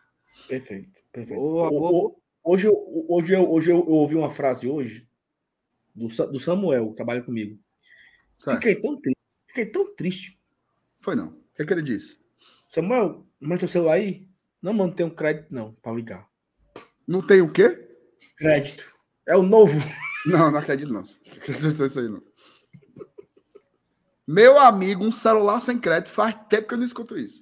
Perfeito, 0.47 1.01
perfeito. 1.11 1.41
Boa, 1.41 1.71
boa. 1.71 2.15
Hoje, 2.45 2.69
hoje, 3.09 3.35
eu, 3.35 3.51
hoje 3.51 3.71
eu, 3.71 3.79
eu 3.79 3.95
ouvi 3.95 4.17
uma 4.17 4.29
frase 4.29 4.69
hoje 4.69 5.09
do, 5.95 6.09
do 6.09 6.41
Samuel, 6.41 6.91
que 6.91 6.97
trabalha 6.97 7.23
comigo. 7.23 7.59
Certo? 8.39 8.57
Fiquei 8.57 8.81
tão 8.81 9.01
triste. 9.01 9.21
Fiquei 9.47 9.67
tão 9.67 9.95
triste. 9.95 10.41
Foi 11.01 11.15
não. 11.15 11.29
O 11.29 11.55
que, 11.57 11.65
que 11.65 11.73
ele 11.73 11.83
disse? 11.83 12.19
Samuel, 12.69 13.27
manda 13.41 13.61
teu 13.61 13.69
celular 13.69 13.95
aí? 13.95 14.29
Não, 14.63 14.73
mano, 14.73 14.95
tem 14.95 15.07
um 15.07 15.11
crédito 15.11 15.53
não, 15.53 15.73
pra 15.75 15.93
ligar. 15.93 16.29
Não 17.07 17.27
tem 17.27 17.41
o 17.41 17.51
quê? 17.51 17.89
Crédito. 18.37 18.95
É 19.27 19.37
o 19.37 19.43
novo. 19.43 19.79
Não, 20.27 20.51
não 20.51 20.59
acredito 20.59 20.93
não. 20.93 21.01
Não 21.01 21.37
acredito 21.39 21.83
nisso 21.83 21.99
aí, 21.99 22.07
não. 22.07 22.23
Meu 24.29 24.59
amigo, 24.59 25.03
um 25.03 25.11
celular 25.11 25.59
sem 25.61 25.79
crédito 25.79 26.13
faz 26.13 26.35
tempo 26.47 26.69
que 26.69 26.75
eu 26.75 26.79
não 26.79 26.85
escuto 26.85 27.17
isso. 27.17 27.41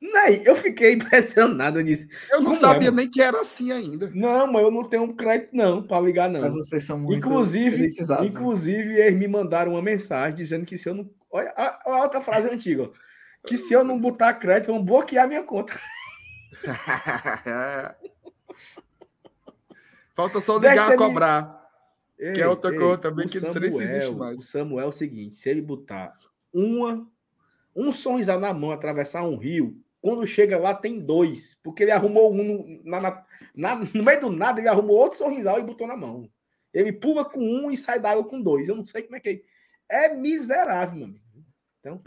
Ney, 0.00 0.42
eu 0.44 0.54
fiquei 0.54 0.92
impressionado 0.96 1.80
nisso. 1.80 2.06
Eu 2.30 2.38
não 2.38 2.44
Como 2.44 2.56
é, 2.56 2.60
sabia 2.60 2.90
mano? 2.90 2.96
nem 2.98 3.10
que 3.10 3.20
era 3.22 3.40
assim 3.40 3.72
ainda. 3.72 4.10
Não, 4.14 4.46
mas 4.46 4.62
eu 4.62 4.70
não 4.70 4.84
tenho 4.84 5.04
um 5.04 5.12
crédito 5.14 5.50
não, 5.54 5.82
pra 5.82 5.98
ligar 6.00 6.28
não. 6.28 6.40
Mas 6.42 6.52
vocês 6.54 6.84
são 6.84 6.98
muito 6.98 7.16
Inclusive, 7.16 7.88
né? 7.88 8.26
inclusive, 8.26 8.94
eles 9.00 9.18
me 9.18 9.26
mandaram 9.26 9.72
uma 9.72 9.82
mensagem 9.82 10.36
dizendo 10.36 10.64
que 10.66 10.76
se 10.78 10.88
eu 10.88 10.94
não. 10.94 11.08
Olha 11.30 11.52
a, 11.56 11.80
a 11.90 12.02
outra 12.02 12.20
frase 12.20 12.48
antiga, 12.48 12.84
ó. 12.84 12.90
Que 13.46 13.56
se 13.56 13.72
eu 13.72 13.84
não 13.84 14.00
botar 14.00 14.34
crédito, 14.34 14.72
vão 14.72 14.82
bloquear 14.84 15.28
minha 15.28 15.42
conta. 15.42 15.72
Falta 20.14 20.40
só 20.40 20.56
ligar 20.56 20.92
a 20.92 20.96
cobrar. 20.96 21.56
Ei, 22.18 22.40
é 22.40 22.48
outra 22.48 22.72
ei, 22.72 22.78
coisa 22.78 22.96
também 22.98 23.26
o 23.26 23.28
que 23.28 23.38
não 23.40 23.50
sei 23.50 23.60
nem 23.60 23.70
se 23.70 23.82
existe 23.82 24.00
Samuel- 24.06 24.18
mais. 24.18 24.38
O 24.40 24.42
Samuel 24.42 24.84
é 24.86 24.88
o 24.88 24.92
seguinte: 24.92 25.36
se 25.36 25.48
ele 25.50 25.60
botar 25.60 26.14
uma, 26.52 27.06
um 27.74 27.92
sorrisal 27.92 28.40
na 28.40 28.54
mão, 28.54 28.70
atravessar 28.72 29.22
um 29.24 29.36
rio, 29.36 29.78
quando 30.00 30.26
chega 30.26 30.58
lá 30.58 30.74
tem 30.74 31.00
dois, 31.00 31.58
porque 31.62 31.82
ele 31.82 31.90
arrumou 31.92 32.32
um 32.32 32.42
no, 32.44 32.82
na- 32.84 33.24
na- 33.54 33.74
no 33.76 34.02
meio 34.04 34.20
do 34.20 34.30
nada, 34.30 34.60
ele 34.60 34.68
arrumou 34.68 34.96
outro 34.96 35.18
sorrisal 35.18 35.58
e 35.58 35.64
botou 35.64 35.86
na 35.86 35.96
mão. 35.96 36.30
Ele 36.72 36.92
pula 36.92 37.24
com 37.24 37.40
um 37.40 37.70
e 37.70 37.76
sai 37.76 37.98
da 37.98 38.10
água 38.10 38.24
com 38.28 38.40
dois. 38.40 38.68
Eu 38.68 38.76
não 38.76 38.84
sei 38.84 39.02
como 39.02 39.16
é 39.16 39.20
que 39.20 39.42
é. 39.88 40.06
É 40.08 40.14
miserável, 40.16 40.94
meu 40.96 41.06
amigo. 41.06 41.24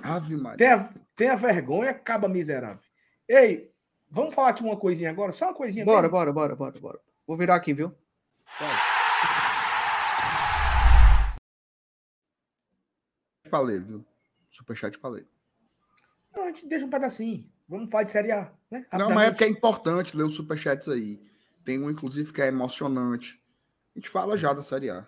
Ave 0.03 0.35
Maria. 0.35 0.57
Tenha, 0.57 0.93
tenha 1.15 1.35
vergonha, 1.35 1.91
acaba 1.91 2.27
miserável. 2.27 2.83
Ei, 3.27 3.71
vamos 4.09 4.33
falar 4.35 4.49
aqui 4.49 4.61
uma 4.61 4.77
coisinha 4.77 5.09
agora? 5.09 5.31
Só 5.31 5.45
uma 5.45 5.53
coisinha. 5.53 5.85
Bora, 5.85 6.01
bem- 6.03 6.11
bora, 6.11 6.33
bora, 6.33 6.55
bora, 6.55 6.79
bora. 6.79 6.99
Vou 7.25 7.37
virar 7.37 7.55
aqui, 7.55 7.73
viu? 7.73 7.95
Pra 13.49 13.59
ler, 13.59 13.81
viu? 13.81 14.05
Superchat 14.49 14.97
pra 14.99 15.09
ler. 15.09 15.27
Não, 16.35 16.43
a 16.43 16.47
gente 16.47 16.68
deixa 16.68 16.85
um 16.85 16.89
pedacinho. 16.89 17.49
Vamos 17.68 17.89
falar 17.89 18.03
de 18.03 18.11
Série 18.11 18.31
A, 18.31 18.51
né? 18.69 18.85
Não, 18.93 19.11
mas 19.11 19.27
é 19.27 19.31
porque 19.31 19.43
é 19.43 19.49
importante 19.49 20.18
ler 20.18 20.23
os 20.23 20.34
superchats 20.34 20.88
aí. 20.88 21.22
Tem 21.64 21.80
um, 21.80 21.89
inclusive, 21.89 22.34
que 22.34 22.41
é 22.41 22.47
emocionante. 22.47 23.39
A 23.95 23.99
gente 23.99 24.10
fala 24.10 24.38
já 24.38 24.53
da 24.53 24.61
Série 24.61 24.89
A. 24.89 25.06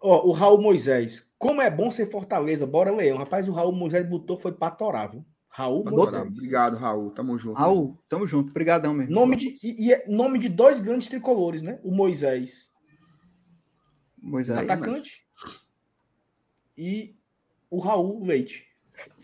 Ó, 0.00 0.26
o 0.26 0.32
Raul 0.32 0.60
Moisés. 0.60 1.30
Como 1.38 1.60
é 1.60 1.70
bom 1.70 1.90
ser 1.90 2.06
Fortaleza. 2.06 2.66
Bora, 2.66 2.90
Leão. 2.90 3.18
Rapaz, 3.18 3.48
o 3.48 3.52
Raul 3.52 3.72
Moisés 3.72 4.08
botou 4.08 4.36
foi 4.36 4.52
pra 4.52 4.70
torar, 4.70 5.10
viu? 5.10 5.24
Raul 5.48 5.86
Adorado. 5.86 5.96
Moisés. 5.96 6.38
Obrigado, 6.38 6.76
Raul. 6.76 7.10
Tamo 7.10 7.38
junto. 7.38 7.58
Raul, 7.58 7.98
tamo 8.08 8.26
junto. 8.26 8.50
Obrigadão 8.50 8.94
mesmo. 8.94 9.14
Nome 9.14 9.36
de, 9.36 9.54
e, 9.62 9.86
e 9.86 9.92
é 9.92 10.06
nome 10.08 10.38
de 10.38 10.48
dois 10.48 10.80
grandes 10.80 11.08
tricolores, 11.08 11.62
né? 11.62 11.80
O 11.82 11.90
Moisés, 11.90 12.70
Moisés. 14.16 14.56
atacante, 14.58 15.26
e 16.76 17.16
o 17.68 17.80
Raul 17.80 18.24
Leite. 18.24 18.67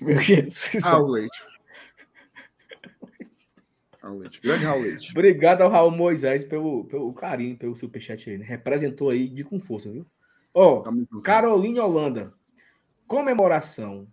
Meu 0.01 0.21
Jesus. 0.21 0.83
Raul 0.83 1.09
Leite. 1.09 1.47
Raul 4.03 4.19
Leite. 4.19 4.41
Grande 4.41 4.65
Raul 4.65 4.83
Leite. 4.83 5.11
Obrigado 5.11 5.63
ao 5.63 5.71
Raul 5.71 5.91
Moisés 5.91 6.45
pelo, 6.45 6.85
pelo 6.85 7.13
carinho, 7.13 7.57
pelo 7.57 7.77
superchat 7.77 8.31
aí, 8.31 8.39
né? 8.39 8.45
Representou 8.45 9.11
aí 9.11 9.29
de 9.29 9.45
com 9.45 9.59
força, 9.59 9.91
viu? 9.91 10.07
Ó, 10.53 10.85
junto. 10.85 11.21
Caroline 11.23 11.81
Holanda. 11.81 12.33
Comemoração 13.07 14.07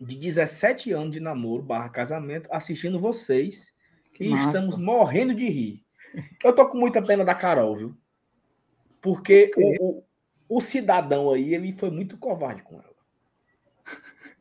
de 0.00 0.16
17 0.16 0.92
anos 0.92 1.12
de 1.12 1.20
namoro 1.20 1.62
barra 1.62 1.88
casamento, 1.88 2.48
assistindo 2.52 3.00
vocês 3.00 3.74
e 4.20 4.32
estamos 4.32 4.76
morrendo 4.76 5.34
de 5.34 5.48
rir. 5.48 5.84
Eu 6.42 6.54
tô 6.54 6.68
com 6.68 6.78
muita 6.78 7.02
pena 7.02 7.24
da 7.24 7.34
Carol, 7.34 7.76
viu? 7.76 7.96
Porque 9.00 9.50
o, 9.56 9.98
o, 9.98 10.04
o 10.48 10.60
cidadão 10.60 11.32
aí, 11.32 11.54
ele 11.54 11.72
foi 11.72 11.90
muito 11.90 12.16
covarde 12.16 12.62
com 12.62 12.76
ela. 12.76 12.97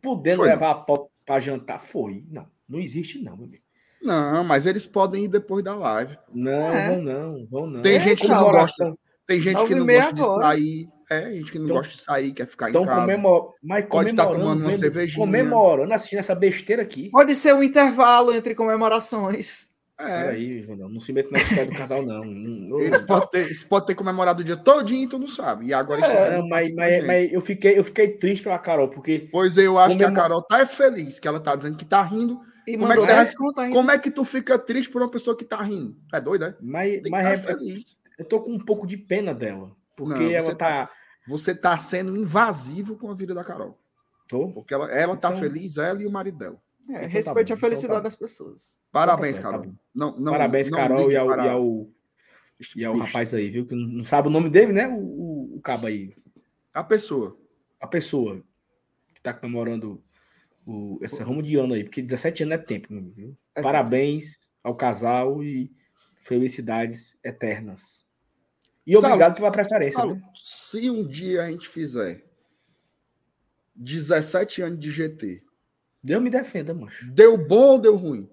Podendo 0.02 0.38
Foi. 0.38 0.48
levar 0.50 0.72
a 0.72 0.76
pau 0.76 1.12
pra 1.26 1.40
jantar, 1.40 1.80
foi. 1.80 2.24
Não, 2.30 2.46
não 2.68 2.80
existe 2.80 3.22
não, 3.22 3.36
meu 3.36 3.46
amigo. 3.46 3.64
Não, 4.02 4.44
mas 4.44 4.66
eles 4.66 4.86
podem 4.86 5.26
ir 5.26 5.28
depois 5.28 5.64
da 5.64 5.76
live. 5.76 6.18
Não, 6.34 6.52
É. 6.72 6.90
vão 6.90 7.02
não, 7.02 7.48
vão 7.50 7.68
não. 7.68 7.82
Tem 7.82 7.96
É 7.96 8.00
gente 8.00 8.22
que 8.22 8.28
não 8.28 8.36
comemoração. 8.38 8.98
Tem 9.26 9.42
gente 9.42 9.66
que 9.66 9.76
não 9.76 9.86
gosta 9.86 10.14
de 10.14 10.22
agora. 10.22 10.44
sair. 10.44 10.90
É, 11.10 11.32
gente 11.34 11.52
que 11.52 11.58
não 11.58 11.66
Então- 11.66 11.78
gosta 11.78 11.94
de 11.94 12.00
sair, 12.02 12.34
quer 12.34 12.46
ficar 12.48 12.70
Então, 12.70 12.84
em 12.84 12.86
casa. 12.86 13.02
comemor... 13.02 13.54
mas 13.64 13.86
Pode 13.86 14.10
estar 14.12 14.24
comemorando, 14.26 14.50
tomando 14.52 14.62
uma 14.66 14.72
vendo- 14.72 14.80
cervejinha. 14.80 15.26
comemorando, 15.26 15.94
assistindo 15.94 16.20
essa 16.20 16.36
besteira 16.36 16.82
aqui. 16.82 17.10
Pode 17.10 17.34
ser 17.34 17.54
um 17.56 17.64
intervalo 17.64 18.34
entre 18.34 18.54
comemorações. 18.54 19.67
É. 20.00 20.24
Peraí, 20.26 20.62
Vandão, 20.62 20.90
não 20.90 21.00
se 21.00 21.12
meta 21.12 21.30
na 21.32 21.40
história 21.40 21.66
do 21.66 21.76
casal, 21.76 22.04
não. 22.06 22.24
Eles 22.80 23.02
podem 23.02 23.30
ter, 23.30 23.40
eles 23.46 23.64
podem 23.64 23.88
ter 23.88 23.96
comemorado 23.96 24.42
o 24.42 24.44
dia 24.44 24.56
todinho 24.56 25.04
e 25.06 25.08
tu 25.10 25.18
não 25.18 25.28
sabe. 25.28 25.68
E 25.68 25.74
agora 25.74 26.02
isso 26.02 26.12
É, 26.12 26.38
aqui 26.38 26.48
mas, 26.50 26.70
tá 26.70 26.76
mas, 26.76 27.06
mas 27.08 27.34
eu, 27.34 27.42
fiquei, 27.42 27.80
eu 27.80 27.84
fiquei 27.84 28.10
triste 28.10 28.44
pela 28.44 28.60
Carol, 28.60 28.90
porque 28.90 29.28
Pois 29.32 29.58
eu 29.58 29.80
acho 29.80 29.98
que 29.98 30.04
a 30.04 30.12
Carol 30.12 30.42
tá 30.44 30.64
feliz, 30.68 31.20
que 31.20 31.28
ela 31.28 31.40
tá 31.40 31.56
dizendo 31.56 31.78
que 31.78 31.86
tá 31.86 32.02
rindo. 32.04 32.40
E 32.68 32.78
Como 32.78 32.92
é 32.92 32.96
que 32.96 33.02
você 33.02 33.08
10 33.08 33.28
vai- 33.30 33.38
conto 33.38 33.60
ainda. 33.62 33.76
Como 33.76 33.92
é 33.92 33.98
que 33.98 34.12
tu 34.12 34.24
fica 34.26 34.60
triste 34.60 34.92
por 34.92 35.02
uma 35.02 35.10
pessoa 35.10 35.36
que 35.38 35.46
tá 35.46 35.62
rindo? 35.64 35.96
É 36.14 36.20
doido, 36.22 36.46
é? 36.46 36.56
mas, 36.62 37.02
mas 37.10 37.26
estar 37.26 37.34
é- 37.34 37.38
feliz. 37.38 37.98
eu 38.20 38.26
tô 38.26 38.42
com 38.42 38.52
um 38.52 38.60
pouco 38.60 38.86
de 38.86 38.98
pena 38.98 39.34
dela. 39.34 39.72
Porque 39.96 40.22
Não, 40.22 40.32
ela 40.32 40.54
tá. 40.54 40.90
Você 41.28 41.56
tá 41.56 41.76
sendo 41.78 42.16
invasivo 42.16 42.96
com 42.98 43.10
a 43.10 43.16
vida 43.16 43.34
da 43.34 43.44
Carol. 43.44 43.78
Tô? 44.28 44.50
Porque 44.50 44.74
ela, 44.74 44.92
ela 44.92 45.16
tá 45.18 45.30
Então- 45.30 45.40
feliz, 45.40 45.78
ela 45.78 46.02
e 46.04 46.06
o 46.06 46.12
marido 46.12 46.38
dela. 46.38 46.58
É, 46.90 46.92
Então 46.92 47.02
tá 47.02 47.08
respeite 47.08 47.50
bom, 47.50 47.54
a 47.54 47.58
felicidade 47.58 47.84
então 47.86 47.96
tá 47.98 48.02
das 48.02 48.16
pessoas. 48.16 48.78
Parabéns, 48.92 49.36
certo, 49.36 49.46
tá 49.46 49.52
Carol. 49.52 49.74
não, 49.94 50.20
não, 50.20 50.32
Parabéns, 50.32 50.70
não 50.70 50.78
Carol, 50.78 51.12
e 51.12 51.18
ao, 51.18 51.28
para 51.28 51.46
e 51.46 51.50
ao, 51.50 51.90
e 52.76 52.86
ao 52.86 52.98
rapaz 52.98 53.34
aí, 53.34 53.50
viu? 53.50 53.66
Que 53.66 53.76
não 53.76 54.04
sabe 54.04 54.28
o 54.28 54.32
nome 54.32 54.50
dele, 54.50 54.72
né? 54.72 54.88
O, 54.88 55.00
o, 55.00 55.56
o 55.58 55.62
cabo 55.62 55.88
aí. 55.88 56.16
A 56.74 56.84
pessoa. 56.84 57.38
A 57.80 57.88
pessoa 57.88 58.42
que 59.14 59.22
tá 59.22 59.34
comemorando 59.34 60.02
o, 60.66 61.00
esse 61.02 61.22
rumo 61.24 61.42
de 61.42 61.58
ano 61.58 61.74
aí, 61.74 61.84
porque 61.84 62.02
17 62.02 62.44
anos 62.44 62.56
é 62.56 62.58
tempo, 62.58 62.88
meu 62.92 63.02
amigo, 63.02 63.16
viu? 63.16 63.38
É 63.56 63.62
Parabéns 63.62 64.48
ao 64.64 64.76
casal 64.76 65.44
e 65.44 65.72
felicidades 66.18 67.18
eternas. 67.24 68.06
E 68.86 68.96
obrigado 68.96 69.36
pela 69.36 69.52
preferência, 69.52 70.06
né? 70.06 70.22
se 70.44 70.90
um 70.90 71.06
dia 71.06 71.44
a 71.44 71.50
gente 71.50 71.68
fizer 71.68 72.24
17 73.76 74.62
anos 74.62 74.80
de 74.80 74.90
GT, 74.90 75.44
Deus 76.04 76.22
me 76.22 76.30
defenda, 76.30 76.74
macho. 76.74 77.06
deu 77.12 77.38
bom 77.38 77.74
ou 77.74 77.80
deu 77.80 77.96
ruim? 77.96 78.30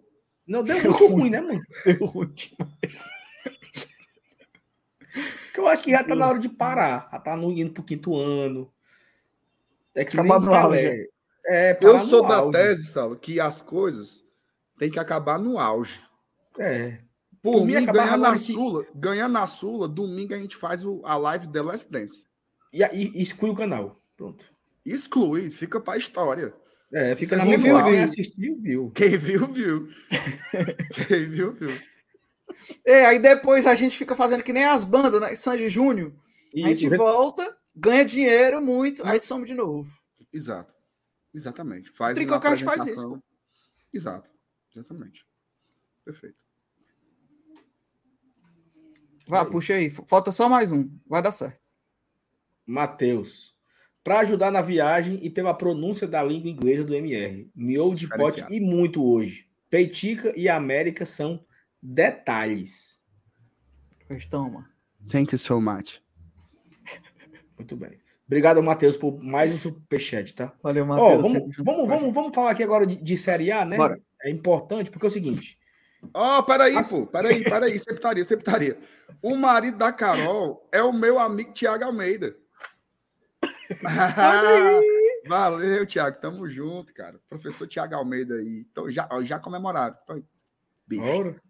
Não, 0.46 0.62
deu 0.62 0.80
muito 0.82 1.06
ruim, 1.06 1.30
né, 1.30 1.40
mano? 1.40 1.62
Deu 1.84 2.06
ruim. 2.06 2.34
Porque 5.44 5.60
eu 5.60 5.68
acho 5.68 5.82
que 5.82 5.90
já 5.92 6.02
tá 6.02 6.14
na 6.14 6.26
hora 6.26 6.38
de 6.38 6.48
parar. 6.48 7.08
Já 7.12 7.18
tá 7.20 7.36
no, 7.36 7.52
indo 7.52 7.72
pro 7.72 7.82
quinto 7.82 8.16
ano. 8.16 8.72
É 9.94 10.04
que 10.04 10.18
Acabar 10.18 10.40
no 10.40 10.52
auge. 10.52 11.08
É, 11.46 11.78
Eu 11.80 12.00
sou 12.00 12.26
da 12.26 12.38
auge. 12.38 12.58
tese, 12.58 12.84
Saulo, 12.88 13.16
que 13.16 13.38
as 13.38 13.60
coisas 13.60 14.24
têm 14.78 14.90
que 14.90 14.98
acabar 14.98 15.38
no 15.38 15.58
auge. 15.58 16.00
É. 16.58 16.98
Por, 17.40 17.58
Por 17.58 17.66
mim, 17.66 17.76
mim, 17.76 17.86
ganhando 17.86 18.22
na 18.22 18.36
Sula, 18.36 18.86
ganhando 18.94 19.32
na 19.32 19.46
Sula, 19.46 19.86
domingo 19.86 20.34
a 20.34 20.38
gente 20.38 20.56
faz 20.56 20.84
o, 20.84 21.02
a 21.04 21.16
live 21.16 21.48
The 21.48 21.62
Last 21.62 21.92
Dance. 21.92 22.26
E, 22.72 22.82
aí 22.82 23.12
exclui 23.14 23.50
o 23.50 23.54
canal. 23.54 24.00
Pronto. 24.16 24.44
Exclui, 24.84 25.50
fica 25.50 25.78
pra 25.78 25.96
história. 25.96 26.54
É, 26.94 27.16
fica 27.16 27.30
Você 27.30 27.36
na 27.36 27.44
memória. 27.44 27.74
viu, 27.74 27.84
Quem 27.84 27.94
viu? 27.94 28.04
assistiu, 28.04 28.60
viu. 28.60 28.90
Quem 28.92 29.18
viu, 29.18 29.52
viu. 29.52 29.88
Quem 31.08 31.28
viu, 31.28 31.52
viu. 31.52 31.70
É, 32.84 33.04
aí 33.06 33.18
depois 33.18 33.66
a 33.66 33.74
gente 33.74 33.98
fica 33.98 34.14
fazendo 34.14 34.44
que 34.44 34.52
nem 34.52 34.64
as 34.64 34.84
bandas, 34.84 35.20
né? 35.20 35.34
Sandy 35.34 35.68
Júnior. 35.68 36.12
A 36.54 36.58
gente 36.68 36.86
Isso, 36.86 36.96
volta 36.96 37.56
ganha 37.74 38.04
dinheiro 38.04 38.62
muito, 38.62 39.04
aí 39.04 39.18
some 39.18 39.44
de 39.44 39.54
novo. 39.54 39.90
Exato. 40.32 40.72
Exatamente. 41.34 41.90
Faz 41.90 42.16
O 42.16 42.20
uma 42.20 42.26
Tricocast 42.26 42.64
faz 42.64 42.80
apresentação. 42.80 43.22
Exato. 43.92 44.30
Exatamente. 44.72 45.26
Perfeito. 46.04 46.44
Vá, 49.26 49.40
É 49.40 49.44
puxa 49.44 49.74
aí. 49.74 49.90
Falta 49.90 50.30
só 50.30 50.48
mais 50.48 50.70
um. 50.70 50.88
Vai 51.06 51.22
dar 51.22 51.32
certo. 51.32 51.60
Matheus. 52.66 53.53
Para 54.04 54.20
ajudar 54.20 54.50
na 54.50 54.60
viagem 54.60 55.18
e 55.22 55.30
pela 55.30 55.54
pronúncia 55.54 56.06
da 56.06 56.22
língua 56.22 56.50
inglesa 56.50 56.84
do 56.84 56.94
MR. 56.94 57.50
Miolo 57.56 57.94
de 57.94 58.06
pote 58.06 58.44
e 58.50 58.60
muito 58.60 59.02
hoje. 59.02 59.48
Peitica 59.70 60.32
e 60.36 60.46
América 60.46 61.06
são 61.06 61.42
detalhes. 61.82 63.00
Pois 64.06 64.28
toma. 64.28 64.68
Thank 65.10 65.32
you 65.32 65.38
so 65.38 65.58
much. 65.58 66.02
Muito 67.56 67.76
bem. 67.76 67.98
Obrigado, 68.26 68.62
Matheus, 68.62 68.96
por 68.96 69.22
mais 69.22 69.52
um 69.52 69.58
superchat, 69.58 70.34
tá? 70.34 70.52
Valeu, 70.62 70.84
Matheus. 70.84 71.22
vamos, 71.22 71.54
junto 71.54 71.64
vamos, 71.64 71.90
a 71.90 71.94
vamos, 71.94 72.14
vamos 72.14 72.34
falar 72.34 72.50
aqui 72.50 72.62
agora 72.62 72.86
de, 72.86 72.96
de 72.96 73.16
Série 73.16 73.50
A, 73.50 73.64
né? 73.64 73.76
Bora. 73.76 73.98
É 74.22 74.30
importante, 74.30 74.90
porque 74.90 75.06
é 75.06 75.08
o 75.08 75.10
seguinte. 75.10 75.58
Ó, 76.12 76.42
peraí, 76.42 76.76
As- 76.76 76.90
pô. 76.90 77.06
Peraí, 77.06 77.42
peraí. 77.42 77.78
Septaria, 77.78 78.24
septaria. 78.24 78.78
O 79.22 79.34
marido 79.36 79.78
da 79.78 79.92
Carol 79.92 80.68
é 80.72 80.82
o 80.82 80.92
meu 80.92 81.18
amigo 81.18 81.52
Tiago 81.52 81.84
Almeida. 81.84 82.36
Valeu, 85.26 85.86
Tiago. 85.86 86.20
Tamo 86.20 86.48
junto, 86.48 86.92
cara. 86.92 87.20
Professor 87.28 87.66
Tiago 87.66 87.94
Almeida 87.94 88.34
aí. 88.36 88.66
Então, 88.70 88.90
já, 88.90 89.08
já 89.22 89.38
comemoraram. 89.38 89.96
Então, 90.04 90.22
bicho. 90.86 91.40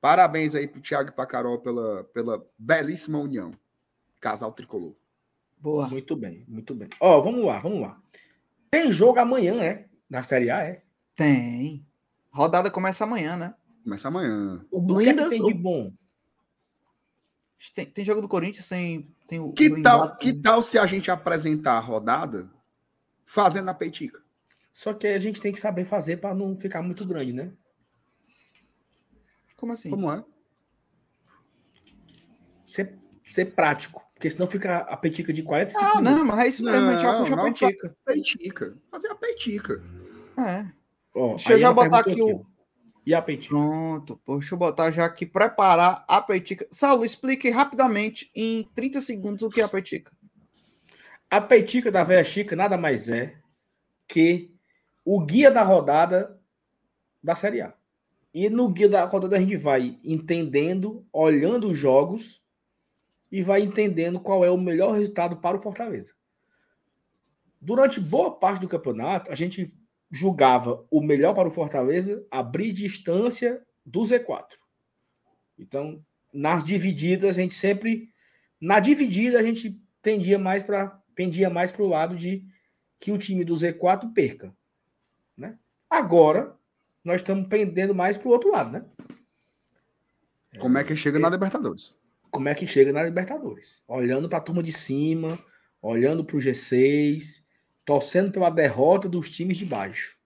Parabéns 0.00 0.54
aí 0.54 0.68
pro 0.68 0.80
Tiago 0.80 1.08
e 1.08 1.12
pra 1.12 1.26
Carol 1.26 1.58
pela, 1.58 2.04
pela 2.04 2.46
belíssima 2.58 3.18
união. 3.18 3.52
Casal 4.20 4.52
tricolor. 4.52 4.94
Boa. 5.58 5.88
muito 5.88 6.14
bem, 6.14 6.44
muito 6.46 6.74
bem. 6.74 6.88
Ó, 7.00 7.22
vamos 7.22 7.44
lá, 7.44 7.58
vamos 7.58 7.80
lá. 7.80 7.98
Tem 8.70 8.92
jogo 8.92 9.18
amanhã, 9.18 9.54
né? 9.54 9.86
Na 10.10 10.22
Série 10.22 10.50
A, 10.50 10.60
é? 10.62 10.82
Tem. 11.16 11.86
Rodada 12.30 12.70
começa 12.70 13.04
amanhã, 13.04 13.36
né? 13.36 13.54
Começa 13.82 14.08
amanhã. 14.08 14.64
O 14.70 14.78
O 14.78 14.98
que 14.98 15.04
é 15.04 15.06
que 15.06 15.12
Blindas. 15.14 15.30
tem 15.30 15.42
de 15.42 15.54
bom? 15.54 15.90
Tem, 17.72 17.86
tem 17.86 18.04
jogo 18.04 18.20
do 18.20 18.28
Corinthians, 18.28 18.68
tem, 18.68 19.14
tem 19.26 19.40
o. 19.40 19.52
Que 19.52 19.68
o 19.68 19.82
tal, 19.82 20.04
embate. 20.04 20.18
que 20.18 20.32
tal 20.42 20.60
se 20.62 20.78
a 20.78 20.86
gente 20.86 21.10
apresentar 21.10 21.74
a 21.74 21.80
rodada 21.80 22.50
fazendo 23.24 23.68
a 23.70 23.74
peitica? 23.74 24.22
Só 24.72 24.92
que 24.92 25.06
a 25.06 25.18
gente 25.18 25.40
tem 25.40 25.52
que 25.52 25.60
saber 25.60 25.84
fazer 25.84 26.16
para 26.16 26.34
não 26.34 26.56
ficar 26.56 26.82
muito 26.82 27.06
grande, 27.06 27.32
né? 27.32 27.52
Como 29.56 29.72
assim? 29.72 29.88
Como 29.88 30.10
é? 30.12 30.24
Ser, 32.66 32.98
ser 33.30 33.46
prático. 33.54 34.02
Porque 34.14 34.28
senão 34.30 34.46
fica 34.46 34.78
a 34.78 34.96
petica 34.96 35.32
de 35.32 35.42
45 35.42 35.84
Ah, 35.84 36.00
minutos. 36.00 36.18
não, 36.18 36.24
mas 36.24 36.38
é 36.44 36.48
isso 36.48 36.64
mesmo, 36.64 36.88
a 36.88 36.92
gente 36.92 37.02
vai 37.04 37.12
Não, 37.12 37.20
puxar 37.20 37.36
não, 37.36 37.44
pra 37.44 37.52
tica. 37.52 37.96
Peitica. 38.04 38.78
Fazer 38.90 39.08
a 39.08 39.14
peitica. 39.14 39.82
É. 40.38 40.66
Ó, 41.14 41.28
Deixa 41.30 41.52
eu 41.52 41.58
já 41.58 41.66
ela 41.66 41.74
botar 41.74 42.02
perguntou 42.02 42.30
aqui 42.30 42.46
ó. 42.50 42.53
E 43.06 43.14
a 43.14 43.20
petica? 43.20 43.54
Pronto, 43.54 44.16
pô, 44.24 44.38
deixa 44.38 44.54
eu 44.54 44.58
botar 44.58 44.90
já 44.90 45.04
aqui, 45.04 45.26
preparar 45.26 46.04
a 46.08 46.20
petica. 46.20 46.66
Saulo, 46.70 47.04
explique 47.04 47.50
rapidamente, 47.50 48.30
em 48.34 48.64
30 48.74 49.00
segundos, 49.00 49.42
o 49.42 49.50
que 49.50 49.60
é 49.60 49.64
a 49.64 49.68
petica. 49.68 50.10
A 51.30 51.40
petica 51.40 51.90
da 51.90 52.02
Véia 52.02 52.24
Chica 52.24 52.56
nada 52.56 52.78
mais 52.78 53.08
é 53.08 53.36
que 54.08 54.54
o 55.04 55.20
guia 55.20 55.50
da 55.50 55.62
rodada 55.62 56.40
da 57.22 57.34
Série 57.34 57.60
A. 57.60 57.74
E 58.32 58.48
no 58.48 58.68
guia 58.68 58.88
da 58.88 59.04
rodada 59.04 59.36
a 59.36 59.40
gente 59.40 59.56
vai 59.56 59.98
entendendo, 60.02 61.06
olhando 61.12 61.68
os 61.68 61.78
jogos 61.78 62.42
e 63.30 63.42
vai 63.42 63.60
entendendo 63.60 64.18
qual 64.18 64.44
é 64.44 64.50
o 64.50 64.56
melhor 64.56 64.92
resultado 64.92 65.36
para 65.36 65.56
o 65.56 65.60
Fortaleza. 65.60 66.14
Durante 67.60 68.00
boa 68.00 68.30
parte 68.30 68.60
do 68.60 68.68
campeonato, 68.68 69.30
a 69.30 69.34
gente 69.34 69.74
julgava 70.14 70.86
o 70.88 71.02
melhor 71.02 71.34
para 71.34 71.48
o 71.48 71.50
Fortaleza 71.50 72.24
abrir 72.30 72.72
distância 72.72 73.60
do 73.84 74.02
Z4. 74.02 74.46
Então, 75.58 76.00
nas 76.32 76.62
divididas, 76.62 77.36
a 77.36 77.40
gente 77.40 77.54
sempre. 77.54 78.08
Na 78.60 78.78
dividida, 78.78 79.40
a 79.40 79.42
gente 79.42 79.76
tendia 80.00 80.38
mais 80.38 80.62
para 80.62 81.02
pendia 81.14 81.50
mais 81.50 81.70
para 81.70 81.82
o 81.82 81.88
lado 81.88 82.16
de 82.16 82.44
que 82.98 83.12
o 83.12 83.18
time 83.18 83.44
do 83.44 83.54
Z4 83.54 84.12
perca. 84.12 84.54
Né? 85.36 85.58
Agora, 85.90 86.56
nós 87.04 87.16
estamos 87.16 87.46
pendendo 87.48 87.94
mais 87.94 88.16
para 88.16 88.28
o 88.28 88.30
outro 88.32 88.50
lado, 88.50 88.72
né? 88.72 88.84
Como 90.58 90.78
é 90.78 90.84
que 90.84 90.96
chega 90.96 91.18
na 91.18 91.28
Libertadores? 91.28 91.96
Como 92.30 92.48
é 92.48 92.54
que 92.54 92.66
chega 92.66 92.92
na 92.92 93.02
Libertadores? 93.02 93.82
Olhando 93.86 94.28
para 94.28 94.38
a 94.38 94.40
turma 94.40 94.62
de 94.62 94.72
cima, 94.72 95.38
olhando 95.82 96.24
para 96.24 96.36
o 96.36 96.40
G6, 96.40 97.43
torcendo 97.84 98.32
pela 98.32 98.50
derrota 98.50 99.08
dos 99.08 99.30
times 99.30 99.56
de 99.56 99.64
baixo. 99.64 100.16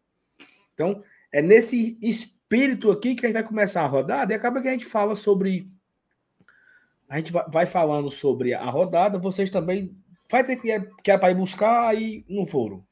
Então, 0.75 1.03
é 1.33 1.43
nesse 1.43 1.99
espírito 2.01 2.91
aqui 2.91 3.15
que 3.15 3.27
a 3.27 3.29
gente 3.29 3.35
vai 3.35 3.45
começar 3.45 3.83
a 3.83 3.87
rodada 3.87 4.33
e 4.33 4.37
acaba 4.37 4.61
que 4.61 4.69
a 4.69 4.73
gente 4.73 4.85
fala 4.87 5.15
sobre. 5.15 5.71
A 7.09 7.17
gente 7.19 7.33
vai- 7.33 7.67
falando 7.67 8.11
sobre 8.11 8.55
a 8.55 8.65
rodada, 8.65 9.19
vocês 9.19 9.51
também. 9.51 9.97
Vai 10.31 10.45
ter 10.45 10.57
que 10.57 10.69
ir, 10.69 10.95
que 11.03 11.11
é 11.11 11.17
para 11.17 11.31
ir 11.31 11.35
buscar, 11.35 11.89
aí 11.89 12.25
não 12.29 12.45
foram. 12.45 12.87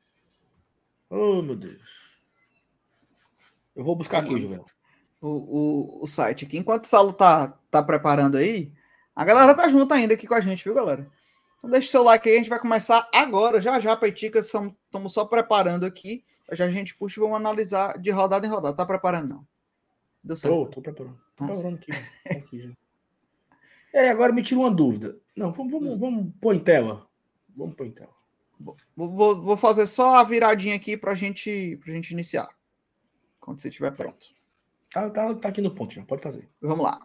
Oh, 1.09 1.43
meu 1.43 1.55
Deus. 1.55 1.83
Eu 3.75 3.85
vou 3.85 3.95
buscar 3.95 4.19
aqui, 4.19 4.41
Juvel. 4.41 4.65
O, 5.21 5.29
o, 5.29 6.03
o 6.03 6.07
site 6.07 6.47
aqui. 6.47 6.57
Enquanto 6.57 6.85
o 6.85 6.89
Saulo 6.89 7.13
tá, 7.13 7.49
tá 7.71 7.83
preparando 7.83 8.39
aí, 8.39 8.73
a 9.15 9.25
galera 9.25 9.55
tá 9.55 9.69
junto 9.69 9.93
ainda 9.93 10.15
aqui 10.15 10.27
com 10.27 10.35
a 10.35 10.41
gente, 10.41 10.65
viu, 10.65 10.75
galera? 10.75 11.07
Então 11.67 11.73
deixa 11.73 11.89
o 11.89 11.91
seu 11.91 12.03
like 12.05 12.29
aí, 12.29 12.37
a 12.37 12.39
gente 12.39 12.49
vai 12.49 12.61
começar 12.61 13.09
agora, 13.13 13.61
já 13.61 13.81
já, 13.81 13.97
Petica, 13.97 14.39
estamos 14.39 15.13
só 15.13 15.25
preparando 15.25 15.85
aqui. 15.85 16.25
Já 16.53 16.65
a 16.65 16.71
gente 16.71 16.95
puxa 16.95 17.19
e 17.19 17.23
vamos 17.23 17.37
analisar 17.37 17.99
de 17.99 18.09
rodada 18.13 18.47
em 18.47 18.51
rodada. 18.51 18.77
Tá 18.77 18.87
preparando, 18.87 19.29
não? 19.29 19.47
Deu 20.23 20.37
certo. 20.37 20.55
Tô, 20.55 20.67
tô 20.67 20.81
preparando. 20.81 21.19
Tô 21.35 21.45
preparando 21.45 21.75
aqui. 21.75 21.93
Aqui 22.31 22.63
já. 22.63 22.71
É, 23.93 24.11
agora 24.11 24.33
me 24.33 24.45
tira 24.45 24.61
uma 24.61 24.71
dúvida. 24.71 25.19
Não, 25.35 25.51
vamos, 25.51 25.73
vamos, 25.73 25.99
vamos 25.99 26.33
pôr 26.41 26.55
em 26.55 26.61
tela. 26.61 27.05
Vamos 27.57 27.75
pôr 27.75 27.87
em 27.89 27.91
tela. 27.91 28.15
Vou, 28.61 28.77
vou, 28.97 29.43
vou 29.43 29.57
fazer 29.57 29.87
só 29.87 30.19
a 30.19 30.23
viradinha 30.23 30.77
aqui 30.77 30.97
pra 30.97 31.17
gente, 31.17 31.81
pra 31.83 31.93
gente 31.93 32.13
iniciar. 32.13 32.49
Quando 33.41 33.61
você 33.61 33.69
estiver 33.69 33.91
pronto. 33.97 34.25
Tá, 34.93 35.11
tá, 35.11 35.35
tá 35.35 35.49
aqui 35.49 35.61
no 35.61 35.75
ponto 35.75 35.93
já, 35.93 36.05
pode 36.05 36.23
fazer. 36.23 36.49
Vamos 36.61 36.85
lá. 36.85 37.01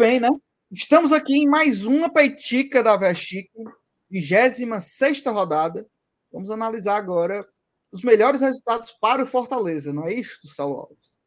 Bem, 0.00 0.18
né? 0.18 0.30
Estamos 0.72 1.12
aqui 1.12 1.34
em 1.34 1.46
mais 1.46 1.84
uma 1.84 2.10
peitica 2.10 2.82
da 2.82 2.96
Vestica, 2.96 3.50
26 4.08 5.22
rodada. 5.26 5.86
Vamos 6.32 6.50
analisar 6.50 6.96
agora 6.96 7.46
os 7.92 8.02
melhores 8.02 8.40
resultados 8.40 8.92
para 8.92 9.22
o 9.22 9.26
Fortaleza, 9.26 9.92
não 9.92 10.06
é 10.06 10.14
isso, 10.14 10.40
Saulo 10.48 10.78
Alves? 10.78 11.18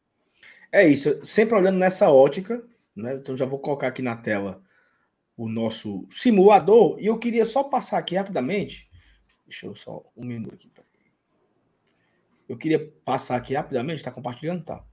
É 0.72 0.88
isso, 0.88 1.24
sempre 1.24 1.56
olhando 1.56 1.78
nessa 1.78 2.10
ótica, 2.10 2.68
né? 2.96 3.14
Então 3.14 3.38
já 3.38 3.46
vou 3.46 3.60
colocar 3.60 3.90
aqui 3.90 4.02
na 4.02 4.18
tela 4.18 4.60
o 5.38 5.48
nosso 5.48 6.08
simulador 6.10 7.00
e 7.00 7.06
eu 7.06 7.20
queria 7.20 7.46
só 7.46 7.64
passar 7.64 8.00
aqui 8.00 8.16
rapidamente. 8.16 8.90
Deixa 9.46 9.68
eu 9.68 9.76
só 9.76 10.04
um 10.18 10.26
minuto 10.26 10.68
aqui. 10.76 11.12
Eu 12.50 12.58
queria 12.58 12.92
passar 13.06 13.36
aqui 13.36 13.54
rapidamente, 13.54 14.02
tá 14.02 14.10
compartilhando? 14.10 14.64
Tá. 14.64 14.84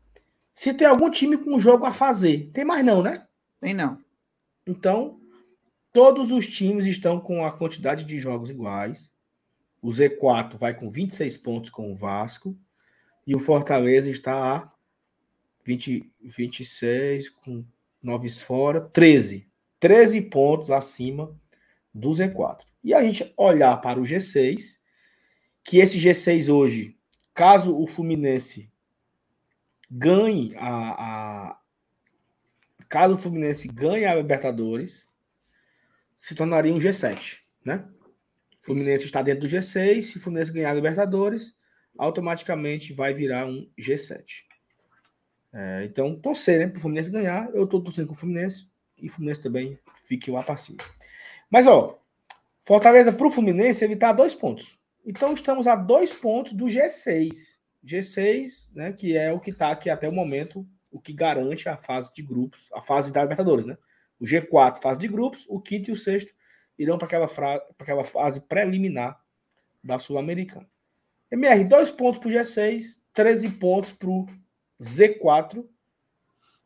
Se 0.53 0.75
tem 0.75 0.87
algum 0.87 1.11
time 1.11 1.39
com 1.39 1.59
jogo 1.59 1.87
a 1.87 1.95
fazer, 1.95 2.51
tem 2.53 2.63
mais 2.63 2.85
não, 2.85 3.03
né? 3.03 3.27
Tem 3.61 3.75
não. 3.75 4.03
Então, 4.67 5.21
todos 5.93 6.33
os 6.33 6.47
times 6.47 6.87
estão 6.87 7.21
com 7.21 7.45
a 7.45 7.53
quantidade 7.53 8.05
de 8.05 8.19
jogos 8.19 8.51
iguais. 8.51 9.13
O 9.83 9.89
Z4 9.89 10.57
vai 10.57 10.75
com 10.75 10.89
26 10.89 11.37
pontos 11.37 11.71
com 11.71 11.93
o 11.93 11.95
Vasco. 11.95 12.57
E 13.27 13.35
o 13.35 13.39
Fortaleza 13.39 14.09
está 14.11 14.57
a 14.57 14.73
20, 15.65 16.11
26, 16.23 17.29
com 17.29 17.65
9 18.03 18.31
fora, 18.31 18.81
13. 18.81 19.47
13 19.79 20.23
pontos 20.23 20.71
acima 20.71 21.35
do 21.93 22.11
Z4. 22.11 22.63
E 22.83 22.95
a 22.95 23.03
gente 23.03 23.33
olhar 23.37 23.77
para 23.79 24.01
o 24.01 24.05
G6, 24.05 24.79
que 25.63 25.79
esse 25.79 25.99
G6 25.99 26.53
hoje, 26.53 26.97
caso 27.35 27.77
o 27.77 27.87
Fluminense 27.87 28.71
ganhe 29.91 30.55
a, 30.57 31.51
a 31.51 31.60
caso 32.91 33.15
o 33.15 33.19
Fluminense 33.19 33.69
ganhe 33.69 34.05
a 34.05 34.15
Libertadores, 34.17 35.09
se 36.17 36.35
tornaria 36.35 36.75
um 36.75 36.79
G7, 36.79 37.39
né? 37.65 37.89
O 38.61 38.65
Fluminense 38.67 39.07
está 39.07 39.23
dentro 39.23 39.43
do 39.43 39.49
G6, 39.49 40.03
se 40.03 40.17
o 40.19 40.21
Fluminense 40.21 40.53
ganhar 40.53 40.71
a 40.71 40.75
Libertadores, 40.75 41.57
automaticamente 41.97 42.93
vai 42.93 43.15
virar 43.15 43.47
um 43.47 43.71
G7. 43.79 44.43
É, 45.53 45.85
então, 45.85 46.15
torcer, 46.21 46.59
né, 46.59 46.67
para 46.67 46.79
o 46.79 46.81
Fluminense 46.81 47.11
ganhar, 47.11 47.49
eu 47.55 47.65
estou 47.65 47.81
torcendo 47.83 48.09
com 48.09 48.13
o 48.13 48.17
Fluminense, 48.17 48.69
e 48.99 49.07
o 49.07 49.11
Fluminense 49.11 49.41
também 49.41 49.79
fique 50.07 50.31
lá 50.31 50.43
para 50.43 50.57
cima. 50.57 50.79
Mas, 51.49 51.67
ó, 51.67 51.99
Fortaleza 52.61 53.13
para 53.13 53.27
o 53.27 53.31
Fluminense 53.31 53.85
evitar 53.85 54.13
dois 54.13 54.35
pontos. 54.35 54.79
Então, 55.07 55.33
estamos 55.33 55.67
a 55.67 55.77
dois 55.77 56.13
pontos 56.13 56.53
do 56.53 56.67
G6. 56.67 57.59
G6, 57.85 58.75
né, 58.75 58.93
que 58.93 59.17
é 59.17 59.33
o 59.33 59.41
que 59.41 59.51
está 59.51 59.71
aqui 59.71 59.89
até 59.89 60.09
o 60.09 60.13
momento, 60.13 60.67
o 60.91 61.01
que 61.01 61.13
garante 61.13 61.69
a 61.69 61.77
fase 61.77 62.13
de 62.13 62.23
grupos, 62.23 62.69
a 62.73 62.81
fase 62.81 63.13
da 63.13 63.23
Libertadores, 63.23 63.65
né? 63.65 63.77
O 64.19 64.25
G4, 64.25 64.83
fase 64.83 64.99
de 64.99 65.09
grupos, 65.09 65.47
o 65.49 65.61
quinto 65.61 65.91
e 65.91 65.93
o 65.93 65.97
sexto 65.97 66.33
irão 66.79 66.99
para 66.99 67.07
aquela, 67.07 67.27
aquela 67.79 68.05
fase 68.05 68.41
preliminar 68.47 69.23
da 69.83 69.99
Sul-Americana. 69.99 70.69
MR, 71.31 71.65
dois 71.65 71.91
pontos 71.91 72.19
para 72.19 72.29
o 72.29 72.33
G6, 72.33 72.99
13 73.13 73.51
pontos 73.53 73.93
para 73.93 74.09
o 74.09 74.27
Z4. 74.81 75.65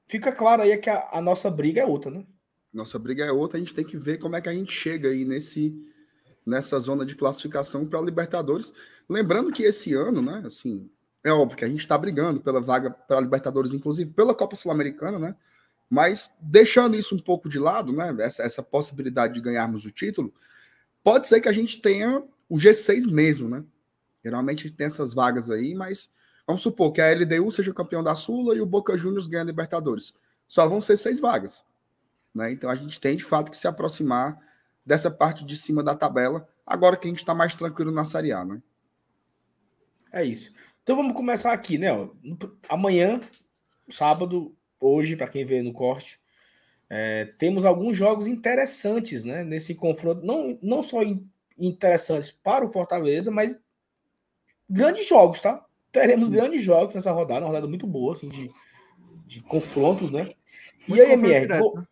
Fica 0.06 0.32
claro 0.32 0.62
aí 0.62 0.76
que 0.78 0.88
a, 0.88 1.08
a, 1.12 1.20
nossa 1.20 1.50
briga 1.50 1.82
é 1.82 1.86
outra, 1.86 2.10
né? 2.10 2.24
Nossa 2.72 2.98
briga 2.98 3.24
é 3.24 3.30
outra, 3.32 3.56
a 3.56 3.60
gente 3.60 3.74
tem 3.74 3.84
que 3.84 3.96
ver 3.96 4.18
como 4.18 4.36
é 4.36 4.40
que 4.40 4.48
a 4.48 4.54
gente 4.54 4.72
chega 4.72 5.08
aí 5.08 5.24
nesse, 5.24 5.74
nessa 6.44 6.78
zona 6.78 7.04
de 7.04 7.14
classificação 7.14 7.86
para 7.86 7.98
a 7.98 8.02
Libertadores. 8.02 8.72
Lembrando 9.08 9.52
que 9.52 9.62
esse 9.62 9.94
ano, 9.94 10.22
né, 10.22 10.42
assim, 10.44 10.90
é 11.24 11.32
óbvio 11.32 11.56
que 11.56 11.64
a 11.64 11.68
gente 11.68 11.80
está 11.80 11.96
brigando 11.96 12.38
pela 12.40 12.60
vaga 12.60 12.90
para 12.90 13.18
Libertadores, 13.18 13.72
inclusive 13.72 14.12
pela 14.12 14.34
Copa 14.34 14.54
Sul-Americana, 14.54 15.18
né? 15.18 15.34
Mas 15.88 16.30
deixando 16.38 16.96
isso 16.96 17.14
um 17.14 17.18
pouco 17.18 17.48
de 17.48 17.58
lado, 17.58 17.92
né? 17.92 18.14
Essa, 18.20 18.42
essa 18.42 18.62
possibilidade 18.62 19.32
de 19.34 19.40
ganharmos 19.40 19.86
o 19.86 19.90
título, 19.90 20.32
pode 21.02 21.26
ser 21.26 21.40
que 21.40 21.48
a 21.48 21.52
gente 21.52 21.80
tenha 21.80 22.22
o 22.48 22.56
G6 22.56 23.10
mesmo, 23.10 23.48
né? 23.48 23.64
Geralmente 24.22 24.70
tem 24.70 24.86
essas 24.86 25.14
vagas 25.14 25.50
aí, 25.50 25.74
mas 25.74 26.12
vamos 26.46 26.62
supor 26.62 26.92
que 26.92 27.00
a 27.00 27.12
LDU 27.12 27.50
seja 27.50 27.72
campeão 27.72 28.02
da 28.02 28.14
Sula 28.14 28.54
e 28.54 28.60
o 28.60 28.66
Boca 28.66 28.96
Juniors 28.96 29.26
ganha 29.26 29.42
a 29.42 29.46
Libertadores. 29.46 30.14
Só 30.46 30.68
vão 30.68 30.80
ser 30.80 30.98
seis 30.98 31.20
vagas. 31.20 31.64
Né? 32.34 32.52
Então 32.52 32.68
a 32.68 32.74
gente 32.74 33.00
tem 33.00 33.16
de 33.16 33.24
fato 33.24 33.50
que 33.50 33.56
se 33.56 33.66
aproximar 33.66 34.38
dessa 34.84 35.10
parte 35.10 35.44
de 35.44 35.56
cima 35.56 35.82
da 35.82 35.94
tabela, 35.94 36.46
agora 36.66 36.96
que 36.96 37.06
a 37.06 37.10
gente 37.10 37.20
está 37.20 37.34
mais 37.34 37.54
tranquilo 37.54 37.90
na 37.90 38.04
Série 38.04 38.32
A, 38.32 38.44
né? 38.44 38.62
É 40.12 40.24
isso. 40.24 40.52
Então 40.84 40.96
vamos 40.96 41.14
começar 41.14 41.50
aqui, 41.50 41.78
né? 41.78 41.88
Amanhã, 42.68 43.18
sábado, 43.90 44.54
hoje, 44.78 45.16
para 45.16 45.26
quem 45.26 45.42
vê 45.42 45.62
no 45.62 45.72
corte, 45.72 46.20
é, 46.90 47.24
temos 47.38 47.64
alguns 47.64 47.96
jogos 47.96 48.28
interessantes 48.28 49.24
né, 49.24 49.42
nesse 49.42 49.74
confronto. 49.74 50.24
Não, 50.24 50.58
não 50.62 50.82
só 50.82 51.00
interessantes 51.58 52.30
para 52.30 52.66
o 52.66 52.68
Fortaleza, 52.68 53.30
mas 53.30 53.58
grandes 54.68 55.08
jogos, 55.08 55.40
tá? 55.40 55.64
Teremos 55.90 56.26
Sim. 56.26 56.32
grandes 56.32 56.62
jogos 56.62 56.94
nessa 56.94 57.12
rodada, 57.12 57.40
uma 57.40 57.48
rodada 57.48 57.66
muito 57.66 57.86
boa, 57.86 58.12
assim, 58.12 58.28
de, 58.28 58.50
de 59.26 59.40
confrontos, 59.40 60.12
né? 60.12 60.34
Muito 60.86 61.00
e 61.00 61.00
aí, 61.00 61.12
MR, 61.12 61.60
Go... 61.60 61.78
né? 61.78 61.86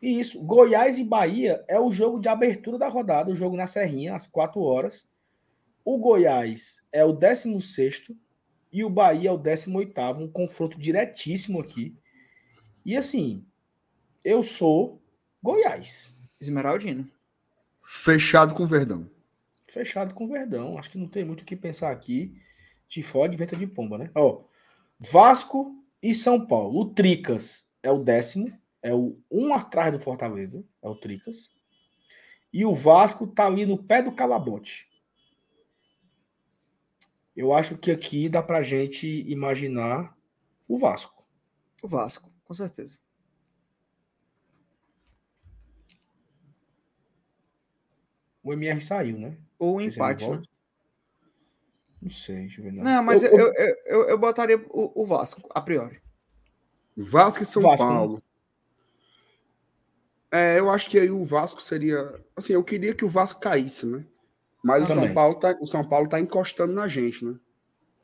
isso, 0.00 0.42
Goiás 0.42 0.98
e 0.98 1.04
Bahia 1.04 1.62
é 1.68 1.78
o 1.78 1.92
jogo 1.92 2.18
de 2.18 2.28
abertura 2.28 2.78
da 2.78 2.88
rodada, 2.88 3.30
o 3.30 3.36
jogo 3.36 3.56
na 3.56 3.66
Serrinha, 3.66 4.14
às 4.14 4.26
4 4.26 4.58
horas. 4.62 5.06
O 5.84 5.98
Goiás 5.98 6.78
é 6.90 7.04
o 7.04 7.12
16 7.12 8.06
e 8.78 8.84
o 8.84 8.90
Bahia 8.90 9.30
é 9.30 9.32
o 9.32 9.36
18 9.36 10.00
um 10.20 10.30
confronto 10.30 10.78
diretíssimo 10.78 11.60
aqui. 11.60 11.96
E 12.84 12.96
assim, 12.96 13.44
eu 14.22 14.40
sou 14.44 15.02
Goiás. 15.42 16.14
Esmeraldino. 16.40 17.10
Fechado 17.84 18.54
com 18.54 18.68
Verdão. 18.68 19.10
Fechado 19.68 20.14
com 20.14 20.28
Verdão. 20.28 20.78
Acho 20.78 20.90
que 20.90 20.98
não 20.98 21.08
tem 21.08 21.24
muito 21.24 21.40
o 21.40 21.44
que 21.44 21.56
pensar 21.56 21.90
aqui. 21.90 22.40
Te 22.86 23.02
fode, 23.02 23.36
venta 23.36 23.56
de 23.56 23.66
pomba, 23.66 23.98
né? 23.98 24.12
Ó, 24.14 24.44
Vasco 25.00 25.74
e 26.00 26.14
São 26.14 26.46
Paulo. 26.46 26.78
O 26.78 26.84
Tricas 26.94 27.68
é 27.82 27.90
o 27.90 27.98
décimo. 27.98 28.56
É 28.80 28.94
o 28.94 29.18
um 29.28 29.52
atrás 29.52 29.90
do 29.90 29.98
Fortaleza. 29.98 30.64
É 30.80 30.88
o 30.88 30.94
Tricas. 30.94 31.50
E 32.52 32.64
o 32.64 32.72
Vasco 32.72 33.26
tá 33.26 33.46
ali 33.46 33.66
no 33.66 33.82
pé 33.82 34.02
do 34.02 34.12
calabote. 34.12 34.88
Eu 37.38 37.52
acho 37.52 37.78
que 37.78 37.92
aqui 37.92 38.28
dá 38.28 38.42
pra 38.42 38.62
gente 38.62 39.06
imaginar 39.30 40.12
o 40.66 40.76
Vasco. 40.76 41.24
O 41.80 41.86
Vasco, 41.86 42.28
com 42.42 42.52
certeza. 42.52 42.98
O 48.42 48.52
MR 48.52 48.80
saiu, 48.80 49.16
né? 49.16 49.38
Ou 49.56 49.76
o 49.76 49.80
empate, 49.80 50.28
né? 50.28 50.42
Não 52.02 52.10
sei, 52.10 52.38
deixa 52.38 52.60
eu 52.60 52.64
ver. 52.64 52.72
Não, 52.72 52.82
não 52.82 53.02
mas 53.04 53.22
eu, 53.22 53.30
eu, 53.30 53.54
eu, 53.54 53.76
eu, 53.86 54.08
eu 54.08 54.18
botaria 54.18 54.58
o, 54.70 55.02
o, 55.02 55.06
Vasco, 55.06 55.48
a 55.54 55.60
priori. 55.60 56.02
Vasco 56.96 57.44
e 57.44 57.46
São 57.46 57.62
Vasco? 57.62 57.86
Paulo. 57.86 58.14
Né? 58.16 58.22
É, 60.32 60.58
eu 60.58 60.68
acho 60.70 60.90
que 60.90 60.98
aí 60.98 61.08
o 61.08 61.22
Vasco 61.22 61.62
seria. 61.62 62.20
Assim, 62.34 62.54
eu 62.54 62.64
queria 62.64 62.92
que 62.92 63.04
o 63.04 63.08
Vasco 63.08 63.40
caísse, 63.40 63.86
né? 63.86 64.04
Mas 64.68 64.90
o 64.90 64.94
São, 64.94 65.14
Paulo 65.14 65.34
tá, 65.36 65.58
o 65.60 65.66
São 65.66 65.88
Paulo 65.88 66.08
tá 66.08 66.20
encostando 66.20 66.72
na 66.72 66.86
gente, 66.86 67.24
né? 67.24 67.34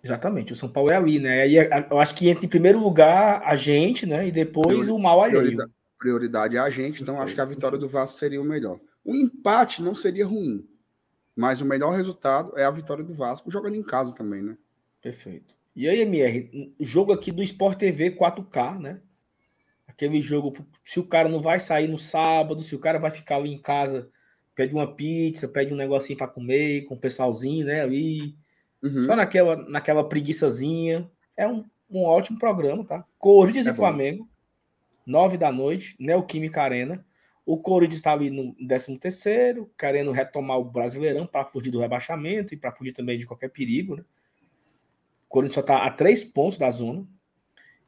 Exatamente, 0.03 0.53
o 0.53 0.57
São 0.57 0.69
Paulo 0.69 0.91
é 0.91 0.97
ali, 0.97 1.19
né? 1.19 1.43
Aí 1.43 1.57
eu 1.91 1.99
acho 1.99 2.15
que 2.15 2.29
entra 2.29 2.45
em 2.45 2.49
primeiro 2.49 2.79
lugar 2.79 3.43
a 3.45 3.55
gente, 3.57 4.07
né? 4.07 4.27
E 4.27 4.33
depois 4.33 4.89
o 4.89 4.99
mal 4.99 5.23
alheio. 5.23 5.41
Prioridade, 5.41 5.73
prioridade 5.99 6.57
é 6.57 6.61
a 6.61 6.71
gente, 6.71 7.03
então 7.03 7.21
acho 7.21 7.35
que 7.35 7.41
a 7.41 7.45
vitória 7.45 7.79
do 7.79 7.89
Vasco 7.89 8.19
seria 8.19 8.41
o 8.41 8.45
melhor. 8.45 8.79
O 9.05 9.15
empate 9.15 9.83
não 9.83 9.95
seria 9.95 10.27
ruim, 10.27 10.67
mas 11.37 11.61
o 11.61 11.67
melhor 11.67 11.95
resultado 11.95 12.57
é 12.59 12.65
a 12.65 12.71
vitória 12.71 13.05
do 13.05 13.15
Vasco, 13.15 13.51
jogando 13.51 13.77
em 13.77 13.83
casa 13.83 14.15
também, 14.15 14.43
né? 14.43 14.57
Perfeito. 15.03 15.55
E 15.77 15.89
aí, 15.89 16.01
MR, 16.01 16.75
jogo 16.81 17.13
aqui 17.13 17.33
do 17.33 17.43
Sport 17.43 17.79
TV 17.79 18.13
4K, 18.13 18.79
né? 18.79 19.01
Aquele 19.87 20.21
jogo, 20.21 20.55
se 20.85 21.01
o 21.01 21.07
cara 21.07 21.29
não 21.29 21.41
vai 21.41 21.59
sair 21.59 21.89
no 21.89 21.99
sábado, 21.99 22.63
se 22.63 22.75
o 22.75 22.79
cara 22.79 22.99
vai 22.99 23.11
ficar 23.11 23.37
ali 23.37 23.53
em 23.53 23.61
casa, 23.61 24.09
pede 24.55 24.75
uma 24.75 24.87
pizza, 24.87 25.49
pede 25.49 25.75
um 25.75 25.77
negocinho 25.77 26.17
para 26.17 26.29
comer 26.29 26.83
com 26.83 26.95
o 26.95 26.99
pessoalzinho, 26.99 27.67
né? 27.67 27.83
Ali, 27.83 28.35
uhum. 28.83 29.03
só 29.03 29.17
naquela, 29.17 29.57
naquela 29.69 30.09
preguiçazinha. 30.09 31.11
É 31.37 31.47
um, 31.47 31.65
um 31.91 32.05
ótimo 32.05 32.39
programa, 32.39 32.85
tá? 32.85 33.05
Corinthians 33.19 33.67
é 33.67 33.71
e 33.71 33.75
Flamengo, 33.75 34.29
nove 35.05 35.37
da 35.37 35.51
noite, 35.51 35.97
Neoquímica 35.99 36.63
Arena. 36.63 37.05
O 37.45 37.59
Corinthians 37.59 37.97
está 37.97 38.13
ali 38.13 38.31
no 38.31 38.55
13 38.55 38.99
terceiro, 38.99 39.71
querendo 39.79 40.13
retomar 40.13 40.59
o 40.59 40.65
Brasileirão 40.65 41.27
para 41.27 41.45
fugir 41.45 41.71
do 41.71 41.81
rebaixamento 41.81 42.55
e 42.55 42.57
para 42.57 42.73
fugir 42.73 42.93
também 42.93 43.19
de 43.19 43.27
qualquer 43.27 43.51
perigo, 43.51 43.97
né? 43.97 44.05
O 45.27 45.29
Corinthians 45.35 45.55
só 45.55 45.61
está 45.61 45.85
a 45.85 45.91
três 45.91 46.25
pontos 46.25 46.59
da 46.59 46.71
zona. 46.71 47.07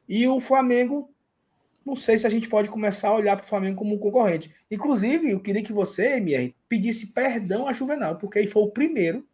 E 0.07 0.27
o 0.27 0.39
Flamengo, 0.39 1.09
não 1.87 1.95
sei 1.95 2.17
se 2.17 2.27
a 2.27 2.29
gente 2.29 2.49
pode 2.49 2.69
começar 2.69 3.07
a 3.07 3.15
olhar 3.15 3.37
para 3.37 3.45
o 3.45 3.47
Flamengo 3.47 3.77
como 3.77 3.95
um 3.95 3.97
concorrente. 3.97 4.53
Inclusive, 4.69 5.31
eu 5.31 5.39
queria 5.39 5.63
que 5.63 5.71
você, 5.71 6.17
MR, 6.17 6.53
pedisse 6.67 7.07
perdão 7.07 7.65
a 7.65 7.71
Juvenal, 7.71 8.17
porque 8.17 8.37
ele 8.37 8.47
foi 8.47 8.61
o 8.61 8.69
primeiro 8.69 9.25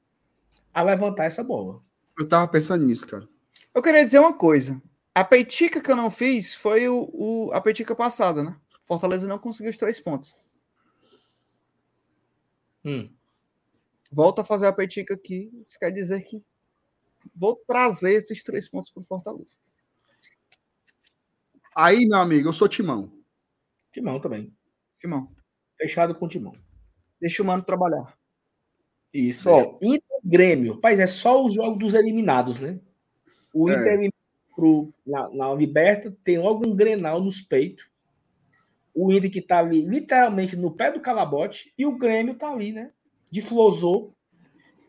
a 0.71 0.83
levantar 0.83 1.25
essa 1.25 1.43
bola. 1.43 1.81
Eu 2.17 2.29
tava 2.29 2.47
pensando 2.47 2.85
nisso, 2.85 3.07
cara. 3.07 3.27
Eu 3.73 3.81
queria 3.81 4.05
dizer 4.05 4.19
uma 4.19 4.33
coisa. 4.33 4.79
A 5.15 5.23
peitica 5.23 5.81
que 5.81 5.91
eu 5.91 5.95
não 5.95 6.11
fiz 6.11 6.53
foi 6.53 6.87
o, 6.87 7.09
o 7.11 7.51
a 7.53 7.59
peitica 7.59 7.95
passada, 7.95 8.43
né? 8.43 8.55
Fortaleza 8.85 9.27
não 9.27 9.39
conseguiu 9.39 9.71
os 9.71 9.77
três 9.77 9.99
pontos. 9.99 10.37
Hum. 12.85 13.09
Volto 14.11 14.41
a 14.41 14.43
fazer 14.43 14.67
a 14.67 14.73
petica 14.73 15.15
aqui. 15.15 15.51
Isso 15.65 15.79
quer 15.79 15.89
dizer 15.89 16.21
que 16.21 16.43
vou 17.35 17.55
trazer 17.67 18.13
esses 18.13 18.43
três 18.43 18.69
pontos 18.69 18.91
para 18.91 19.01
o 19.01 19.05
Fortaleza. 19.05 19.57
Aí, 21.75 22.05
meu 22.05 22.19
amigo, 22.19 22.49
eu 22.49 22.53
sou 22.53 22.67
Timão. 22.67 23.11
Timão 23.91 24.19
também. 24.19 24.53
Timão. 24.99 25.29
Fechado 25.77 26.15
com 26.15 26.27
Timão. 26.27 26.53
Deixa 27.19 27.41
o 27.41 27.45
mano 27.45 27.63
trabalhar. 27.63 28.17
Isso. 29.13 29.49
Ó, 29.49 29.77
Inter 29.81 30.19
Grêmio. 30.23 30.73
Rapaz, 30.73 30.99
é 30.99 31.07
só 31.07 31.43
o 31.43 31.49
jogo 31.49 31.77
dos 31.77 31.93
eliminados, 31.93 32.59
né? 32.59 32.79
O 33.53 33.69
é. 33.69 33.73
Inter 33.73 34.11
pro, 34.55 34.93
na, 35.05 35.29
na 35.29 35.53
Liberta 35.53 36.15
tem 36.23 36.39
logo 36.39 36.67
um 36.67 36.75
grenal 36.75 37.21
nos 37.21 37.41
peitos 37.41 37.91
o 38.93 39.11
Inter 39.11 39.31
que 39.31 39.39
está 39.39 39.59
ali 39.59 39.81
literalmente 39.81 40.55
no 40.55 40.71
pé 40.71 40.91
do 40.91 41.01
calabote 41.01 41.73
e 41.77 41.85
o 41.85 41.97
Grêmio 41.97 42.33
está 42.33 42.51
ali, 42.51 42.71
né? 42.71 42.91
De 43.29 43.41
Flosou 43.41 44.13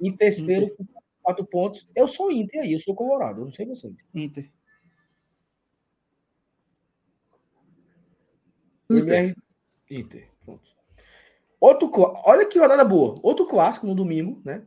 em 0.01 0.15
terceiro 0.15 0.67
Inter. 0.67 0.77
com 0.77 0.87
quatro 1.23 1.47
pontos. 1.47 1.89
Eu 1.97 2.07
sou 2.07 2.31
Inter 2.31 2.63
aí, 2.63 2.73
eu 2.73 2.81
sou 2.81 2.95
Colorado, 2.95 3.41
eu 3.41 3.45
não 3.47 3.53
sei 3.53 3.65
você. 3.65 3.91
Inter. 4.15 4.51
Inter. 8.99 9.37
Inter. 9.91 10.31
Pronto. 10.45 10.69
Outro, 11.61 11.91
olha 12.25 12.47
que 12.47 12.59
rodada 12.59 12.85
boa. 12.85 13.19
Outro 13.23 13.47
clássico 13.47 13.87
no 13.87 13.95
domingo, 13.95 14.41
né? 14.45 14.67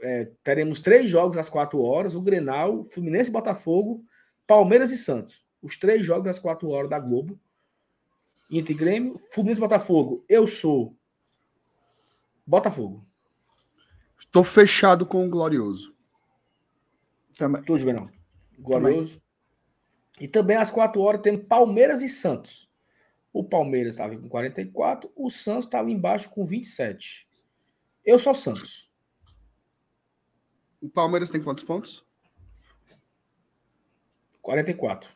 É, 0.00 0.30
teremos 0.42 0.80
três 0.80 1.08
jogos 1.08 1.36
às 1.36 1.48
quatro 1.48 1.80
horas: 1.80 2.14
o 2.14 2.20
Grenal, 2.20 2.84
Fluminense 2.84 3.30
Botafogo, 3.30 4.04
Palmeiras 4.46 4.90
e 4.90 4.96
Santos. 4.96 5.44
Os 5.62 5.78
três 5.78 6.04
jogos 6.04 6.30
às 6.30 6.38
quatro 6.38 6.68
horas 6.70 6.90
da 6.90 6.98
Globo. 6.98 7.40
Inter 8.50 8.76
Grêmio, 8.76 9.18
Fluminense 9.32 9.60
Botafogo. 9.60 10.24
Eu 10.28 10.46
sou 10.46 10.96
Botafogo. 12.46 13.04
Estou 14.18 14.44
fechado 14.44 15.06
com 15.06 15.26
o 15.26 15.30
Glorioso. 15.30 15.94
Também. 17.36 17.62
Tu, 17.62 17.78
Juvenal. 17.78 18.08
Glorioso. 18.58 19.14
Também. 19.14 19.24
E 20.20 20.28
também 20.28 20.56
às 20.56 20.70
4 20.70 21.00
horas 21.00 21.20
tem 21.22 21.36
Palmeiras 21.36 22.02
e 22.02 22.08
Santos. 22.08 22.70
O 23.34 23.42
Palmeiras 23.42 23.94
estava 23.94 24.16
com 24.16 24.28
44, 24.28 25.12
o 25.16 25.28
Santos 25.28 25.64
estava 25.64 25.90
embaixo 25.90 26.30
com 26.30 26.44
27. 26.44 27.28
Eu 28.04 28.16
sou 28.16 28.32
Santos. 28.32 28.88
O 30.80 30.88
Palmeiras 30.88 31.30
tem 31.30 31.42
quantos 31.42 31.64
pontos? 31.64 32.06
44. 34.40 35.10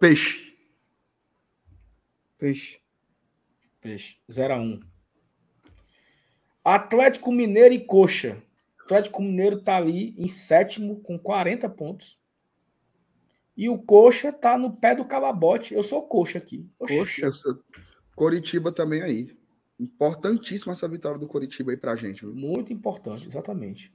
Peixe. 0.00 0.56
Peixe. 2.38 2.80
Peixe. 3.78 4.18
0x1. 4.30 4.82
Atlético 6.64 7.30
Mineiro 7.30 7.74
e 7.74 7.84
Coxa. 7.84 8.42
Atlético 8.80 9.20
Mineiro 9.20 9.60
tá 9.60 9.76
ali 9.76 10.14
em 10.16 10.28
sétimo 10.28 11.00
com 11.02 11.18
40 11.18 11.68
pontos. 11.68 12.18
E 13.56 13.68
o 13.68 13.78
Coxa 13.78 14.32
tá 14.32 14.58
no 14.58 14.76
pé 14.76 14.94
do 14.94 15.04
calabote. 15.04 15.74
Eu 15.74 15.82
sou 15.82 16.02
coxa 16.02 16.38
aqui. 16.38 16.68
Coxa. 16.78 17.30
Coritiba 18.14 18.70
também 18.70 19.02
aí. 19.02 19.36
Importantíssima 19.80 20.72
essa 20.72 20.88
vitória 20.88 21.18
do 21.18 21.26
Coritiba 21.26 21.70
aí 21.70 21.76
pra 21.76 21.96
gente. 21.96 22.22
Viu? 22.22 22.34
Muito 22.34 22.72
importante, 22.72 23.26
exatamente. 23.26 23.92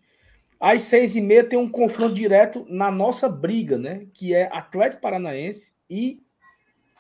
Às 0.59 0.83
seis 0.83 1.15
e 1.15 1.21
meia 1.21 1.43
tem 1.43 1.57
um 1.57 1.69
confronto 1.69 2.13
direto 2.13 2.65
na 2.69 2.91
nossa 2.91 3.27
briga, 3.27 3.77
né? 3.77 4.07
Que 4.13 4.33
é 4.33 4.49
Atlético 4.51 5.01
Paranaense 5.01 5.73
e 5.89 6.21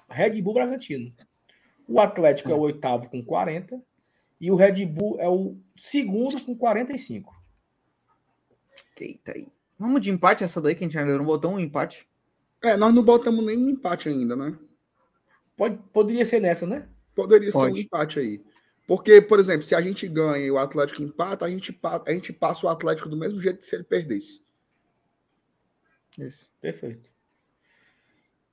Red 0.09 0.41
Bull 0.41 0.55
Bragantino. 0.55 1.13
O 1.87 1.99
Atlético 1.99 2.51
é 2.51 2.55
o 2.55 2.59
oitavo 2.59 3.09
com 3.09 3.23
40 3.23 3.81
e 4.39 4.49
o 4.49 4.55
Red 4.55 4.85
Bull 4.85 5.19
é 5.19 5.29
o 5.29 5.57
segundo 5.77 6.41
com 6.41 6.55
45. 6.55 7.39
Eita 8.99 9.33
aí. 9.33 9.47
Vamos 9.79 10.01
de 10.01 10.11
empate 10.11 10.43
essa 10.43 10.61
daí 10.61 10.75
que 10.75 10.83
a 10.83 10.87
gente 10.87 10.97
ainda 10.97 11.17
não 11.17 11.25
botou 11.25 11.51
um 11.51 11.59
empate. 11.59 12.07
É, 12.63 12.77
nós 12.77 12.93
não 12.93 13.03
botamos 13.03 13.43
nem 13.43 13.71
empate 13.71 14.09
ainda, 14.09 14.35
né? 14.35 14.57
Pode, 15.57 15.77
poderia 15.91 16.25
ser 16.25 16.39
nessa, 16.39 16.65
né? 16.65 16.87
Poderia 17.15 17.51
Pode. 17.51 17.73
ser 17.73 17.81
um 17.81 17.83
empate 17.83 18.19
aí. 18.19 18.43
Porque, 18.87 19.21
por 19.21 19.39
exemplo, 19.39 19.63
se 19.63 19.75
a 19.75 19.81
gente 19.81 20.07
ganha 20.07 20.45
e 20.45 20.51
o 20.51 20.57
Atlético 20.57 21.01
empata, 21.01 21.45
a 21.45 21.49
gente, 21.49 21.79
a 22.05 22.11
gente 22.11 22.33
passa 22.33 22.65
o 22.65 22.69
Atlético 22.69 23.09
do 23.09 23.17
mesmo 23.17 23.41
jeito 23.41 23.59
que 23.59 23.65
se 23.65 23.75
ele 23.75 23.83
perdesse. 23.83 24.43
Isso. 26.17 26.51
Perfeito. 26.59 27.09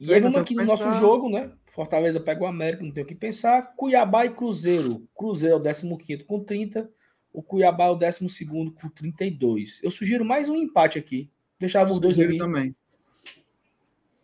E 0.01 0.15
aí 0.15 0.21
vamos 0.21 0.37
aqui 0.37 0.55
no 0.55 0.65
nosso 0.65 0.93
jogo, 0.95 1.29
né? 1.29 1.51
Fortaleza 1.67 2.21
pega 2.21 2.45
o 2.45 2.47
América, 2.47 2.85
não 2.85 2.93
tem 2.93 3.03
o 3.03 3.07
que 3.07 3.17
pensar. 3.17 3.75
Cuiabá 3.75 4.27
e 4.27 4.31
Cruzeiro. 4.31 5.09
Cruzeiro 5.13 5.57
é 5.57 5.59
o 5.59 5.99
15 5.99 6.25
com 6.25 6.45
30. 6.45 6.89
O 7.33 7.43
Cuiabá 7.43 7.87
é 7.87 7.91
o 7.91 7.97
12 7.97 8.47
com 8.47 8.89
32. 8.91 9.81
Eu 9.83 9.91
sugiro 9.91 10.25
mais 10.25 10.49
um 10.49 10.55
empate 10.55 10.99
aqui. 10.99 11.29
Deixava 11.59 11.93
os 11.93 11.99
dois 11.99 12.19
ali. 12.19 12.37
também. 12.37 12.77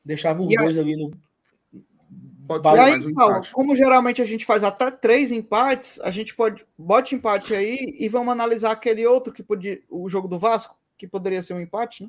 Deixava 0.05 0.43
os 0.43 0.53
e 0.53 0.57
dois 0.57 0.77
ali 0.77 0.97
no, 0.97 1.11
Pode 2.47 2.69
ser 2.69 2.79
aí, 2.79 2.97
um 2.97 3.15
Saulo, 3.15 3.43
como 3.53 3.75
geralmente 3.75 4.21
a 4.21 4.27
gente 4.27 4.45
faz 4.45 4.63
até 4.63 4.91
três 4.91 5.33
empates, 5.33 5.99
a 6.01 6.11
gente 6.11 6.35
pode 6.35 6.65
bote 6.77 7.15
empate 7.15 7.55
aí 7.55 7.97
e 7.99 8.07
vamos 8.09 8.33
analisar 8.33 8.73
aquele 8.73 9.07
outro 9.07 9.33
que 9.33 9.43
podia, 9.43 9.81
o 9.89 10.09
jogo 10.11 10.29
do 10.29 10.39
Vasco, 10.39 10.77
que 10.97 11.07
poderia 11.07 11.41
ser 11.41 11.55
um 11.55 11.61
empate, 11.61 12.03
né? 12.03 12.09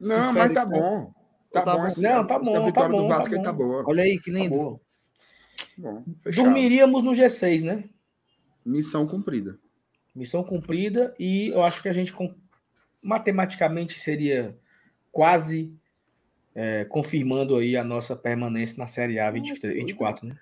Não, 0.00 0.32
mas 0.32 0.52
tá 0.52 0.66
bom. 0.66 1.12
Tá, 1.52 1.62
tá 1.62 1.76
bom. 1.76 1.82
Assim, 1.84 2.02
não, 2.02 2.26
tá 2.26 2.38
bom, 2.40 2.56
a 2.56 2.66
vitória 2.66 2.72
tá 2.72 2.88
bom, 2.88 3.02
do 3.02 3.08
Vasco 3.08 3.30
tá, 3.30 3.36
bom. 3.36 3.42
tá 3.44 3.52
boa. 3.52 3.84
Olha 3.86 4.02
aí 4.02 4.18
que 4.18 4.32
lindo. 4.32 4.56
Tá 4.56 5.78
bom, 5.78 6.04
Dormiríamos 6.34 7.04
no 7.04 7.12
G6, 7.12 7.62
né? 7.62 7.84
Missão 8.66 9.06
cumprida. 9.06 9.58
Missão 10.12 10.42
cumprida 10.42 11.14
e 11.20 11.48
eu 11.48 11.62
acho 11.62 11.80
que 11.80 11.88
a 11.88 11.92
gente 11.92 12.12
matematicamente 13.00 13.98
seria 13.98 14.58
quase 15.12 15.72
é, 16.54 16.84
confirmando 16.84 17.56
aí 17.56 17.76
a 17.76 17.84
nossa 17.84 18.14
permanência 18.14 18.78
na 18.78 18.86
Série 18.86 19.18
A 19.18 19.30
23, 19.30 19.74
24, 19.74 20.26
né? 20.26 20.38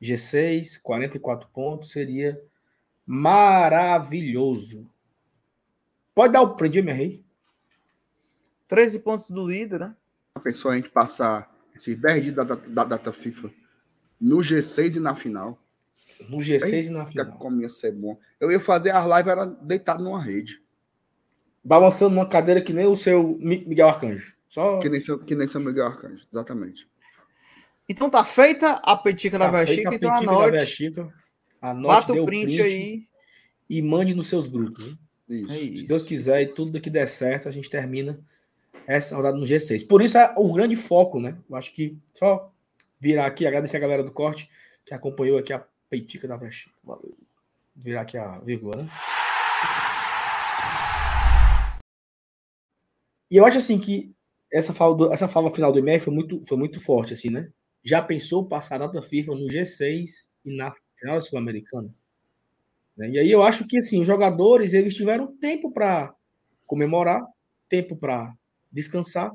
G6, 0.00 0.80
44 0.82 1.48
pontos, 1.48 1.90
seria 1.90 2.40
maravilhoso. 3.04 4.88
Pode 6.14 6.32
dar 6.32 6.42
o 6.42 6.54
prêmio, 6.54 6.84
minha 6.84 6.94
rei? 6.94 7.24
13 8.68 9.00
pontos 9.00 9.30
do 9.30 9.46
líder, 9.46 9.80
né? 9.80 9.96
A 10.34 10.40
pessoa 10.40 10.74
a 10.74 10.76
gente 10.76 10.90
passar 10.90 11.52
esses 11.74 11.96
10 11.96 12.22
dias 12.22 12.34
da, 12.34 12.42
da, 12.44 12.84
data 12.84 13.12
FIFA 13.12 13.50
no 14.20 14.38
G6 14.38 14.96
e 14.96 15.00
na 15.00 15.14
final. 15.14 15.58
No 16.28 16.38
G6 16.38 16.88
e 16.88 16.90
na 16.90 17.06
final. 17.06 17.32
Como 17.38 17.60
ia 17.60 17.68
ser 17.68 17.92
bom. 17.92 18.18
Eu 18.38 18.50
ia 18.50 18.60
fazer 18.60 18.90
as 18.90 19.04
lives 19.04 19.26
era 19.26 19.46
deitado 19.46 20.02
numa 20.02 20.22
rede. 20.22 20.62
Balançando 21.64 22.14
numa 22.14 22.28
cadeira 22.28 22.60
que 22.60 22.72
nem 22.72 22.86
o 22.86 22.96
seu 22.96 23.38
Miguel 23.40 23.88
Arcanjo. 23.88 24.37
Só... 24.48 24.78
Que, 24.78 24.88
nem 24.88 25.00
São, 25.00 25.18
que 25.18 25.34
nem 25.34 25.46
São 25.46 25.60
Miguel 25.60 25.86
Arcanjo, 25.86 26.24
exatamente. 26.30 26.86
Então 27.88 28.10
tá 28.10 28.24
feita 28.24 28.72
a 28.84 28.96
petica 28.96 29.38
tá 29.38 29.50
da 29.50 29.64
Chica, 29.64 29.94
então 29.94 30.12
anote. 30.12 30.92
anote 31.60 31.86
bata 31.86 32.12
o 32.12 32.26
print, 32.26 32.56
print, 32.56 32.62
aí. 32.62 33.08
E 33.68 33.80
mande 33.80 34.14
nos 34.14 34.28
seus 34.28 34.46
grupos. 34.46 34.84
Né? 34.84 34.98
Isso. 35.28 35.52
É 35.52 35.58
isso. 35.58 35.82
Se 35.82 35.86
Deus 35.88 36.04
quiser 36.04 36.42
e 36.42 36.46
tudo 36.48 36.80
que 36.80 36.90
der 36.90 37.06
certo, 37.06 37.48
a 37.48 37.50
gente 37.50 37.68
termina 37.68 38.18
essa 38.86 39.14
rodada 39.14 39.36
no 39.36 39.44
G6. 39.44 39.86
Por 39.86 40.02
isso 40.02 40.16
é 40.16 40.34
o 40.36 40.52
grande 40.52 40.76
foco, 40.76 41.20
né? 41.20 41.38
Eu 41.48 41.56
acho 41.56 41.72
que 41.74 41.98
só 42.14 42.52
virar 42.98 43.26
aqui, 43.26 43.46
agradecer 43.46 43.76
a 43.76 43.80
galera 43.80 44.02
do 44.02 44.10
corte 44.10 44.50
que 44.84 44.94
acompanhou 44.94 45.38
aqui 45.38 45.52
a 45.52 45.64
peitica 45.90 46.26
da 46.26 46.50
Chica. 46.50 46.74
Valeu. 46.82 47.16
Virar 47.76 48.02
aqui 48.02 48.16
a 48.16 48.38
vírgula, 48.38 48.82
né? 48.82 48.90
E 53.30 53.36
eu 53.36 53.44
acho 53.44 53.58
assim 53.58 53.78
que 53.78 54.14
essa 54.52 54.72
fala, 54.72 54.96
do, 54.96 55.12
essa 55.12 55.28
fala 55.28 55.50
final 55.50 55.72
do 55.72 55.78
e-mail 55.78 56.00
foi 56.00 56.12
muito, 56.12 56.42
foi 56.48 56.56
muito 56.58 56.80
forte, 56.80 57.12
assim, 57.12 57.30
né? 57.30 57.50
Já 57.82 58.02
pensou 58.02 58.46
passar 58.46 58.78
data 58.78 59.00
FIFA 59.00 59.34
no 59.34 59.46
G6 59.46 60.28
e 60.44 60.56
na 60.56 60.72
final 60.96 61.20
sul-americana? 61.20 61.94
Né? 62.96 63.10
E 63.10 63.18
aí 63.18 63.30
eu 63.30 63.42
acho 63.42 63.66
que, 63.66 63.78
assim, 63.78 64.00
os 64.00 64.06
jogadores, 64.06 64.72
eles 64.72 64.94
tiveram 64.94 65.36
tempo 65.38 65.70
para 65.70 66.14
comemorar, 66.66 67.24
tempo 67.68 67.96
para 67.96 68.34
descansar 68.70 69.32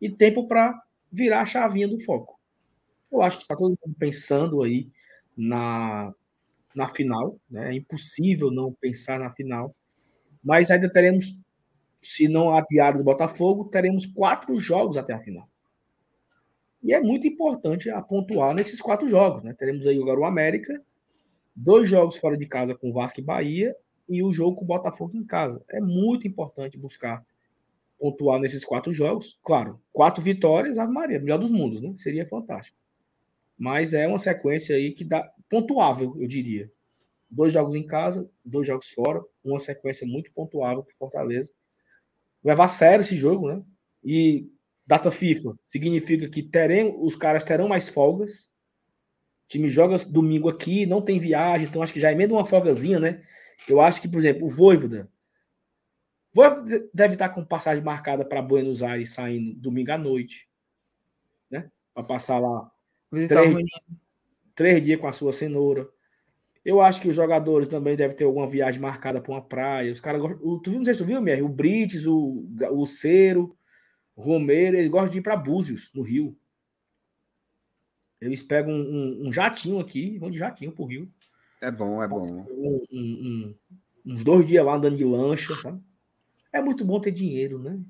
e 0.00 0.10
tempo 0.10 0.46
para 0.46 0.80
virar 1.10 1.40
a 1.42 1.46
chavinha 1.46 1.88
do 1.88 1.98
foco. 2.00 2.38
Eu 3.10 3.22
acho 3.22 3.38
que 3.38 3.44
está 3.44 3.56
todo 3.56 3.70
mundo 3.84 3.96
pensando 3.98 4.62
aí 4.62 4.88
na, 5.36 6.14
na 6.74 6.86
final, 6.88 7.38
né? 7.50 7.70
É 7.70 7.76
impossível 7.76 8.50
não 8.50 8.72
pensar 8.72 9.18
na 9.18 9.32
final, 9.32 9.74
mas 10.42 10.70
ainda 10.70 10.90
teremos 10.90 11.36
se 12.00 12.28
não 12.28 12.54
adiado 12.54 12.98
do 12.98 13.04
Botafogo, 13.04 13.66
teremos 13.66 14.06
quatro 14.06 14.58
jogos 14.58 14.96
até 14.96 15.12
a 15.12 15.20
final. 15.20 15.48
E 16.82 16.94
é 16.94 17.00
muito 17.00 17.26
importante 17.26 17.90
a 17.90 18.00
pontuar 18.00 18.54
nesses 18.54 18.80
quatro 18.80 19.06
jogos. 19.06 19.42
Né? 19.42 19.54
Teremos 19.58 19.86
aí 19.86 20.00
agora 20.00 20.20
o 20.20 20.24
América, 20.24 20.82
dois 21.54 21.88
jogos 21.88 22.16
fora 22.16 22.38
de 22.38 22.46
casa 22.46 22.74
com 22.74 22.90
Vasco 22.90 23.20
e 23.20 23.22
Bahia 23.22 23.76
e 24.08 24.22
o 24.22 24.32
jogo 24.32 24.56
com 24.56 24.64
o 24.64 24.68
Botafogo 24.68 25.14
em 25.14 25.24
casa. 25.24 25.62
É 25.68 25.80
muito 25.80 26.26
importante 26.26 26.78
buscar 26.78 27.24
pontuar 27.98 28.40
nesses 28.40 28.64
quatro 28.64 28.92
jogos. 28.94 29.38
Claro, 29.42 29.78
quatro 29.92 30.22
vitórias, 30.22 30.78
Ave 30.78 30.92
Maria, 30.92 31.20
melhor 31.20 31.38
dos 31.38 31.50
mundos, 31.50 31.82
né? 31.82 31.92
Seria 31.98 32.26
fantástico. 32.26 32.78
Mas 33.58 33.92
é 33.92 34.08
uma 34.08 34.18
sequência 34.18 34.74
aí 34.74 34.92
que 34.92 35.04
dá 35.04 35.30
pontuável, 35.50 36.16
eu 36.18 36.26
diria. 36.26 36.72
Dois 37.30 37.52
jogos 37.52 37.74
em 37.74 37.86
casa, 37.86 38.28
dois 38.42 38.66
jogos 38.66 38.88
fora, 38.88 39.22
uma 39.44 39.58
sequência 39.58 40.06
muito 40.06 40.32
pontuável 40.32 40.82
para 40.82 40.94
Fortaleza 40.94 41.52
levar 42.42 42.64
a 42.64 42.68
sério 42.68 43.02
esse 43.02 43.16
jogo, 43.16 43.48
né? 43.48 43.62
E 44.02 44.50
data 44.86 45.10
FIFA 45.10 45.54
significa 45.66 46.28
que 46.28 46.42
teremos, 46.42 46.96
os 46.98 47.16
caras 47.16 47.44
terão 47.44 47.68
mais 47.68 47.88
folgas. 47.88 48.44
O 49.44 49.48
time 49.48 49.68
joga 49.68 49.98
domingo 50.04 50.48
aqui, 50.48 50.86
não 50.86 51.02
tem 51.02 51.18
viagem, 51.18 51.66
então 51.66 51.82
acho 51.82 51.92
que 51.92 52.00
já 52.00 52.12
emenda 52.12 52.34
uma 52.34 52.46
folgazinha, 52.46 52.98
né? 52.98 53.22
Eu 53.68 53.80
acho 53.80 54.00
que, 54.00 54.08
por 54.08 54.18
exemplo, 54.18 54.46
o 54.46 54.50
Voivoda, 54.50 55.10
Voivoda 56.32 56.88
deve 56.94 57.14
estar 57.14 57.30
com 57.30 57.44
passagem 57.44 57.82
marcada 57.82 58.24
para 58.24 58.40
Buenos 58.40 58.82
Aires 58.82 59.10
saindo 59.10 59.54
domingo 59.54 59.92
à 59.92 59.98
noite, 59.98 60.48
né? 61.50 61.70
Para 61.92 62.04
passar 62.04 62.38
lá 62.38 62.70
três, 63.10 63.66
três 64.54 64.84
dias 64.84 65.00
com 65.00 65.08
a 65.08 65.12
sua 65.12 65.32
cenoura. 65.32 65.88
Eu 66.64 66.80
acho 66.80 67.00
que 67.00 67.08
os 67.08 67.14
jogadores 67.16 67.68
também 67.68 67.96
devem 67.96 68.16
ter 68.16 68.24
alguma 68.24 68.46
viagem 68.46 68.80
marcada 68.80 69.20
para 69.20 69.32
uma 69.32 69.42
praia. 69.42 69.90
Os 69.90 70.00
caras 70.00 70.20
gostam. 70.20 70.58
Tu 70.58 70.70
viu, 70.70 70.78
não 70.78 70.84
sei 70.84 70.94
se 70.94 71.00
tu 71.00 71.06
viu, 71.06 71.20
Mier? 71.20 71.42
O 71.44 71.48
Brites, 71.48 72.06
o, 72.06 72.46
o 72.72 72.86
Cero, 72.86 73.56
o 74.14 74.22
Romero, 74.22 74.76
eles 74.76 74.88
gostam 74.88 75.10
de 75.10 75.18
ir 75.18 75.22
para 75.22 75.36
Búzios, 75.36 75.90
no 75.94 76.02
Rio. 76.02 76.36
Eles 78.20 78.42
pegam 78.42 78.72
um, 78.72 79.22
um, 79.22 79.28
um 79.28 79.32
jatinho 79.32 79.80
aqui 79.80 80.18
vão 80.18 80.30
de 80.30 80.38
jatinho 80.38 80.72
pro 80.72 80.84
Rio. 80.84 81.10
É 81.62 81.70
bom, 81.70 82.02
é 82.02 82.08
bom. 82.08 82.20
Um, 82.50 83.54
uns 84.04 84.22
dois 84.22 84.46
dias 84.46 84.64
lá 84.64 84.74
andando 84.74 84.96
de 84.96 85.04
lancha, 85.04 85.54
sabe? 85.56 85.80
É 86.52 86.60
muito 86.60 86.84
bom 86.84 87.00
ter 87.00 87.10
dinheiro, 87.10 87.58
né? 87.58 87.80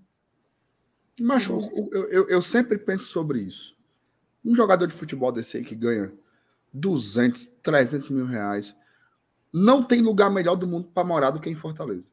Mas 1.18 1.48
eu, 1.48 1.60
eu, 2.10 2.28
eu 2.28 2.42
sempre 2.42 2.78
penso 2.78 3.04
sobre 3.04 3.40
isso. 3.40 3.76
Um 4.44 4.54
jogador 4.54 4.86
de 4.86 4.94
futebol 4.94 5.32
desse 5.32 5.56
aí 5.56 5.64
que 5.64 5.74
ganha 5.74 6.12
200, 6.72 7.46
300 7.62 8.10
mil 8.10 8.26
reais. 8.26 8.76
Não 9.52 9.82
tem 9.82 10.00
lugar 10.00 10.30
melhor 10.30 10.56
do 10.56 10.66
mundo 10.66 10.88
para 10.94 11.06
morar 11.06 11.30
do 11.30 11.40
que 11.40 11.50
em 11.50 11.56
Fortaleza. 11.56 12.10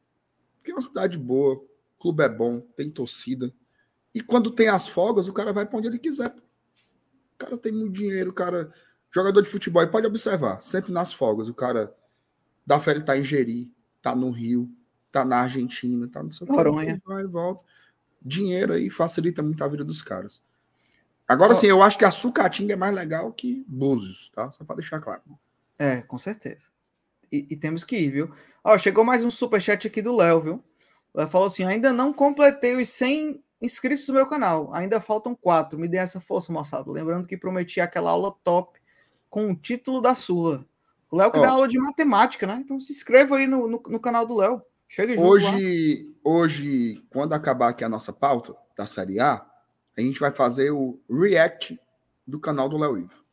Porque 0.58 0.72
é 0.72 0.74
uma 0.74 0.82
cidade 0.82 1.18
boa, 1.18 1.56
o 1.56 1.68
clube 2.00 2.24
é 2.24 2.30
bom, 2.30 2.62
tem 2.76 2.90
torcida. 2.90 3.54
E 4.14 4.22
quando 4.22 4.52
tem 4.52 4.68
as 4.68 4.88
folgas, 4.88 5.28
o 5.28 5.34
cara 5.34 5.54
vai 5.54 5.66
para 5.66 5.78
onde 5.78 5.88
ele 5.88 6.00
quiser. 6.00 6.36
O 7.36 7.38
cara 7.38 7.58
tem 7.58 7.72
muito 7.72 7.94
dinheiro, 7.94 8.32
o 8.32 8.34
cara. 8.34 8.74
Jogador 9.14 9.42
de 9.42 9.50
futebol, 9.50 9.82
e 9.82 9.88
pode 9.88 10.06
observar, 10.06 10.62
sempre 10.62 10.92
nas 10.92 11.14
folgas, 11.14 11.48
o 11.48 11.54
cara 11.54 11.96
da 12.66 12.78
férias 12.78 13.06
tá 13.06 13.18
em 13.18 13.24
Jeri, 13.24 13.72
tá 14.02 14.14
no 14.14 14.30
Rio, 14.30 14.70
tá 15.12 15.24
na 15.24 15.38
Argentina, 15.38 16.08
tá 16.08 16.22
no 16.22 16.32
seu 16.32 16.46
Noronha. 16.46 17.02
Vai 17.06 17.24
e 17.24 17.28
volta. 17.28 17.64
Dinheiro 18.22 18.74
aí 18.74 18.90
facilita 18.90 19.42
muito 19.42 19.64
a 19.64 19.68
vida 19.68 19.86
dos 19.86 20.02
caras. 20.02 20.44
Agora 21.28 21.54
sim, 21.54 21.68
eu 21.68 21.84
acho 21.84 21.98
que 21.98 22.06
a 22.06 22.12
Sucatinga 22.12 22.74
é 22.74 22.78
mais 22.78 22.95
legal 22.95 23.32
que 23.34 23.66
Búzios, 23.68 24.32
tá? 24.34 24.49
Só 24.52 24.64
para 24.64 24.78
deixar 24.78 24.99
claro. 25.02 25.22
É, 25.78 26.02
com 26.02 26.18
certeza. 26.18 26.68
E, 27.32 27.45
e, 27.49 27.58
temos 27.58 27.84
que 27.84 27.98
ir, 27.98 28.10
viu? 28.10 28.34
Ó, 28.64 28.78
chegou 28.78 29.04
mais 29.04 29.26
um 29.26 29.30
superchat 29.30 29.86
aqui 29.86 30.02
do 30.02 30.16
Léo, 30.16 30.41
viu? 30.41 30.64
Ela 31.14 31.28
falou 31.28 31.48
assim: 31.48 31.66
ainda 31.66 31.91
não 31.91 32.14
completei 32.14 32.76
os 32.76 32.88
100 32.90 33.44
inscritos 33.62 34.06
do 34.06 34.14
meu 34.14 34.26
canal, 34.26 34.74
ainda 34.74 35.02
faltam 35.02 35.36
quatro. 35.36 35.78
Me 35.78 35.88
dê 35.88 35.98
essa 35.98 36.22
força, 36.22 36.54
moçada. 36.54 36.90
Lembrando 36.90 37.28
que 37.28 37.36
prometi 37.36 37.82
aquela 37.82 38.12
aula 38.12 38.34
top 38.44 38.80
com 39.30 39.52
o 39.52 39.56
título 39.56 40.02
da 40.02 40.16
Sula. 40.16 40.66
O 41.12 41.18
Léo 41.18 41.32
que 41.32 41.40
dá 41.40 41.49
aula 41.49 41.68
de 41.68 41.80
matemática, 41.80 42.48
né? 42.48 42.62
Então 42.64 42.80
se 42.80 42.94
inscreva 42.94 43.38
aí 43.38 43.48
no, 43.48 43.68
no, 43.68 43.82
no 43.88 43.99
canal 43.99 44.26
do 44.26 44.36
Léo. 44.36 44.62
Chega 44.88 45.14
junto 45.14 45.28
hoje, 45.28 46.06
lá. 46.24 46.32
hoje, 46.32 47.04
quando 47.10 47.34
acabar 47.34 47.70
aqui 47.70 47.84
a 47.84 47.90
nossa 47.90 48.14
pauta 48.14 48.56
da 48.78 48.86
Série 48.86 49.20
A, 49.20 49.45
a 49.98 50.02
gente 50.02 50.19
vai 50.19 50.32
fazer 50.32 50.72
o 50.72 50.99
react 51.10 51.80
do 52.26 52.40
canal 52.40 52.69
do 52.69 52.78
Léo 52.78 52.99
Ivo. 52.99 53.26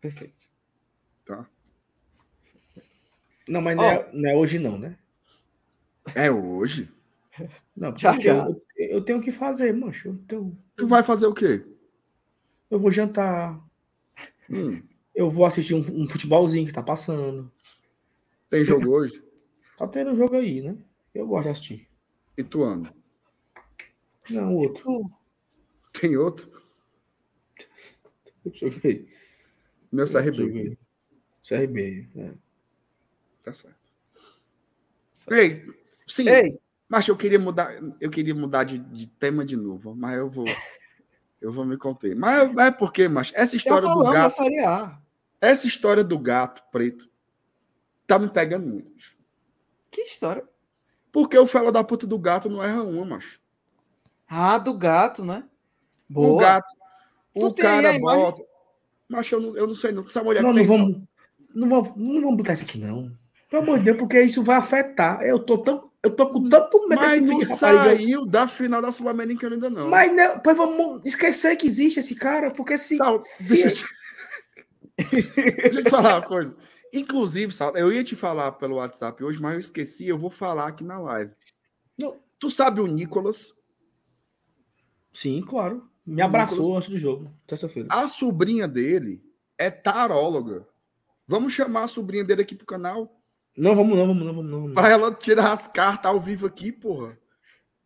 Perfeito. 0.00 0.50
Tá? 1.24 1.46
Não, 3.46 3.60
mas 3.60 3.76
oh. 3.76 3.82
não, 3.82 3.90
é, 3.90 4.10
não, 4.12 4.30
é, 4.30 4.36
hoje 4.36 4.58
não, 4.58 4.78
né? 4.78 4.98
É 6.14 6.30
hoje. 6.30 6.90
Não, 7.76 7.96
já, 7.96 8.18
já. 8.18 8.46
Eu, 8.46 8.62
eu, 8.76 9.04
tenho 9.04 9.20
que 9.20 9.30
fazer, 9.30 9.72
mancho. 9.72 10.08
Eu 10.08 10.18
tenho... 10.26 10.58
Tu 10.76 10.86
vai 10.86 11.02
fazer 11.02 11.26
o 11.26 11.34
quê? 11.34 11.64
Eu 12.70 12.78
vou 12.78 12.90
jantar. 12.90 13.62
Hum. 14.50 14.82
Eu 15.14 15.30
vou 15.30 15.44
assistir 15.44 15.74
um, 15.74 15.80
um, 15.80 16.08
futebolzinho 16.08 16.66
que 16.66 16.72
tá 16.72 16.82
passando. 16.82 17.50
Tem 18.48 18.64
jogo 18.64 18.90
hoje? 18.90 19.22
Tá 19.76 19.86
tendo 19.86 20.16
jogo 20.16 20.36
aí, 20.36 20.62
né? 20.62 20.76
Eu 21.14 21.26
gosto 21.26 21.44
de 21.44 21.48
assistir. 21.50 21.88
E 22.36 22.42
tu 22.42 22.64
anda? 22.64 22.94
Não, 24.30 24.54
outro. 24.56 25.10
Tem 25.92 26.16
outro? 26.16 26.50
Joguei. 28.52 29.06
Meu 29.90 30.06
CRB. 30.06 30.78
CRB, 31.46 32.08
é. 32.16 32.32
Tá 33.42 33.52
certo. 33.52 33.76
Ei, 35.30 35.66
sim. 36.06 36.28
Ei. 36.28 36.58
Mas 36.88 37.08
eu 37.08 37.16
queria 37.16 37.38
mudar, 37.38 37.74
eu 38.00 38.10
queria 38.10 38.34
mudar 38.34 38.64
de, 38.64 38.78
de, 38.78 39.06
tema 39.06 39.44
de 39.44 39.56
novo, 39.56 39.94
mas 39.94 40.18
eu 40.18 40.28
vou 40.28 40.44
eu 41.40 41.50
vou 41.50 41.64
me 41.64 41.76
conter. 41.76 42.14
Mas 42.14 42.56
é 42.56 42.70
porque, 42.70 43.08
mas 43.08 43.32
essa 43.34 43.56
história 43.56 43.88
do 43.88 44.02
gato, 44.04 44.36
essa 45.40 45.66
história 45.66 46.04
do 46.04 46.18
gato 46.18 46.62
preto 46.70 47.10
tá 48.06 48.18
me 48.18 48.28
pegando 48.28 48.66
muito. 48.66 49.16
Que 49.90 50.02
história? 50.02 50.46
Porque 51.10 51.36
o 51.36 51.46
fela 51.46 51.72
da 51.72 51.82
puta 51.82 52.06
do 52.06 52.18
gato 52.18 52.48
não 52.48 52.62
erra 52.62 52.82
uma, 52.82 53.04
macho. 53.04 53.41
Ah, 54.34 54.56
do 54.56 54.72
gato, 54.72 55.22
né? 55.22 55.44
Boa. 56.08 56.32
O 56.32 56.36
gato. 56.36 56.66
Tu 57.38 57.46
o 57.46 57.54
cara 57.54 57.98
bota. 57.98 58.42
Mas 59.06 59.30
eu 59.30 59.38
não, 59.38 59.56
eu 59.58 59.66
não 59.66 59.74
sei, 59.74 59.92
não. 59.92 60.06
Essa 60.06 60.24
mulher 60.24 60.42
não, 60.42 60.54
não 60.54 60.64
vamos, 60.64 61.02
não, 61.54 61.68
vamos, 61.68 61.92
não 61.96 62.20
vamos 62.22 62.36
botar 62.38 62.54
isso 62.54 62.62
aqui, 62.62 62.78
não. 62.78 63.12
Pelo 63.50 63.62
amor 63.62 63.78
de 63.78 63.84
Deus, 63.84 63.98
porque 63.98 64.22
isso 64.22 64.42
vai 64.42 64.56
afetar. 64.56 65.20
Eu 65.20 65.38
tô 65.38 65.58
tão. 65.58 65.90
Eu 66.02 66.16
tô 66.16 66.30
com 66.30 66.48
tanto 66.48 66.88
medo 66.88 67.00
Mas 67.00 67.20
não 67.20 67.44
saiu 67.44 68.26
da 68.26 68.48
final 68.48 68.80
da 68.80 68.90
Sul-Americana 68.90 69.54
ainda 69.54 69.68
não. 69.68 69.88
Mas 69.88 70.10
não, 70.12 70.40
pois 70.40 70.56
vamos 70.56 71.04
esquecer 71.04 71.54
que 71.56 71.66
existe 71.66 72.00
esse 72.00 72.14
cara, 72.14 72.50
porque 72.50 72.78
se. 72.78 72.96
Sal, 72.96 73.20
se... 73.20 73.48
Deixa, 73.50 73.68
eu 73.68 73.74
te... 73.74 73.84
deixa 75.60 75.78
eu 75.78 75.84
te 75.84 75.90
falar 75.90 76.16
uma 76.16 76.26
coisa. 76.26 76.56
Inclusive, 76.90 77.52
Sal, 77.52 77.76
eu 77.76 77.92
ia 77.92 78.02
te 78.02 78.16
falar 78.16 78.52
pelo 78.52 78.76
WhatsApp 78.76 79.22
hoje, 79.22 79.40
mas 79.40 79.52
eu 79.52 79.60
esqueci, 79.60 80.08
eu 80.08 80.18
vou 80.18 80.30
falar 80.30 80.68
aqui 80.68 80.82
na 80.82 80.98
live. 80.98 81.32
Não. 81.98 82.16
Tu 82.38 82.50
sabe 82.50 82.80
o 82.80 82.86
Nicolas? 82.86 83.52
Sim, 85.12 85.42
claro. 85.42 85.88
Me 86.04 86.20
abraçou 86.20 86.58
Nicolas... 86.58 86.76
antes 86.84 86.88
do 86.88 86.98
jogo, 86.98 87.32
terça-feira. 87.46 87.88
A 87.90 88.08
sobrinha 88.08 88.66
dele 88.66 89.22
é 89.56 89.70
taróloga. 89.70 90.66
Vamos 91.26 91.52
chamar 91.52 91.84
a 91.84 91.88
sobrinha 91.88 92.24
dele 92.24 92.42
aqui 92.42 92.54
pro 92.54 92.66
canal? 92.66 93.20
Não, 93.56 93.74
vamos 93.74 93.96
não, 93.96 94.06
vamos 94.06 94.24
não, 94.24 94.34
vamos 94.34 94.50
não. 94.50 94.74
Pra 94.74 94.90
ela 94.90 95.14
tirar 95.14 95.52
as 95.52 95.68
cartas 95.68 96.10
ao 96.10 96.20
vivo 96.20 96.46
aqui, 96.46 96.72
porra. 96.72 97.18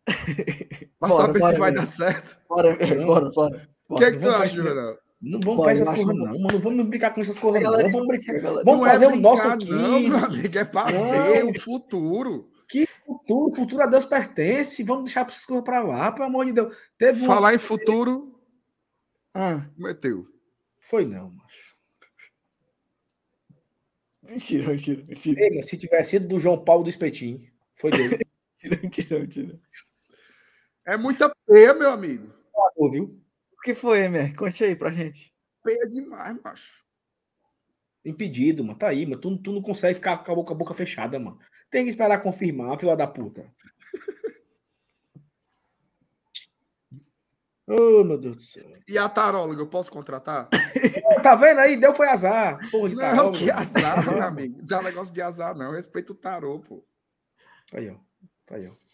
Pra 0.99 1.09
bora, 1.09 1.25
saber 1.27 1.39
bora, 1.39 1.53
se 1.53 1.59
vai 1.59 1.71
dar 1.73 1.85
certo. 1.85 2.37
Bora, 2.49 2.75
bora, 3.05 3.29
bora. 3.29 3.69
O 3.87 3.95
que 3.97 4.03
é 4.05 4.11
que 4.11 4.17
tu 4.17 4.29
acha, 4.29 4.55
Juvenal? 4.55 4.97
Não 5.21 5.39
vamos 5.39 5.65
fazer 5.65 5.81
essas 5.81 5.95
coisas, 5.95 6.15
não, 6.15 6.39
mano. 6.39 6.59
Vamos 6.59 6.87
brincar 6.87 7.13
com 7.13 7.21
essas 7.21 7.37
coisas, 7.37 7.61
não. 7.61 7.71
Vamos, 7.71 8.07
brincar. 8.07 8.41
vamos 8.63 8.87
fazer 8.87 9.05
é 9.05 9.09
brincar, 9.09 9.29
o 9.29 9.31
nosso 9.31 9.47
aqui. 9.47 9.69
Não, 9.69 9.99
meu 9.99 10.17
amigo, 10.17 10.57
é 10.57 10.65
para 10.65 10.91
ver 10.91 11.45
o 11.45 11.59
futuro. 11.59 12.49
Que 12.67 12.87
futuro? 13.05 13.55
Futuro 13.55 13.83
a 13.83 13.85
Deus 13.85 14.05
pertence. 14.05 14.83
Vamos 14.83 15.05
deixar 15.05 15.25
essas 15.25 15.45
coisas 15.45 15.63
para 15.63 15.81
lá, 15.81 16.11
pelo 16.11 16.25
amor 16.25 16.45
de 16.45 16.53
Deus. 16.53 16.75
Teve 16.97 17.25
Falar 17.25 17.53
em 17.53 17.59
futuro. 17.59 18.39
Ah. 19.33 19.65
Meteu. 19.77 20.27
Foi 20.79 21.05
não, 21.05 21.31
macho. 21.31 21.77
Mentira, 24.23 24.67
mentira, 24.69 25.03
mentira. 25.05 25.41
Ei, 25.41 25.55
mas 25.55 25.69
se 25.69 25.77
tivesse 25.77 26.11
sido 26.11 26.27
do 26.27 26.39
João 26.39 26.63
Paulo 26.63 26.83
do 26.83 26.89
Espetinho, 26.89 27.49
foi 27.73 27.91
dele. 27.91 28.19
mentira, 28.61 28.81
mentira, 28.81 29.19
mentira. 29.19 29.59
É 30.85 30.97
muita 30.97 31.33
peia, 31.45 31.73
meu 31.73 31.91
amigo. 31.91 32.33
Ah, 32.55 32.89
viu? 32.89 33.21
O 33.51 33.61
que 33.61 33.75
foi, 33.75 33.99
Emer? 33.99 34.35
Conte 34.35 34.63
aí 34.63 34.75
pra 34.75 34.91
gente. 34.91 35.33
Peia 35.63 35.87
demais, 35.87 36.37
macho. 36.43 36.83
Impedido, 38.03 38.63
mano. 38.63 38.79
Tá 38.79 38.89
aí, 38.89 39.05
mano. 39.05 39.19
Tu, 39.19 39.37
tu 39.37 39.51
não 39.51 39.61
consegue 39.61 39.95
ficar 39.95 40.17
com 40.17 40.31
a 40.31 40.35
boca, 40.35 40.53
a 40.53 40.57
boca 40.57 40.73
fechada, 40.73 41.19
mano. 41.19 41.39
Tem 41.69 41.83
que 41.83 41.89
esperar 41.89 42.21
confirmar, 42.21 42.77
filha 42.79 42.95
da 42.95 43.07
puta. 43.07 43.45
Oh, 47.69 48.01
meu 48.01 48.17
Deus 48.17 48.37
do 48.37 48.41
céu. 48.41 48.63
E 48.87 48.97
a 48.97 49.09
taróloga, 49.09 49.61
eu 49.61 49.67
posso 49.67 49.91
contratar? 49.91 50.47
tá 51.21 51.35
vendo 51.35 51.59
aí? 51.59 51.75
Deu 51.75 51.93
foi 51.93 52.07
azar. 52.07 52.57
Porra 52.71 52.87
de 52.87 52.95
não, 52.95 53.01
taróloga. 53.01 53.37
que 53.37 53.51
azar, 53.51 54.09
meu 54.09 54.23
amigo. 54.23 54.57
Não 54.59 54.65
dá 54.65 54.81
negócio 54.81 55.13
de 55.13 55.21
azar, 55.21 55.53
não. 55.53 55.73
Respeito 55.73 56.11
o 56.13 56.15
tarô, 56.15 56.61
pô. 56.61 56.81
Aí, 57.73 57.89
ó. 57.89 57.95
Tá 58.45 58.55
aí, 58.55 58.69
ó. 58.69 58.87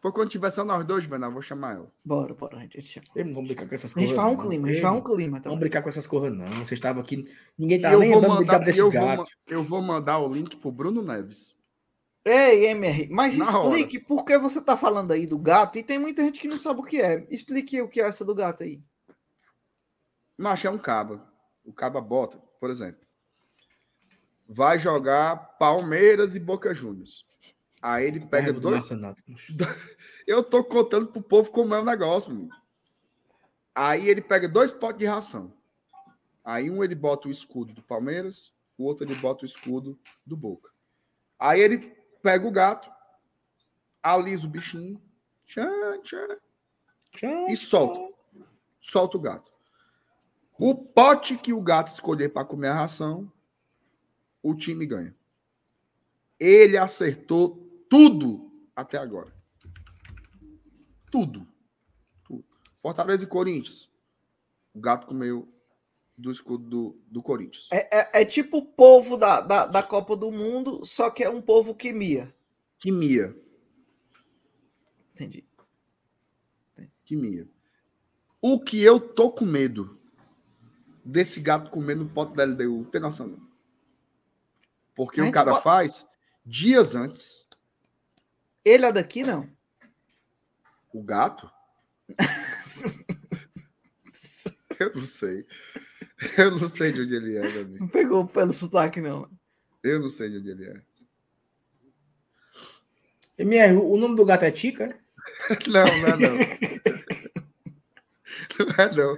Por 0.00 0.12
quando 0.12 0.30
tiver 0.30 0.48
só 0.50 0.64
nós 0.64 0.82
dois, 0.86 1.06
Bernardo, 1.06 1.34
vou 1.34 1.42
chamar 1.42 1.74
ela. 1.74 1.92
Bora, 2.02 2.32
bora, 2.32 2.56
a 2.56 2.60
gente 2.60 2.80
chama. 2.80 3.06
Não 3.14 3.34
vamos 3.34 3.48
brincar 3.48 3.68
com 3.68 3.74
essas 3.74 3.92
coisas. 3.92 4.10
A 4.10 4.14
gente 4.14 4.16
faz 4.16 4.32
um 4.32 4.36
clima, 4.36 4.68
a 4.68 4.70
gente 4.70 4.80
faz 4.80 4.96
um 4.96 5.00
clima. 5.02 5.36
Também. 5.36 5.42
Vamos 5.42 5.60
brincar 5.60 5.82
com 5.82 5.88
essas 5.88 6.06
coisas, 6.06 6.38
não. 6.38 6.64
Você 6.64 6.74
estava 6.74 7.00
aqui, 7.00 7.24
ninguém 7.58 7.80
tá 7.80 7.94
nem 7.98 8.12
dando 8.12 8.28
mandar, 8.28 8.68
eu 8.76 8.90
gato. 8.90 9.16
Vou, 9.16 9.26
eu 9.48 9.62
vou 9.62 9.82
mandar 9.82 10.18
o 10.20 10.32
link 10.32 10.56
pro 10.56 10.70
Bruno 10.70 11.02
Neves. 11.02 11.57
Ei, 12.30 12.66
MR, 12.66 13.08
mas 13.10 13.38
Na 13.38 13.44
explique 13.44 13.96
hora. 13.96 14.06
por 14.06 14.22
que 14.22 14.36
você 14.36 14.60
tá 14.60 14.76
falando 14.76 15.12
aí 15.12 15.24
do 15.24 15.38
gato 15.38 15.78
e 15.78 15.82
tem 15.82 15.98
muita 15.98 16.22
gente 16.22 16.38
que 16.38 16.46
não 16.46 16.58
sabe 16.58 16.80
o 16.80 16.84
que 16.84 17.00
é. 17.00 17.26
Explique 17.30 17.80
o 17.80 17.88
que 17.88 18.02
é 18.02 18.04
essa 18.04 18.22
do 18.22 18.34
gato 18.34 18.64
aí. 18.64 18.82
Macho 20.36 20.66
é 20.66 20.70
um 20.70 20.76
caba. 20.76 21.26
O 21.64 21.72
caba 21.72 22.02
bota, 22.02 22.36
por 22.60 22.68
exemplo. 22.68 23.00
Vai 24.46 24.78
jogar 24.78 25.36
Palmeiras 25.58 26.36
e 26.36 26.40
Boca 26.40 26.74
Juniors. 26.74 27.24
Aí 27.80 28.06
ele 28.06 28.26
pega 28.26 28.52
dois. 28.52 28.84
Eu 30.26 30.42
tô 30.42 30.62
contando 30.62 31.06
pro 31.06 31.22
povo 31.22 31.50
como 31.50 31.74
é 31.74 31.80
o 31.80 31.84
negócio, 31.84 32.34
meu. 32.34 32.50
Aí 33.74 34.06
ele 34.06 34.20
pega 34.20 34.46
dois 34.46 34.70
potes 34.70 34.98
de 34.98 35.06
ração. 35.06 35.54
Aí 36.44 36.70
um 36.70 36.84
ele 36.84 36.94
bota 36.94 37.28
o 37.28 37.30
escudo 37.30 37.72
do 37.72 37.82
Palmeiras, 37.82 38.52
o 38.76 38.84
outro 38.84 39.06
ele 39.06 39.14
bota 39.14 39.44
o 39.44 39.46
escudo 39.46 39.98
do 40.26 40.36
Boca. 40.36 40.70
Aí 41.38 41.60
ele 41.60 41.97
pega 42.22 42.46
o 42.46 42.50
gato, 42.50 42.90
alisa 44.02 44.46
o 44.46 44.50
bichinho, 44.50 45.00
tchan, 45.46 46.00
tchan, 46.02 46.38
e 47.48 47.56
solta. 47.56 48.14
Solta 48.80 49.16
o 49.16 49.20
gato. 49.20 49.52
O 50.58 50.74
pote 50.74 51.36
que 51.36 51.52
o 51.52 51.60
gato 51.60 51.88
escolher 51.88 52.30
para 52.30 52.44
comer 52.44 52.68
a 52.68 52.74
ração, 52.74 53.30
o 54.42 54.54
time 54.54 54.86
ganha. 54.86 55.14
Ele 56.38 56.76
acertou 56.76 57.56
tudo 57.88 58.50
até 58.74 58.98
agora. 58.98 59.32
Tudo. 61.10 61.46
tudo. 62.24 62.44
Fortaleza 62.80 63.24
e 63.24 63.26
Corinthians. 63.26 63.90
O 64.74 64.80
gato 64.80 65.06
comeu 65.06 65.48
do 66.18 66.32
escudo 66.32 66.68
do, 66.68 67.00
do 67.06 67.22
Corinthians. 67.22 67.68
É, 67.72 68.00
é, 68.00 68.22
é, 68.22 68.24
tipo 68.24 68.58
o 68.58 68.66
povo 68.66 69.16
da, 69.16 69.40
da, 69.40 69.66
da, 69.66 69.82
Copa 69.84 70.16
do 70.16 70.32
Mundo, 70.32 70.84
só 70.84 71.10
que 71.10 71.22
é 71.22 71.30
um 71.30 71.40
povo 71.40 71.76
que 71.76 71.92
mia. 71.92 72.34
Que 72.76 72.90
mia. 72.90 73.36
Entendi. 75.14 75.46
Entendi. 76.72 76.92
Que 77.04 77.14
mia. 77.14 77.48
O 78.42 78.58
que 78.58 78.82
eu 78.82 78.98
tô 78.98 79.30
com 79.30 79.44
medo 79.44 79.96
desse 81.04 81.40
gato 81.40 81.70
comendo 81.70 82.02
no 82.04 82.10
pote 82.10 82.34
da 82.34 82.44
LDU, 82.44 82.84
tem 82.86 83.00
noção 83.00 83.28
não. 83.28 83.48
Porque 84.96 85.20
o 85.20 85.30
cara 85.30 85.52
pode... 85.52 85.62
faz 85.62 86.04
dias 86.44 86.96
antes. 86.96 87.46
Ele 88.64 88.84
é 88.84 88.92
daqui, 88.92 89.22
não? 89.22 89.48
O 90.92 91.00
gato? 91.00 91.48
eu 94.80 94.94
não 94.94 95.00
sei. 95.00 95.46
Eu 96.36 96.50
não 96.50 96.68
sei 96.68 96.92
de 96.92 97.02
onde 97.02 97.14
ele 97.14 97.36
é, 97.36 97.42
Davi. 97.42 97.78
Não 97.78 97.88
pegou 97.88 98.26
pelo 98.26 98.52
sotaque, 98.52 99.00
não. 99.00 99.28
Eu 99.82 100.00
não 100.00 100.10
sei 100.10 100.30
de 100.30 100.38
onde 100.38 100.50
ele 100.50 100.64
é. 100.66 100.82
MR, 103.38 103.76
o 103.76 103.96
nome 103.96 104.16
do 104.16 104.24
gato 104.24 104.42
é 104.42 104.50
Tica? 104.50 104.98
não, 105.68 105.84
não, 105.84 106.08
é 106.08 106.16
não. 106.16 106.38
Não 108.58 108.84
é 108.84 108.94
não. 108.94 109.16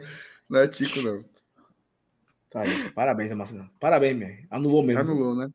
Não 0.51 0.61
é 0.61 0.69
Tico, 0.69 1.01
não. 1.01 1.25
Tá 2.51 2.61
aí. 2.61 2.91
Parabéns, 2.91 3.33
Marcelo. 3.33 3.71
Parabéns, 3.79 4.19
mesmo. 4.19 4.47
Anulou 4.51 4.83
mesmo. 4.83 5.01
Anulou, 5.01 5.35
né? 5.35 5.51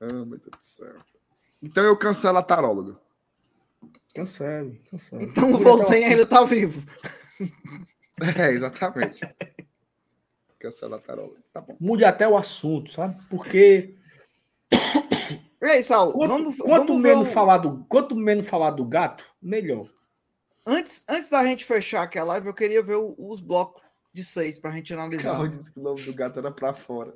Ah, 0.00 0.12
meu 0.12 0.38
Deus 0.38 0.50
do 0.50 0.56
céu. 0.60 0.96
Então 1.62 1.84
eu 1.84 1.96
cancelo 1.96 2.38
a 2.38 2.42
taróloga. 2.42 2.98
Cancele, 4.14 4.82
cancele. 4.90 5.24
Então 5.24 5.52
o 5.52 5.58
Volzen 5.58 6.04
ainda 6.04 6.26
tá 6.26 6.44
vivo. 6.44 6.84
É, 8.36 8.50
exatamente. 8.50 9.20
Cancela 10.58 10.96
a 10.96 11.00
taróloga. 11.00 11.40
Tá 11.52 11.60
bom. 11.60 11.76
Mude 11.80 12.04
até 12.04 12.26
o 12.28 12.36
assunto, 12.36 12.90
sabe? 12.92 13.16
Porque 13.30 13.94
E 15.60 15.64
aí, 15.66 15.82
Saulo, 15.82 16.12
quanto, 16.12 16.28
vamos, 16.30 16.56
quanto 16.58 16.86
vamos 16.88 17.02
ver 17.02 17.08
menos 17.10 17.28
o- 17.28 17.32
falar 17.32 17.58
do, 17.58 17.84
quanto 17.88 18.14
menos 18.16 18.48
falar 18.48 18.70
do 18.70 18.84
gato, 18.84 19.24
melhor. 19.42 19.88
Antes, 20.66 21.04
antes 21.08 21.30
da 21.30 21.44
gente 21.44 21.64
fechar 21.64 22.02
aqui 22.02 22.18
a 22.18 22.24
live, 22.24 22.46
eu 22.46 22.54
queria 22.54 22.82
ver 22.82 22.96
o- 22.96 23.14
os 23.18 23.40
blocos 23.40 23.82
de 24.12 24.22
seis 24.24 24.58
pra 24.58 24.70
gente 24.70 24.92
analisar. 24.92 25.32
Carro 25.32 25.48
disse 25.48 25.72
que 25.72 25.80
o 25.80 25.82
nome 25.82 26.02
do 26.02 26.12
gato 26.14 26.38
era 26.38 26.50
pra 26.52 26.74
fora. 26.74 27.14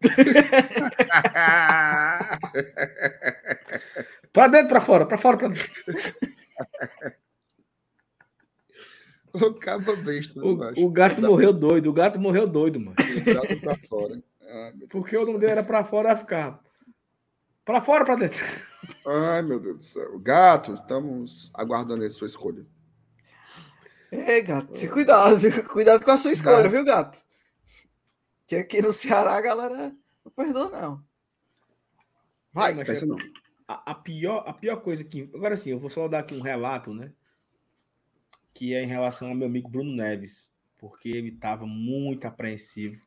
Pra 4.32 4.48
dentro, 4.48 4.68
pra 4.68 4.80
fora, 4.80 5.06
pra 5.06 5.18
fora, 5.18 5.36
pra 5.38 5.48
dentro. 5.48 5.70
o 9.36 9.54
cabo 9.54 9.96
besta. 9.96 10.40
O, 10.44 10.84
o 10.84 10.90
gato 10.90 11.20
morreu 11.22 11.52
doido, 11.52 11.90
o 11.90 11.92
gato 11.92 12.18
morreu 12.20 12.46
doido, 12.46 12.78
mano. 12.80 12.96
O 12.98 13.34
gato 13.34 13.60
pra 13.60 13.76
fora. 13.88 14.22
Ai, 14.48 14.72
Porque 14.90 15.16
o 15.16 15.26
nome 15.26 15.38
dele 15.38 15.52
era 15.52 15.62
pra 15.64 15.84
fora, 15.84 16.10
ia 16.10 16.16
ficar. 16.16 16.60
Pra 17.64 17.80
fora, 17.80 18.04
pra 18.04 18.14
dentro. 18.14 18.38
Ai, 19.06 19.42
meu 19.42 19.58
Deus 19.58 19.78
do 19.78 19.84
céu. 19.84 20.18
Gato, 20.20 20.74
estamos 20.74 21.50
aguardando 21.54 22.04
a 22.04 22.10
sua 22.10 22.26
escolha. 22.28 22.64
Ei, 24.12 24.40
gato, 24.42 24.76
se 24.76 24.88
cuidado, 24.88 25.36
cuidado 25.68 26.04
com 26.04 26.10
a 26.12 26.16
sua 26.18 26.30
escolha, 26.30 26.62
Tá. 26.62 26.68
viu, 26.68 26.84
gato? 26.84 27.18
Que 28.46 28.56
aqui 28.56 28.80
no 28.80 28.92
Ceará 28.92 29.36
a 29.36 29.40
galera 29.40 29.92
não 30.24 30.30
perdoa, 30.32 30.70
não. 30.70 31.04
Vai, 32.52 32.72
Mas 32.74 32.86
Pensa 32.86 33.04
não. 33.04 33.16
A, 33.66 33.90
a 33.90 33.94
pior, 33.96 34.44
a 34.46 34.52
pior 34.52 34.76
coisa 34.76 35.02
que. 35.02 35.28
Agora 35.34 35.56
sim, 35.56 35.70
eu 35.70 35.78
vou 35.80 35.90
só 35.90 36.06
dar 36.06 36.20
aqui 36.20 36.34
um 36.36 36.40
relato, 36.40 36.94
né? 36.94 37.12
Que 38.56 38.74
é 38.74 38.82
em 38.82 38.86
relação 38.86 39.28
ao 39.28 39.34
meu 39.34 39.46
amigo 39.46 39.68
Bruno 39.68 39.92
Neves. 39.94 40.50
Porque 40.78 41.10
ele 41.10 41.28
estava 41.28 41.66
muito 41.66 42.24
apreensivo. 42.26 43.00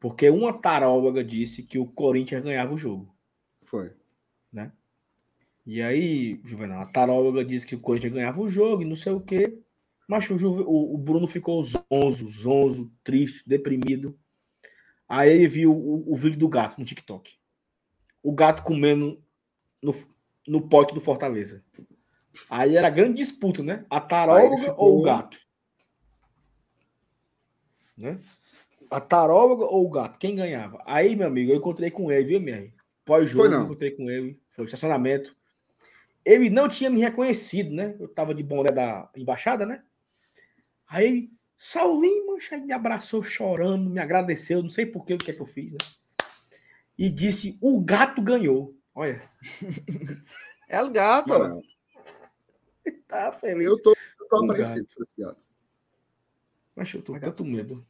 Porque 0.00 0.30
uma 0.30 0.58
taróloga 0.58 1.22
disse 1.22 1.62
que 1.62 1.78
o 1.78 1.86
Corinthians 1.86 2.42
ganhava 2.42 2.72
o 2.72 2.78
jogo. 2.78 3.14
Foi. 3.64 3.92
E 5.66 5.82
aí, 5.82 6.40
Juvenal, 6.44 6.80
a 6.82 6.86
taróloga 6.86 7.44
disse 7.44 7.66
que 7.66 7.74
o 7.74 7.80
Corinthians 7.80 8.12
ganhava 8.14 8.40
o 8.40 8.48
jogo 8.48 8.82
e 8.82 8.86
não 8.86 8.96
sei 8.96 9.12
o 9.12 9.20
quê. 9.20 9.58
Mas 10.08 10.28
o, 10.30 10.38
Juve- 10.38 10.62
o- 10.66 10.94
o 10.94 10.98
Bruno 10.98 11.26
ficou 11.26 11.62
zonzo, 11.62 12.28
zonzo, 12.28 12.90
triste, 13.02 13.42
deprimido. 13.46 14.18
Aí 15.08 15.30
ele 15.30 15.48
viu 15.48 15.72
o, 15.74 16.10
o 16.12 16.16
vídeo 16.16 16.38
do 16.38 16.48
gato 16.48 16.78
no 16.78 16.84
TikTok. 16.84 17.34
O 18.22 18.32
gato 18.32 18.62
comendo 18.62 19.22
no, 19.82 19.92
no 20.46 20.68
pote 20.68 20.94
do 20.94 21.00
Fortaleza. 21.00 21.62
Aí 22.50 22.76
era 22.76 22.90
grande 22.90 23.14
disputa, 23.18 23.62
né? 23.62 23.84
A 23.90 24.00
taróloga 24.00 24.56
ficou- 24.58 24.86
ou 24.86 25.00
o 25.00 25.02
gato? 25.02 25.38
Né? 27.96 28.18
A 28.90 29.00
taróloga 29.00 29.64
ou 29.64 29.86
o 29.86 29.90
gato? 29.90 30.18
Quem 30.18 30.34
ganhava? 30.36 30.82
Aí, 30.86 31.14
meu 31.16 31.26
amigo, 31.28 31.52
eu 31.52 31.56
encontrei 31.56 31.90
com 31.90 32.10
ele, 32.10 32.24
viu, 32.24 32.40
minha? 32.40 32.72
Pós-jogo, 33.04 33.44
encontrei 33.64 33.90
com 33.92 34.10
ele. 34.10 34.40
Foi 34.50 34.64
estacionamento. 34.64 35.36
Ele 36.24 36.48
não 36.48 36.68
tinha 36.68 36.88
me 36.88 37.00
reconhecido, 37.00 37.72
né? 37.74 37.96
Eu 38.00 38.08
tava 38.08 38.34
de 38.34 38.42
boné 38.42 38.70
da 38.72 39.10
embaixada, 39.14 39.66
né? 39.66 39.82
Aí 40.88 41.06
ele, 41.06 41.30
Saulinho, 41.56 42.26
mancha, 42.28 42.54
aí 42.56 42.64
me 42.64 42.72
abraçou 42.72 43.22
chorando, 43.22 43.88
me 43.90 44.00
agradeceu, 44.00 44.62
não 44.62 44.70
sei 44.70 44.86
por 44.86 45.04
que, 45.04 45.14
o 45.14 45.18
que 45.18 45.30
é 45.30 45.34
que 45.34 45.40
eu 45.40 45.46
fiz, 45.46 45.72
né? 45.72 45.78
E 46.96 47.10
disse: 47.10 47.58
o 47.60 47.80
gato 47.80 48.22
ganhou. 48.22 48.74
Olha, 48.94 49.22
é 50.68 50.82
o 50.82 50.90
gato. 50.90 51.32
ó. 51.32 51.60
Tá 53.08 53.32
feliz. 53.32 53.66
eu 53.66 53.80
tô, 53.82 53.90
eu 53.90 54.28
tô 54.28 54.46
gato. 54.48 54.86
Mas 56.74 56.92
eu 56.92 57.02
tô 57.02 57.12
com 57.14 57.20
tanto 57.20 57.44
medo. 57.44 57.86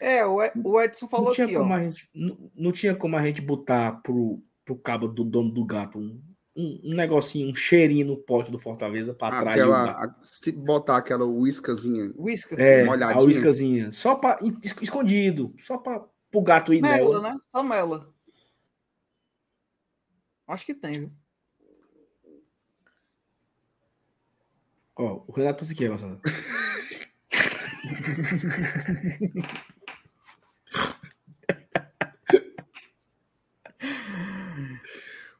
É, 0.00 0.24
o 0.26 0.42
Ed- 0.42 0.60
o 0.64 0.80
Edson 0.80 1.06
falou 1.08 1.26
Não 1.28 1.34
tinha, 1.34 1.46
aqui, 1.46 1.56
como 1.56 1.72
ó. 1.72 1.76
a 1.76 1.82
gente, 1.84 2.08
não, 2.14 2.50
não 2.54 2.72
tinha 2.72 2.94
como 2.96 3.16
a 3.16 3.22
gente 3.24 3.40
botar 3.40 4.00
pro, 4.02 4.42
pro 4.64 4.76
cabo 4.76 5.06
do 5.06 5.22
dono 5.24 5.50
do 5.52 5.64
gato 5.64 5.98
um, 5.98 6.20
um, 6.56 6.80
um 6.84 6.94
negocinho, 6.94 7.48
um 7.50 7.54
cheirinho 7.54 8.06
no 8.06 8.16
pote 8.16 8.50
do 8.50 8.58
Fortaleza 8.58 9.14
para. 9.14 9.38
Aquela, 9.50 9.90
a- 10.04 10.14
se 10.22 10.50
botar 10.52 10.96
aquela 10.96 11.24
uíscazinha. 11.26 12.12
Whisky. 12.16 12.54
É, 12.58 12.82
uma 12.84 12.94
a 13.12 13.18
uíscazinha. 13.22 13.92
Só 13.92 14.14
para 14.16 14.38
escondido. 14.82 15.54
Só 15.60 15.78
para 15.78 16.04
o 16.34 16.42
gato 16.42 16.72
ir 16.74 16.80
Mela, 16.82 16.96
nela. 16.96 17.20
né? 17.20 17.38
Só 17.42 17.62
mela. 17.62 18.12
Acho 20.46 20.66
que 20.66 20.74
tem, 20.74 20.92
viu? 20.92 21.12
Ó, 24.96 25.24
o 25.26 25.32
Renato 25.32 25.64
aqui, 25.64 25.88
Marcelo. 25.88 26.20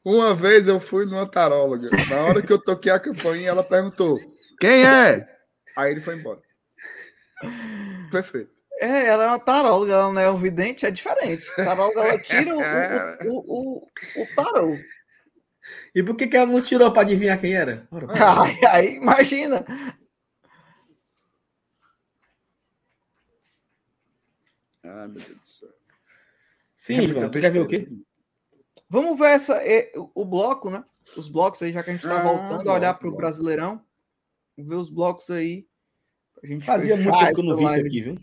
Uma 0.05 0.35
vez 0.35 0.67
eu 0.67 0.79
fui 0.79 1.03
numa 1.05 1.25
taróloga. 1.25 1.89
Na 2.09 2.17
hora 2.17 2.41
que 2.41 2.51
eu 2.53 2.61
toquei 2.61 2.91
a 2.91 2.99
campainha, 2.99 3.49
ela 3.49 3.63
perguntou: 3.63 4.19
Quem 4.59 4.85
é? 4.85 5.27
Aí 5.75 5.91
ele 5.91 6.01
foi 6.01 6.15
embora. 6.15 6.39
Perfeito. 8.11 8.51
É, 8.79 9.07
ela 9.07 9.23
é 9.23 9.27
uma 9.27 9.39
taróloga, 9.39 9.93
ela 9.93 10.11
não 10.11 10.21
é 10.21 10.31
vidente, 10.37 10.85
é 10.85 10.91
diferente. 10.91 11.43
Taróloga, 11.55 12.01
ela 12.01 12.19
tira 12.19 12.53
o, 12.53 12.59
o, 12.59 12.61
o, 13.31 13.79
o, 13.79 13.87
o 14.21 14.27
tarô. 14.35 14.77
E 15.95 16.03
por 16.03 16.15
que, 16.17 16.27
que 16.27 16.35
ela 16.35 16.45
não 16.51 16.61
tirou 16.61 16.91
para 16.91 17.03
adivinhar 17.03 17.39
quem 17.39 17.55
era? 17.55 17.87
Ora, 17.89 18.07
Aí, 18.43 18.65
aí, 18.65 18.95
imagina. 18.97 19.65
Ai, 24.83 25.07
meu 25.07 25.13
Deus 25.13 25.27
do 25.39 25.47
céu. 25.47 25.69
Sim, 26.75 27.01
Ivan, 27.01 27.29
tu 27.29 27.39
quer 27.39 27.51
ver 27.51 27.59
o 27.61 27.67
quê? 27.67 27.87
Vamos 28.89 29.17
ver 29.17 29.29
essa, 29.29 29.55
é, 29.65 29.91
o- 29.95 30.25
bloco, 30.25 30.69
né? 30.69 30.83
Os 31.15 31.29
blocos 31.29 31.61
aí, 31.61 31.71
já 31.71 31.81
que 31.81 31.89
a 31.89 31.93
gente 31.93 32.03
está 32.03 32.17
Ah, 32.17 32.21
voltando 32.21 32.69
a 32.69 32.73
olhar 32.73 32.93
para 32.93 33.07
o. 33.07 33.15
Brasileirão. 33.15 33.81
Ver 34.57 34.75
os 34.75 34.89
blocos 34.89 35.29
aí. 35.29 35.65
A 36.43 36.45
gente 36.45 36.65
Fazia 36.65 36.95
muito 36.97 37.17
tempo 37.17 37.33
que 37.35 37.41
eu 37.41 37.45
não 37.45 37.55
vi 37.55 37.65
isso 37.65 37.79
aqui, 37.79 38.01
viu? 38.01 38.17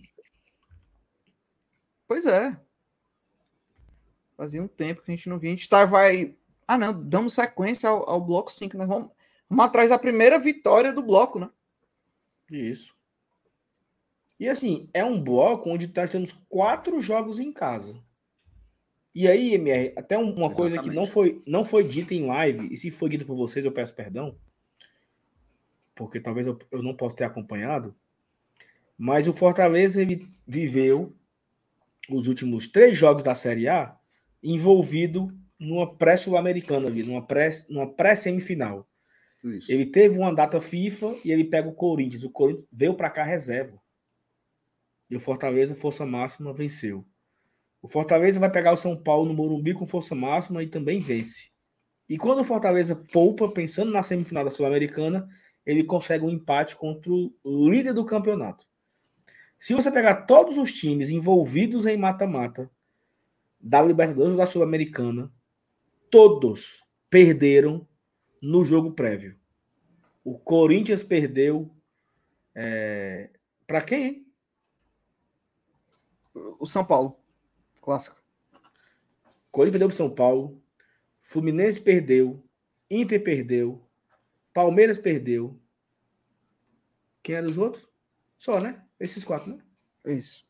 Pois 2.06 2.26
é. 2.26 2.56
Fazia 4.36 4.62
um 4.62 4.68
tempo 4.68 5.02
que 5.02 5.10
a 5.10 5.16
gente 5.16 5.28
não 5.28 5.38
via. 5.38 5.50
A 5.50 5.54
gente 5.54 5.68
tá, 5.68 5.84
vai. 5.84 6.36
Ah, 6.66 6.78
não, 6.78 6.92
damos 7.02 7.34
sequência 7.34 7.88
ao, 7.88 8.08
ao 8.08 8.20
bloco 8.20 8.50
5, 8.50 8.76
né? 8.76 8.86
Vamos, 8.86 9.10
vamos 9.48 9.64
atrás 9.64 9.88
da 9.88 9.98
primeira 9.98 10.38
vitória 10.38 10.92
do 10.92 11.02
bloco, 11.02 11.38
né? 11.38 11.50
Isso. 12.50 12.94
E 14.38 14.48
assim, 14.48 14.88
é 14.92 15.04
um 15.04 15.22
bloco 15.22 15.70
onde 15.70 15.90
nós 15.94 16.10
temos 16.10 16.32
quatro 16.48 17.00
jogos 17.00 17.38
em 17.38 17.52
casa. 17.52 17.94
E 19.14 19.28
aí, 19.28 19.54
MR, 19.54 19.92
até 19.96 20.16
um- 20.18 20.34
uma 20.34 20.50
coisa 20.50 20.78
que 20.78 20.88
não 20.88 21.02
Exatamente. 21.04 21.10
foi, 21.12 21.42
não 21.46 21.64
foi 21.64 21.84
dita 21.84 22.14
em 22.14 22.26
live, 22.26 22.68
e 22.72 22.76
se 22.76 22.90
foi 22.90 23.10
dito 23.10 23.26
por 23.26 23.36
vocês, 23.36 23.64
eu 23.64 23.70
peço 23.72 23.94
perdão, 23.94 24.34
porque 25.94 26.18
talvez 26.18 26.46
eu, 26.46 26.58
eu 26.70 26.82
não 26.82 26.96
possa 26.96 27.16
ter 27.16 27.24
acompanhado, 27.24 27.94
mas 28.96 29.28
o 29.28 29.32
Fortaleza 29.32 30.00
viveu 30.46 31.14
os 32.08 32.26
últimos 32.26 32.68
três 32.68 32.96
jogos 32.96 33.22
da 33.22 33.34
Série 33.34 33.68
A 33.68 33.96
envolvido 34.42 35.32
numa 35.62 35.94
pré-sul-americana 35.94 36.88
ali, 36.88 37.02
numa 37.02 37.24
pré- 37.24 37.64
numa 37.68 37.86
pré-semifinal. 37.86 38.88
Isso. 39.44 39.70
Ele 39.70 39.86
teve 39.86 40.18
uma 40.18 40.34
data 40.34 40.60
FIFA 40.60 41.16
e 41.24 41.32
ele 41.32 41.44
pega 41.44 41.68
o 41.68 41.74
Corinthians. 41.74 42.22
O 42.22 42.30
Corinthians 42.30 42.68
veio 42.72 42.94
para 42.94 43.10
cá 43.10 43.22
reserva. 43.22 43.80
E 45.10 45.16
o 45.16 45.20
Fortaleza, 45.20 45.74
força 45.74 46.06
máxima, 46.06 46.52
venceu. 46.52 47.04
O 47.80 47.88
Fortaleza 47.88 48.38
vai 48.38 48.50
pegar 48.50 48.72
o 48.72 48.76
São 48.76 48.96
Paulo 48.96 49.26
no 49.28 49.34
Morumbi 49.34 49.74
com 49.74 49.84
força 49.84 50.14
máxima 50.14 50.62
e 50.62 50.68
também 50.68 51.00
vence. 51.00 51.50
E 52.08 52.16
quando 52.16 52.40
o 52.40 52.44
Fortaleza 52.44 52.94
poupa, 52.94 53.50
pensando 53.50 53.90
na 53.90 54.02
semifinal 54.02 54.44
da 54.44 54.50
Sul-Americana, 54.50 55.28
ele 55.66 55.82
consegue 55.84 56.24
um 56.24 56.30
empate 56.30 56.76
contra 56.76 57.10
o 57.10 57.68
líder 57.68 57.92
do 57.92 58.04
campeonato. 58.04 58.64
Se 59.58 59.74
você 59.74 59.90
pegar 59.90 60.26
todos 60.26 60.58
os 60.58 60.72
times 60.72 61.10
envolvidos 61.10 61.86
em 61.86 61.96
mata-mata 61.96 62.70
da 63.60 63.82
Libertadores 63.82 64.32
ou 64.32 64.36
da 64.36 64.46
Sul-Americana, 64.46 65.32
todos 66.12 66.84
perderam 67.08 67.88
no 68.42 68.62
jogo 68.66 68.92
prévio. 68.92 69.34
O 70.22 70.38
Corinthians 70.38 71.02
perdeu 71.02 71.74
é, 72.54 73.30
para 73.66 73.80
quem? 73.80 74.30
O 76.34 76.66
São 76.66 76.84
Paulo. 76.84 77.18
Clássico. 77.80 78.22
Corinthians 79.50 79.72
perdeu 79.72 79.88
para 79.88 79.96
São 79.96 80.14
Paulo, 80.14 80.62
Fluminense 81.22 81.80
perdeu, 81.80 82.44
Inter 82.90 83.22
perdeu, 83.24 83.82
Palmeiras 84.52 84.98
perdeu. 84.98 85.58
Quem 87.22 87.36
eram 87.36 87.48
os 87.48 87.56
outros? 87.56 87.88
Só, 88.38 88.60
né? 88.60 88.84
Esses 89.00 89.24
quatro, 89.24 89.56
né? 89.56 89.64
Isso. 90.04 90.46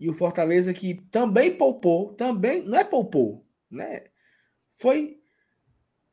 E 0.00 0.08
o 0.08 0.14
Fortaleza 0.14 0.72
que 0.72 0.94
também 1.10 1.54
poupou, 1.54 2.14
também, 2.14 2.62
não 2.62 2.78
é 2.78 2.84
poupou, 2.84 3.46
né? 3.70 4.11
Foi 4.82 5.16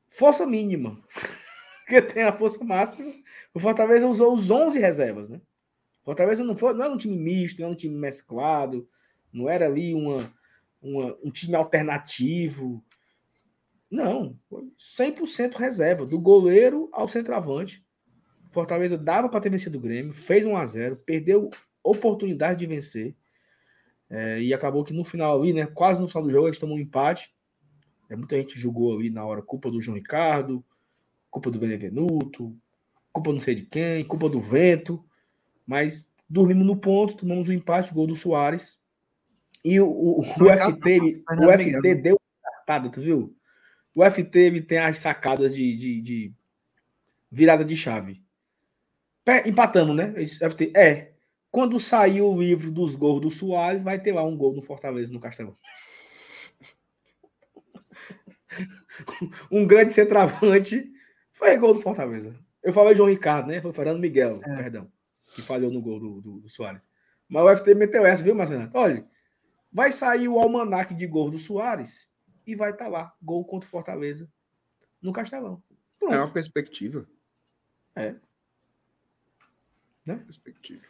força 0.07 0.45
mínima. 0.45 1.01
que 1.89 1.99
tem 2.03 2.21
a 2.21 2.31
força 2.31 2.63
máxima. 2.63 3.11
O 3.51 3.59
Fortaleza 3.59 4.05
usou 4.05 4.31
os 4.31 4.51
11 4.51 4.77
reservas, 4.77 5.27
né? 5.27 5.41
O 6.03 6.05
Fortaleza 6.05 6.43
não, 6.43 6.55
foi, 6.55 6.75
não 6.75 6.85
era 6.85 6.93
um 6.93 6.97
time 6.97 7.17
misto, 7.17 7.57
não 7.57 7.65
era 7.65 7.73
um 7.73 7.77
time 7.77 7.95
mesclado, 7.95 8.87
não 9.33 9.49
era 9.49 9.65
ali 9.65 9.95
uma, 9.95 10.31
uma 10.79 11.17
um 11.23 11.31
time 11.31 11.55
alternativo. 11.55 12.85
Não, 13.89 14.37
100% 14.79 15.55
reserva, 15.55 16.05
do 16.05 16.19
goleiro 16.19 16.89
ao 16.91 17.07
centroavante. 17.07 17.83
Fortaleza 18.51 18.99
dava 18.99 19.29
para 19.29 19.41
ter 19.41 19.49
vencido 19.49 19.79
o 19.79 19.81
Grêmio, 19.81 20.13
fez 20.13 20.45
1 20.45 20.55
a 20.55 20.65
0 20.67 20.95
perdeu 20.97 21.49
oportunidade 21.83 22.59
de 22.59 22.67
vencer. 22.67 23.15
É, 24.11 24.39
e 24.39 24.53
acabou 24.53 24.83
que 24.83 24.93
no 24.93 25.03
final 25.03 25.39
ali, 25.39 25.53
né? 25.53 25.65
Quase 25.65 25.99
no 25.99 26.07
final 26.07 26.23
do 26.23 26.29
jogo, 26.29 26.47
eles 26.47 26.59
tomam 26.59 26.75
um 26.75 26.79
empate. 26.79 27.33
É, 28.09 28.15
muita 28.15 28.35
gente 28.37 28.59
julgou 28.59 28.97
ali 28.97 29.09
na 29.09 29.23
hora 29.23 29.41
culpa 29.41 29.69
do 29.69 29.79
João 29.79 29.95
Ricardo, 29.95 30.63
culpa 31.29 31.51
do 31.51 31.59
Benevenuto, 31.59 32.55
culpa 33.13 33.31
não 33.31 33.39
sei 33.39 33.55
de 33.55 33.65
quem, 33.65 34.03
culpa 34.03 34.27
do 34.27 34.39
vento. 34.39 35.03
Mas 35.65 36.11
dormimos 36.27 36.65
no 36.65 36.75
ponto, 36.75 37.15
tomamos 37.15 37.47
o 37.47 37.51
um 37.51 37.55
empate, 37.55 37.93
gol 37.93 38.07
do 38.07 38.15
Soares. 38.15 38.79
E 39.63 39.79
o, 39.79 39.87
o, 39.87 40.19
o 40.21 40.23
FT, 40.23 41.23
o 41.37 41.51
FT 41.51 41.95
deu 41.95 42.15
uma 42.15 42.51
cartada, 42.51 42.89
tu 42.89 43.01
viu? 43.01 43.35
O 43.93 44.03
FT 44.03 44.61
tem 44.61 44.79
as 44.79 44.99
sacadas 44.99 45.53
de, 45.53 45.75
de, 45.75 46.01
de 46.01 46.33
virada 47.31 47.63
de 47.63 47.75
chave. 47.75 48.23
Empatamos, 49.45 49.95
né? 49.95 50.13
FT, 50.25 50.73
é. 50.75 51.11
Quando 51.51 51.79
sair 51.79 52.21
o 52.21 52.39
livro 52.39 52.71
dos 52.71 52.95
gols 52.95 53.21
do 53.21 53.29
Soares, 53.29 53.83
vai 53.83 53.99
ter 53.99 54.13
lá 54.13 54.23
um 54.23 54.37
gol 54.37 54.55
no 54.55 54.61
Fortaleza, 54.61 55.11
no 55.11 55.19
Castelão. 55.19 55.55
um 59.51 59.65
grande 59.65 59.93
centroavante 59.93 60.91
foi 61.31 61.55
gol 61.57 61.73
do 61.73 61.81
Fortaleza. 61.81 62.35
Eu 62.61 62.73
falei 62.73 62.95
João 62.95 63.09
Ricardo, 63.09 63.47
né? 63.47 63.61
Foi 63.61 63.71
Fernando 63.71 63.99
Miguel, 63.99 64.39
é. 64.43 64.55
perdão, 64.57 64.91
que 65.33 65.41
falhou 65.41 65.71
no 65.71 65.81
gol 65.81 65.99
do, 65.99 66.21
do, 66.21 66.39
do 66.41 66.49
Soares. 66.49 66.87
Mas 67.27 67.43
o 67.43 67.57
FT 67.57 67.75
meteu 67.75 68.05
essa, 68.05 68.23
viu, 68.23 68.35
Marcelo? 68.35 68.69
Olha, 68.73 69.05
vai 69.71 69.91
sair 69.91 70.27
o 70.27 70.39
almanac 70.39 70.93
de 70.93 71.07
gol 71.07 71.29
do 71.29 71.37
Soares 71.37 72.09
e 72.45 72.55
vai 72.55 72.71
estar 72.71 72.85
tá 72.85 72.91
lá, 72.91 73.13
gol 73.21 73.45
contra 73.45 73.67
o 73.67 73.69
Fortaleza 73.69 74.29
no 75.01 75.13
Castelão. 75.13 75.63
Pronto. 75.99 76.13
É 76.13 76.17
uma 76.17 76.31
perspectiva. 76.31 77.07
É. 77.95 78.15
Né? 80.05 80.15
Perspectiva. 80.15 80.85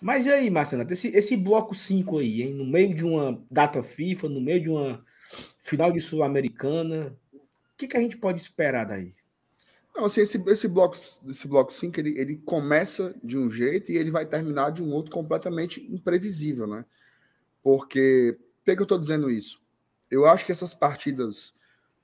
Mas 0.00 0.26
e 0.26 0.30
aí, 0.30 0.50
Marcelo, 0.50 0.86
esse, 0.90 1.08
esse 1.08 1.36
bloco 1.36 1.74
5 1.74 2.18
aí, 2.18 2.42
hein? 2.42 2.54
no 2.54 2.64
meio 2.64 2.94
de 2.94 3.04
uma 3.04 3.42
data 3.50 3.82
FIFA, 3.82 4.28
no 4.28 4.40
meio 4.40 4.62
de 4.62 4.68
uma 4.70 5.04
final 5.58 5.92
de 5.92 6.00
Sul-Americana, 6.00 7.16
o 7.32 7.40
que, 7.76 7.86
que 7.88 7.96
a 7.96 8.00
gente 8.00 8.16
pode 8.16 8.40
esperar 8.40 8.84
daí? 8.84 9.14
Não, 9.94 10.04
assim, 10.04 10.20
esse, 10.22 10.42
esse 10.48 10.68
bloco 10.68 10.96
5 10.96 11.30
esse 11.30 11.48
bloco 11.48 11.72
ele, 11.96 12.18
ele 12.18 12.36
começa 12.36 13.14
de 13.22 13.36
um 13.36 13.50
jeito 13.50 13.90
e 13.90 13.96
ele 13.96 14.10
vai 14.10 14.24
terminar 14.24 14.70
de 14.70 14.82
um 14.82 14.92
outro 14.92 15.10
completamente 15.10 15.80
imprevisível, 15.92 16.66
né? 16.66 16.84
Porque, 17.62 18.38
por 18.64 18.74
que 18.74 18.80
eu 18.80 18.84
estou 18.84 18.98
dizendo 18.98 19.30
isso? 19.30 19.60
Eu 20.10 20.26
acho 20.26 20.46
que 20.46 20.52
essas 20.52 20.72
partidas 20.74 21.54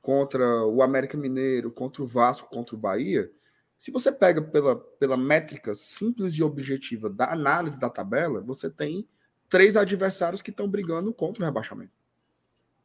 contra 0.02 0.64
o 0.64 0.82
América 0.82 1.16
Mineiro, 1.16 1.70
contra 1.70 2.02
o 2.02 2.06
Vasco, 2.06 2.48
contra 2.48 2.74
o 2.74 2.78
Bahia, 2.78 3.30
se 3.78 3.90
você 3.90 4.10
pega 4.10 4.40
pela, 4.40 4.76
pela 4.76 5.16
métrica 5.16 5.74
simples 5.74 6.34
e 6.34 6.42
objetiva 6.42 7.10
da 7.10 7.32
análise 7.32 7.80
da 7.80 7.90
tabela, 7.90 8.40
você 8.40 8.70
tem 8.70 9.06
três 9.48 9.76
adversários 9.76 10.40
que 10.40 10.50
estão 10.50 10.68
brigando 10.68 11.12
contra 11.12 11.42
o 11.42 11.46
rebaixamento. 11.46 11.92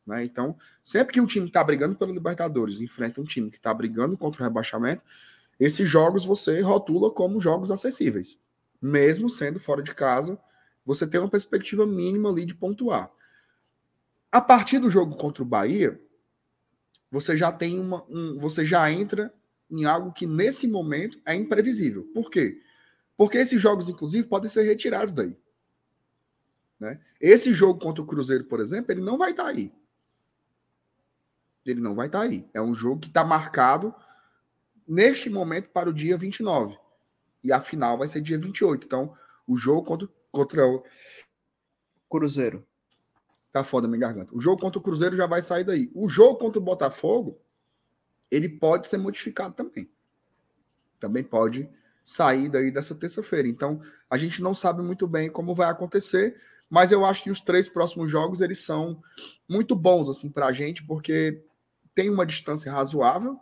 Né? 0.05 0.23
Então, 0.23 0.55
sempre 0.83 1.13
que 1.13 1.21
um 1.21 1.25
time 1.25 1.47
está 1.47 1.63
brigando 1.63 1.95
pelo 1.95 2.13
Libertadores 2.13 2.81
enfrenta 2.81 3.21
um 3.21 3.25
time 3.25 3.49
que 3.49 3.57
está 3.57 3.73
brigando 3.73 4.17
contra 4.17 4.41
o 4.41 4.45
rebaixamento, 4.45 5.01
esses 5.59 5.87
jogos 5.87 6.25
você 6.25 6.59
rotula 6.61 7.11
como 7.11 7.39
jogos 7.39 7.71
acessíveis. 7.71 8.37
Mesmo 8.81 9.29
sendo 9.29 9.59
fora 9.59 9.83
de 9.83 9.93
casa, 9.93 10.39
você 10.85 11.05
tem 11.05 11.19
uma 11.19 11.29
perspectiva 11.29 11.85
mínima 11.85 12.29
ali 12.29 12.45
de 12.45 12.55
pontuar. 12.55 13.11
A 14.31 14.41
partir 14.41 14.79
do 14.79 14.89
jogo 14.89 15.15
contra 15.15 15.43
o 15.43 15.45
Bahia, 15.45 16.01
você 17.11 17.35
já 17.37 17.51
tem 17.51 17.79
uma. 17.79 18.03
Um, 18.09 18.39
você 18.39 18.65
já 18.65 18.89
entra 18.91 19.31
em 19.69 19.85
algo 19.85 20.11
que 20.13 20.25
nesse 20.25 20.67
momento 20.67 21.19
é 21.25 21.35
imprevisível. 21.35 22.09
Por 22.13 22.31
quê? 22.31 22.59
Porque 23.15 23.37
esses 23.37 23.61
jogos, 23.61 23.87
inclusive, 23.87 24.27
podem 24.27 24.49
ser 24.49 24.63
retirados 24.63 25.13
daí. 25.13 25.37
Né? 26.79 26.99
Esse 27.19 27.53
jogo 27.53 27.79
contra 27.79 28.01
o 28.01 28.07
Cruzeiro, 28.07 28.45
por 28.45 28.59
exemplo, 28.59 28.91
ele 28.91 29.01
não 29.01 29.17
vai 29.17 29.31
estar 29.31 29.43
tá 29.43 29.49
aí. 29.49 29.71
Ele 31.65 31.79
não 31.79 31.95
vai 31.95 32.07
estar 32.07 32.19
tá 32.19 32.25
aí. 32.25 32.47
É 32.53 32.61
um 32.61 32.73
jogo 32.73 33.01
que 33.01 33.07
está 33.07 33.23
marcado 33.23 33.93
neste 34.87 35.29
momento 35.29 35.69
para 35.69 35.89
o 35.89 35.93
dia 35.93 36.17
29. 36.17 36.77
E 37.43 37.51
a 37.51 37.61
final 37.61 37.97
vai 37.97 38.07
ser 38.07 38.21
dia 38.21 38.37
28. 38.37 38.85
Então, 38.85 39.15
o 39.47 39.55
jogo 39.55 39.83
contra, 39.83 40.09
contra 40.31 40.67
o 40.67 40.83
Cruzeiro. 42.09 42.65
Tá 43.51 43.63
foda 43.63 43.87
minha 43.87 43.99
garganta. 43.99 44.35
O 44.35 44.41
jogo 44.41 44.61
contra 44.61 44.79
o 44.79 44.81
Cruzeiro 44.81 45.15
já 45.15 45.25
vai 45.25 45.41
sair 45.41 45.63
daí. 45.63 45.91
O 45.93 46.07
jogo 46.07 46.37
contra 46.37 46.59
o 46.59 46.63
Botafogo 46.63 47.39
ele 48.31 48.47
pode 48.47 48.87
ser 48.87 48.97
modificado 48.97 49.53
também. 49.53 49.91
Também 50.99 51.21
pode 51.21 51.69
sair 52.03 52.49
daí 52.49 52.71
dessa 52.71 52.95
terça-feira. 52.95 53.47
Então, 53.47 53.81
a 54.09 54.17
gente 54.17 54.41
não 54.41 54.55
sabe 54.55 54.81
muito 54.81 55.05
bem 55.05 55.29
como 55.29 55.53
vai 55.53 55.69
acontecer, 55.69 56.39
mas 56.69 56.91
eu 56.91 57.05
acho 57.05 57.23
que 57.23 57.29
os 57.29 57.41
três 57.41 57.67
próximos 57.67 58.09
jogos 58.09 58.39
eles 58.39 58.59
são 58.59 59.03
muito 59.47 59.75
bons 59.75 60.07
assim 60.07 60.31
para 60.31 60.47
a 60.47 60.51
gente, 60.53 60.83
porque 60.85 61.43
tem 61.93 62.09
uma 62.09 62.25
distância 62.25 62.71
razoável 62.71 63.39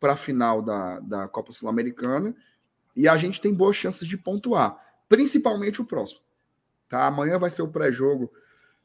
para 0.00 0.12
a 0.12 0.16
final 0.16 0.62
da, 0.62 1.00
da 1.00 1.28
Copa 1.28 1.52
Sul-Americana 1.52 2.34
e 2.94 3.08
a 3.08 3.16
gente 3.16 3.40
tem 3.40 3.52
boas 3.52 3.76
chances 3.76 4.06
de 4.06 4.16
pontuar, 4.16 4.76
principalmente 5.08 5.80
o 5.80 5.84
próximo. 5.84 6.20
Tá? 6.88 7.06
Amanhã 7.06 7.38
vai 7.38 7.50
ser 7.50 7.62
o 7.62 7.68
pré-jogo. 7.68 8.32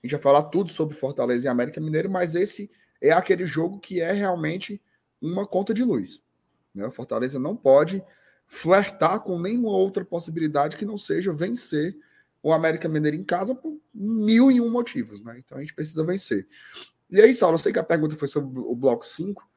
A 0.04 0.06
gente 0.06 0.12
vai 0.14 0.22
falar 0.22 0.44
tudo 0.44 0.70
sobre 0.70 0.96
Fortaleza 0.96 1.48
e 1.48 1.50
América 1.50 1.80
Mineiro, 1.80 2.10
mas 2.10 2.36
esse 2.36 2.70
é 3.02 3.12
aquele 3.12 3.46
jogo 3.46 3.80
que 3.80 4.02
é 4.02 4.12
realmente 4.12 4.82
uma 5.22 5.46
conta 5.46 5.74
de 5.74 5.84
luz. 5.84 6.22
Né? 6.76 6.90
Fortaleza 6.92 7.40
não 7.40 7.56
pode 7.56 8.04
flertar 8.48 9.22
com 9.22 9.40
nenhuma 9.40 9.72
outra 9.72 10.04
possibilidade 10.04 10.78
que 10.78 10.86
não 10.86 10.98
seja 10.98 11.34
vencer 11.34 11.96
o 12.42 12.52
América 12.52 12.90
Mineiro 12.90 13.16
em 13.16 13.24
casa 13.24 13.56
por 13.56 13.80
mil 13.94 14.52
e 14.52 14.60
um 14.60 14.70
motivos. 14.70 15.24
Né? 15.24 15.40
Então 15.40 15.58
a 15.58 15.62
gente 15.62 15.74
precisa 15.74 16.04
vencer. 16.04 16.48
E 17.14 17.22
aí, 17.22 17.34
Saulo, 17.34 17.56
eu 17.56 17.60
sei 17.60 17.72
que 17.72 17.80
a 17.80 17.84
pergunta 17.84 18.18
foi 18.18 18.28
sobre 18.28 18.60
o 18.60 18.76
bloco 18.76 19.06
5, 19.06 19.48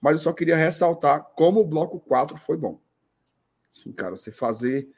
mas 0.00 0.14
eu 0.14 0.18
só 0.18 0.32
queria 0.32 0.56
ressaltar 0.56 1.22
como 1.34 1.60
o 1.60 1.64
bloco 1.64 1.98
4 2.00 2.36
foi 2.36 2.56
bom. 2.56 2.78
Sim, 3.70 3.92
cara, 3.92 4.16
você 4.16 4.30
fazer. 4.30 4.88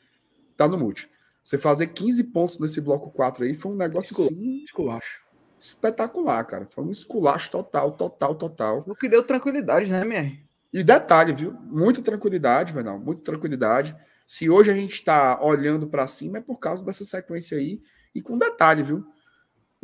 Tá 0.57 0.67
no 0.67 0.77
mute. 0.77 1.09
Você 1.45 1.59
fazer 1.59 1.89
15 1.89 2.25
pontos 2.25 2.59
nesse 2.59 2.81
bloco 2.81 3.11
4 3.11 3.45
aí 3.45 3.55
foi 3.55 3.71
um 3.71 3.77
negócio 3.77 4.11
Escul... 4.13 4.27
assim. 4.27 4.65
Esculacho 4.65 5.27
espetacular, 5.59 6.45
cara. 6.45 6.67
Foi 6.67 6.85
um 6.85 6.91
esculacho 6.91 7.51
total, 7.51 7.93
total, 7.93 8.35
total. 8.35 8.85
O 8.87 8.95
que 8.95 9.09
deu 9.09 9.23
tranquilidade, 9.23 9.91
né, 9.91 10.03
MR? 10.03 10.45
E 10.73 10.83
detalhe, 10.83 11.33
viu? 11.33 11.53
Muita 11.53 12.03
tranquilidade, 12.03 12.73
Venal, 12.73 12.99
muita 12.99 13.23
tranquilidade. 13.23 13.97
Se 14.27 14.51
hoje 14.51 14.71
a 14.71 14.75
gente 14.75 14.93
está 14.93 15.43
olhando 15.43 15.87
para 15.87 16.07
cima 16.07 16.39
é 16.39 16.41
por 16.41 16.59
causa 16.59 16.85
dessa 16.85 17.05
sequência 17.05 17.57
aí. 17.57 17.81
E 18.15 18.21
com 18.21 18.39
detalhe, 18.39 18.83
viu? 18.83 19.07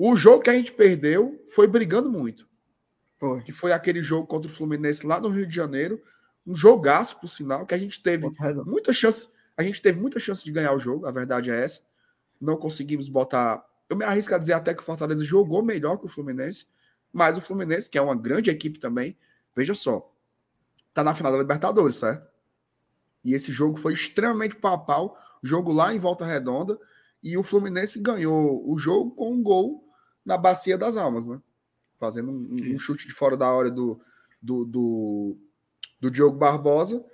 O 0.04 0.16
jogo 0.16 0.42
que 0.42 0.50
a 0.50 0.54
gente 0.54 0.72
perdeu 0.72 1.40
foi 1.54 1.68
brigando 1.68 2.10
muito. 2.10 2.48
Foi. 3.18 3.40
Que 3.42 3.52
foi 3.52 3.70
aquele 3.70 4.02
jogo 4.02 4.26
contra 4.26 4.50
o 4.50 4.52
Fluminense 4.52 5.06
lá 5.06 5.20
no 5.20 5.28
Rio 5.28 5.46
de 5.46 5.54
Janeiro. 5.54 6.02
Um 6.44 6.56
jogaço, 6.56 7.20
por 7.20 7.28
sinal, 7.28 7.64
que 7.64 7.72
a 7.72 7.78
gente 7.78 8.02
teve 8.02 8.28
muita 8.66 8.92
chance. 8.92 9.28
A 9.56 9.62
gente 9.62 9.80
teve 9.80 10.00
muita 10.00 10.18
chance 10.18 10.42
de 10.42 10.50
ganhar 10.50 10.72
o 10.72 10.80
jogo, 10.80 11.06
a 11.06 11.12
verdade 11.12 11.52
é 11.52 11.62
essa. 11.62 11.82
Não 12.40 12.56
conseguimos 12.56 13.08
botar 13.08 13.64
eu 13.88 13.96
me 13.96 14.04
arrisco 14.04 14.34
a 14.34 14.38
dizer 14.38 14.54
até 14.54 14.74
que 14.74 14.80
o 14.80 14.84
Fortaleza 14.84 15.22
jogou 15.22 15.62
melhor 15.62 15.98
que 15.98 16.06
o 16.06 16.08
Fluminense, 16.08 16.66
mas 17.12 17.38
o 17.38 17.40
Fluminense, 17.40 17.88
que 17.88 17.96
é 17.96 18.02
uma 18.02 18.16
grande 18.16 18.50
equipe 18.50 18.80
também, 18.80 19.16
veja 19.54 19.74
só, 19.74 20.12
tá 20.92 21.04
na 21.04 21.14
final 21.14 21.30
da 21.30 21.38
Libertadores, 21.38 21.96
certo? 21.96 22.26
E 23.22 23.34
esse 23.34 23.52
jogo 23.52 23.78
foi 23.78 23.92
extremamente 23.92 24.56
pau 24.56 24.74
a 24.74 24.78
pau, 24.78 25.18
jogo 25.42 25.70
lá 25.70 25.94
em 25.94 25.98
Volta 26.00 26.24
Redonda, 26.24 26.76
e 27.22 27.36
o 27.36 27.42
Fluminense 27.44 28.00
ganhou 28.00 28.68
o 28.68 28.76
jogo 28.78 29.12
com 29.12 29.32
um 29.32 29.42
gol 29.42 29.91
na 30.24 30.36
Bacia 30.36 30.78
das 30.78 30.96
Almas, 30.96 31.26
né? 31.26 31.40
Fazendo 31.98 32.30
um, 32.30 32.74
um 32.74 32.78
chute 32.78 33.06
de 33.06 33.12
fora 33.12 33.36
da 33.36 33.50
hora 33.50 33.70
do, 33.70 34.00
do, 34.40 34.64
do, 34.64 35.36
do 36.00 36.10
Diogo 36.10 36.36
Barbosa, 36.36 37.04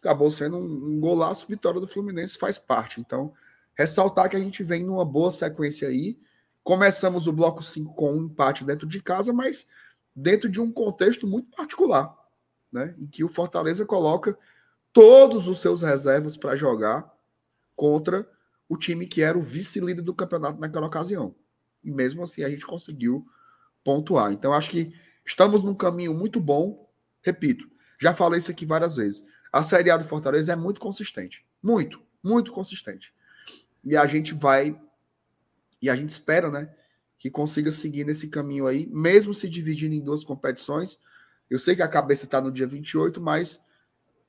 acabou 0.00 0.30
sendo 0.30 0.56
um, 0.56 0.96
um 0.96 1.00
golaço, 1.00 1.46
vitória 1.48 1.80
do 1.80 1.88
Fluminense 1.88 2.38
faz 2.38 2.58
parte. 2.58 3.00
Então, 3.00 3.32
ressaltar 3.74 4.28
que 4.30 4.36
a 4.36 4.40
gente 4.40 4.62
vem 4.62 4.84
numa 4.84 5.04
boa 5.04 5.30
sequência 5.30 5.88
aí, 5.88 6.18
Começamos 6.66 7.28
o 7.28 7.32
bloco 7.32 7.62
5 7.62 7.94
com 7.94 8.12
um 8.12 8.24
empate 8.24 8.64
dentro 8.64 8.88
de 8.88 9.00
casa, 9.00 9.32
mas 9.32 9.68
dentro 10.12 10.48
de 10.48 10.60
um 10.60 10.72
contexto 10.72 11.24
muito 11.24 11.48
particular, 11.56 12.12
né? 12.72 12.92
Em 12.98 13.06
que 13.06 13.22
o 13.22 13.28
Fortaleza 13.28 13.86
coloca 13.86 14.36
todos 14.92 15.46
os 15.46 15.60
seus 15.60 15.80
reservas 15.80 16.36
para 16.36 16.56
jogar 16.56 17.08
contra 17.76 18.28
o 18.68 18.76
time 18.76 19.06
que 19.06 19.22
era 19.22 19.38
o 19.38 19.42
vice-líder 19.42 20.02
do 20.02 20.12
campeonato 20.12 20.58
naquela 20.58 20.88
ocasião. 20.88 21.36
E 21.86 21.90
mesmo 21.92 22.24
assim 22.24 22.42
a 22.42 22.50
gente 22.50 22.66
conseguiu 22.66 23.24
pontuar. 23.84 24.32
Então 24.32 24.52
acho 24.52 24.70
que 24.70 24.92
estamos 25.24 25.62
num 25.62 25.74
caminho 25.74 26.12
muito 26.12 26.40
bom. 26.40 26.90
Repito, 27.22 27.70
já 27.98 28.12
falei 28.12 28.40
isso 28.40 28.50
aqui 28.50 28.66
várias 28.66 28.96
vezes. 28.96 29.24
A 29.52 29.62
Série 29.62 29.90
A 29.90 29.96
do 29.96 30.04
Fortaleza 30.04 30.52
é 30.52 30.56
muito 30.56 30.80
consistente. 30.80 31.46
Muito, 31.62 32.02
muito 32.22 32.50
consistente. 32.50 33.14
E 33.84 33.96
a 33.96 34.04
gente 34.04 34.34
vai. 34.34 34.78
E 35.80 35.88
a 35.88 35.94
gente 35.94 36.10
espera, 36.10 36.50
né? 36.50 36.68
Que 37.18 37.30
consiga 37.30 37.70
seguir 37.70 38.04
nesse 38.04 38.28
caminho 38.28 38.66
aí, 38.66 38.86
mesmo 38.88 39.32
se 39.32 39.48
dividindo 39.48 39.94
em 39.94 40.02
duas 40.02 40.24
competições. 40.24 40.98
Eu 41.48 41.58
sei 41.58 41.76
que 41.76 41.82
a 41.82 41.88
cabeça 41.88 42.24
está 42.24 42.40
no 42.40 42.50
dia 42.50 42.66
28, 42.66 43.20
mas, 43.20 43.60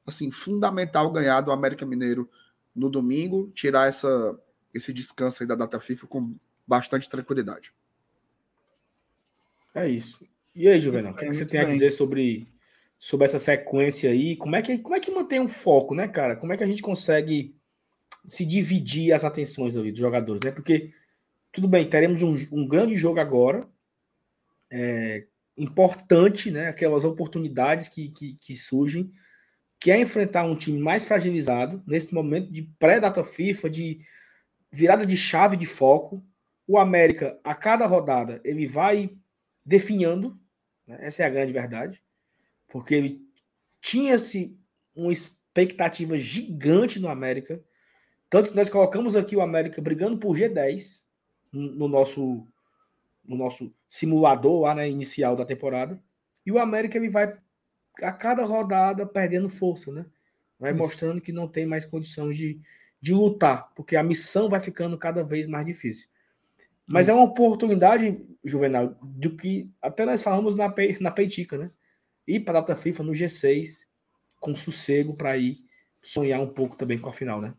assim, 0.06 0.30
fundamental 0.30 1.12
ganhar 1.12 1.42
do 1.42 1.52
América 1.52 1.86
Mineiro 1.86 2.30
no 2.76 2.90
domingo, 2.90 3.52
tirar 3.56 3.88
essa, 3.88 4.40
esse 4.72 4.94
descanso 4.94 5.42
aí 5.42 5.48
da 5.48 5.56
data 5.56 5.80
FIFA 5.80 6.08
com 6.08 6.36
bastante 6.68 7.10
tranquilidade. 7.10 7.72
É 9.74 9.88
isso. 9.88 10.28
E 10.56 10.68
aí, 10.68 10.82
Juvenal, 10.82 11.14
o 11.14 11.16
que, 11.16 11.26
é 11.26 11.28
que 11.30 11.36
você 11.36 11.46
tem 11.46 11.62
bem. 11.62 11.70
a 11.70 11.72
dizer 11.72 11.92
sobre, 11.92 12.48
sobre 12.98 13.26
essa 13.26 13.40
sequência 13.40 14.10
aí? 14.10 14.36
Como 14.36 14.56
é, 14.56 14.62
que, 14.62 14.78
como 14.80 14.96
é 14.96 15.00
que 15.00 15.12
mantém 15.12 15.40
um 15.40 15.48
foco, 15.48 15.94
né, 15.94 16.08
cara? 16.08 16.36
Como 16.36 16.52
é 16.52 16.58
que 16.58 16.64
a 16.64 16.68
gente 16.68 16.82
consegue 16.82 17.56
se 18.26 18.46
dividir 18.46 19.14
as 19.14 19.24
atenções 19.24 19.78
ali 19.78 19.92
dos 19.92 20.00
jogadores, 20.00 20.42
né? 20.44 20.52
Porque, 20.52 20.92
tudo 21.52 21.68
bem, 21.68 21.88
teremos 21.88 22.22
um, 22.22 22.36
um 22.52 22.68
grande 22.68 22.98
jogo 22.98 23.20
agora, 23.20 23.68
é, 24.70 25.26
importante, 25.56 26.52
né? 26.52 26.68
Aquelas 26.68 27.04
oportunidades 27.04 27.88
que, 27.88 28.10
que, 28.10 28.34
que 28.34 28.56
surgem, 28.56 29.12
que 29.80 29.92
é 29.92 30.00
enfrentar 30.00 30.44
um 30.44 30.56
time 30.56 30.80
mais 30.80 31.06
fragilizado 31.06 31.84
nesse 31.86 32.14
momento 32.14 32.52
de 32.52 32.64
pré-data 32.80 33.24
FIFA, 33.24 33.70
de 33.70 34.00
virada 34.72 35.06
de 35.06 35.16
chave 35.16 35.56
de 35.56 35.66
foco. 35.66 36.24
O 36.68 36.78
América, 36.78 37.40
a 37.44 37.56
cada 37.56 37.86
rodada, 37.86 38.42
ele 38.44 38.68
vai 38.68 39.16
definhando, 39.66 40.38
né? 40.86 40.98
essa 41.02 41.24
é 41.24 41.26
a 41.26 41.30
grande 41.30 41.54
verdade, 41.54 42.04
porque 42.68 42.94
ele 42.94 43.22
tinha-se 43.80 44.58
uma 44.96 45.12
expectativa 45.12 46.18
gigante 46.18 47.00
no 47.00 47.08
América, 47.08 47.64
tanto 48.30 48.50
que 48.50 48.56
nós 48.56 48.70
colocamos 48.70 49.16
aqui 49.16 49.36
o 49.36 49.42
América 49.42 49.82
brigando 49.82 50.18
por 50.18 50.36
G10 50.36 51.02
no 51.52 51.88
nosso 51.88 52.46
no 53.24 53.36
nosso 53.36 53.74
simulador 53.90 54.62
lá 54.62 54.74
né, 54.74 54.90
inicial 54.90 55.36
da 55.36 55.46
temporada, 55.46 56.02
e 56.46 56.52
o 56.52 56.60
América 56.60 56.98
ele 56.98 57.10
vai 57.10 57.38
a 58.02 58.12
cada 58.12 58.46
rodada 58.46 59.06
perdendo 59.06 59.50
força, 59.50 59.92
né? 59.92 60.06
Vai 60.60 60.72
Isso. 60.72 60.80
mostrando 60.80 61.22
que 61.22 61.32
não 61.32 61.48
tem 61.48 61.66
mais 61.66 61.86
condições 61.86 62.38
de, 62.38 62.60
de 63.02 63.14
lutar, 63.14 63.72
porque 63.76 63.96
a 63.96 64.04
missão 64.04 64.50
vai 64.50 64.60
ficando 64.60 64.98
cada 64.98 65.24
vez 65.24 65.46
mais 65.46 65.66
difícil. 65.66 66.08
Mas 66.90 67.08
é 67.08 67.12
Isso. 67.12 67.20
é 67.20 67.22
uma 67.22 67.30
oportunidade, 67.30 68.18
Juvenal, 68.44 68.98
do 69.02 69.36
que 69.36 69.70
até 69.82 70.06
nós 70.06 70.24
falamos 70.24 70.56
na, 70.56 70.74
na 71.02 71.12
Peitica, 71.12 71.58
né? 71.58 71.72
Ir 72.26 72.42
para 72.42 72.60
a 72.60 72.62
data 72.62 72.76
FIFA 72.76 73.04
no 73.04 73.12
G6 73.12 73.86
com 74.40 74.56
sossego 74.56 75.16
para 75.16 75.38
ir 75.38 75.58
sonhar 76.02 76.40
um 76.40 76.48
pouco 76.48 76.78
também 76.78 76.98
com 76.98 77.10
a 77.10 77.14
final, 77.14 77.42
né? 77.42 77.54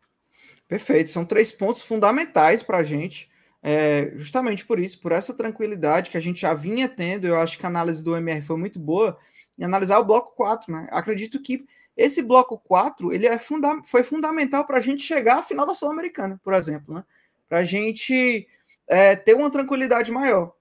Perfeito, 0.66 1.10
são 1.10 1.24
três 1.24 1.50
pontos 1.52 1.82
fundamentais 1.82 2.62
para 2.62 2.78
a 2.78 2.82
gente, 2.82 3.30
é, 3.62 4.12
justamente 4.16 4.64
por 4.64 4.78
isso, 4.78 5.00
por 5.00 5.12
essa 5.12 5.34
tranquilidade 5.34 6.10
que 6.10 6.16
a 6.16 6.20
gente 6.20 6.40
já 6.40 6.54
vinha 6.54 6.88
tendo. 6.88 7.26
Eu 7.26 7.36
acho 7.36 7.58
que 7.58 7.66
a 7.66 7.68
análise 7.68 8.02
do 8.02 8.16
MR 8.16 8.42
foi 8.42 8.56
muito 8.56 8.78
boa 8.78 9.18
em 9.58 9.64
analisar 9.64 9.98
o 9.98 10.04
bloco 10.04 10.34
4, 10.36 10.72
né? 10.72 10.88
Acredito 10.90 11.42
que 11.42 11.66
esse 11.96 12.22
bloco 12.22 12.58
4 12.58 13.12
ele 13.12 13.26
é 13.26 13.38
funda 13.38 13.82
foi 13.84 14.02
fundamental 14.02 14.64
para 14.64 14.78
a 14.78 14.80
gente 14.80 15.02
chegar 15.02 15.38
à 15.38 15.42
final 15.42 15.66
da 15.66 15.74
Sul-Americana, 15.74 16.40
por 16.44 16.54
exemplo, 16.54 16.94
né? 16.94 17.04
Para 17.48 17.58
a 17.58 17.64
gente 17.64 18.46
é, 18.88 19.14
ter 19.14 19.34
uma 19.34 19.50
tranquilidade 19.50 20.10
maior. 20.10 20.52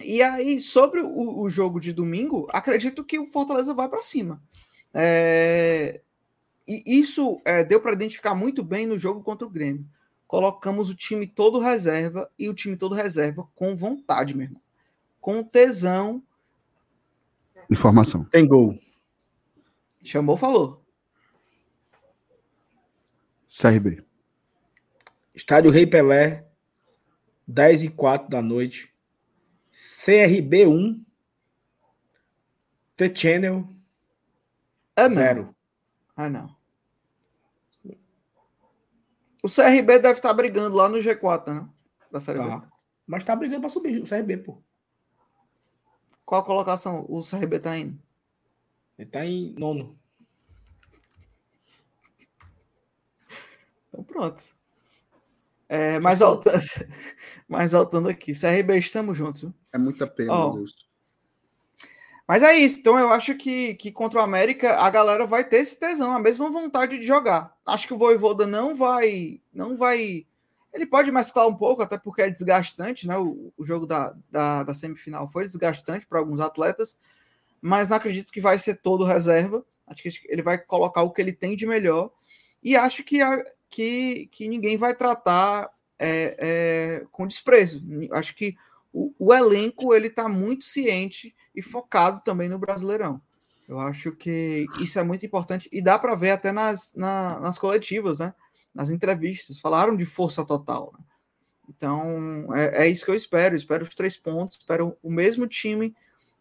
E 0.00 0.22
aí, 0.22 0.60
sobre 0.60 1.00
o, 1.00 1.40
o, 1.40 1.50
jogo 1.50 1.80
de 1.80 1.92
domingo, 1.92 2.46
acredito 2.52 3.04
que 3.04 3.18
o 3.18 3.26
Fortaleza 3.26 3.74
vai 3.74 3.88
para 3.88 4.02
cima. 4.02 4.40
É, 4.94 6.00
e 6.66 7.00
isso 7.00 7.40
é, 7.44 7.64
deu 7.64 7.80
para 7.80 7.92
identificar 7.92 8.34
muito 8.34 8.62
bem 8.62 8.86
no 8.86 8.98
jogo 8.98 9.22
contra 9.22 9.46
o 9.46 9.50
Grêmio. 9.50 9.84
Colocamos 10.26 10.90
o 10.90 10.94
time 10.94 11.26
todo 11.26 11.58
reserva 11.58 12.30
e 12.38 12.48
o 12.48 12.54
time 12.54 12.76
todo 12.76 12.94
reserva 12.94 13.48
com 13.54 13.74
vontade, 13.74 14.36
meu 14.36 14.44
irmão. 14.44 14.62
Com 15.20 15.42
tesão 15.42 16.22
Informação. 17.70 18.24
Tem 18.24 18.46
gol. 18.46 18.78
Chamou, 20.02 20.36
falou. 20.36 20.82
CRB. 23.46 24.02
Estádio 25.34 25.70
Rei 25.70 25.86
Pelé, 25.86 26.47
10 27.48 27.84
e 27.84 27.88
4 27.88 28.28
da 28.28 28.42
noite. 28.42 28.94
CRB 29.72 30.66
1. 30.66 31.04
The 32.96 33.14
Channel. 33.14 33.66
É 34.94 35.08
zero. 35.08 35.54
Ah, 36.14 36.28
não. 36.28 36.56
O 39.42 39.48
CRB 39.48 39.98
deve 39.98 40.18
estar 40.18 40.34
brigando 40.34 40.76
lá 40.76 40.88
no 40.88 40.98
G4, 40.98 41.54
né? 41.54 41.68
Da 42.10 42.20
Série 42.20 42.38
tá. 42.38 42.58
B. 42.58 42.66
Mas 43.06 43.24
tá 43.24 43.34
brigando 43.34 43.62
para 43.62 43.70
subir 43.70 44.02
o 44.02 44.06
CRB, 44.06 44.36
pô. 44.38 44.62
Qual 46.26 46.42
a 46.42 46.44
colocação 46.44 47.06
o 47.08 47.22
CRB 47.22 47.60
tá 47.60 47.78
indo? 47.78 47.98
Ele 48.98 49.08
tá 49.08 49.24
em 49.24 49.54
nono. 49.54 49.98
Então 53.88 54.04
pronto. 54.04 54.57
É, 55.68 56.00
mas, 56.00 56.20
voltando, 56.20 56.62
mas 57.46 57.72
voltando 57.72 58.08
aqui, 58.08 58.32
CRB, 58.32 58.78
estamos 58.78 59.16
juntos. 59.16 59.42
Viu? 59.42 59.54
É 59.72 59.78
muita 59.78 60.06
pena, 60.06 60.32
oh. 60.32 60.48
meu 60.48 60.58
Deus. 60.58 60.88
Mas 62.26 62.42
é 62.42 62.54
isso. 62.56 62.78
Então 62.80 62.98
eu 62.98 63.10
acho 63.10 63.34
que, 63.34 63.74
que 63.74 63.90
contra 63.90 64.20
o 64.20 64.22
América 64.22 64.76
a 64.76 64.90
galera 64.90 65.26
vai 65.26 65.44
ter 65.44 65.56
esse 65.58 65.78
tesão, 65.78 66.12
a 66.12 66.18
mesma 66.18 66.50
vontade 66.50 66.98
de 66.98 67.04
jogar. 67.04 67.56
Acho 67.66 67.86
que 67.86 67.94
o 67.94 67.98
Voivoda 67.98 68.46
não 68.46 68.74
vai, 68.74 69.40
não 69.52 69.76
vai 69.76 70.26
ele 70.72 70.86
pode 70.86 71.10
mesclar 71.10 71.48
um 71.48 71.54
pouco, 71.54 71.82
até 71.82 71.98
porque 71.98 72.22
é 72.22 72.30
desgastante, 72.30 73.06
né? 73.06 73.16
O, 73.16 73.52
o 73.56 73.64
jogo 73.64 73.86
da, 73.86 74.14
da, 74.30 74.62
da, 74.62 74.74
semifinal 74.74 75.28
foi 75.28 75.46
desgastante 75.46 76.06
para 76.06 76.18
alguns 76.18 76.40
atletas, 76.40 76.98
mas 77.60 77.88
não 77.88 77.96
acredito 77.96 78.32
que 78.32 78.40
vai 78.40 78.58
ser 78.58 78.76
todo 78.76 79.04
reserva. 79.04 79.64
Acho 79.86 80.02
que 80.02 80.10
ele 80.28 80.42
vai 80.42 80.58
colocar 80.58 81.02
o 81.02 81.10
que 81.10 81.20
ele 81.20 81.32
tem 81.32 81.56
de 81.56 81.66
melhor. 81.66 82.10
E 82.62 82.76
acho 82.76 83.02
que, 83.02 83.20
a, 83.22 83.42
que, 83.68 84.28
que 84.32 84.48
ninguém 84.48 84.76
vai 84.76 84.94
tratar 84.94 85.70
é, 85.98 86.36
é, 86.38 87.06
com 87.10 87.26
desprezo. 87.26 87.82
Acho 88.12 88.34
que 88.34 88.56
o, 88.92 89.12
o 89.18 89.34
elenco 89.34 89.94
ele 89.94 90.06
está 90.06 90.28
muito 90.28 90.64
ciente 90.64 91.34
e 91.54 91.60
focado 91.60 92.22
também 92.24 92.48
no 92.48 92.58
Brasileirão. 92.58 93.20
Eu 93.68 93.78
acho 93.78 94.12
que 94.12 94.66
isso 94.80 94.98
é 94.98 95.02
muito 95.02 95.26
importante 95.26 95.68
e 95.70 95.82
dá 95.82 95.98
para 95.98 96.14
ver 96.14 96.30
até 96.30 96.52
nas, 96.52 96.94
na, 96.94 97.38
nas 97.40 97.58
coletivas, 97.58 98.18
né? 98.18 98.32
nas 98.74 98.90
entrevistas, 98.90 99.58
falaram 99.58 99.96
de 99.96 100.06
força 100.06 100.44
total. 100.44 100.92
Né? 100.96 101.04
Então, 101.68 102.54
é, 102.54 102.84
é, 102.84 102.88
isso 102.88 103.04
que 103.04 103.10
eu 103.10 103.14
espero. 103.14 103.56
Espero 103.56 103.82
os 103.82 103.94
três 103.94 104.16
pontos, 104.16 104.58
espero 104.58 104.96
o 105.02 105.10
mesmo 105.10 105.46
time 105.46 105.94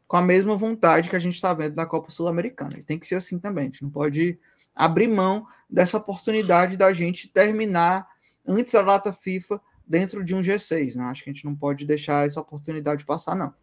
com 0.08 0.16
a 0.16 0.22
mesma 0.22 0.56
vontade 0.56 1.10
que 1.10 1.16
a 1.16 1.20
gente 1.20 1.36
está 1.36 1.54
vendo 1.54 1.76
na 1.76 1.86
Copa 1.86 2.10
Sul-Americana. 2.10 2.78
E 2.78 2.84
tem 2.84 2.98
que 2.98 3.06
ser 3.06 3.16
assim 3.16 3.40
também. 3.40 3.64
A 3.64 3.66
gente 3.66 3.84
não 3.84 3.90
pode 3.90 4.40
abrir 4.78 5.08
mão 5.08 5.48
dessa 5.70 5.98
oportunidade 5.98 6.78
da 6.78 6.94
gente 6.94 7.28
terminar 7.28 8.08
antes 8.46 8.74
da 8.74 8.82
data 8.82 9.12
FIFA 9.12 9.60
dentro 9.86 10.24
de 10.24 10.36
um 10.36 10.42
G6. 10.42 10.96
Né? 10.96 11.04
Acho 11.06 11.24
que 11.24 11.30
a 11.30 11.34
gente 11.34 11.46
não 11.46 11.56
pode 11.56 11.86
deixar 11.86 12.26
essa 12.26 12.40
oportunidade 12.40 13.06
passar, 13.06 13.36
não. 13.36 13.54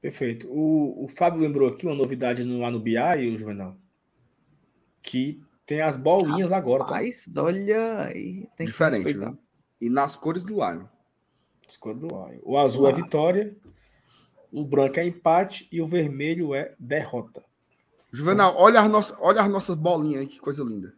Perfeito. 0.00 0.48
O, 0.48 1.04
o 1.04 1.08
Fábio 1.08 1.40
lembrou 1.40 1.68
aqui 1.68 1.86
uma 1.86 1.94
novidade 1.94 2.44
no, 2.44 2.60
lá 2.60 2.70
no 2.70 2.78
BI, 2.78 2.98
o 3.34 3.38
Juvenal, 3.38 3.76
que 5.02 5.42
tem 5.64 5.80
as 5.80 5.96
bolinhas 5.96 6.50
Rapaz, 6.50 6.52
agora. 6.52 6.84
Tá? 6.84 7.42
olha 7.42 8.02
aí. 8.06 8.46
Tem 8.56 8.66
Diferente, 8.66 9.02
que 9.02 9.12
respeitar. 9.12 9.38
E 9.80 9.88
nas 9.88 10.14
cores 10.14 10.44
do 10.44 10.54
Lion. 10.54 10.84
As 11.66 11.76
cores 11.76 11.98
do 11.98 12.08
Lion. 12.08 12.38
O 12.42 12.58
azul 12.58 12.86
é 12.86 12.92
vitória, 12.92 13.56
o 14.52 14.64
branco 14.64 15.00
é 15.00 15.06
empate 15.06 15.66
e 15.72 15.80
o 15.80 15.86
vermelho 15.86 16.54
é 16.54 16.74
derrota. 16.78 17.42
Juvenal, 18.14 18.54
olha 18.56 18.80
as, 18.80 18.88
nossas, 18.88 19.16
olha 19.18 19.42
as 19.42 19.50
nossas 19.50 19.74
bolinhas 19.74 20.20
aí, 20.20 20.26
que 20.28 20.38
coisa 20.38 20.62
linda. 20.62 20.94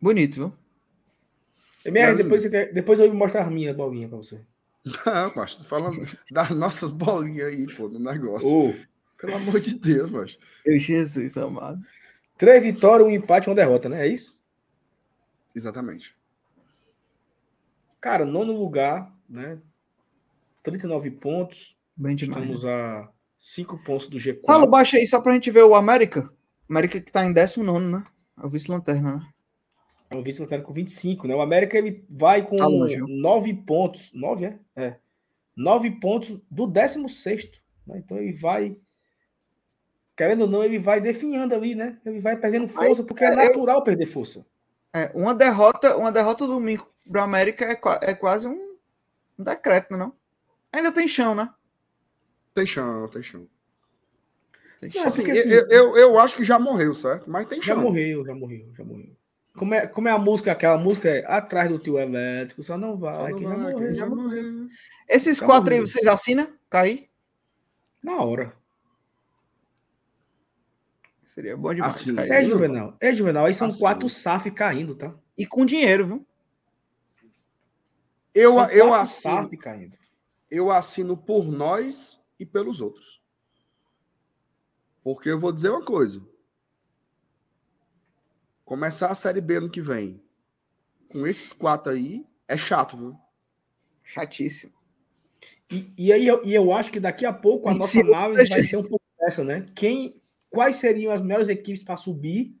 Bonito, 0.00 0.36
viu? 0.36 0.52
MR, 1.84 2.12
é 2.12 2.14
depois, 2.14 2.42
depois 2.72 2.98
eu 2.98 3.08
vou 3.08 3.16
mostrar 3.16 3.46
a 3.46 3.50
minha 3.50 3.74
bolinha 3.74 4.08
pra 4.08 4.16
você. 4.16 4.40
Não, 5.04 5.34
macho, 5.36 5.58
tô 5.58 5.64
falando 5.64 5.96
das 6.30 6.50
nossas 6.52 6.90
bolinhas 6.90 7.48
aí, 7.48 7.66
pô, 7.76 7.86
no 7.86 7.98
negócio. 7.98 8.48
Oh. 8.48 8.74
Pelo 9.18 9.36
amor 9.36 9.60
de 9.60 9.78
Deus, 9.78 10.10
macho. 10.10 10.38
Meu 10.64 10.78
Jesus 10.78 11.36
amado. 11.36 11.84
Três 12.38 12.62
vitórias, 12.62 13.06
um 13.06 13.10
empate 13.10 13.46
e 13.46 13.50
uma 13.50 13.56
derrota, 13.56 13.90
né? 13.90 14.06
É 14.06 14.08
isso? 14.08 14.40
Exatamente. 15.54 16.16
Cara, 18.00 18.24
nono 18.24 18.54
lugar, 18.54 19.14
né? 19.28 19.60
39 20.62 21.10
pontos. 21.10 21.76
Bem 21.94 22.16
demais. 22.16 22.42
Estamos 22.42 22.64
a 22.64 23.13
5 23.44 23.76
pontos 23.84 24.08
do 24.08 24.16
G4. 24.16 24.40
Salo, 24.40 24.66
baixa 24.66 24.96
aí 24.96 25.06
só 25.06 25.20
pra 25.20 25.34
gente 25.34 25.50
ver 25.50 25.64
o 25.64 25.74
América. 25.74 26.32
América 26.68 26.98
que 26.98 27.12
tá 27.12 27.26
em 27.26 27.32
19, 27.32 27.84
né? 27.84 28.02
É 28.42 28.46
o 28.46 28.48
vice-lanterna, 28.48 29.16
né? 29.16 29.28
É 30.08 30.16
um 30.16 30.22
vice-lanterna 30.22 30.64
com 30.64 30.72
25, 30.72 31.28
né? 31.28 31.34
O 31.34 31.42
América 31.42 31.76
ele 31.76 32.02
vai 32.08 32.42
com 32.42 32.56
tá 32.56 32.66
9 32.66 33.54
pontos. 33.66 34.10
9, 34.14 34.46
é? 34.46 34.58
É. 34.74 34.96
9 35.54 35.90
pontos 36.00 36.40
do 36.50 36.66
16. 36.66 37.50
Né? 37.86 37.98
Então 37.98 38.16
ele 38.16 38.32
vai. 38.32 38.74
Querendo 40.16 40.42
ou 40.42 40.48
não, 40.48 40.64
ele 40.64 40.78
vai 40.78 40.98
definhando 40.98 41.54
ali, 41.54 41.74
né? 41.74 41.98
Ele 42.06 42.20
vai 42.20 42.38
perdendo 42.38 42.66
força, 42.66 43.04
porque 43.04 43.24
é, 43.24 43.28
é 43.28 43.36
natural 43.36 43.76
eu... 43.76 43.84
perder 43.84 44.06
força. 44.06 44.44
É, 44.90 45.10
uma 45.14 45.34
derrota, 45.34 45.98
uma 45.98 46.10
derrota 46.10 46.46
domingo 46.46 46.90
pro 47.06 47.20
América 47.20 47.66
é, 47.66 48.10
é 48.10 48.14
quase 48.14 48.48
um, 48.48 48.76
um 49.38 49.44
decreto, 49.44 49.98
não? 49.98 50.14
Ainda 50.72 50.90
tem 50.90 51.06
chão, 51.06 51.34
né? 51.34 51.50
Tem 52.54 52.66
chão, 52.66 53.08
tem 53.08 53.22
chão. 53.22 53.48
Tem 54.80 54.90
chão. 54.90 55.00
Não, 55.00 55.08
assim, 55.08 55.30
assim, 55.30 55.48
eu, 55.48 55.66
eu, 55.68 55.96
eu, 55.96 56.18
acho 56.18 56.36
que 56.36 56.44
já 56.44 56.58
morreu, 56.58 56.94
certo? 56.94 57.28
Mas 57.28 57.48
tem 57.48 57.60
chão. 57.60 57.76
Já 57.76 57.82
morreu, 57.82 58.24
já 58.24 58.34
morreu, 58.34 58.72
já 58.76 58.84
morreu. 58.84 59.16
Como 59.56 59.74
é, 59.74 59.86
como 59.86 60.08
é 60.08 60.10
a 60.10 60.18
música, 60.18 60.52
aquela 60.52 60.78
música 60.78 61.08
é 61.08 61.24
atrás 61.26 61.68
do 61.68 61.78
tio 61.78 61.98
elétrico, 61.98 62.62
só 62.62 62.76
não 62.76 62.96
vai, 62.96 63.14
só 63.14 63.28
não 63.28 63.36
que 63.36 63.44
vai, 63.44 63.56
já, 63.56 63.62
morreu, 63.70 63.94
já 63.94 64.06
morreu. 64.06 64.68
Esses 65.08 65.38
já 65.38 65.46
quatro 65.46 65.70
morreu. 65.70 65.82
aí, 65.82 65.88
vocês 65.88 66.06
assinam? 66.06 66.52
Cair? 66.70 67.08
Na 68.02 68.22
hora. 68.22 68.52
Seria 71.24 71.56
bom 71.56 71.74
demais. 71.74 71.96
Assim, 71.96 72.16
é, 72.16 72.44
Juvenal. 72.44 72.96
É, 73.00 73.12
Juvenal. 73.12 73.46
Aí 73.46 73.54
são 73.54 73.68
assim. 73.68 73.80
quatro 73.80 74.08
SAF 74.08 74.50
caindo, 74.52 74.94
tá? 74.94 75.12
E 75.36 75.44
com 75.44 75.66
dinheiro, 75.66 76.06
viu? 76.06 76.26
Eu, 78.32 78.58
eu 78.70 78.94
assino. 78.94 79.42
SAF 79.42 79.56
caindo. 79.56 79.96
Eu 80.48 80.70
assino 80.70 81.16
por 81.16 81.44
nós 81.44 82.20
e 82.38 82.46
pelos 82.46 82.80
outros. 82.80 83.22
Porque 85.02 85.28
eu 85.28 85.38
vou 85.38 85.52
dizer 85.52 85.70
uma 85.70 85.84
coisa. 85.84 86.22
Começar 88.64 89.08
a 89.08 89.14
Série 89.14 89.40
B 89.40 89.56
ano 89.56 89.70
que 89.70 89.80
vem 89.80 90.24
com 91.14 91.26
esses 91.26 91.52
quatro 91.52 91.92
aí 91.92 92.26
é 92.48 92.56
chato, 92.56 92.96
viu? 92.96 93.16
Chatíssimo. 94.02 94.72
E, 95.70 95.92
e 95.96 96.12
aí 96.12 96.26
eu, 96.26 96.44
e 96.44 96.52
eu 96.52 96.72
acho 96.72 96.90
que 96.90 96.98
daqui 96.98 97.24
a 97.24 97.32
pouco 97.32 97.68
a 97.68 97.74
nossa 97.74 98.00
análise 98.00 98.48
vai 98.48 98.64
ser 98.64 98.76
um 98.76 98.82
pouco 98.82 99.04
dessa, 99.18 99.44
né? 99.44 99.66
Quem, 99.76 100.20
quais 100.50 100.76
seriam 100.76 101.12
as 101.12 101.20
melhores 101.20 101.48
equipes 101.48 101.82
para 101.82 101.96
subir 101.96 102.56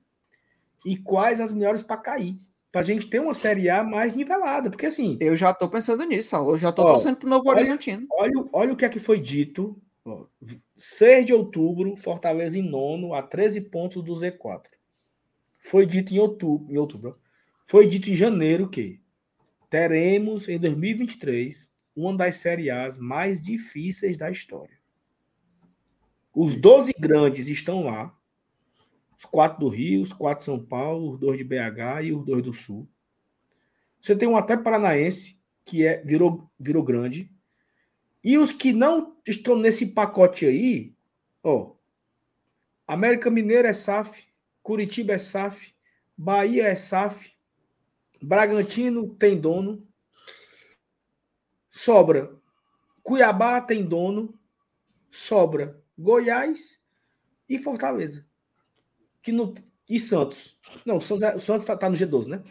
e 0.86 0.96
quais 0.96 1.40
as 1.40 1.52
melhores 1.52 1.82
para 1.82 1.96
cair? 1.96 2.40
Para 2.74 2.80
a 2.80 2.84
gente 2.84 3.06
ter 3.06 3.20
uma 3.20 3.34
Série 3.34 3.70
A 3.70 3.84
mais 3.84 4.16
nivelada. 4.16 4.68
Porque 4.68 4.86
assim. 4.86 5.16
Eu 5.20 5.36
já 5.36 5.52
estou 5.52 5.68
pensando 5.68 6.04
nisso, 6.04 6.30
Saulo. 6.30 6.54
Eu 6.54 6.58
já 6.58 6.70
estou 6.70 6.84
torcendo 6.84 7.14
para 7.14 7.28
o 7.28 7.30
Novo 7.30 7.48
Horizontino. 7.48 8.04
Olha, 8.10 8.32
olha, 8.36 8.48
olha 8.52 8.72
o 8.72 8.76
que 8.76 8.84
é 8.84 8.88
que 8.88 8.98
foi 8.98 9.20
dito. 9.20 9.80
Ó, 10.04 10.26
6 10.74 11.26
de 11.26 11.32
outubro, 11.32 11.96
Fortaleza 11.96 12.58
em 12.58 12.68
nono, 12.68 13.14
a 13.14 13.22
13 13.22 13.60
pontos 13.60 14.02
do 14.02 14.12
Z4. 14.12 14.64
Foi 15.56 15.86
dito 15.86 16.12
em 16.12 16.18
outubro, 16.18 16.74
em 16.74 16.76
outubro. 16.76 17.16
Foi 17.64 17.86
dito 17.86 18.10
em 18.10 18.16
janeiro 18.16 18.68
que 18.68 19.00
teremos 19.70 20.48
em 20.48 20.58
2023 20.58 21.70
uma 21.94 22.16
das 22.16 22.34
Série 22.34 22.72
A's 22.72 22.98
mais 22.98 23.40
difíceis 23.40 24.16
da 24.16 24.32
história. 24.32 24.76
Os 26.34 26.56
12 26.56 26.92
grandes 26.98 27.46
estão 27.46 27.84
lá. 27.84 28.12
Os 29.16 29.24
quatro 29.24 29.60
do 29.60 29.68
Rio, 29.68 30.02
os 30.02 30.12
quatro 30.12 30.38
de 30.38 30.44
São 30.44 30.64
Paulo, 30.64 31.12
os 31.12 31.18
dois 31.18 31.38
de 31.38 31.44
BH 31.44 32.04
e 32.04 32.12
os 32.12 32.24
dois 32.24 32.42
do 32.42 32.52
Sul. 32.52 32.88
Você 34.00 34.14
tem 34.14 34.28
um 34.28 34.36
até 34.36 34.56
paranaense, 34.56 35.38
que 35.64 35.86
é 35.86 36.02
virou, 36.02 36.50
virou 36.58 36.82
grande. 36.82 37.30
E 38.22 38.38
os 38.38 38.52
que 38.52 38.72
não 38.72 39.16
estão 39.26 39.56
nesse 39.56 39.86
pacote 39.86 40.46
aí, 40.46 40.94
ó, 41.42 41.72
América 42.86 43.30
Mineira 43.30 43.68
é 43.68 43.72
SAF, 43.72 44.26
Curitiba 44.62 45.14
é 45.14 45.18
SAF, 45.18 45.74
Bahia 46.16 46.64
é 46.64 46.74
SAF, 46.74 47.32
Bragantino 48.20 49.14
tem 49.14 49.38
dono, 49.38 49.86
sobra 51.70 52.34
Cuiabá 53.02 53.60
tem 53.60 53.84
dono, 53.84 54.38
sobra 55.10 55.78
Goiás 55.96 56.80
e 57.46 57.58
Fortaleza. 57.58 58.26
Que 59.24 59.32
no, 59.32 59.54
e 59.88 59.98
Santos. 59.98 60.56
Não, 60.84 60.98
o 60.98 61.00
Santos 61.00 61.42
está 61.42 61.74
tá 61.74 61.88
no 61.88 61.96
G12, 61.96 62.26
né? 62.26 62.44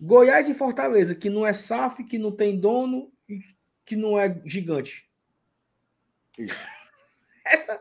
Goiás 0.00 0.48
e 0.48 0.54
Fortaleza, 0.54 1.14
que 1.14 1.30
não 1.30 1.46
é 1.46 1.54
SAF, 1.54 2.02
que 2.04 2.18
não 2.18 2.32
tem 2.32 2.58
dono 2.58 3.12
e 3.28 3.40
que 3.84 3.94
não 3.94 4.18
é 4.18 4.42
gigante. 4.44 5.08
Essa, 7.46 7.80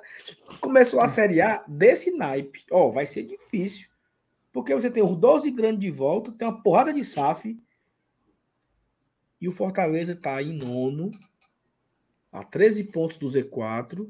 começou 0.61 1.01
a 1.01 1.07
Série 1.07 1.41
A 1.41 1.65
desse 1.67 2.11
naipe. 2.11 2.63
Ó, 2.71 2.87
oh, 2.87 2.91
vai 2.91 3.07
ser 3.07 3.23
difícil. 3.23 3.89
Porque 4.53 4.73
você 4.73 4.89
tem 4.89 5.03
os 5.03 5.17
12 5.17 5.51
grandes 5.51 5.81
de 5.81 5.91
volta, 5.91 6.31
tem 6.31 6.47
uma 6.47 6.61
porrada 6.61 6.93
de 6.93 7.03
SAF. 7.03 7.59
E 9.41 9.47
o 9.47 9.51
Fortaleza 9.51 10.13
está 10.13 10.41
em 10.41 10.53
nono, 10.53 11.11
a 12.31 12.43
13 12.43 12.85
pontos 12.85 13.17
do 13.17 13.27
Z4 13.27 14.09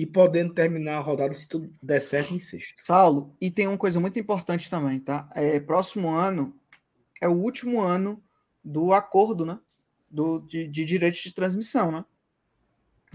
e 0.00 0.06
podendo 0.06 0.54
terminar 0.54 0.96
a 0.96 1.00
rodada 1.00 1.34
se 1.34 1.46
tudo 1.46 1.70
der 1.82 2.00
certo 2.00 2.32
em 2.32 2.38
sexto. 2.38 2.80
Saulo, 2.80 3.36
e 3.38 3.50
tem 3.50 3.68
uma 3.68 3.76
coisa 3.76 4.00
muito 4.00 4.18
importante 4.18 4.70
também, 4.70 4.98
tá? 4.98 5.28
É, 5.34 5.60
próximo 5.60 6.08
ano 6.08 6.56
é 7.20 7.28
o 7.28 7.34
último 7.34 7.82
ano 7.82 8.24
do 8.64 8.94
acordo, 8.94 9.44
né? 9.44 9.58
Do, 10.10 10.38
de, 10.38 10.66
de 10.66 10.86
direitos 10.86 11.20
de 11.20 11.34
transmissão, 11.34 11.92
né? 11.92 12.02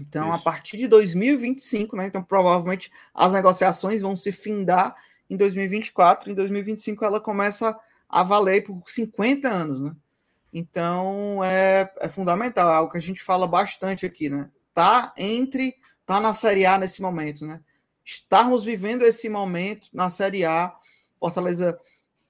Então, 0.00 0.28
Isso. 0.28 0.34
a 0.34 0.38
partir 0.38 0.76
de 0.76 0.86
2025, 0.86 1.96
né? 1.96 2.06
Então, 2.06 2.22
provavelmente 2.22 2.92
as 3.12 3.32
negociações 3.32 4.00
vão 4.00 4.14
se 4.14 4.30
findar 4.30 4.94
em 5.28 5.36
2024. 5.36 6.30
Em 6.30 6.34
2025, 6.36 7.04
ela 7.04 7.20
começa 7.20 7.76
a 8.08 8.22
valer 8.22 8.62
por 8.62 8.88
50 8.88 9.48
anos, 9.48 9.80
né? 9.80 9.92
Então, 10.52 11.42
é, 11.42 11.92
é 11.98 12.08
fundamental, 12.08 12.70
é 12.70 12.74
algo 12.76 12.92
que 12.92 12.98
a 12.98 13.02
gente 13.02 13.20
fala 13.20 13.44
bastante 13.44 14.06
aqui, 14.06 14.30
né? 14.30 14.48
Tá 14.72 15.12
entre, 15.16 15.74
tá 16.06 16.20
na 16.20 16.32
Série 16.32 16.64
A 16.64 16.78
nesse 16.78 17.02
momento, 17.02 17.44
né? 17.44 17.60
Estarmos 18.04 18.64
vivendo 18.64 19.02
esse 19.02 19.28
momento 19.28 19.88
na 19.92 20.08
Série 20.08 20.44
A, 20.44 20.74
Fortaleza 21.18 21.78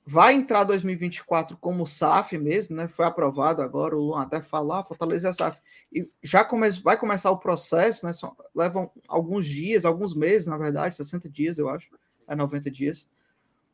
vai 0.08 0.34
entrar 0.34 0.62
2024 0.62 1.56
como 1.56 1.84
SAF 1.84 2.38
mesmo, 2.38 2.76
né? 2.76 2.88
Foi 2.88 3.04
aprovado 3.04 3.60
agora, 3.60 3.96
o 3.96 4.00
Luan 4.00 4.22
até 4.22 4.40
falar, 4.40 4.84
Fortaleza 4.84 5.28
é 5.28 5.32
SAF. 5.32 5.60
E 5.92 6.08
já 6.22 6.44
come, 6.44 6.70
vai 6.82 6.96
começar 6.96 7.30
o 7.30 7.38
processo, 7.38 8.06
né? 8.06 8.12
Levam 8.54 8.90
alguns 9.06 9.44
dias, 9.44 9.84
alguns 9.84 10.14
meses, 10.14 10.46
na 10.46 10.56
verdade, 10.56 10.94
60 10.94 11.28
dias, 11.28 11.58
eu 11.58 11.68
acho, 11.68 11.90
é 12.26 12.34
90 12.34 12.70
dias, 12.70 13.06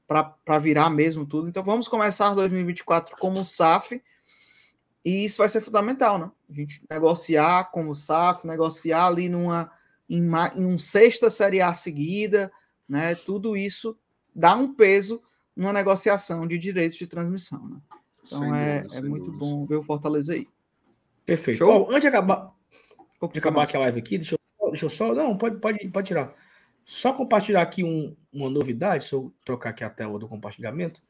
para 0.09 0.59
virar 0.59 0.91
mesmo 0.91 1.25
tudo. 1.25 1.49
Então 1.49 1.63
vamos 1.63 1.87
começar 1.87 2.35
2024 2.35 3.17
como 3.19 3.45
SAF. 3.45 4.03
E 5.05 5.25
isso 5.25 5.39
vai 5.39 5.49
ser 5.49 5.61
fundamental, 5.61 6.19
né? 6.19 6.31
A 6.49 6.53
gente 6.55 6.83
negociar 6.91 7.71
como 7.71 7.95
SAF, 7.95 8.47
negociar 8.47 9.07
ali 9.07 9.29
numa 9.29 9.71
em, 10.09 10.23
em 10.57 10.65
um 10.65 10.77
sexta 10.79 11.31
série 11.31 11.61
A 11.61 11.75
seguida, 11.75 12.53
né? 12.89 13.15
Tudo 13.15 13.57
isso 13.57 13.97
dá 14.35 14.55
um 14.55 14.75
peso 14.75 15.23
numa 15.57 15.73
negociação 15.73 16.47
de 16.47 16.59
direitos 16.59 16.99
de 16.99 17.07
transmissão. 17.07 17.67
Né? 17.69 17.77
Então 18.25 18.55
é, 18.55 18.87
é 18.93 19.01
muito 19.01 19.27
dúvida. 19.27 19.39
bom 19.39 19.67
ver 19.67 19.77
o 19.77 19.83
Fortaleza 19.83 20.33
aí. 20.33 20.47
Perfeito. 21.25 21.65
Oh, 21.65 21.89
antes 21.91 22.03
de 22.03 22.09
acabar, 22.09 22.53
de 23.33 23.39
acabar 23.39 23.65
aqui 23.65 23.77
a 23.77 23.81
live 23.81 23.99
aqui, 23.99 24.19
deixa 24.19 24.35
eu, 24.35 24.71
deixa 24.71 24.87
eu 24.87 24.91
só. 24.91 25.15
Não, 25.15 25.37
pode, 25.37 25.59
pode, 25.59 25.89
pode 25.89 26.07
tirar. 26.07 26.35
Só 26.85 27.13
compartilhar 27.13 27.63
aqui 27.63 27.85
um, 27.85 28.17
uma 28.33 28.51
novidade, 28.51 29.05
se 29.05 29.13
eu 29.13 29.33
trocar 29.45 29.71
aqui 29.71 29.85
a 29.85 29.91
tela 29.91 30.19
do 30.19 30.27
compartilhamento, 30.27 31.01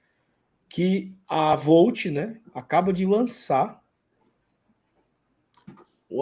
que 0.69 1.15
a 1.29 1.57
Volt 1.57 2.07
né, 2.07 2.41
acaba 2.55 2.93
de 2.93 3.07
lançar 3.07 3.83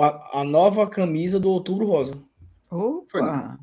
a, 0.00 0.40
a 0.40 0.44
nova 0.44 0.88
camisa 0.88 1.40
do 1.40 1.50
Outubro 1.50 1.86
Rosa. 1.86 2.22
Opa! 2.70 3.58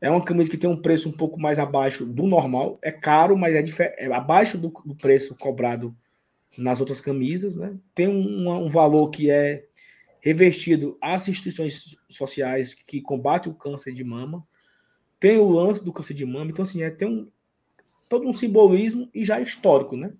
É 0.00 0.08
uma 0.08 0.24
camisa 0.24 0.48
que 0.48 0.56
tem 0.56 0.70
um 0.70 0.80
preço 0.80 1.08
um 1.08 1.12
pouco 1.12 1.40
mais 1.40 1.58
abaixo 1.58 2.06
do 2.06 2.22
normal. 2.22 2.78
É 2.80 2.92
caro, 2.92 3.36
mas 3.36 3.80
é, 3.80 3.94
é 3.98 4.14
abaixo 4.14 4.56
do, 4.56 4.68
do 4.68 4.94
preço 4.94 5.34
cobrado 5.34 5.92
nas 6.56 6.78
outras 6.78 7.00
camisas, 7.00 7.56
né? 7.56 7.76
Tem 7.96 8.06
um, 8.06 8.48
um 8.48 8.70
valor 8.70 9.10
que 9.10 9.28
é 9.28 9.64
revestido 10.20 10.96
às 11.00 11.26
instituições 11.26 11.96
sociais 12.08 12.74
que 12.74 13.00
combatem 13.00 13.50
o 13.50 13.56
câncer 13.56 13.92
de 13.92 14.04
mama. 14.04 14.46
Tem 15.18 15.36
o 15.36 15.50
lance 15.50 15.84
do 15.84 15.92
câncer 15.92 16.14
de 16.14 16.24
mama. 16.24 16.52
Então, 16.52 16.62
assim, 16.62 16.82
é, 16.82 16.90
tem 16.90 17.08
um, 17.08 17.28
todo 18.08 18.28
um 18.28 18.32
simbolismo 18.32 19.10
e 19.12 19.24
já 19.24 19.40
histórico, 19.40 19.96
né? 19.96 20.12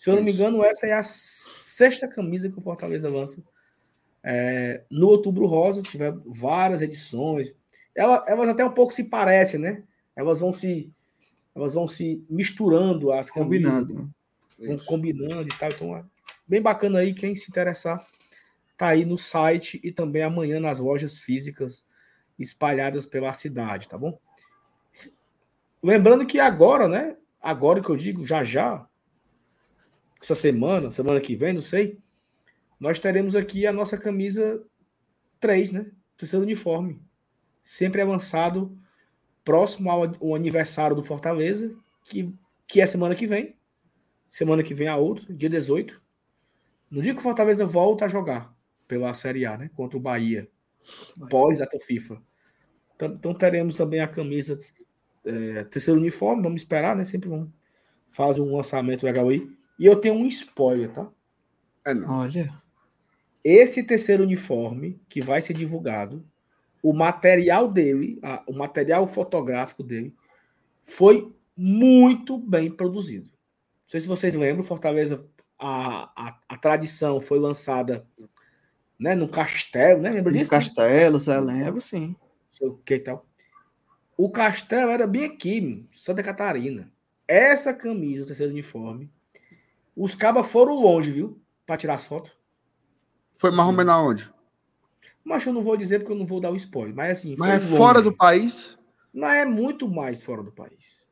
Se 0.00 0.08
eu 0.08 0.16
não 0.16 0.22
me 0.22 0.32
engano, 0.32 0.64
essa 0.64 0.86
é 0.86 0.92
a 0.94 1.02
sexta 1.02 2.08
camisa 2.08 2.48
que 2.48 2.58
o 2.58 2.62
Fortaleza 2.62 3.06
lança 3.10 3.44
é, 4.24 4.82
no 4.90 5.08
Outubro 5.08 5.44
Rosa. 5.44 5.82
Tiver 5.82 6.14
várias 6.24 6.80
edições. 6.80 7.54
Ela- 7.94 8.24
elas 8.26 8.48
até 8.48 8.64
um 8.64 8.72
pouco 8.72 8.94
se 8.94 9.04
parecem, 9.04 9.60
né? 9.60 9.84
Elas 10.16 10.40
vão 10.40 10.54
se, 10.54 10.90
elas 11.54 11.74
vão 11.74 11.86
se 11.86 12.24
misturando 12.30 13.12
as 13.12 13.30
camisas, 13.30 13.74
Combinado. 13.74 13.94
né? 13.94 14.08
vão 14.68 14.76
Isso. 14.76 14.86
combinando 14.86 15.54
e 15.54 15.58
tal. 15.58 15.68
Então, 15.68 15.94
é 15.94 16.02
bem 16.48 16.62
bacana 16.62 17.00
aí. 17.00 17.12
Quem 17.12 17.34
se 17.36 17.50
interessar, 17.50 18.02
tá 18.78 18.86
aí 18.88 19.04
no 19.04 19.18
site 19.18 19.78
e 19.84 19.92
também 19.92 20.22
amanhã 20.22 20.58
nas 20.60 20.78
lojas 20.78 21.18
físicas 21.18 21.84
espalhadas 22.38 23.04
pela 23.04 23.34
cidade, 23.34 23.86
tá 23.86 23.98
bom? 23.98 24.18
Lembrando 25.82 26.24
que 26.24 26.40
agora, 26.40 26.88
né? 26.88 27.18
Agora 27.38 27.82
que 27.82 27.90
eu 27.90 27.96
digo, 27.96 28.24
já 28.24 28.42
já, 28.44 28.88
essa 30.20 30.34
semana, 30.34 30.90
semana 30.90 31.20
que 31.20 31.34
vem, 31.34 31.54
não 31.54 31.62
sei, 31.62 31.98
nós 32.78 32.98
teremos 32.98 33.34
aqui 33.34 33.66
a 33.66 33.72
nossa 33.72 33.96
camisa 33.96 34.62
3, 35.38 35.72
né? 35.72 35.90
Terceiro 36.16 36.44
uniforme. 36.44 37.02
Sempre 37.64 38.02
avançado, 38.02 38.78
próximo 39.44 39.90
ao, 39.90 40.04
ao 40.04 40.34
aniversário 40.34 40.96
do 40.96 41.02
Fortaleza, 41.02 41.74
que, 42.04 42.34
que 42.66 42.80
é 42.80 42.86
semana 42.86 43.14
que 43.14 43.26
vem. 43.26 43.56
Semana 44.28 44.62
que 44.62 44.74
vem 44.74 44.88
a 44.88 44.96
outra, 44.96 45.32
dia 45.34 45.48
18. 45.48 46.00
No 46.90 47.02
dia 47.02 47.12
que 47.12 47.20
o 47.20 47.22
Fortaleza 47.22 47.66
volta 47.66 48.04
a 48.04 48.08
jogar 48.08 48.54
pela 48.86 49.12
Série 49.14 49.46
A, 49.46 49.56
né? 49.56 49.70
Contra 49.74 49.96
o 49.96 50.00
Bahia. 50.00 50.48
Pós 51.28 51.58
data 51.58 51.78
FIFA. 51.78 52.22
Então, 52.94 53.08
então 53.08 53.34
teremos 53.34 53.76
também 53.76 54.00
a 54.00 54.08
camisa 54.08 54.60
é, 55.24 55.64
terceiro 55.64 56.00
uniforme, 56.00 56.42
vamos 56.42 56.62
esperar, 56.62 56.96
né? 56.96 57.04
Sempre 57.04 57.30
vamos 57.30 57.50
fazer 58.10 58.40
um 58.40 58.56
lançamento 58.56 59.04
legal 59.04 59.28
aí. 59.28 59.59
E 59.80 59.86
eu 59.86 59.96
tenho 59.96 60.14
um 60.14 60.26
spoiler, 60.26 60.92
tá? 60.92 61.08
É 61.86 61.94
não. 61.94 62.08
Olha. 62.18 62.52
Esse 63.42 63.82
terceiro 63.82 64.22
uniforme 64.22 65.00
que 65.08 65.22
vai 65.22 65.40
ser 65.40 65.54
divulgado, 65.54 66.22
o 66.82 66.92
material 66.92 67.70
dele, 67.72 68.18
a- 68.22 68.44
o 68.46 68.52
material 68.52 69.08
fotográfico 69.08 69.82
dele, 69.82 70.14
foi 70.82 71.34
muito 71.56 72.36
bem 72.36 72.70
produzido. 72.70 73.24
Não 73.26 73.88
sei 73.88 74.00
se 74.00 74.06
vocês 74.06 74.34
lembram, 74.34 74.62
Fortaleza, 74.62 75.26
a, 75.58 76.10
a, 76.28 76.38
a 76.46 76.56
tradição 76.58 77.18
foi 77.18 77.38
lançada 77.38 78.06
né, 78.98 79.14
no 79.14 79.26
castelo, 79.28 80.02
né? 80.02 80.10
Lembra 80.10 80.30
Nos 80.30 80.40
disso? 80.42 80.50
castelos, 80.50 81.26
eu 81.26 81.40
lembro, 81.40 81.80
sim. 81.80 82.08
Não 82.08 82.16
sei 82.50 82.68
o 82.68 82.76
que 82.84 82.98
tal. 82.98 83.26
O 84.16 84.28
castelo 84.30 84.90
era 84.90 85.06
bem 85.06 85.24
aqui, 85.24 85.86
Santa 85.92 86.22
Catarina. 86.22 86.92
Essa 87.26 87.72
camisa, 87.72 88.22
o 88.22 88.26
terceiro 88.26 88.52
uniforme, 88.52 89.10
os 90.02 90.14
cabas 90.14 90.46
foram 90.46 90.74
longe, 90.74 91.10
viu? 91.10 91.40
Para 91.66 91.76
tirar 91.76 91.94
as 91.94 92.06
fotos. 92.06 92.32
Foi 93.32 93.50
mais 93.50 93.66
ou 93.68 93.72
menos 93.74 93.92
aonde? 93.92 94.32
Mas 95.24 95.44
eu 95.46 95.52
não 95.52 95.62
vou 95.62 95.76
dizer 95.76 95.98
porque 96.00 96.12
eu 96.12 96.16
não 96.16 96.26
vou 96.26 96.40
dar 96.40 96.50
o 96.50 96.56
spoiler. 96.56 96.94
Mas 96.94 97.18
assim, 97.18 97.36
Mas 97.38 97.50
é 97.50 97.60
foi 97.60 97.78
fora 97.78 97.98
longe. 97.98 98.10
do 98.10 98.16
país? 98.16 98.78
Mas 99.12 99.38
é 99.38 99.44
muito 99.44 99.88
mais 99.88 100.22
fora 100.22 100.42
do 100.42 100.52
país. 100.52 101.08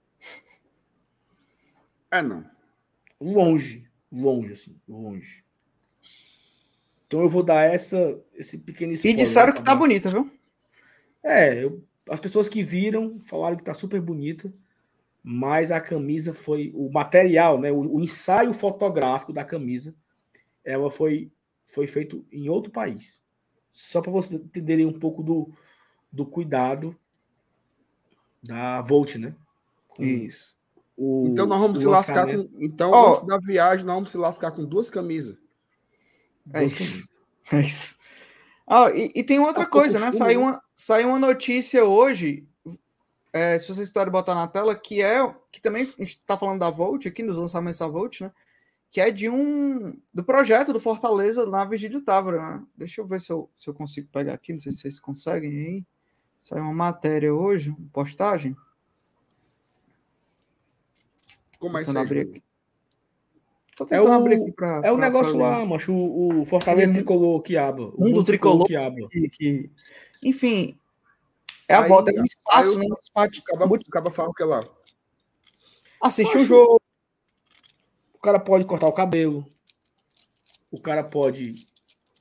É 2.10 2.22
não. 2.22 2.44
Longe. 3.20 3.88
Longe, 4.10 4.52
assim. 4.52 4.80
Longe. 4.88 5.44
Então 7.06 7.20
eu 7.22 7.28
vou 7.28 7.42
dar 7.42 7.62
essa, 7.62 8.18
esse 8.34 8.58
pequeno 8.58 8.92
E 8.92 8.94
spoiler. 8.94 9.18
disseram 9.18 9.52
que 9.52 9.62
tá 9.62 9.74
bonita, 9.74 10.10
viu? 10.10 10.30
É, 11.22 11.62
eu- 11.64 11.84
as 12.08 12.20
pessoas 12.20 12.48
que 12.48 12.62
viram 12.62 13.18
falaram 13.20 13.56
que 13.56 13.62
tá 13.64 13.74
super 13.74 14.00
bonita, 14.00 14.52
mas 15.30 15.70
a 15.70 15.78
camisa 15.78 16.32
foi 16.32 16.72
o 16.74 16.90
material, 16.90 17.60
né, 17.60 17.70
o, 17.70 17.96
o 17.96 18.00
ensaio 18.00 18.54
fotográfico 18.54 19.30
da 19.30 19.44
camisa, 19.44 19.94
ela 20.64 20.90
foi 20.90 21.30
foi 21.66 21.86
feito 21.86 22.24
em 22.32 22.48
outro 22.48 22.72
país. 22.72 23.22
Só 23.70 24.00
para 24.00 24.10
vocês 24.10 24.40
entenderem 24.40 24.86
um 24.86 24.98
pouco 24.98 25.22
do, 25.22 25.52
do 26.10 26.24
cuidado 26.24 26.96
da 28.42 28.80
Volt, 28.80 29.16
né? 29.16 29.34
Com 29.88 30.02
Isso. 30.02 30.56
o- 30.96 31.26
Então 31.28 31.44
nós 31.44 31.60
vamos 31.60 31.80
se 31.80 31.86
lascar 31.86 32.26
com. 32.26 32.48
Então, 32.58 32.90
Ó. 32.90 33.10
antes 33.10 33.26
da 33.26 33.36
viagem, 33.36 33.84
nós 33.84 33.96
vamos 33.96 34.10
se 34.10 34.16
lascar 34.16 34.52
com 34.52 34.64
duas 34.64 34.88
camisas. 34.88 35.36
É 36.54 36.60
Duas 36.60 36.72
isso. 36.72 37.08
É 37.52 37.60
isso. 37.60 37.96
Ah, 38.66 38.90
e, 38.94 39.10
e 39.14 39.22
tem 39.22 39.38
outra 39.40 39.62
É 39.62 39.66
pouco 39.66 39.78
coisa, 39.78 40.00
né? 40.00 40.10
Saiu 40.10 40.40
né? 40.40 40.46
uma, 40.46 40.62
saiu 40.74 41.08
uma 41.08 41.18
notícia 41.18 41.84
hoje, 41.84 42.46
é, 43.38 43.58
se 43.58 43.68
vocês 43.68 43.88
puderem 43.88 44.12
botar 44.12 44.34
na 44.34 44.46
tela, 44.48 44.74
que 44.74 45.02
é 45.02 45.18
que 45.52 45.60
também 45.60 45.84
a 45.98 46.02
gente 46.02 46.20
tá 46.26 46.36
falando 46.36 46.60
da 46.60 46.70
Volt 46.70 47.06
aqui, 47.06 47.22
nos 47.22 47.38
lançamentos 47.38 47.78
da 47.78 47.86
Volt, 47.88 48.20
né? 48.22 48.32
Que 48.90 49.00
é 49.00 49.10
de 49.10 49.28
um 49.28 49.98
do 50.14 50.24
projeto 50.24 50.72
do 50.72 50.80
Fortaleza 50.80 51.44
na 51.46 51.64
Virgílio 51.64 52.00
Távora, 52.02 52.40
né? 52.56 52.62
Deixa 52.76 53.00
eu 53.00 53.06
ver 53.06 53.20
se 53.20 53.30
eu, 53.32 53.50
se 53.58 53.68
eu 53.68 53.74
consigo 53.74 54.08
pegar 54.10 54.32
aqui, 54.34 54.52
não 54.52 54.60
sei 54.60 54.72
se 54.72 54.78
vocês 54.78 54.98
conseguem 55.00 55.50
aí. 55.50 55.84
Saiu 56.40 56.62
uma 56.62 56.72
matéria 56.72 57.34
hoje, 57.34 57.70
uma 57.70 57.88
postagem. 57.92 58.56
Como 61.58 61.76
é 61.78 61.82
isso 61.82 61.96
abrir 61.98 62.20
aqui. 62.20 62.42
Tô 63.76 63.86
É 63.90 64.00
o- 64.00 64.12
abrir 64.12 64.40
aqui 64.40 64.52
pra. 64.52 64.80
É 64.84 64.90
o 64.90 64.96
pra- 64.96 65.06
negócio 65.06 65.36
pra 65.36 65.58
lá, 65.58 65.64
macho, 65.66 65.92
o, 65.92 66.40
o 66.40 66.44
Fortaleza 66.44 66.88
Uhum. 66.88 66.94
tricolor 66.94 67.42
quiaba. 67.42 67.82
O 67.82 68.00
Mundo 68.00 68.10
mundo 68.10 68.24
tricolor. 68.24 68.66
quiaba. 68.66 68.96
que- 69.10 69.28
que- 69.28 69.70
enfim, 70.22 70.78
é 71.68 71.74
a 71.74 71.82
Aí- 71.82 71.88
volta, 71.88 72.10
é 72.10 72.20
um 72.20 72.24
espaço, 72.24 72.70
aí 72.70 72.74
o- 72.76 72.78
né? 72.78 72.86
Um 72.90 72.94
espaço 73.02 73.40
Acaba, 73.42 73.76
acaba 73.76 74.10
falando 74.10 74.32
que 74.34 74.42
é 74.42 74.46
lá. 74.46 74.60
Assistir 76.02 76.36
o 76.36 76.40
Acho- 76.40 76.48
jogo. 76.48 76.80
O 78.14 78.18
cara 78.18 78.40
pode 78.40 78.64
cortar 78.64 78.86
o 78.86 78.92
cabelo. 78.92 79.44
O 80.70 80.80
cara 80.80 81.04
pode 81.04 81.54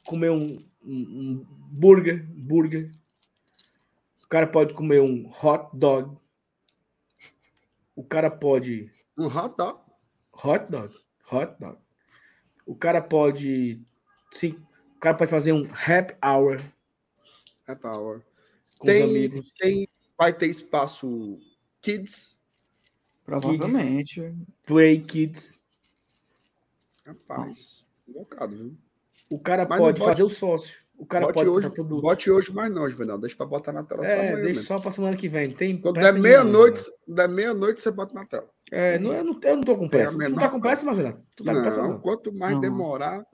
comer 0.06 0.30
um, 0.32 0.46
um, 0.84 0.96
um 1.42 1.46
burger, 1.72 2.24
burger. 2.30 2.92
O 4.24 4.28
cara 4.28 4.48
pode 4.48 4.74
comer 4.74 5.02
um 5.02 5.30
hot 5.44 5.70
dog. 5.74 6.18
O 7.96 8.04
cara 8.04 8.30
pode 8.30 8.92
Um 9.18 9.26
hot 9.28 9.56
dog. 9.58 9.80
hot 10.44 10.72
dog, 10.72 10.96
hot 11.32 11.56
dog. 11.60 11.78
O 12.66 12.76
cara 12.76 13.02
pode 13.02 13.82
sim, 14.32 14.52
o 14.96 15.00
cara 15.00 15.18
pode 15.18 15.32
fazer 15.32 15.52
um 15.54 15.66
happy 15.74 16.16
hour 16.24 16.62
É 17.68 17.74
power. 17.76 18.22
Com 18.78 18.88
os 18.88 18.94
Tem, 18.94 19.04
amigos. 19.04 19.52
tem, 19.52 19.88
vai 20.18 20.34
ter 20.34 20.48
espaço 20.48 21.40
kids. 21.82 22.36
Provavelmente. 23.26 24.34
Play 24.66 25.00
kids. 25.02 25.62
Rapaz, 27.06 27.86
invocado, 28.08 28.56
viu? 28.56 28.78
O 29.30 29.40
cara 29.40 29.66
Mas 29.68 29.78
pode 29.80 30.00
bote- 30.00 30.10
fazer 30.10 30.24
o 30.24 30.30
sócio. 30.30 30.80
O 30.98 31.06
cara 31.06 31.26
bote, 31.28 31.36
pode 31.36 31.50
hoje, 31.50 31.70
produto. 31.70 32.02
bote 32.02 32.32
hoje 32.32 32.52
mais 32.52 32.74
não, 32.74 32.90
Juvenal. 32.90 33.18
Deixa 33.20 33.36
pra 33.36 33.46
botar 33.46 33.72
na 33.72 33.84
tela 33.84 34.04
só 34.04 34.10
É, 34.10 34.14
amanhã 34.16 34.36
deixa 34.36 34.48
mesmo. 34.48 34.64
só 34.64 34.80
pra 34.80 34.92
semana 34.92 35.16
que 35.16 35.30
vem. 35.30 35.52
Tem 35.52 35.80
Quando 35.80 36.00
der 36.00 36.14
meia-noite, 36.14 36.82
der 37.08 37.30
meia-noite, 37.30 37.82
você 37.82 37.92
bota 37.92 38.14
na 38.14 38.26
tela. 38.26 38.50
É, 38.72 39.00
não, 39.00 39.14
eu, 39.14 39.24
não, 39.24 39.40
eu 39.42 39.56
não 39.56 39.64
tô 39.64 39.78
com 39.78 39.88
pressa. 39.88 40.10
a 40.10 40.14
tu 40.14 40.18
menor 40.18 40.40
tá 40.40 40.50
com 40.50 40.60
pressa, 40.60 40.86
mas 40.86 40.98
Renato? 40.98 41.22
Tu 41.36 41.44
tá 41.44 41.54
com 41.54 41.62
pressa, 41.62 41.82
Não, 41.82 41.90
mas 41.94 42.02
quanto 42.02 42.34
mais 42.34 42.54
Não. 42.54 42.62
demorar. 42.62 43.26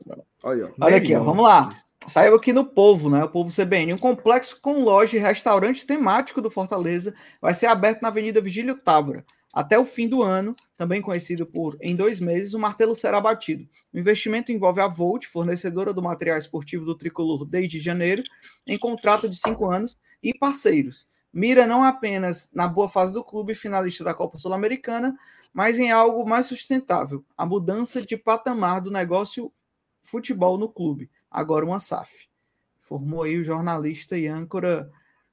Olha, 0.43 0.67
ó. 0.67 0.85
Olha 0.85 0.97
aqui, 0.97 1.15
ó, 1.15 1.23
vamos 1.23 1.43
lá. 1.43 1.69
Saiu 2.05 2.35
aqui 2.35 2.51
no 2.53 2.65
Povo, 2.65 3.09
né? 3.09 3.23
O 3.23 3.29
Povo 3.29 3.49
CBN. 3.49 3.93
Um 3.93 3.97
complexo 3.97 4.59
com 4.61 4.83
loja 4.83 5.17
e 5.17 5.19
restaurante 5.19 5.85
temático 5.85 6.41
do 6.41 6.51
Fortaleza 6.51 7.15
vai 7.41 7.53
ser 7.53 7.67
aberto 7.67 8.01
na 8.01 8.09
Avenida 8.09 8.41
Vigílio 8.41 8.77
Távora. 8.77 9.25
Até 9.53 9.77
o 9.77 9.85
fim 9.85 10.07
do 10.07 10.23
ano, 10.23 10.55
também 10.75 11.01
conhecido 11.01 11.45
por 11.45 11.77
em 11.79 11.95
dois 11.95 12.19
meses, 12.19 12.55
o 12.55 12.59
martelo 12.59 12.95
será 12.95 13.21
batido. 13.21 13.67
O 13.93 13.99
investimento 13.99 14.51
envolve 14.51 14.81
a 14.81 14.87
Volt, 14.87 15.27
fornecedora 15.27 15.93
do 15.93 16.01
material 16.01 16.37
esportivo 16.37 16.83
do 16.83 16.97
tricolor 16.97 17.45
desde 17.45 17.79
janeiro, 17.79 18.23
em 18.65 18.77
contrato 18.77 19.29
de 19.29 19.37
cinco 19.37 19.69
anos, 19.69 19.97
e 20.23 20.33
parceiros. 20.33 21.05
Mira 21.33 21.65
não 21.65 21.83
apenas 21.83 22.51
na 22.53 22.67
boa 22.67 22.87
fase 22.87 23.11
do 23.11 23.23
clube, 23.23 23.55
finalista 23.55 24.03
da 24.03 24.13
Copa 24.13 24.37
Sul-Americana, 24.37 25.17
mas 25.51 25.79
em 25.79 25.91
algo 25.91 26.27
mais 26.27 26.45
sustentável: 26.45 27.25
a 27.35 27.45
mudança 27.45 28.01
de 28.01 28.15
patamar 28.15 28.81
do 28.81 28.91
negócio 28.91 29.51
futebol 30.03 30.57
no 30.57 30.69
clube. 30.69 31.09
Agora 31.31 31.65
uma 31.65 31.79
SAF. 31.79 32.29
Formou 32.81 33.23
aí 33.23 33.37
o 33.37 33.43
jornalista 33.43 34.17
e 34.17 34.27
âncora 34.27 34.91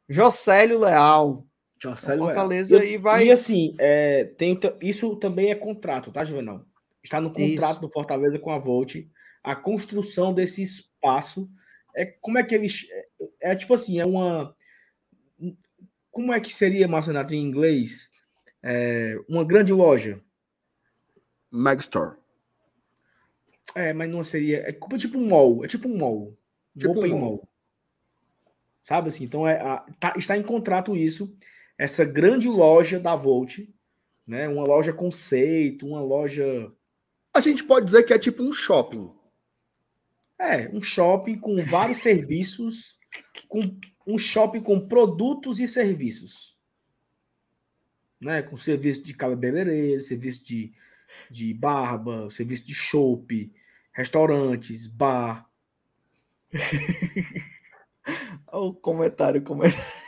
Jocélio 0.09 0.79
Leal. 0.79 1.45
Jocélio 1.79 2.25
Fortaleza 2.25 2.79
Leal. 2.79 2.89
E, 2.89 2.97
vai... 2.97 3.27
e 3.27 3.31
assim, 3.31 3.75
é, 3.79 4.25
tem, 4.25 4.59
isso 4.81 5.15
também 5.17 5.51
é 5.51 5.55
contrato, 5.55 6.11
tá, 6.11 6.25
Juvenal? 6.25 6.65
Está 7.03 7.21
no 7.21 7.31
contrato 7.31 7.73
isso. 7.73 7.81
do 7.81 7.91
Fortaleza 7.91 8.39
com 8.39 8.51
a 8.51 8.59
Volt. 8.59 8.97
A 9.43 9.57
construção 9.57 10.33
desse 10.33 10.63
espaço 10.63 11.49
é 11.95 12.05
como 12.05 12.39
é 12.39 12.43
que 12.43 12.55
eles. 12.55 12.87
É, 12.91 13.53
é 13.53 13.57
tipo 13.57 13.75
assim, 13.75 13.99
é 13.99 14.07
uma. 14.07 14.55
Como 16.21 16.35
é 16.35 16.39
que 16.39 16.55
seria, 16.55 16.87
Marcenato, 16.87 17.33
em 17.33 17.43
inglês? 17.43 18.11
É, 18.63 19.19
uma 19.27 19.43
grande 19.43 19.73
loja. 19.73 20.21
Megstore. 21.51 22.19
É, 23.75 23.95
mas 23.95 24.11
não 24.11 24.23
seria. 24.23 24.69
É 24.69 24.73
tipo 24.99 25.17
um 25.17 25.27
mall. 25.27 25.65
É 25.65 25.67
tipo 25.67 25.89
um 25.89 25.97
mall. 25.97 26.37
Tipo 26.77 26.91
Open 26.91 27.15
um 27.15 27.19
mall. 27.19 27.31
mall. 27.31 27.49
Sabe 28.83 29.09
assim? 29.09 29.25
Então 29.25 29.49
é, 29.49 29.63
a, 29.63 29.79
tá, 29.99 30.13
está 30.15 30.37
em 30.37 30.43
contrato 30.43 30.95
isso. 30.95 31.35
Essa 31.79 32.05
grande 32.05 32.49
loja 32.49 33.01
da 33.01 33.17
Volt, 33.17 33.61
né? 34.27 34.47
Uma 34.47 34.65
loja 34.65 34.93
conceito, 34.93 35.87
uma 35.87 36.03
loja. 36.03 36.71
A 37.33 37.41
gente 37.41 37.65
pode 37.65 37.87
dizer 37.87 38.03
que 38.03 38.13
é 38.13 38.19
tipo 38.19 38.43
um 38.43 38.53
shopping. 38.53 39.11
É, 40.39 40.69
um 40.69 40.83
shopping 40.83 41.39
com 41.39 41.65
vários 41.65 42.01
serviços, 42.05 42.99
com 43.49 43.63
um 44.11 44.19
shopping 44.19 44.61
com 44.61 44.81
produtos 44.81 45.61
e 45.61 45.69
serviços. 45.69 46.57
Né? 48.21 48.43
Com 48.43 48.57
serviço 48.57 49.03
de 49.03 49.15
cabeleireiro, 49.15 50.03
serviço 50.03 50.45
de, 50.45 50.73
de 51.31 51.55
barba, 51.55 52.29
serviço 52.31 52.65
de 52.65 52.75
chopp, 52.75 53.53
restaurantes, 53.93 54.87
bar. 54.87 55.49
o 58.53 58.75
comentário, 58.75 59.43
comentário. 59.43 60.01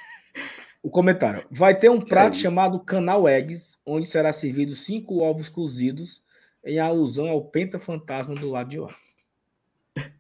O 0.83 0.91
comentário. 0.91 1.47
Vai 1.49 1.79
ter 1.79 1.89
um 1.89 2.01
prato 2.01 2.37
é 2.37 2.41
chamado 2.41 2.81
Canal 2.81 3.29
Eggs, 3.29 3.79
onde 3.87 4.09
será 4.09 4.33
servido 4.33 4.75
cinco 4.75 5.23
ovos 5.23 5.49
cozidos, 5.49 6.23
em 6.65 6.81
alusão 6.81 7.29
ao 7.29 7.45
Penta 7.45 7.79
Fantasma 7.79 8.35
do 8.35 8.51
lado 8.51 8.69
de 8.69 8.81
lá. 8.81 8.95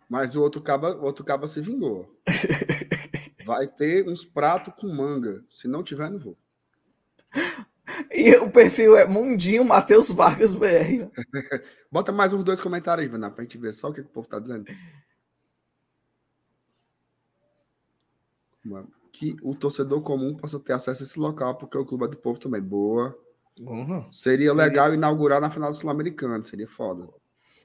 Mas 0.09 0.37
o 0.37 0.43
outro 0.43 0.61
caba, 0.61 0.95
o 0.95 1.05
outro 1.05 1.25
caba 1.25 1.49
se 1.49 1.61
vingou. 1.61 2.15
Vai 3.57 3.67
ter 3.67 4.09
uns 4.09 4.25
pratos 4.25 4.75
com 4.79 4.89
manga. 4.89 5.45
Se 5.51 5.69
não 5.69 5.83
tiver, 5.83 6.11
não 6.11 6.19
vou. 6.19 6.37
E 8.11 8.35
o 8.37 8.51
perfil 8.51 8.97
é 8.97 9.05
Mundinho 9.05 9.65
Matheus 9.65 10.11
Vargas 10.11 10.55
BR. 10.55 11.11
Bota 11.91 12.13
mais 12.13 12.33
uns 12.33 12.45
dois 12.45 12.61
comentários, 12.61 13.11
Vana, 13.11 13.31
pra 13.31 13.43
gente 13.43 13.59
ver 13.59 13.75
só 13.75 13.89
o 13.89 13.93
que, 13.93 14.03
que 14.03 14.09
o 14.09 14.13
povo 14.13 14.29
tá 14.29 14.39
dizendo. 14.39 14.65
Que 19.13 19.37
o 19.43 19.55
torcedor 19.55 20.01
comum 20.01 20.35
possa 20.37 20.59
ter 20.61 20.73
acesso 20.73 21.03
a 21.03 21.07
esse 21.07 21.19
local, 21.19 21.57
porque 21.57 21.77
o 21.77 21.85
clube 21.85 22.05
é 22.05 22.09
do 22.09 22.17
povo 22.17 22.39
também. 22.39 22.63
Boa. 22.63 23.19
Uhum. 23.59 24.11
Seria, 24.13 24.49
seria, 24.49 24.53
legal 24.55 24.95
inaugurar 24.95 25.41
na 25.41 25.51
final 25.51 25.71
do 25.71 25.77
Sul-Americano, 25.77 26.45
seria 26.45 26.69
foda. 26.69 27.09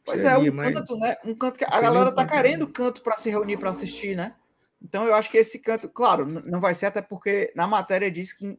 Pois 0.03 0.19
seria, 0.19 0.49
é, 0.49 0.51
um 0.51 0.55
mas... 0.55 0.73
canto, 0.73 0.97
né? 0.97 1.15
Um 1.23 1.35
canto 1.35 1.57
que 1.57 1.65
a 1.65 1.81
galera 1.81 2.11
tá 2.11 2.25
querendo 2.25 2.67
canto 2.67 3.01
para 3.01 3.17
se 3.17 3.29
reunir 3.29 3.57
para 3.57 3.69
assistir, 3.69 4.15
né? 4.15 4.35
Então 4.81 5.05
eu 5.05 5.15
acho 5.15 5.29
que 5.31 5.37
esse 5.37 5.59
canto, 5.59 5.89
claro, 5.89 6.25
não 6.25 6.59
vai 6.59 6.75
ser 6.75 6.87
até 6.87 7.01
porque 7.01 7.51
na 7.55 7.67
matéria 7.67 8.11
diz 8.11 8.31
que 8.31 8.57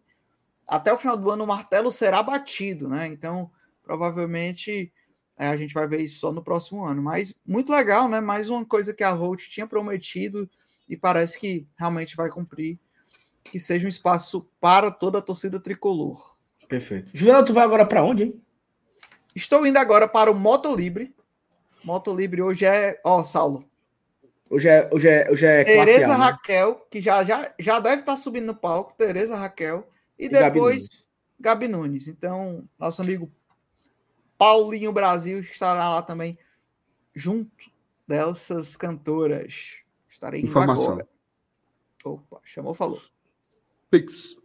até 0.67 0.93
o 0.93 0.99
final 0.99 1.17
do 1.17 1.31
ano 1.31 1.45
o 1.45 1.47
martelo 1.47 1.91
será 1.91 2.23
batido, 2.23 2.89
né? 2.89 3.07
Então, 3.07 3.51
provavelmente 3.83 4.93
é, 5.39 5.47
a 5.47 5.57
gente 5.57 5.73
vai 5.73 5.87
ver 5.87 6.01
isso 6.03 6.19
só 6.19 6.33
no 6.33 6.43
próximo 6.43 6.85
ano. 6.85 7.01
Mas 7.01 7.35
muito 7.47 7.73
legal, 7.73 8.09
né? 8.09 8.21
Mais 8.21 8.51
uma 8.51 8.65
coisa 8.67 8.93
que 8.93 9.05
a 9.05 9.15
Volt 9.15 9.49
tinha 9.49 9.67
prometido 9.67 10.51
e 10.89 10.97
parece 10.97 11.39
que 11.39 11.67
realmente 11.77 12.17
vai 12.17 12.29
cumprir. 12.29 12.79
Que 13.45 13.59
seja 13.59 13.87
um 13.87 13.89
espaço 13.89 14.47
para 14.61 14.91
toda 14.91 15.19
a 15.19 15.23
torcida 15.23 15.59
tricolor. 15.59 16.37
Perfeito. 16.69 17.09
Juliano, 17.15 17.47
tu 17.47 17.55
vai 17.55 17.65
agora 17.65 17.87
para 17.87 18.05
onde, 18.05 18.25
hein? 18.25 18.43
Estou 19.35 19.67
indo 19.67 19.79
agora 19.79 20.07
para 20.07 20.31
o 20.31 20.35
Moto 20.35 20.75
Libre. 20.75 21.15
Moto 21.83 22.15
Libre 22.15 22.43
hoje 22.43 22.67
é. 22.67 23.01
Ó, 23.05 23.23
Saulo. 23.23 23.65
Hoje 24.51 24.69
é, 24.69 24.89
hoje 24.93 25.09
é, 25.09 25.31
hoje 25.31 25.47
é 25.47 25.65
Tereza 25.65 26.09
né? 26.09 26.15
Raquel, 26.15 26.87
que 26.91 27.01
já, 27.01 27.23
já, 27.23 27.55
já 27.59 27.79
deve 27.81 28.01
estar 28.01 28.17
subindo 28.17 28.47
no 28.47 28.55
palco. 28.55 28.95
Tereza 28.95 29.37
Raquel 29.37 29.89
e, 30.19 30.29
depois 30.29 30.49
Gabi 30.49 30.59
Nunes. 30.61 31.09
Gabi 31.39 31.69
Nunes. 31.69 32.09
Então, 32.09 32.69
nosso 32.79 33.03
amigo 33.03 33.31
Paulinho 34.39 34.93
Brasil 34.93 35.41
estará 35.41 35.89
lá 35.91 36.01
também, 36.01 36.39
junto 37.15 37.71
dessas 38.07 38.75
cantoras. 38.75 39.81
Estarei 40.09 40.41
Informação. 40.41 40.93
agora. 40.93 41.09
Opa, 42.05 42.41
chamou, 42.43 42.73
falou. 42.73 43.03
Pix. 43.91 44.37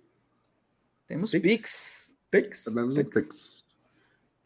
Temos 1.08 1.32
Pix. 1.32 1.44
Pix. 1.44 2.16
Pix. 2.30 2.64
Temos 2.66 2.98
um 2.98 3.04
Pix. 3.06 3.66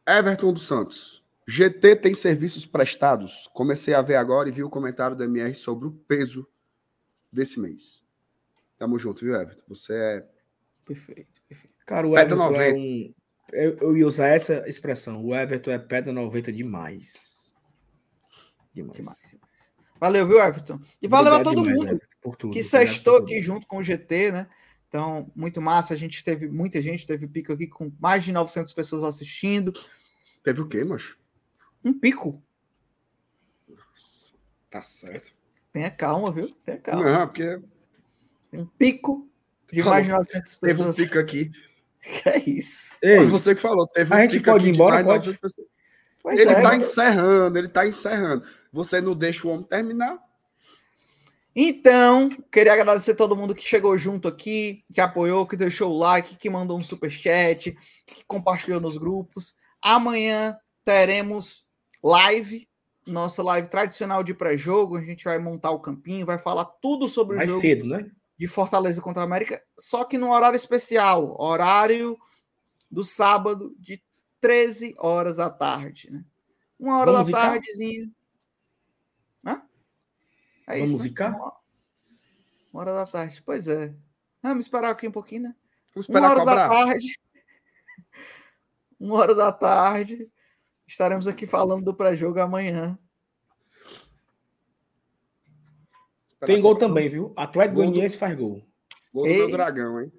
Everton 0.05 0.53
dos 0.53 0.67
Santos. 0.67 1.23
GT 1.47 1.95
tem 1.95 2.13
serviços 2.13 2.65
prestados. 2.65 3.49
Comecei 3.53 3.93
a 3.93 4.01
ver 4.01 4.15
agora 4.15 4.49
e 4.49 4.51
vi 4.51 4.63
o 4.63 4.69
comentário 4.69 5.15
do 5.15 5.23
MR 5.23 5.55
sobre 5.55 5.87
o 5.87 5.91
peso 5.91 6.47
desse 7.31 7.59
mês. 7.59 8.03
Tamo 8.77 8.99
junto, 8.99 9.23
viu, 9.23 9.33
Everton? 9.33 9.63
Você 9.67 9.93
é 9.93 10.27
Perfeito, 10.87 11.41
perfeito. 11.49 11.75
Cara, 11.85 12.07
o 12.07 12.17
Everton 12.17 12.35
90. 12.35 12.63
é 12.63 12.73
um. 12.73 13.13
Eu, 13.51 13.77
eu, 13.77 13.97
ia 13.97 14.07
usar 14.07 14.27
essa 14.27 14.63
expressão. 14.67 15.23
O 15.23 15.35
Everton 15.35 15.71
é 15.71 15.77
pedra 15.77 16.13
90 16.13 16.51
demais. 16.51 17.53
Demais. 18.73 18.97
demais. 18.97 19.27
Valeu, 19.99 20.25
viu, 20.25 20.39
Everton? 20.39 20.79
E 21.01 21.07
valeu 21.07 21.33
Obrigado 21.33 21.55
a 21.55 21.55
todo 21.55 21.63
demais, 21.63 21.91
mundo 21.91 22.01
tudo, 22.37 22.53
que 22.53 22.63
sextou 22.63 23.17
aqui 23.17 23.39
junto 23.41 23.67
com 23.67 23.77
o 23.77 23.83
GT, 23.83 24.31
né? 24.31 24.47
Então, 24.87 25.31
muito 25.35 25.61
massa. 25.61 25.93
A 25.93 25.97
gente 25.97 26.23
teve 26.23 26.47
muita 26.47 26.81
gente, 26.81 27.05
teve 27.05 27.27
pico 27.27 27.51
aqui 27.51 27.67
com 27.67 27.91
mais 27.99 28.23
de 28.23 28.31
900 28.31 28.71
pessoas 28.73 29.03
assistindo. 29.03 29.73
Teve 30.43 30.61
o 30.61 30.67
quê, 30.67 30.83
macho? 30.83 31.17
Um 31.87 31.93
pico. 31.93 32.43
Nossa, 33.65 34.33
tá 34.69 34.81
certo. 34.81 35.31
Tenha 35.71 35.89
calma, 35.89 36.31
viu? 36.31 36.53
Tenha 36.65 36.77
calma. 36.79 37.09
Não, 37.09 37.27
porque. 37.27 37.61
Um 38.51 38.65
pico 38.65 39.29
de 39.71 39.81
mais 39.83 40.05
de 40.05 40.11
900 40.11 40.55
pessoas. 40.55 40.95
Teve 40.95 41.03
um 41.03 41.07
pico 41.07 41.19
aqui. 41.19 41.51
Que 41.99 42.29
é 42.29 42.49
isso? 42.49 42.95
Ei, 43.01 43.17
Foi 43.17 43.27
você 43.27 43.53
que 43.53 43.59
falou. 43.59 43.85
Teve 43.85 44.13
a 44.13 44.17
um 44.17 44.21
gente 44.21 44.39
pode 44.39 44.65
ir 44.65 44.73
embora, 44.73 45.03
pode? 45.03 45.37
Pois 46.21 46.39
ele 46.39 46.51
é, 46.51 46.61
tá 46.61 46.75
encerrando, 46.75 47.57
ele 47.57 47.67
tá 47.67 47.85
encerrando. 47.85 48.45
Você 48.71 49.01
não 49.01 49.13
deixa 49.13 49.45
o 49.45 49.51
homem 49.51 49.65
terminar? 49.65 50.17
Então, 51.53 52.29
queria 52.49 52.71
agradecer 52.71 53.15
todo 53.15 53.35
mundo 53.35 53.53
que 53.53 53.67
chegou 53.67 53.97
junto 53.97 54.27
aqui, 54.27 54.85
que 54.93 55.01
apoiou, 55.01 55.45
que 55.45 55.57
deixou 55.57 55.91
o 55.91 55.97
like, 55.97 56.37
que 56.37 56.49
mandou 56.49 56.77
um 56.77 56.83
super 56.83 57.09
chat, 57.09 57.75
que 58.05 58.23
compartilhou 58.25 58.79
nos 58.79 58.95
grupos. 58.95 59.55
Amanhã 59.81 60.57
teremos 60.85 61.66
live, 62.07 62.67
nossa 63.05 63.41
live 63.43 63.67
tradicional 63.67 64.23
de 64.23 64.33
pré-jogo. 64.33 64.97
A 64.97 65.01
gente 65.01 65.23
vai 65.23 65.37
montar 65.39 65.71
o 65.71 65.79
campinho, 65.79 66.25
vai 66.25 66.37
falar 66.37 66.65
tudo 66.65 67.07
sobre 67.07 67.37
Mais 67.37 67.49
o 67.49 67.53
jogo. 67.53 67.61
cedo, 67.61 67.85
né? 67.85 68.11
de 68.37 68.47
Fortaleza 68.47 69.01
contra 69.01 69.23
a 69.23 69.25
América, 69.25 69.63
só 69.79 70.03
que 70.03 70.17
no 70.17 70.31
horário 70.31 70.55
especial, 70.55 71.35
horário 71.41 72.17
do 72.89 73.03
sábado, 73.03 73.75
de 73.79 74.01
13 74.39 74.93
horas 74.99 75.37
da 75.37 75.49
tarde. 75.49 76.11
Né? 76.11 76.23
Uma 76.79 76.99
hora 76.99 77.11
Vamos 77.11 77.29
da 77.29 77.37
tardezinha. 77.41 78.11
Hã? 79.43 79.61
É 80.67 80.79
Vamos 80.79 81.03
isso. 81.03 81.13
Né? 81.19 81.29
Uma, 81.29 81.53
uma 82.71 82.81
hora 82.81 82.93
da 82.93 83.07
tarde. 83.07 83.41
Pois 83.43 83.67
é. 83.67 83.93
Vamos 84.41 84.65
esperar 84.65 84.91
aqui 84.91 85.07
um 85.07 85.11
pouquinho, 85.11 85.43
né? 85.43 85.55
Vamos 85.95 86.07
esperar 86.07 86.19
uma 86.21 86.29
hora 86.29 86.39
cobrar. 86.39 86.67
da 86.67 86.69
tarde. 86.69 87.19
Uma 88.99 89.13
hora 89.13 89.35
da 89.35 89.51
tarde. 89.51 90.27
Estaremos 90.87 91.27
aqui 91.27 91.45
falando 91.45 91.83
do 91.83 91.93
pré-jogo 91.93 92.39
amanhã. 92.39 92.97
Tem 96.45 96.61
gol 96.61 96.77
também, 96.77 97.09
viu? 97.09 97.33
Atlético 97.35 97.75
Goianiense 97.77 98.17
faz 98.17 98.37
gol. 98.37 98.63
Gol 99.13 99.23
do 99.23 99.29
Ei. 99.29 99.37
meu 99.37 99.51
dragão, 99.51 100.01
hein? 100.01 100.11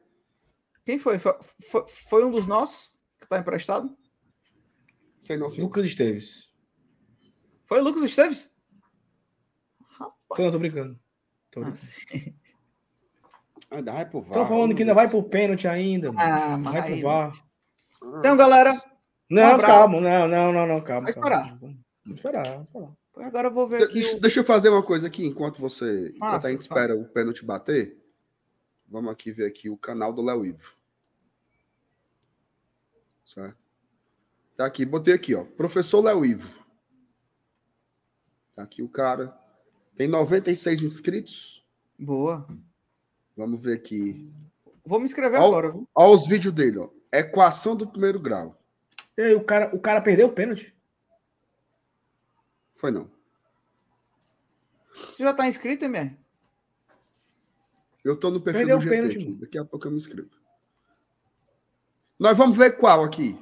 Quem 0.84 0.98
foi? 0.98 1.18
Foi, 1.18 1.34
foi? 1.70 1.84
foi, 1.86 2.24
um 2.24 2.30
dos 2.30 2.44
nossos 2.44 3.00
que 3.18 3.24
está 3.24 3.38
emprestado? 3.38 3.96
Sei 5.20 5.36
não, 5.36 5.48
sim. 5.48 5.62
Lucas 5.62 5.86
Esteves. 5.86 6.48
Foi 7.66 7.80
o 7.80 7.84
Lucas 7.84 8.02
Esteves? 8.02 8.52
Rapaz. 9.90 10.38
Não, 10.38 10.50
tô 10.50 10.58
brincando. 10.58 10.98
Tô 11.50 11.60
brincando. 11.60 11.80
Ah, 13.70 13.76
Ainda 13.76 13.92
vai 13.92 14.06
pro 14.08 14.20
VAR. 14.22 14.38
Tô 14.38 14.46
falando 14.46 14.74
que 14.74 14.82
ainda 14.82 14.94
vai 14.94 15.08
pro 15.08 15.22
pênalti 15.22 15.68
ainda. 15.68 16.10
Ah, 16.16 16.56
mas 16.56 16.72
vai 16.72 16.90
pro 16.90 17.00
VAR. 17.02 17.32
Então, 18.18 18.36
galera. 18.36 18.72
Não, 19.30 19.42
abraço. 19.42 19.66
calma, 19.66 20.00
não, 20.00 20.28
não, 20.28 20.52
não, 20.52 20.66
não, 20.66 20.80
calma. 20.80 21.10
Vai 21.10 21.12
calma. 21.12 21.28
esperar. 21.36 21.58
Vamos 21.58 22.16
esperar, 22.16 22.44
vamos 22.44 22.66
esperar. 22.68 23.26
Agora 23.26 23.48
eu 23.48 23.52
vou 23.52 23.68
ver 23.68 23.82
aqui. 23.84 23.94
Deixa, 23.94 24.16
o- 24.16 24.20
deixa 24.20 24.40
eu 24.40 24.44
fazer 24.44 24.68
uma 24.68 24.82
coisa 24.82 25.06
aqui 25.08 25.26
enquanto 25.26 25.60
você. 25.60 26.08
Enquanto 26.14 26.18
Faça, 26.32 26.48
a 26.48 26.50
gente 26.50 26.68
faça. 26.68 26.80
espera 26.80 26.96
o 27.00 27.04
pênalti 27.04 27.44
bater. 27.44 27.98
Vamos 28.88 29.10
aqui 29.12 29.32
ver 29.32 29.46
aqui 29.46 29.68
o 29.68 29.76
canal 29.76 30.12
do 30.12 30.22
Léo 30.22 30.46
Ivo. 30.46 30.72
Certo? 33.24 33.56
Tá 34.56 34.66
aqui, 34.66 34.84
botei 34.84 35.14
aqui, 35.14 35.34
ó. 35.34 35.44
Professor 35.44 36.00
Léo 36.00 36.24
Ivo. 36.24 36.48
Tá 38.56 38.62
aqui 38.62 38.82
o 38.82 38.88
cara. 38.88 39.36
Tem 39.96 40.08
96 40.08 40.82
inscritos. 40.82 41.64
Boa. 41.98 42.48
Vamos 43.36 43.60
ver 43.60 43.74
aqui. 43.76 44.32
Vou 44.84 44.98
me 44.98 45.04
inscrever 45.04 45.38
Ó, 45.40 45.46
agora? 45.46 45.74
Olha 45.94 46.14
os 46.14 46.26
vídeos 46.26 46.54
dele, 46.54 46.78
ó. 46.78 46.88
Equação 47.12 47.76
do 47.76 47.86
primeiro 47.86 48.18
grau. 48.20 48.57
E 49.18 49.20
aí, 49.20 49.34
o 49.34 49.42
cara, 49.42 49.74
o 49.74 49.80
cara 49.80 50.00
perdeu 50.00 50.28
o 50.28 50.32
pênalti. 50.32 50.72
Foi 52.76 52.92
não. 52.92 53.10
Você 54.94 55.24
já 55.24 55.34
tá 55.34 55.48
inscrito, 55.48 55.84
MR? 55.84 56.16
Eu 58.04 58.16
tô 58.16 58.30
no 58.30 58.40
perfil 58.40 58.60
Perdeu 58.60 58.78
do 58.78 58.80
o 58.80 58.84
GT 58.84 58.94
pênalti. 58.94 59.34
Daqui 59.40 59.58
a 59.58 59.64
pouco 59.64 59.88
eu 59.88 59.90
me 59.90 59.96
inscrevo. 59.96 60.30
Nós 62.16 62.38
vamos 62.38 62.56
ver 62.56 62.78
qual 62.78 63.02
aqui. 63.02 63.36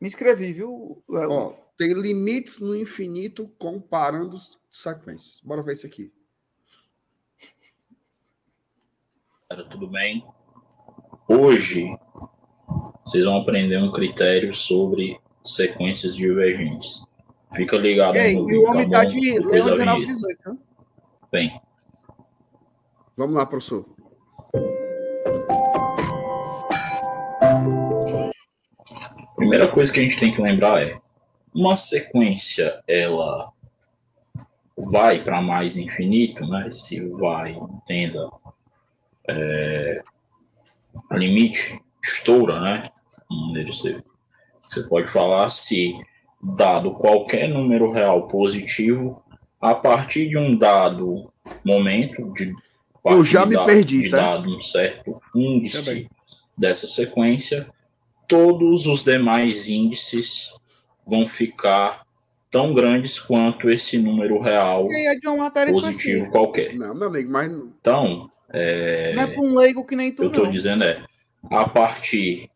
Me 0.00 0.06
inscrevi, 0.06 0.52
viu, 0.52 1.02
Léo? 1.08 1.30
Ó, 1.32 1.50
tem 1.76 1.92
limites 1.92 2.60
no 2.60 2.76
infinito 2.76 3.48
comparando 3.58 4.36
as 4.36 4.56
sequências. 4.70 5.40
Bora 5.40 5.64
ver 5.64 5.72
esse 5.72 5.86
aqui. 5.86 6.12
Galera, 9.50 9.68
tudo 9.68 9.88
bem? 9.88 10.24
Hoje 11.28 11.92
vocês 13.04 13.24
vão 13.24 13.36
aprender 13.36 13.78
um 13.78 13.90
critério 13.90 14.52
sobre 14.54 15.18
sequências 15.44 16.16
divergentes. 16.16 17.04
Fica 17.54 17.76
ligado 17.76 18.16
e 18.16 18.20
aí, 18.20 18.34
no 18.34 18.42
e 18.42 18.46
vídeo, 18.46 18.62
o 18.62 18.70
homem 18.70 18.88
tá 18.88 19.02
bom? 19.02 19.08
de 19.08 19.34
Depois 19.34 19.64
Leão 19.64 19.68
a 19.68 19.70
19 19.70 20.00
vinheta. 20.00 20.06
18, 20.06 20.38
viu? 20.44 20.58
Bem, 21.32 21.60
Vamos 23.20 23.36
lá, 23.36 23.44
professor. 23.44 23.84
primeira 29.36 29.68
coisa 29.68 29.92
que 29.92 30.00
a 30.00 30.02
gente 30.02 30.18
tem 30.18 30.30
que 30.30 30.40
lembrar 30.40 30.82
é 30.82 30.98
uma 31.54 31.76
sequência 31.76 32.82
ela 32.86 33.52
vai 34.74 35.22
para 35.22 35.42
mais 35.42 35.76
infinito, 35.76 36.48
né? 36.48 36.70
Se 36.72 37.06
vai, 37.10 37.52
entenda, 37.52 38.30
é, 39.28 40.02
limite, 41.12 41.78
estoura, 42.02 42.60
né? 42.60 42.90
Você 43.68 44.82
pode 44.88 45.08
falar 45.10 45.48
se 45.48 45.94
dado 46.42 46.92
qualquer 46.94 47.48
número 47.48 47.90
real 47.92 48.26
positivo, 48.28 49.22
a 49.60 49.74
partir 49.74 50.28
de 50.28 50.38
um 50.38 50.56
dado 50.56 51.30
momento, 51.64 52.32
de 52.34 52.52
Eu 53.04 53.24
já 53.24 53.44
me 53.44 53.54
da- 53.54 53.64
perdi, 53.64 54.00
de 54.00 54.08
certo? 54.10 54.22
dado 54.22 54.56
um 54.56 54.60
certo 54.60 55.20
índice 55.34 56.08
dessa 56.56 56.86
sequência, 56.86 57.68
todos 58.28 58.86
os 58.86 59.02
demais 59.04 59.68
índices 59.68 60.54
vão 61.06 61.26
ficar 61.26 62.06
tão 62.50 62.72
grandes 62.74 63.18
quanto 63.18 63.68
esse 63.70 63.98
número 63.98 64.40
real 64.40 64.86
E 64.90 65.06
é 65.06 65.14
de 65.14 65.26
uma 65.28 65.36
matéria 65.44 65.72
positivo 65.72 65.98
específica. 65.98 66.30
qualquer. 66.30 66.74
Não, 66.76 66.94
meu 66.94 67.08
amigo, 67.08 67.30
mas 67.30 67.50
Então, 67.80 68.30
é, 68.52 69.12
Não 69.14 69.22
é 69.22 69.26
pra 69.26 69.40
um 69.42 69.54
leigo 69.56 69.84
que 69.84 69.94
nem 69.96 70.12
tu, 70.12 70.22
eu 70.24 70.28
estou 70.28 70.46
dizendo 70.46 70.84
é, 70.84 71.04
a 71.44 71.68
partir 71.68 72.50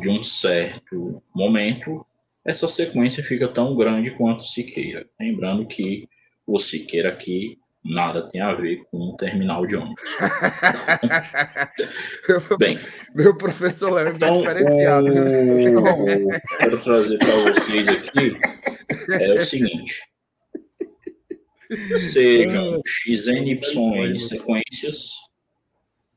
de 0.00 0.08
um 0.08 0.22
certo 0.22 1.22
momento, 1.34 2.04
essa 2.44 2.68
sequência 2.68 3.22
fica 3.22 3.48
tão 3.48 3.76
grande 3.76 4.10
quanto 4.12 4.44
Siqueira. 4.44 5.08
Lembrando 5.18 5.66
que 5.66 6.08
o 6.46 6.58
Siqueira 6.58 7.08
aqui 7.08 7.58
nada 7.88 8.26
tem 8.26 8.40
a 8.40 8.52
ver 8.52 8.82
com 8.90 8.98
o 8.98 9.16
terminal 9.16 9.64
de 9.66 9.76
ônibus. 9.76 10.16
Bem, 12.58 12.80
meu 13.14 13.36
professor 13.36 13.92
Léo 13.92 14.18
tá 14.18 14.28
então, 14.28 14.40
diferenciado. 14.40 15.06
o... 15.06 16.28
quero 16.58 16.82
trazer 16.82 17.18
para 17.18 17.52
vocês 17.52 17.86
aqui 17.88 18.36
é 19.20 19.34
o 19.34 19.40
seguinte. 19.40 20.02
Sejam 21.94 22.80
xn, 22.86 23.44
yn 23.44 24.18
sequências, 24.18 25.12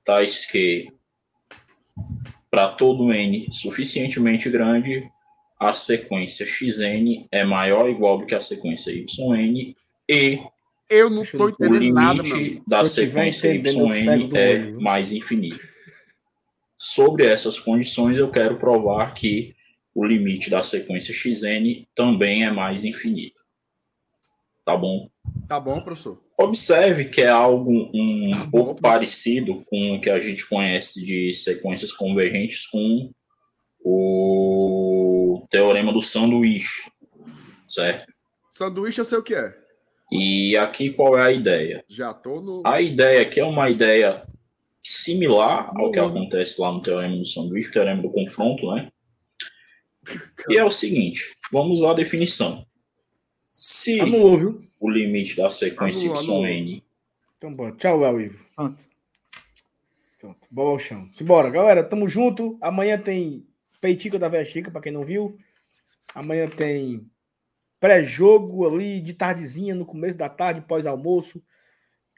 tais 0.04 0.46
que 0.46 0.92
para 2.50 2.70
todo 2.70 3.14
n 3.14 3.48
suficientemente 3.52 4.50
grande, 4.50 5.10
a 5.60 5.74
sequência 5.74 6.46
xn 6.46 7.28
é 7.32 7.44
maior 7.44 7.84
ou 7.84 7.90
igual 7.90 8.18
do 8.18 8.26
que 8.26 8.34
a 8.34 8.42
sequência 8.42 8.92
yn 8.92 9.76
e 10.08 10.40
Eu 10.90 11.10
não 11.10 11.22
o 11.22 11.50
entendendo 11.50 11.94
nada, 11.94 12.24
meu 12.24 12.24
limite 12.24 12.34
amigo. 12.34 12.64
da 12.68 12.86
sequência 12.86 13.54
yn 13.54 14.32
é 14.36 14.54
olho, 14.54 14.82
mais 14.82 15.12
infinito. 15.12 15.60
Sobre 16.78 17.26
essas 17.26 17.60
condições, 17.60 18.18
eu 18.18 18.32
quero 18.32 18.58
provar 18.58 19.14
que 19.14 19.54
o 19.94 20.06
limite 20.06 20.50
da 20.50 20.64
sequência 20.64 21.14
xn 21.14 21.86
também 21.94 22.46
é 22.46 22.52
mais 22.52 22.86
infinito. 22.86 23.40
Tá 24.66 24.78
bom? 24.78 25.10
Tá 25.48 25.60
bom, 25.60 25.82
professor. 25.82 26.22
Observe 26.42 27.06
que 27.10 27.22
é 27.22 27.28
algo 27.30 27.90
um 27.94 28.32
pouco 28.50 28.76
parecido 28.80 29.64
com 29.66 29.96
o 29.96 30.02
que 30.02 30.10
a 30.10 30.20
gente 30.20 30.48
conhece 30.48 31.04
de 31.06 31.34
sequências 31.34 31.92
convergentes 31.92 32.66
com 32.68 33.12
o 33.84 35.46
teorema 35.50 35.92
do 35.92 36.02
sanduíche, 36.02 36.90
certo? 37.68 38.12
Sanduíche 38.50 39.02
eu 39.02 39.06
sei 39.06 39.18
o 39.18 39.24
que 39.24 39.36
é. 39.36 39.54
E 40.12 40.56
aqui 40.58 40.92
qual 40.92 41.18
é 41.18 41.22
a 41.24 41.32
ideia? 41.32 41.84
Já 41.90 42.14
tô 42.14 42.42
no. 42.42 42.64
A 42.66 42.82
ideia 42.82 43.22
aqui 43.22 43.40
é 43.40 43.46
uma 43.46 43.70
ideia 43.70 44.26
similar 44.84 45.72
ao 45.76 45.92
que 45.92 46.00
Uhum. 46.00 46.08
acontece 46.08 46.60
lá 46.60 46.72
no 46.72 46.82
teorema 46.82 47.18
do 47.18 47.26
sanduíche, 47.26 47.72
teorema 47.72 48.02
do 48.02 48.12
confronto, 48.12 48.74
né? 48.74 48.90
E 50.50 50.58
é 50.58 50.64
o 50.64 50.72
seguinte, 50.72 51.22
vamos 51.52 51.84
à 51.84 51.94
definição. 51.94 52.66
Se 53.54 54.00
Anulou, 54.00 54.38
viu? 54.38 54.69
O 54.80 54.90
limite 54.90 55.36
da 55.36 55.50
sequência 55.50 56.08
yn 56.08 56.84
Então, 57.38 57.54
bora. 57.54 57.76
Tchau, 57.76 58.00
Léo 58.00 58.22
Ivo. 58.22 58.46
Pronto. 58.56 58.88
Pronto, 60.20 60.48
bola 60.50 60.72
ao 60.72 60.80
chão. 60.80 61.08
Simbora, 61.12 61.50
galera, 61.50 61.84
tamo 61.84 62.08
junto. 62.08 62.58
Amanhã 62.62 62.98
tem 63.00 63.48
Peitica 63.80 64.20
da 64.20 64.28
Véia 64.28 64.46
Chica, 64.46 64.72
pra 64.72 64.82
quem 64.82 64.92
não 64.92 65.04
viu. 65.04 65.38
Amanhã 66.14 66.50
tem 66.50 67.10
pré-jogo 67.80 68.68
ali 68.68 69.00
de 69.00 69.14
tardezinha, 69.14 69.74
no 69.74 69.86
começo 69.86 70.18
da 70.18 70.28
tarde, 70.28 70.62
pós-almoço. 70.62 71.42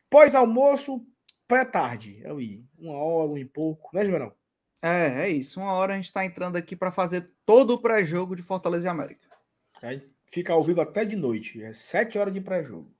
Pós-almoço, 0.10 1.06
pré-tarde. 1.48 2.26
Ali, 2.26 2.66
uma 2.78 2.98
hora, 2.98 3.34
um 3.34 3.38
e 3.38 3.46
pouco, 3.46 3.96
né, 3.96 4.06
João? 4.06 4.34
É, 4.82 5.26
é 5.26 5.30
isso. 5.30 5.60
Uma 5.60 5.74
hora 5.74 5.94
a 5.94 5.96
gente 5.96 6.12
tá 6.12 6.26
entrando 6.26 6.56
aqui 6.56 6.76
para 6.76 6.92
fazer 6.92 7.32
todo 7.46 7.76
o 7.76 7.82
pré-jogo 7.82 8.36
de 8.36 8.42
Fortaleza 8.42 8.88
e 8.88 8.90
América. 8.90 9.28
Aí 9.84 10.11
fica 10.32 10.54
ao 10.54 10.64
vivo 10.64 10.82
até 10.82 11.06
de 11.06 11.16
noite. 11.16 11.62
É 11.62 11.74
sete 11.74 12.18
horas 12.18 12.34
de 12.34 12.42
pré-jogo. 12.42 12.92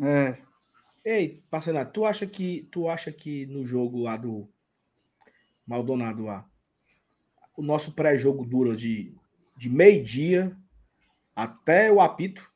É. 0.00 0.38
Ei, 1.04 1.42
Marcenato, 1.50 1.92
tu 1.92 2.04
acha 2.04 2.26
que 2.26 2.68
tu 2.70 2.88
acha 2.88 3.10
que 3.10 3.46
no 3.46 3.64
jogo 3.66 4.02
lá 4.02 4.16
do 4.16 4.48
Maldonado 5.66 6.24
lá, 6.24 6.48
o 7.56 7.62
nosso 7.62 7.92
pré-jogo 7.92 8.44
dura 8.44 8.76
de, 8.76 9.14
de 9.56 9.68
meio-dia 9.68 10.56
até 11.34 11.90
o 11.90 12.00
apito? 12.00 12.52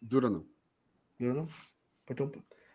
Dura 0.00 0.28
não. 0.28 0.44
Dura 1.18 1.34
não? 1.34 1.48
Então, 2.10 2.30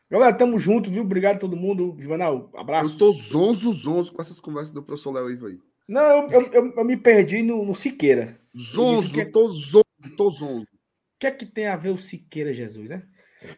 galera, 0.10 0.34
tamo 0.36 0.58
junto, 0.58 0.90
viu? 0.90 1.04
Obrigado 1.04 1.36
a 1.36 1.40
todo 1.40 1.56
mundo. 1.58 1.96
Juvenal, 2.00 2.50
abraço. 2.56 2.96
Eu 2.96 3.00
tô 3.00 3.12
zonzo, 3.14 3.72
zonzo 3.72 4.12
com 4.14 4.22
essas 4.22 4.40
conversas 4.40 4.74
do 4.74 4.82
professor 4.82 5.12
Léo 5.12 5.30
Ivo 5.30 5.46
aí. 5.48 5.60
Não, 5.88 6.02
eu, 6.02 6.42
eu, 6.42 6.54
eu- 6.54 6.74
eu 6.78 6.86
me 6.86 6.96
perdi 6.98 7.44
no, 7.44 7.64
no 7.66 7.76
Siqueira. 7.76 8.39
Zonzo, 8.58 9.14
que 9.14 9.22
é- 9.22 9.26
tô 9.32 9.48
zonzo, 9.48 9.84
tô 10.18 10.30
zonzo. 10.30 10.64
O 10.64 11.20
que 11.20 11.28
é 11.28 11.32
que 11.32 11.46
tem 11.46 11.68
a 11.68 11.76
ver 11.76 11.90
o 11.90 11.98
Siqueira, 11.98 12.54
Jesus, 12.54 12.88
né? 12.90 13.08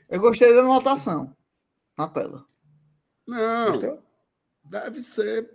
Eu 0.10 0.20
gostei 0.20 0.54
da 0.54 0.62
anotação 0.62 1.36
na 1.98 2.08
tela. 2.08 2.46
Não, 3.28 3.72
Gostou? 3.72 4.04
deve 4.64 5.02
ser. 5.02 5.50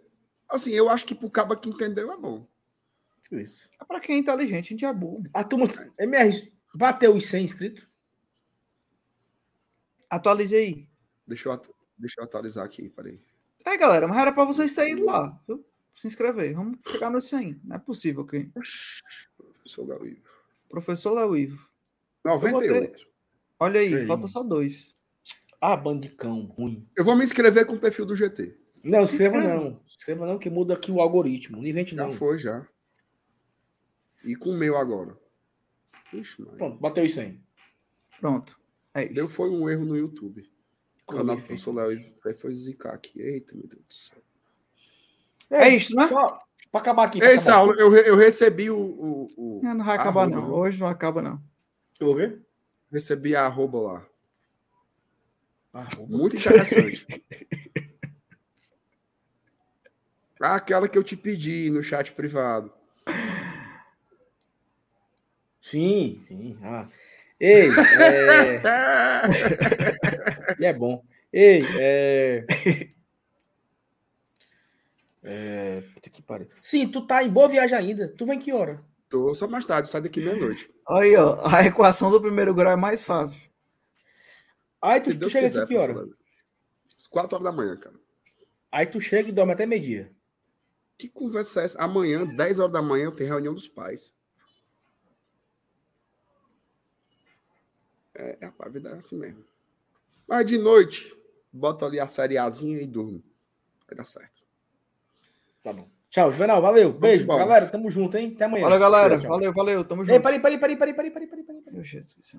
Assim, 0.49 0.71
eu 0.73 0.89
acho 0.89 1.05
que 1.05 1.15
pro 1.15 1.31
cabo 1.31 1.57
que 1.57 1.69
entendeu 1.69 2.13
é 2.13 2.17
bom. 2.17 2.47
Isso. 3.31 3.69
É 3.81 3.85
para 3.85 4.01
quem 4.01 4.17
é 4.17 4.19
inteligente, 4.19 4.67
a 4.67 4.69
gente 4.71 4.85
é 4.85 4.93
burro. 4.93 5.25
A 5.35 5.43
turma, 5.43 5.67
MR, 5.99 6.53
bateu 6.75 7.15
os 7.15 7.27
100 7.27 7.45
inscritos? 7.45 7.87
Atualize 10.09 10.55
aí. 10.55 10.89
Deixa 11.27 11.49
eu, 11.49 11.53
atu- 11.53 11.75
deixa 11.99 12.21
eu 12.21 12.25
atualizar 12.25 12.65
aqui, 12.65 12.89
peraí. 12.89 13.21
É, 13.65 13.77
galera, 13.77 14.07
mas 14.07 14.19
era 14.19 14.33
para 14.33 14.45
vocês 14.45 14.73
terem 14.73 14.93
ido 14.93 15.05
lá, 15.05 15.41
viu? 15.47 15.65
Se 15.97 16.07
inscrever. 16.07 16.55
Vamos 16.55 16.79
chegar 16.87 17.11
nos 17.11 17.29
100. 17.29 17.61
Não 17.65 17.77
é 17.77 17.79
possível 17.79 18.25
que. 18.25 18.51
Professor 19.65 19.89
Léo 19.89 20.07
Ivo. 20.07 20.29
Professor 20.69 21.13
Léo 21.15 21.37
Ivo. 21.37 21.69
98. 22.25 23.07
Olha 23.59 23.81
aí, 23.81 24.07
falta 24.07 24.27
só 24.27 24.43
dois. 24.43 24.97
Ah, 25.61 25.77
bandicão, 25.77 26.45
ruim. 26.45 26.87
Eu 26.95 27.05
vou 27.05 27.17
me 27.17 27.25
inscrever 27.25 27.67
com 27.67 27.75
o 27.75 27.81
perfil 27.81 28.05
do 28.05 28.15
GT. 28.15 28.59
Não, 28.85 29.01
escreva 29.01 29.41
não. 29.41 29.81
Escreva 29.87 30.27
não, 30.27 30.39
que 30.39 30.51
muda 30.51 30.75
aqui 30.75 30.93
o 30.93 31.01
algoritmo. 31.01 31.57
Não 31.57 31.67
invente 31.67 31.97
Já 31.97 32.05
não. 32.05 32.13
foi, 32.13 32.39
já. 32.39 32.69
E 34.23 34.37
com 34.37 34.51
o 34.51 34.57
meu 34.57 34.77
agora. 34.77 35.19
Ixi. 36.13 36.43
Pronto, 36.43 36.79
bateu 36.79 37.05
isso 37.05 37.21
aí. 37.21 37.41
Pronto. 38.21 38.61
É 38.95 39.05
isso. 39.05 39.15
Deu 39.15 39.29
foi 39.29 39.51
um 39.51 39.69
erro 39.69 39.85
no 39.85 39.97
YouTube. 39.97 40.49
O 41.03 41.13
canal 41.13 41.37
do 41.37 41.43
professor 41.43 41.75
Léo 41.75 41.99
foi 42.37 42.55
zicar 42.55 42.95
aqui. 42.95 43.21
Eita, 43.21 43.55
meu 43.55 43.67
Deus 43.67 43.83
do 43.87 43.95
céu. 43.95 44.26
É 45.51 45.69
isso, 45.69 45.95
né? 45.95 46.07
Só 46.09 46.39
pra 46.71 46.81
acabar 46.81 47.05
aqui. 47.05 47.19
pra 47.19 47.29
Ei, 47.29 47.35
acabar 47.35 47.51
Saulo, 47.53 47.75
eu, 47.75 47.95
eu 47.97 48.17
recebi 48.17 48.71
o. 48.71 48.77
o, 48.79 49.27
o- 49.37 49.61
Não, 49.63 49.75
não 49.75 49.85
vai 49.85 49.97
acabar, 49.97 50.23
arroba, 50.23 50.37
não. 50.41 50.53
Hoje 50.53 50.81
não 50.81 50.87
acaba, 50.87 51.23
não. 51.23 51.41
vou 52.01 52.15
ver. 52.15 52.41
Recebi 52.93 53.35
a 53.37 53.47
arroba 53.47 53.79
lá. 53.81 54.07
Arroba. 55.73 56.17
Muito 56.17 56.37
interessante. 56.37 57.07
Aquela 60.41 60.89
que 60.89 60.99
eu 60.99 61.03
te 61.03 61.17
pedi 61.17 61.71
no 61.71 61.83
chat 61.83 62.13
privado. 62.13 62.73
Sim, 65.61 66.23
sim. 66.29 66.59
Ah. 66.63 66.87
Ei, 67.41 67.69
é... 67.69 68.63
e 70.61 70.65
é 70.65 70.73
bom. 70.73 71.03
Ei, 71.33 71.65
é... 71.79 72.47
é... 75.27 75.81
Puta 75.93 76.09
que 76.09 76.23
pariu. 76.23 76.49
Sim, 76.61 76.89
tu 76.89 77.05
tá 77.05 77.23
em 77.23 77.29
boa 77.29 77.49
viagem 77.49 77.77
ainda. 77.77 78.09
Tu 78.09 78.25
vem 78.25 78.39
que 78.39 78.53
hora? 78.53 78.81
Tô 79.09 79.35
só 79.35 79.49
mais 79.49 79.65
tarde, 79.65 79.89
sai 79.89 80.01
daqui 80.01 80.21
meia-noite. 80.21 80.71
Aí, 80.89 81.17
ó. 81.17 81.37
A 81.47 81.65
equação 81.65 82.11
do 82.11 82.21
primeiro 82.21 82.55
grau 82.55 82.73
é 82.73 82.77
mais 82.77 83.05
fácil. 83.05 83.51
Aí 84.81 85.01
tu, 85.01 85.19
tu 85.19 85.29
chega 85.29 85.49
quiser, 85.49 85.63
aqui 85.63 85.75
que 85.75 85.81
hora? 85.81 86.09
Às 86.97 87.07
Quatro 87.09 87.37
horas 87.37 87.45
da 87.45 87.53
manhã, 87.53 87.77
cara. 87.77 87.97
Aí 88.71 88.87
tu 88.87 89.01
chega 89.01 89.29
e 89.29 89.33
dorme 89.33 89.53
até 89.53 89.67
meio-dia. 89.67 90.13
Que 90.97 91.09
conversa 91.09 91.61
é 91.61 91.65
essa? 91.65 91.83
Amanhã, 91.83 92.25
10 92.25 92.59
horas 92.59 92.73
da 92.73 92.83
manhã, 92.83 93.07
eu 93.07 93.13
tenho 93.13 93.31
reunião 93.31 93.55
dos 93.55 93.69
pais. 93.69 94.15
É, 98.15 98.39
rapaz, 98.43 98.71
a 98.71 98.73
vida 98.73 98.89
é 98.91 98.95
assim 98.95 99.17
mesmo. 99.17 99.45
Mas 100.27 100.47
de 100.47 100.57
noite, 100.57 101.15
bota 101.53 101.85
ali 101.85 102.01
a 102.01 102.07
série 102.07 102.39
Azinha 102.39 102.81
e 102.81 102.87
durmo. 102.87 103.23
Vai 103.87 103.97
dar 103.97 104.05
certo. 104.05 104.36
Tá 105.67 105.73
bom. 105.73 105.89
Tchau, 106.09 106.31
Juvenal. 106.31 106.63
Valeu. 106.63 106.93
Beijo. 106.93 107.25
embora. 107.25 107.45
Galera, 107.45 107.67
tamo 107.67 107.91
junto, 107.91 108.17
hein? 108.17 108.33
Até 108.37 108.45
amanhã. 108.45 108.63
Valeu, 108.63 108.79
galera. 108.79 109.19
Tchau. 109.19 109.29
Valeu, 109.31 109.53
valeu. 109.53 109.85
Tamo 109.85 110.03
Ei, 110.03 110.07
junto. 110.07 110.23
peraí, 110.23 110.39
peraí, 110.41 110.59
peraí, 110.61 110.77
peraí, 110.77 110.95
peraí, 110.95 111.11
peraí, 111.11 111.27
peraí, 111.29 111.43
peraí. 111.61 111.75
Meu 111.75 111.83
Jesus. 111.85 112.37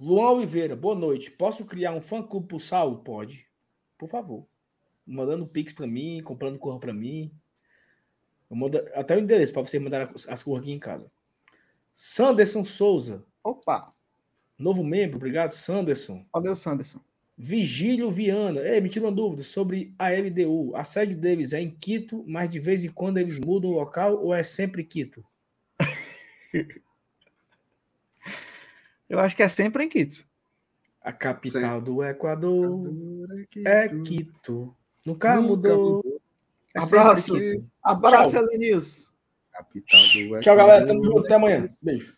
Luan 0.00 0.30
Oliveira, 0.32 0.74
boa 0.74 0.96
noite. 0.96 1.30
Posso 1.30 1.64
criar 1.64 1.92
um 1.92 2.02
fã 2.02 2.20
clube 2.20 2.48
pro 2.48 2.58
Saulo? 2.58 2.98
Pode. 3.04 3.46
Por 3.96 4.08
favor. 4.08 4.44
Mandando 5.06 5.46
pix 5.46 5.72
pra 5.72 5.86
mim, 5.86 6.20
comprando 6.24 6.58
cor 6.58 6.80
pra 6.80 6.92
mim. 6.92 7.32
Eu 8.50 8.56
mando 8.56 8.78
até 8.94 9.14
o 9.14 9.20
endereço 9.20 9.52
para 9.52 9.62
você 9.62 9.78
mandar 9.78 10.10
as- 10.28 10.42
cores 10.42 10.62
aqui 10.64 10.72
em 10.72 10.80
casa. 10.80 11.12
Sanderson 11.92 12.64
Souza, 12.64 13.24
Opa. 13.44 13.92
novo 14.58 14.82
membro, 14.82 15.16
obrigado, 15.16 15.52
Sanderson. 15.52 16.26
Valeu, 16.32 16.56
Sanderson. 16.56 17.00
Vigílio 17.42 18.10
Viana, 18.10 18.60
Ei, 18.60 18.82
me 18.82 18.90
tira 18.90 19.06
uma 19.06 19.12
dúvida 19.12 19.42
sobre 19.42 19.94
a 19.98 20.10
LDU. 20.10 20.76
A 20.76 20.84
sede 20.84 21.14
deles 21.14 21.54
é 21.54 21.60
em 21.62 21.70
Quito, 21.70 22.22
mas 22.28 22.50
de 22.50 22.60
vez 22.60 22.84
em 22.84 22.90
quando 22.90 23.16
eles 23.16 23.40
mudam 23.40 23.70
o 23.70 23.74
local 23.76 24.22
ou 24.22 24.34
é 24.34 24.42
sempre 24.42 24.84
Quito? 24.84 25.24
Eu 29.08 29.18
acho 29.18 29.34
que 29.34 29.42
é 29.42 29.48
sempre 29.48 29.84
em 29.84 29.88
Quito. 29.88 30.28
A 31.00 31.14
capital 31.14 31.78
Sim. 31.78 31.84
do 31.84 32.04
Equador 32.04 32.86
é 33.64 33.88
Quito. 33.88 34.76
Nunca, 35.06 35.36
Nunca 35.36 35.40
mudou. 35.40 36.20
É 36.76 36.80
Abraço. 36.82 37.38
Quito. 37.38 37.64
Abraço. 37.82 38.36
Elenils. 38.36 39.14
Capital 39.50 40.00
do 40.28 40.40
Tchau, 40.40 40.56
galera. 40.56 40.86
Tamo 40.86 41.02
junto. 41.02 41.20
Até 41.20 41.36
amanhã. 41.36 41.74
Beijo. 41.80 42.14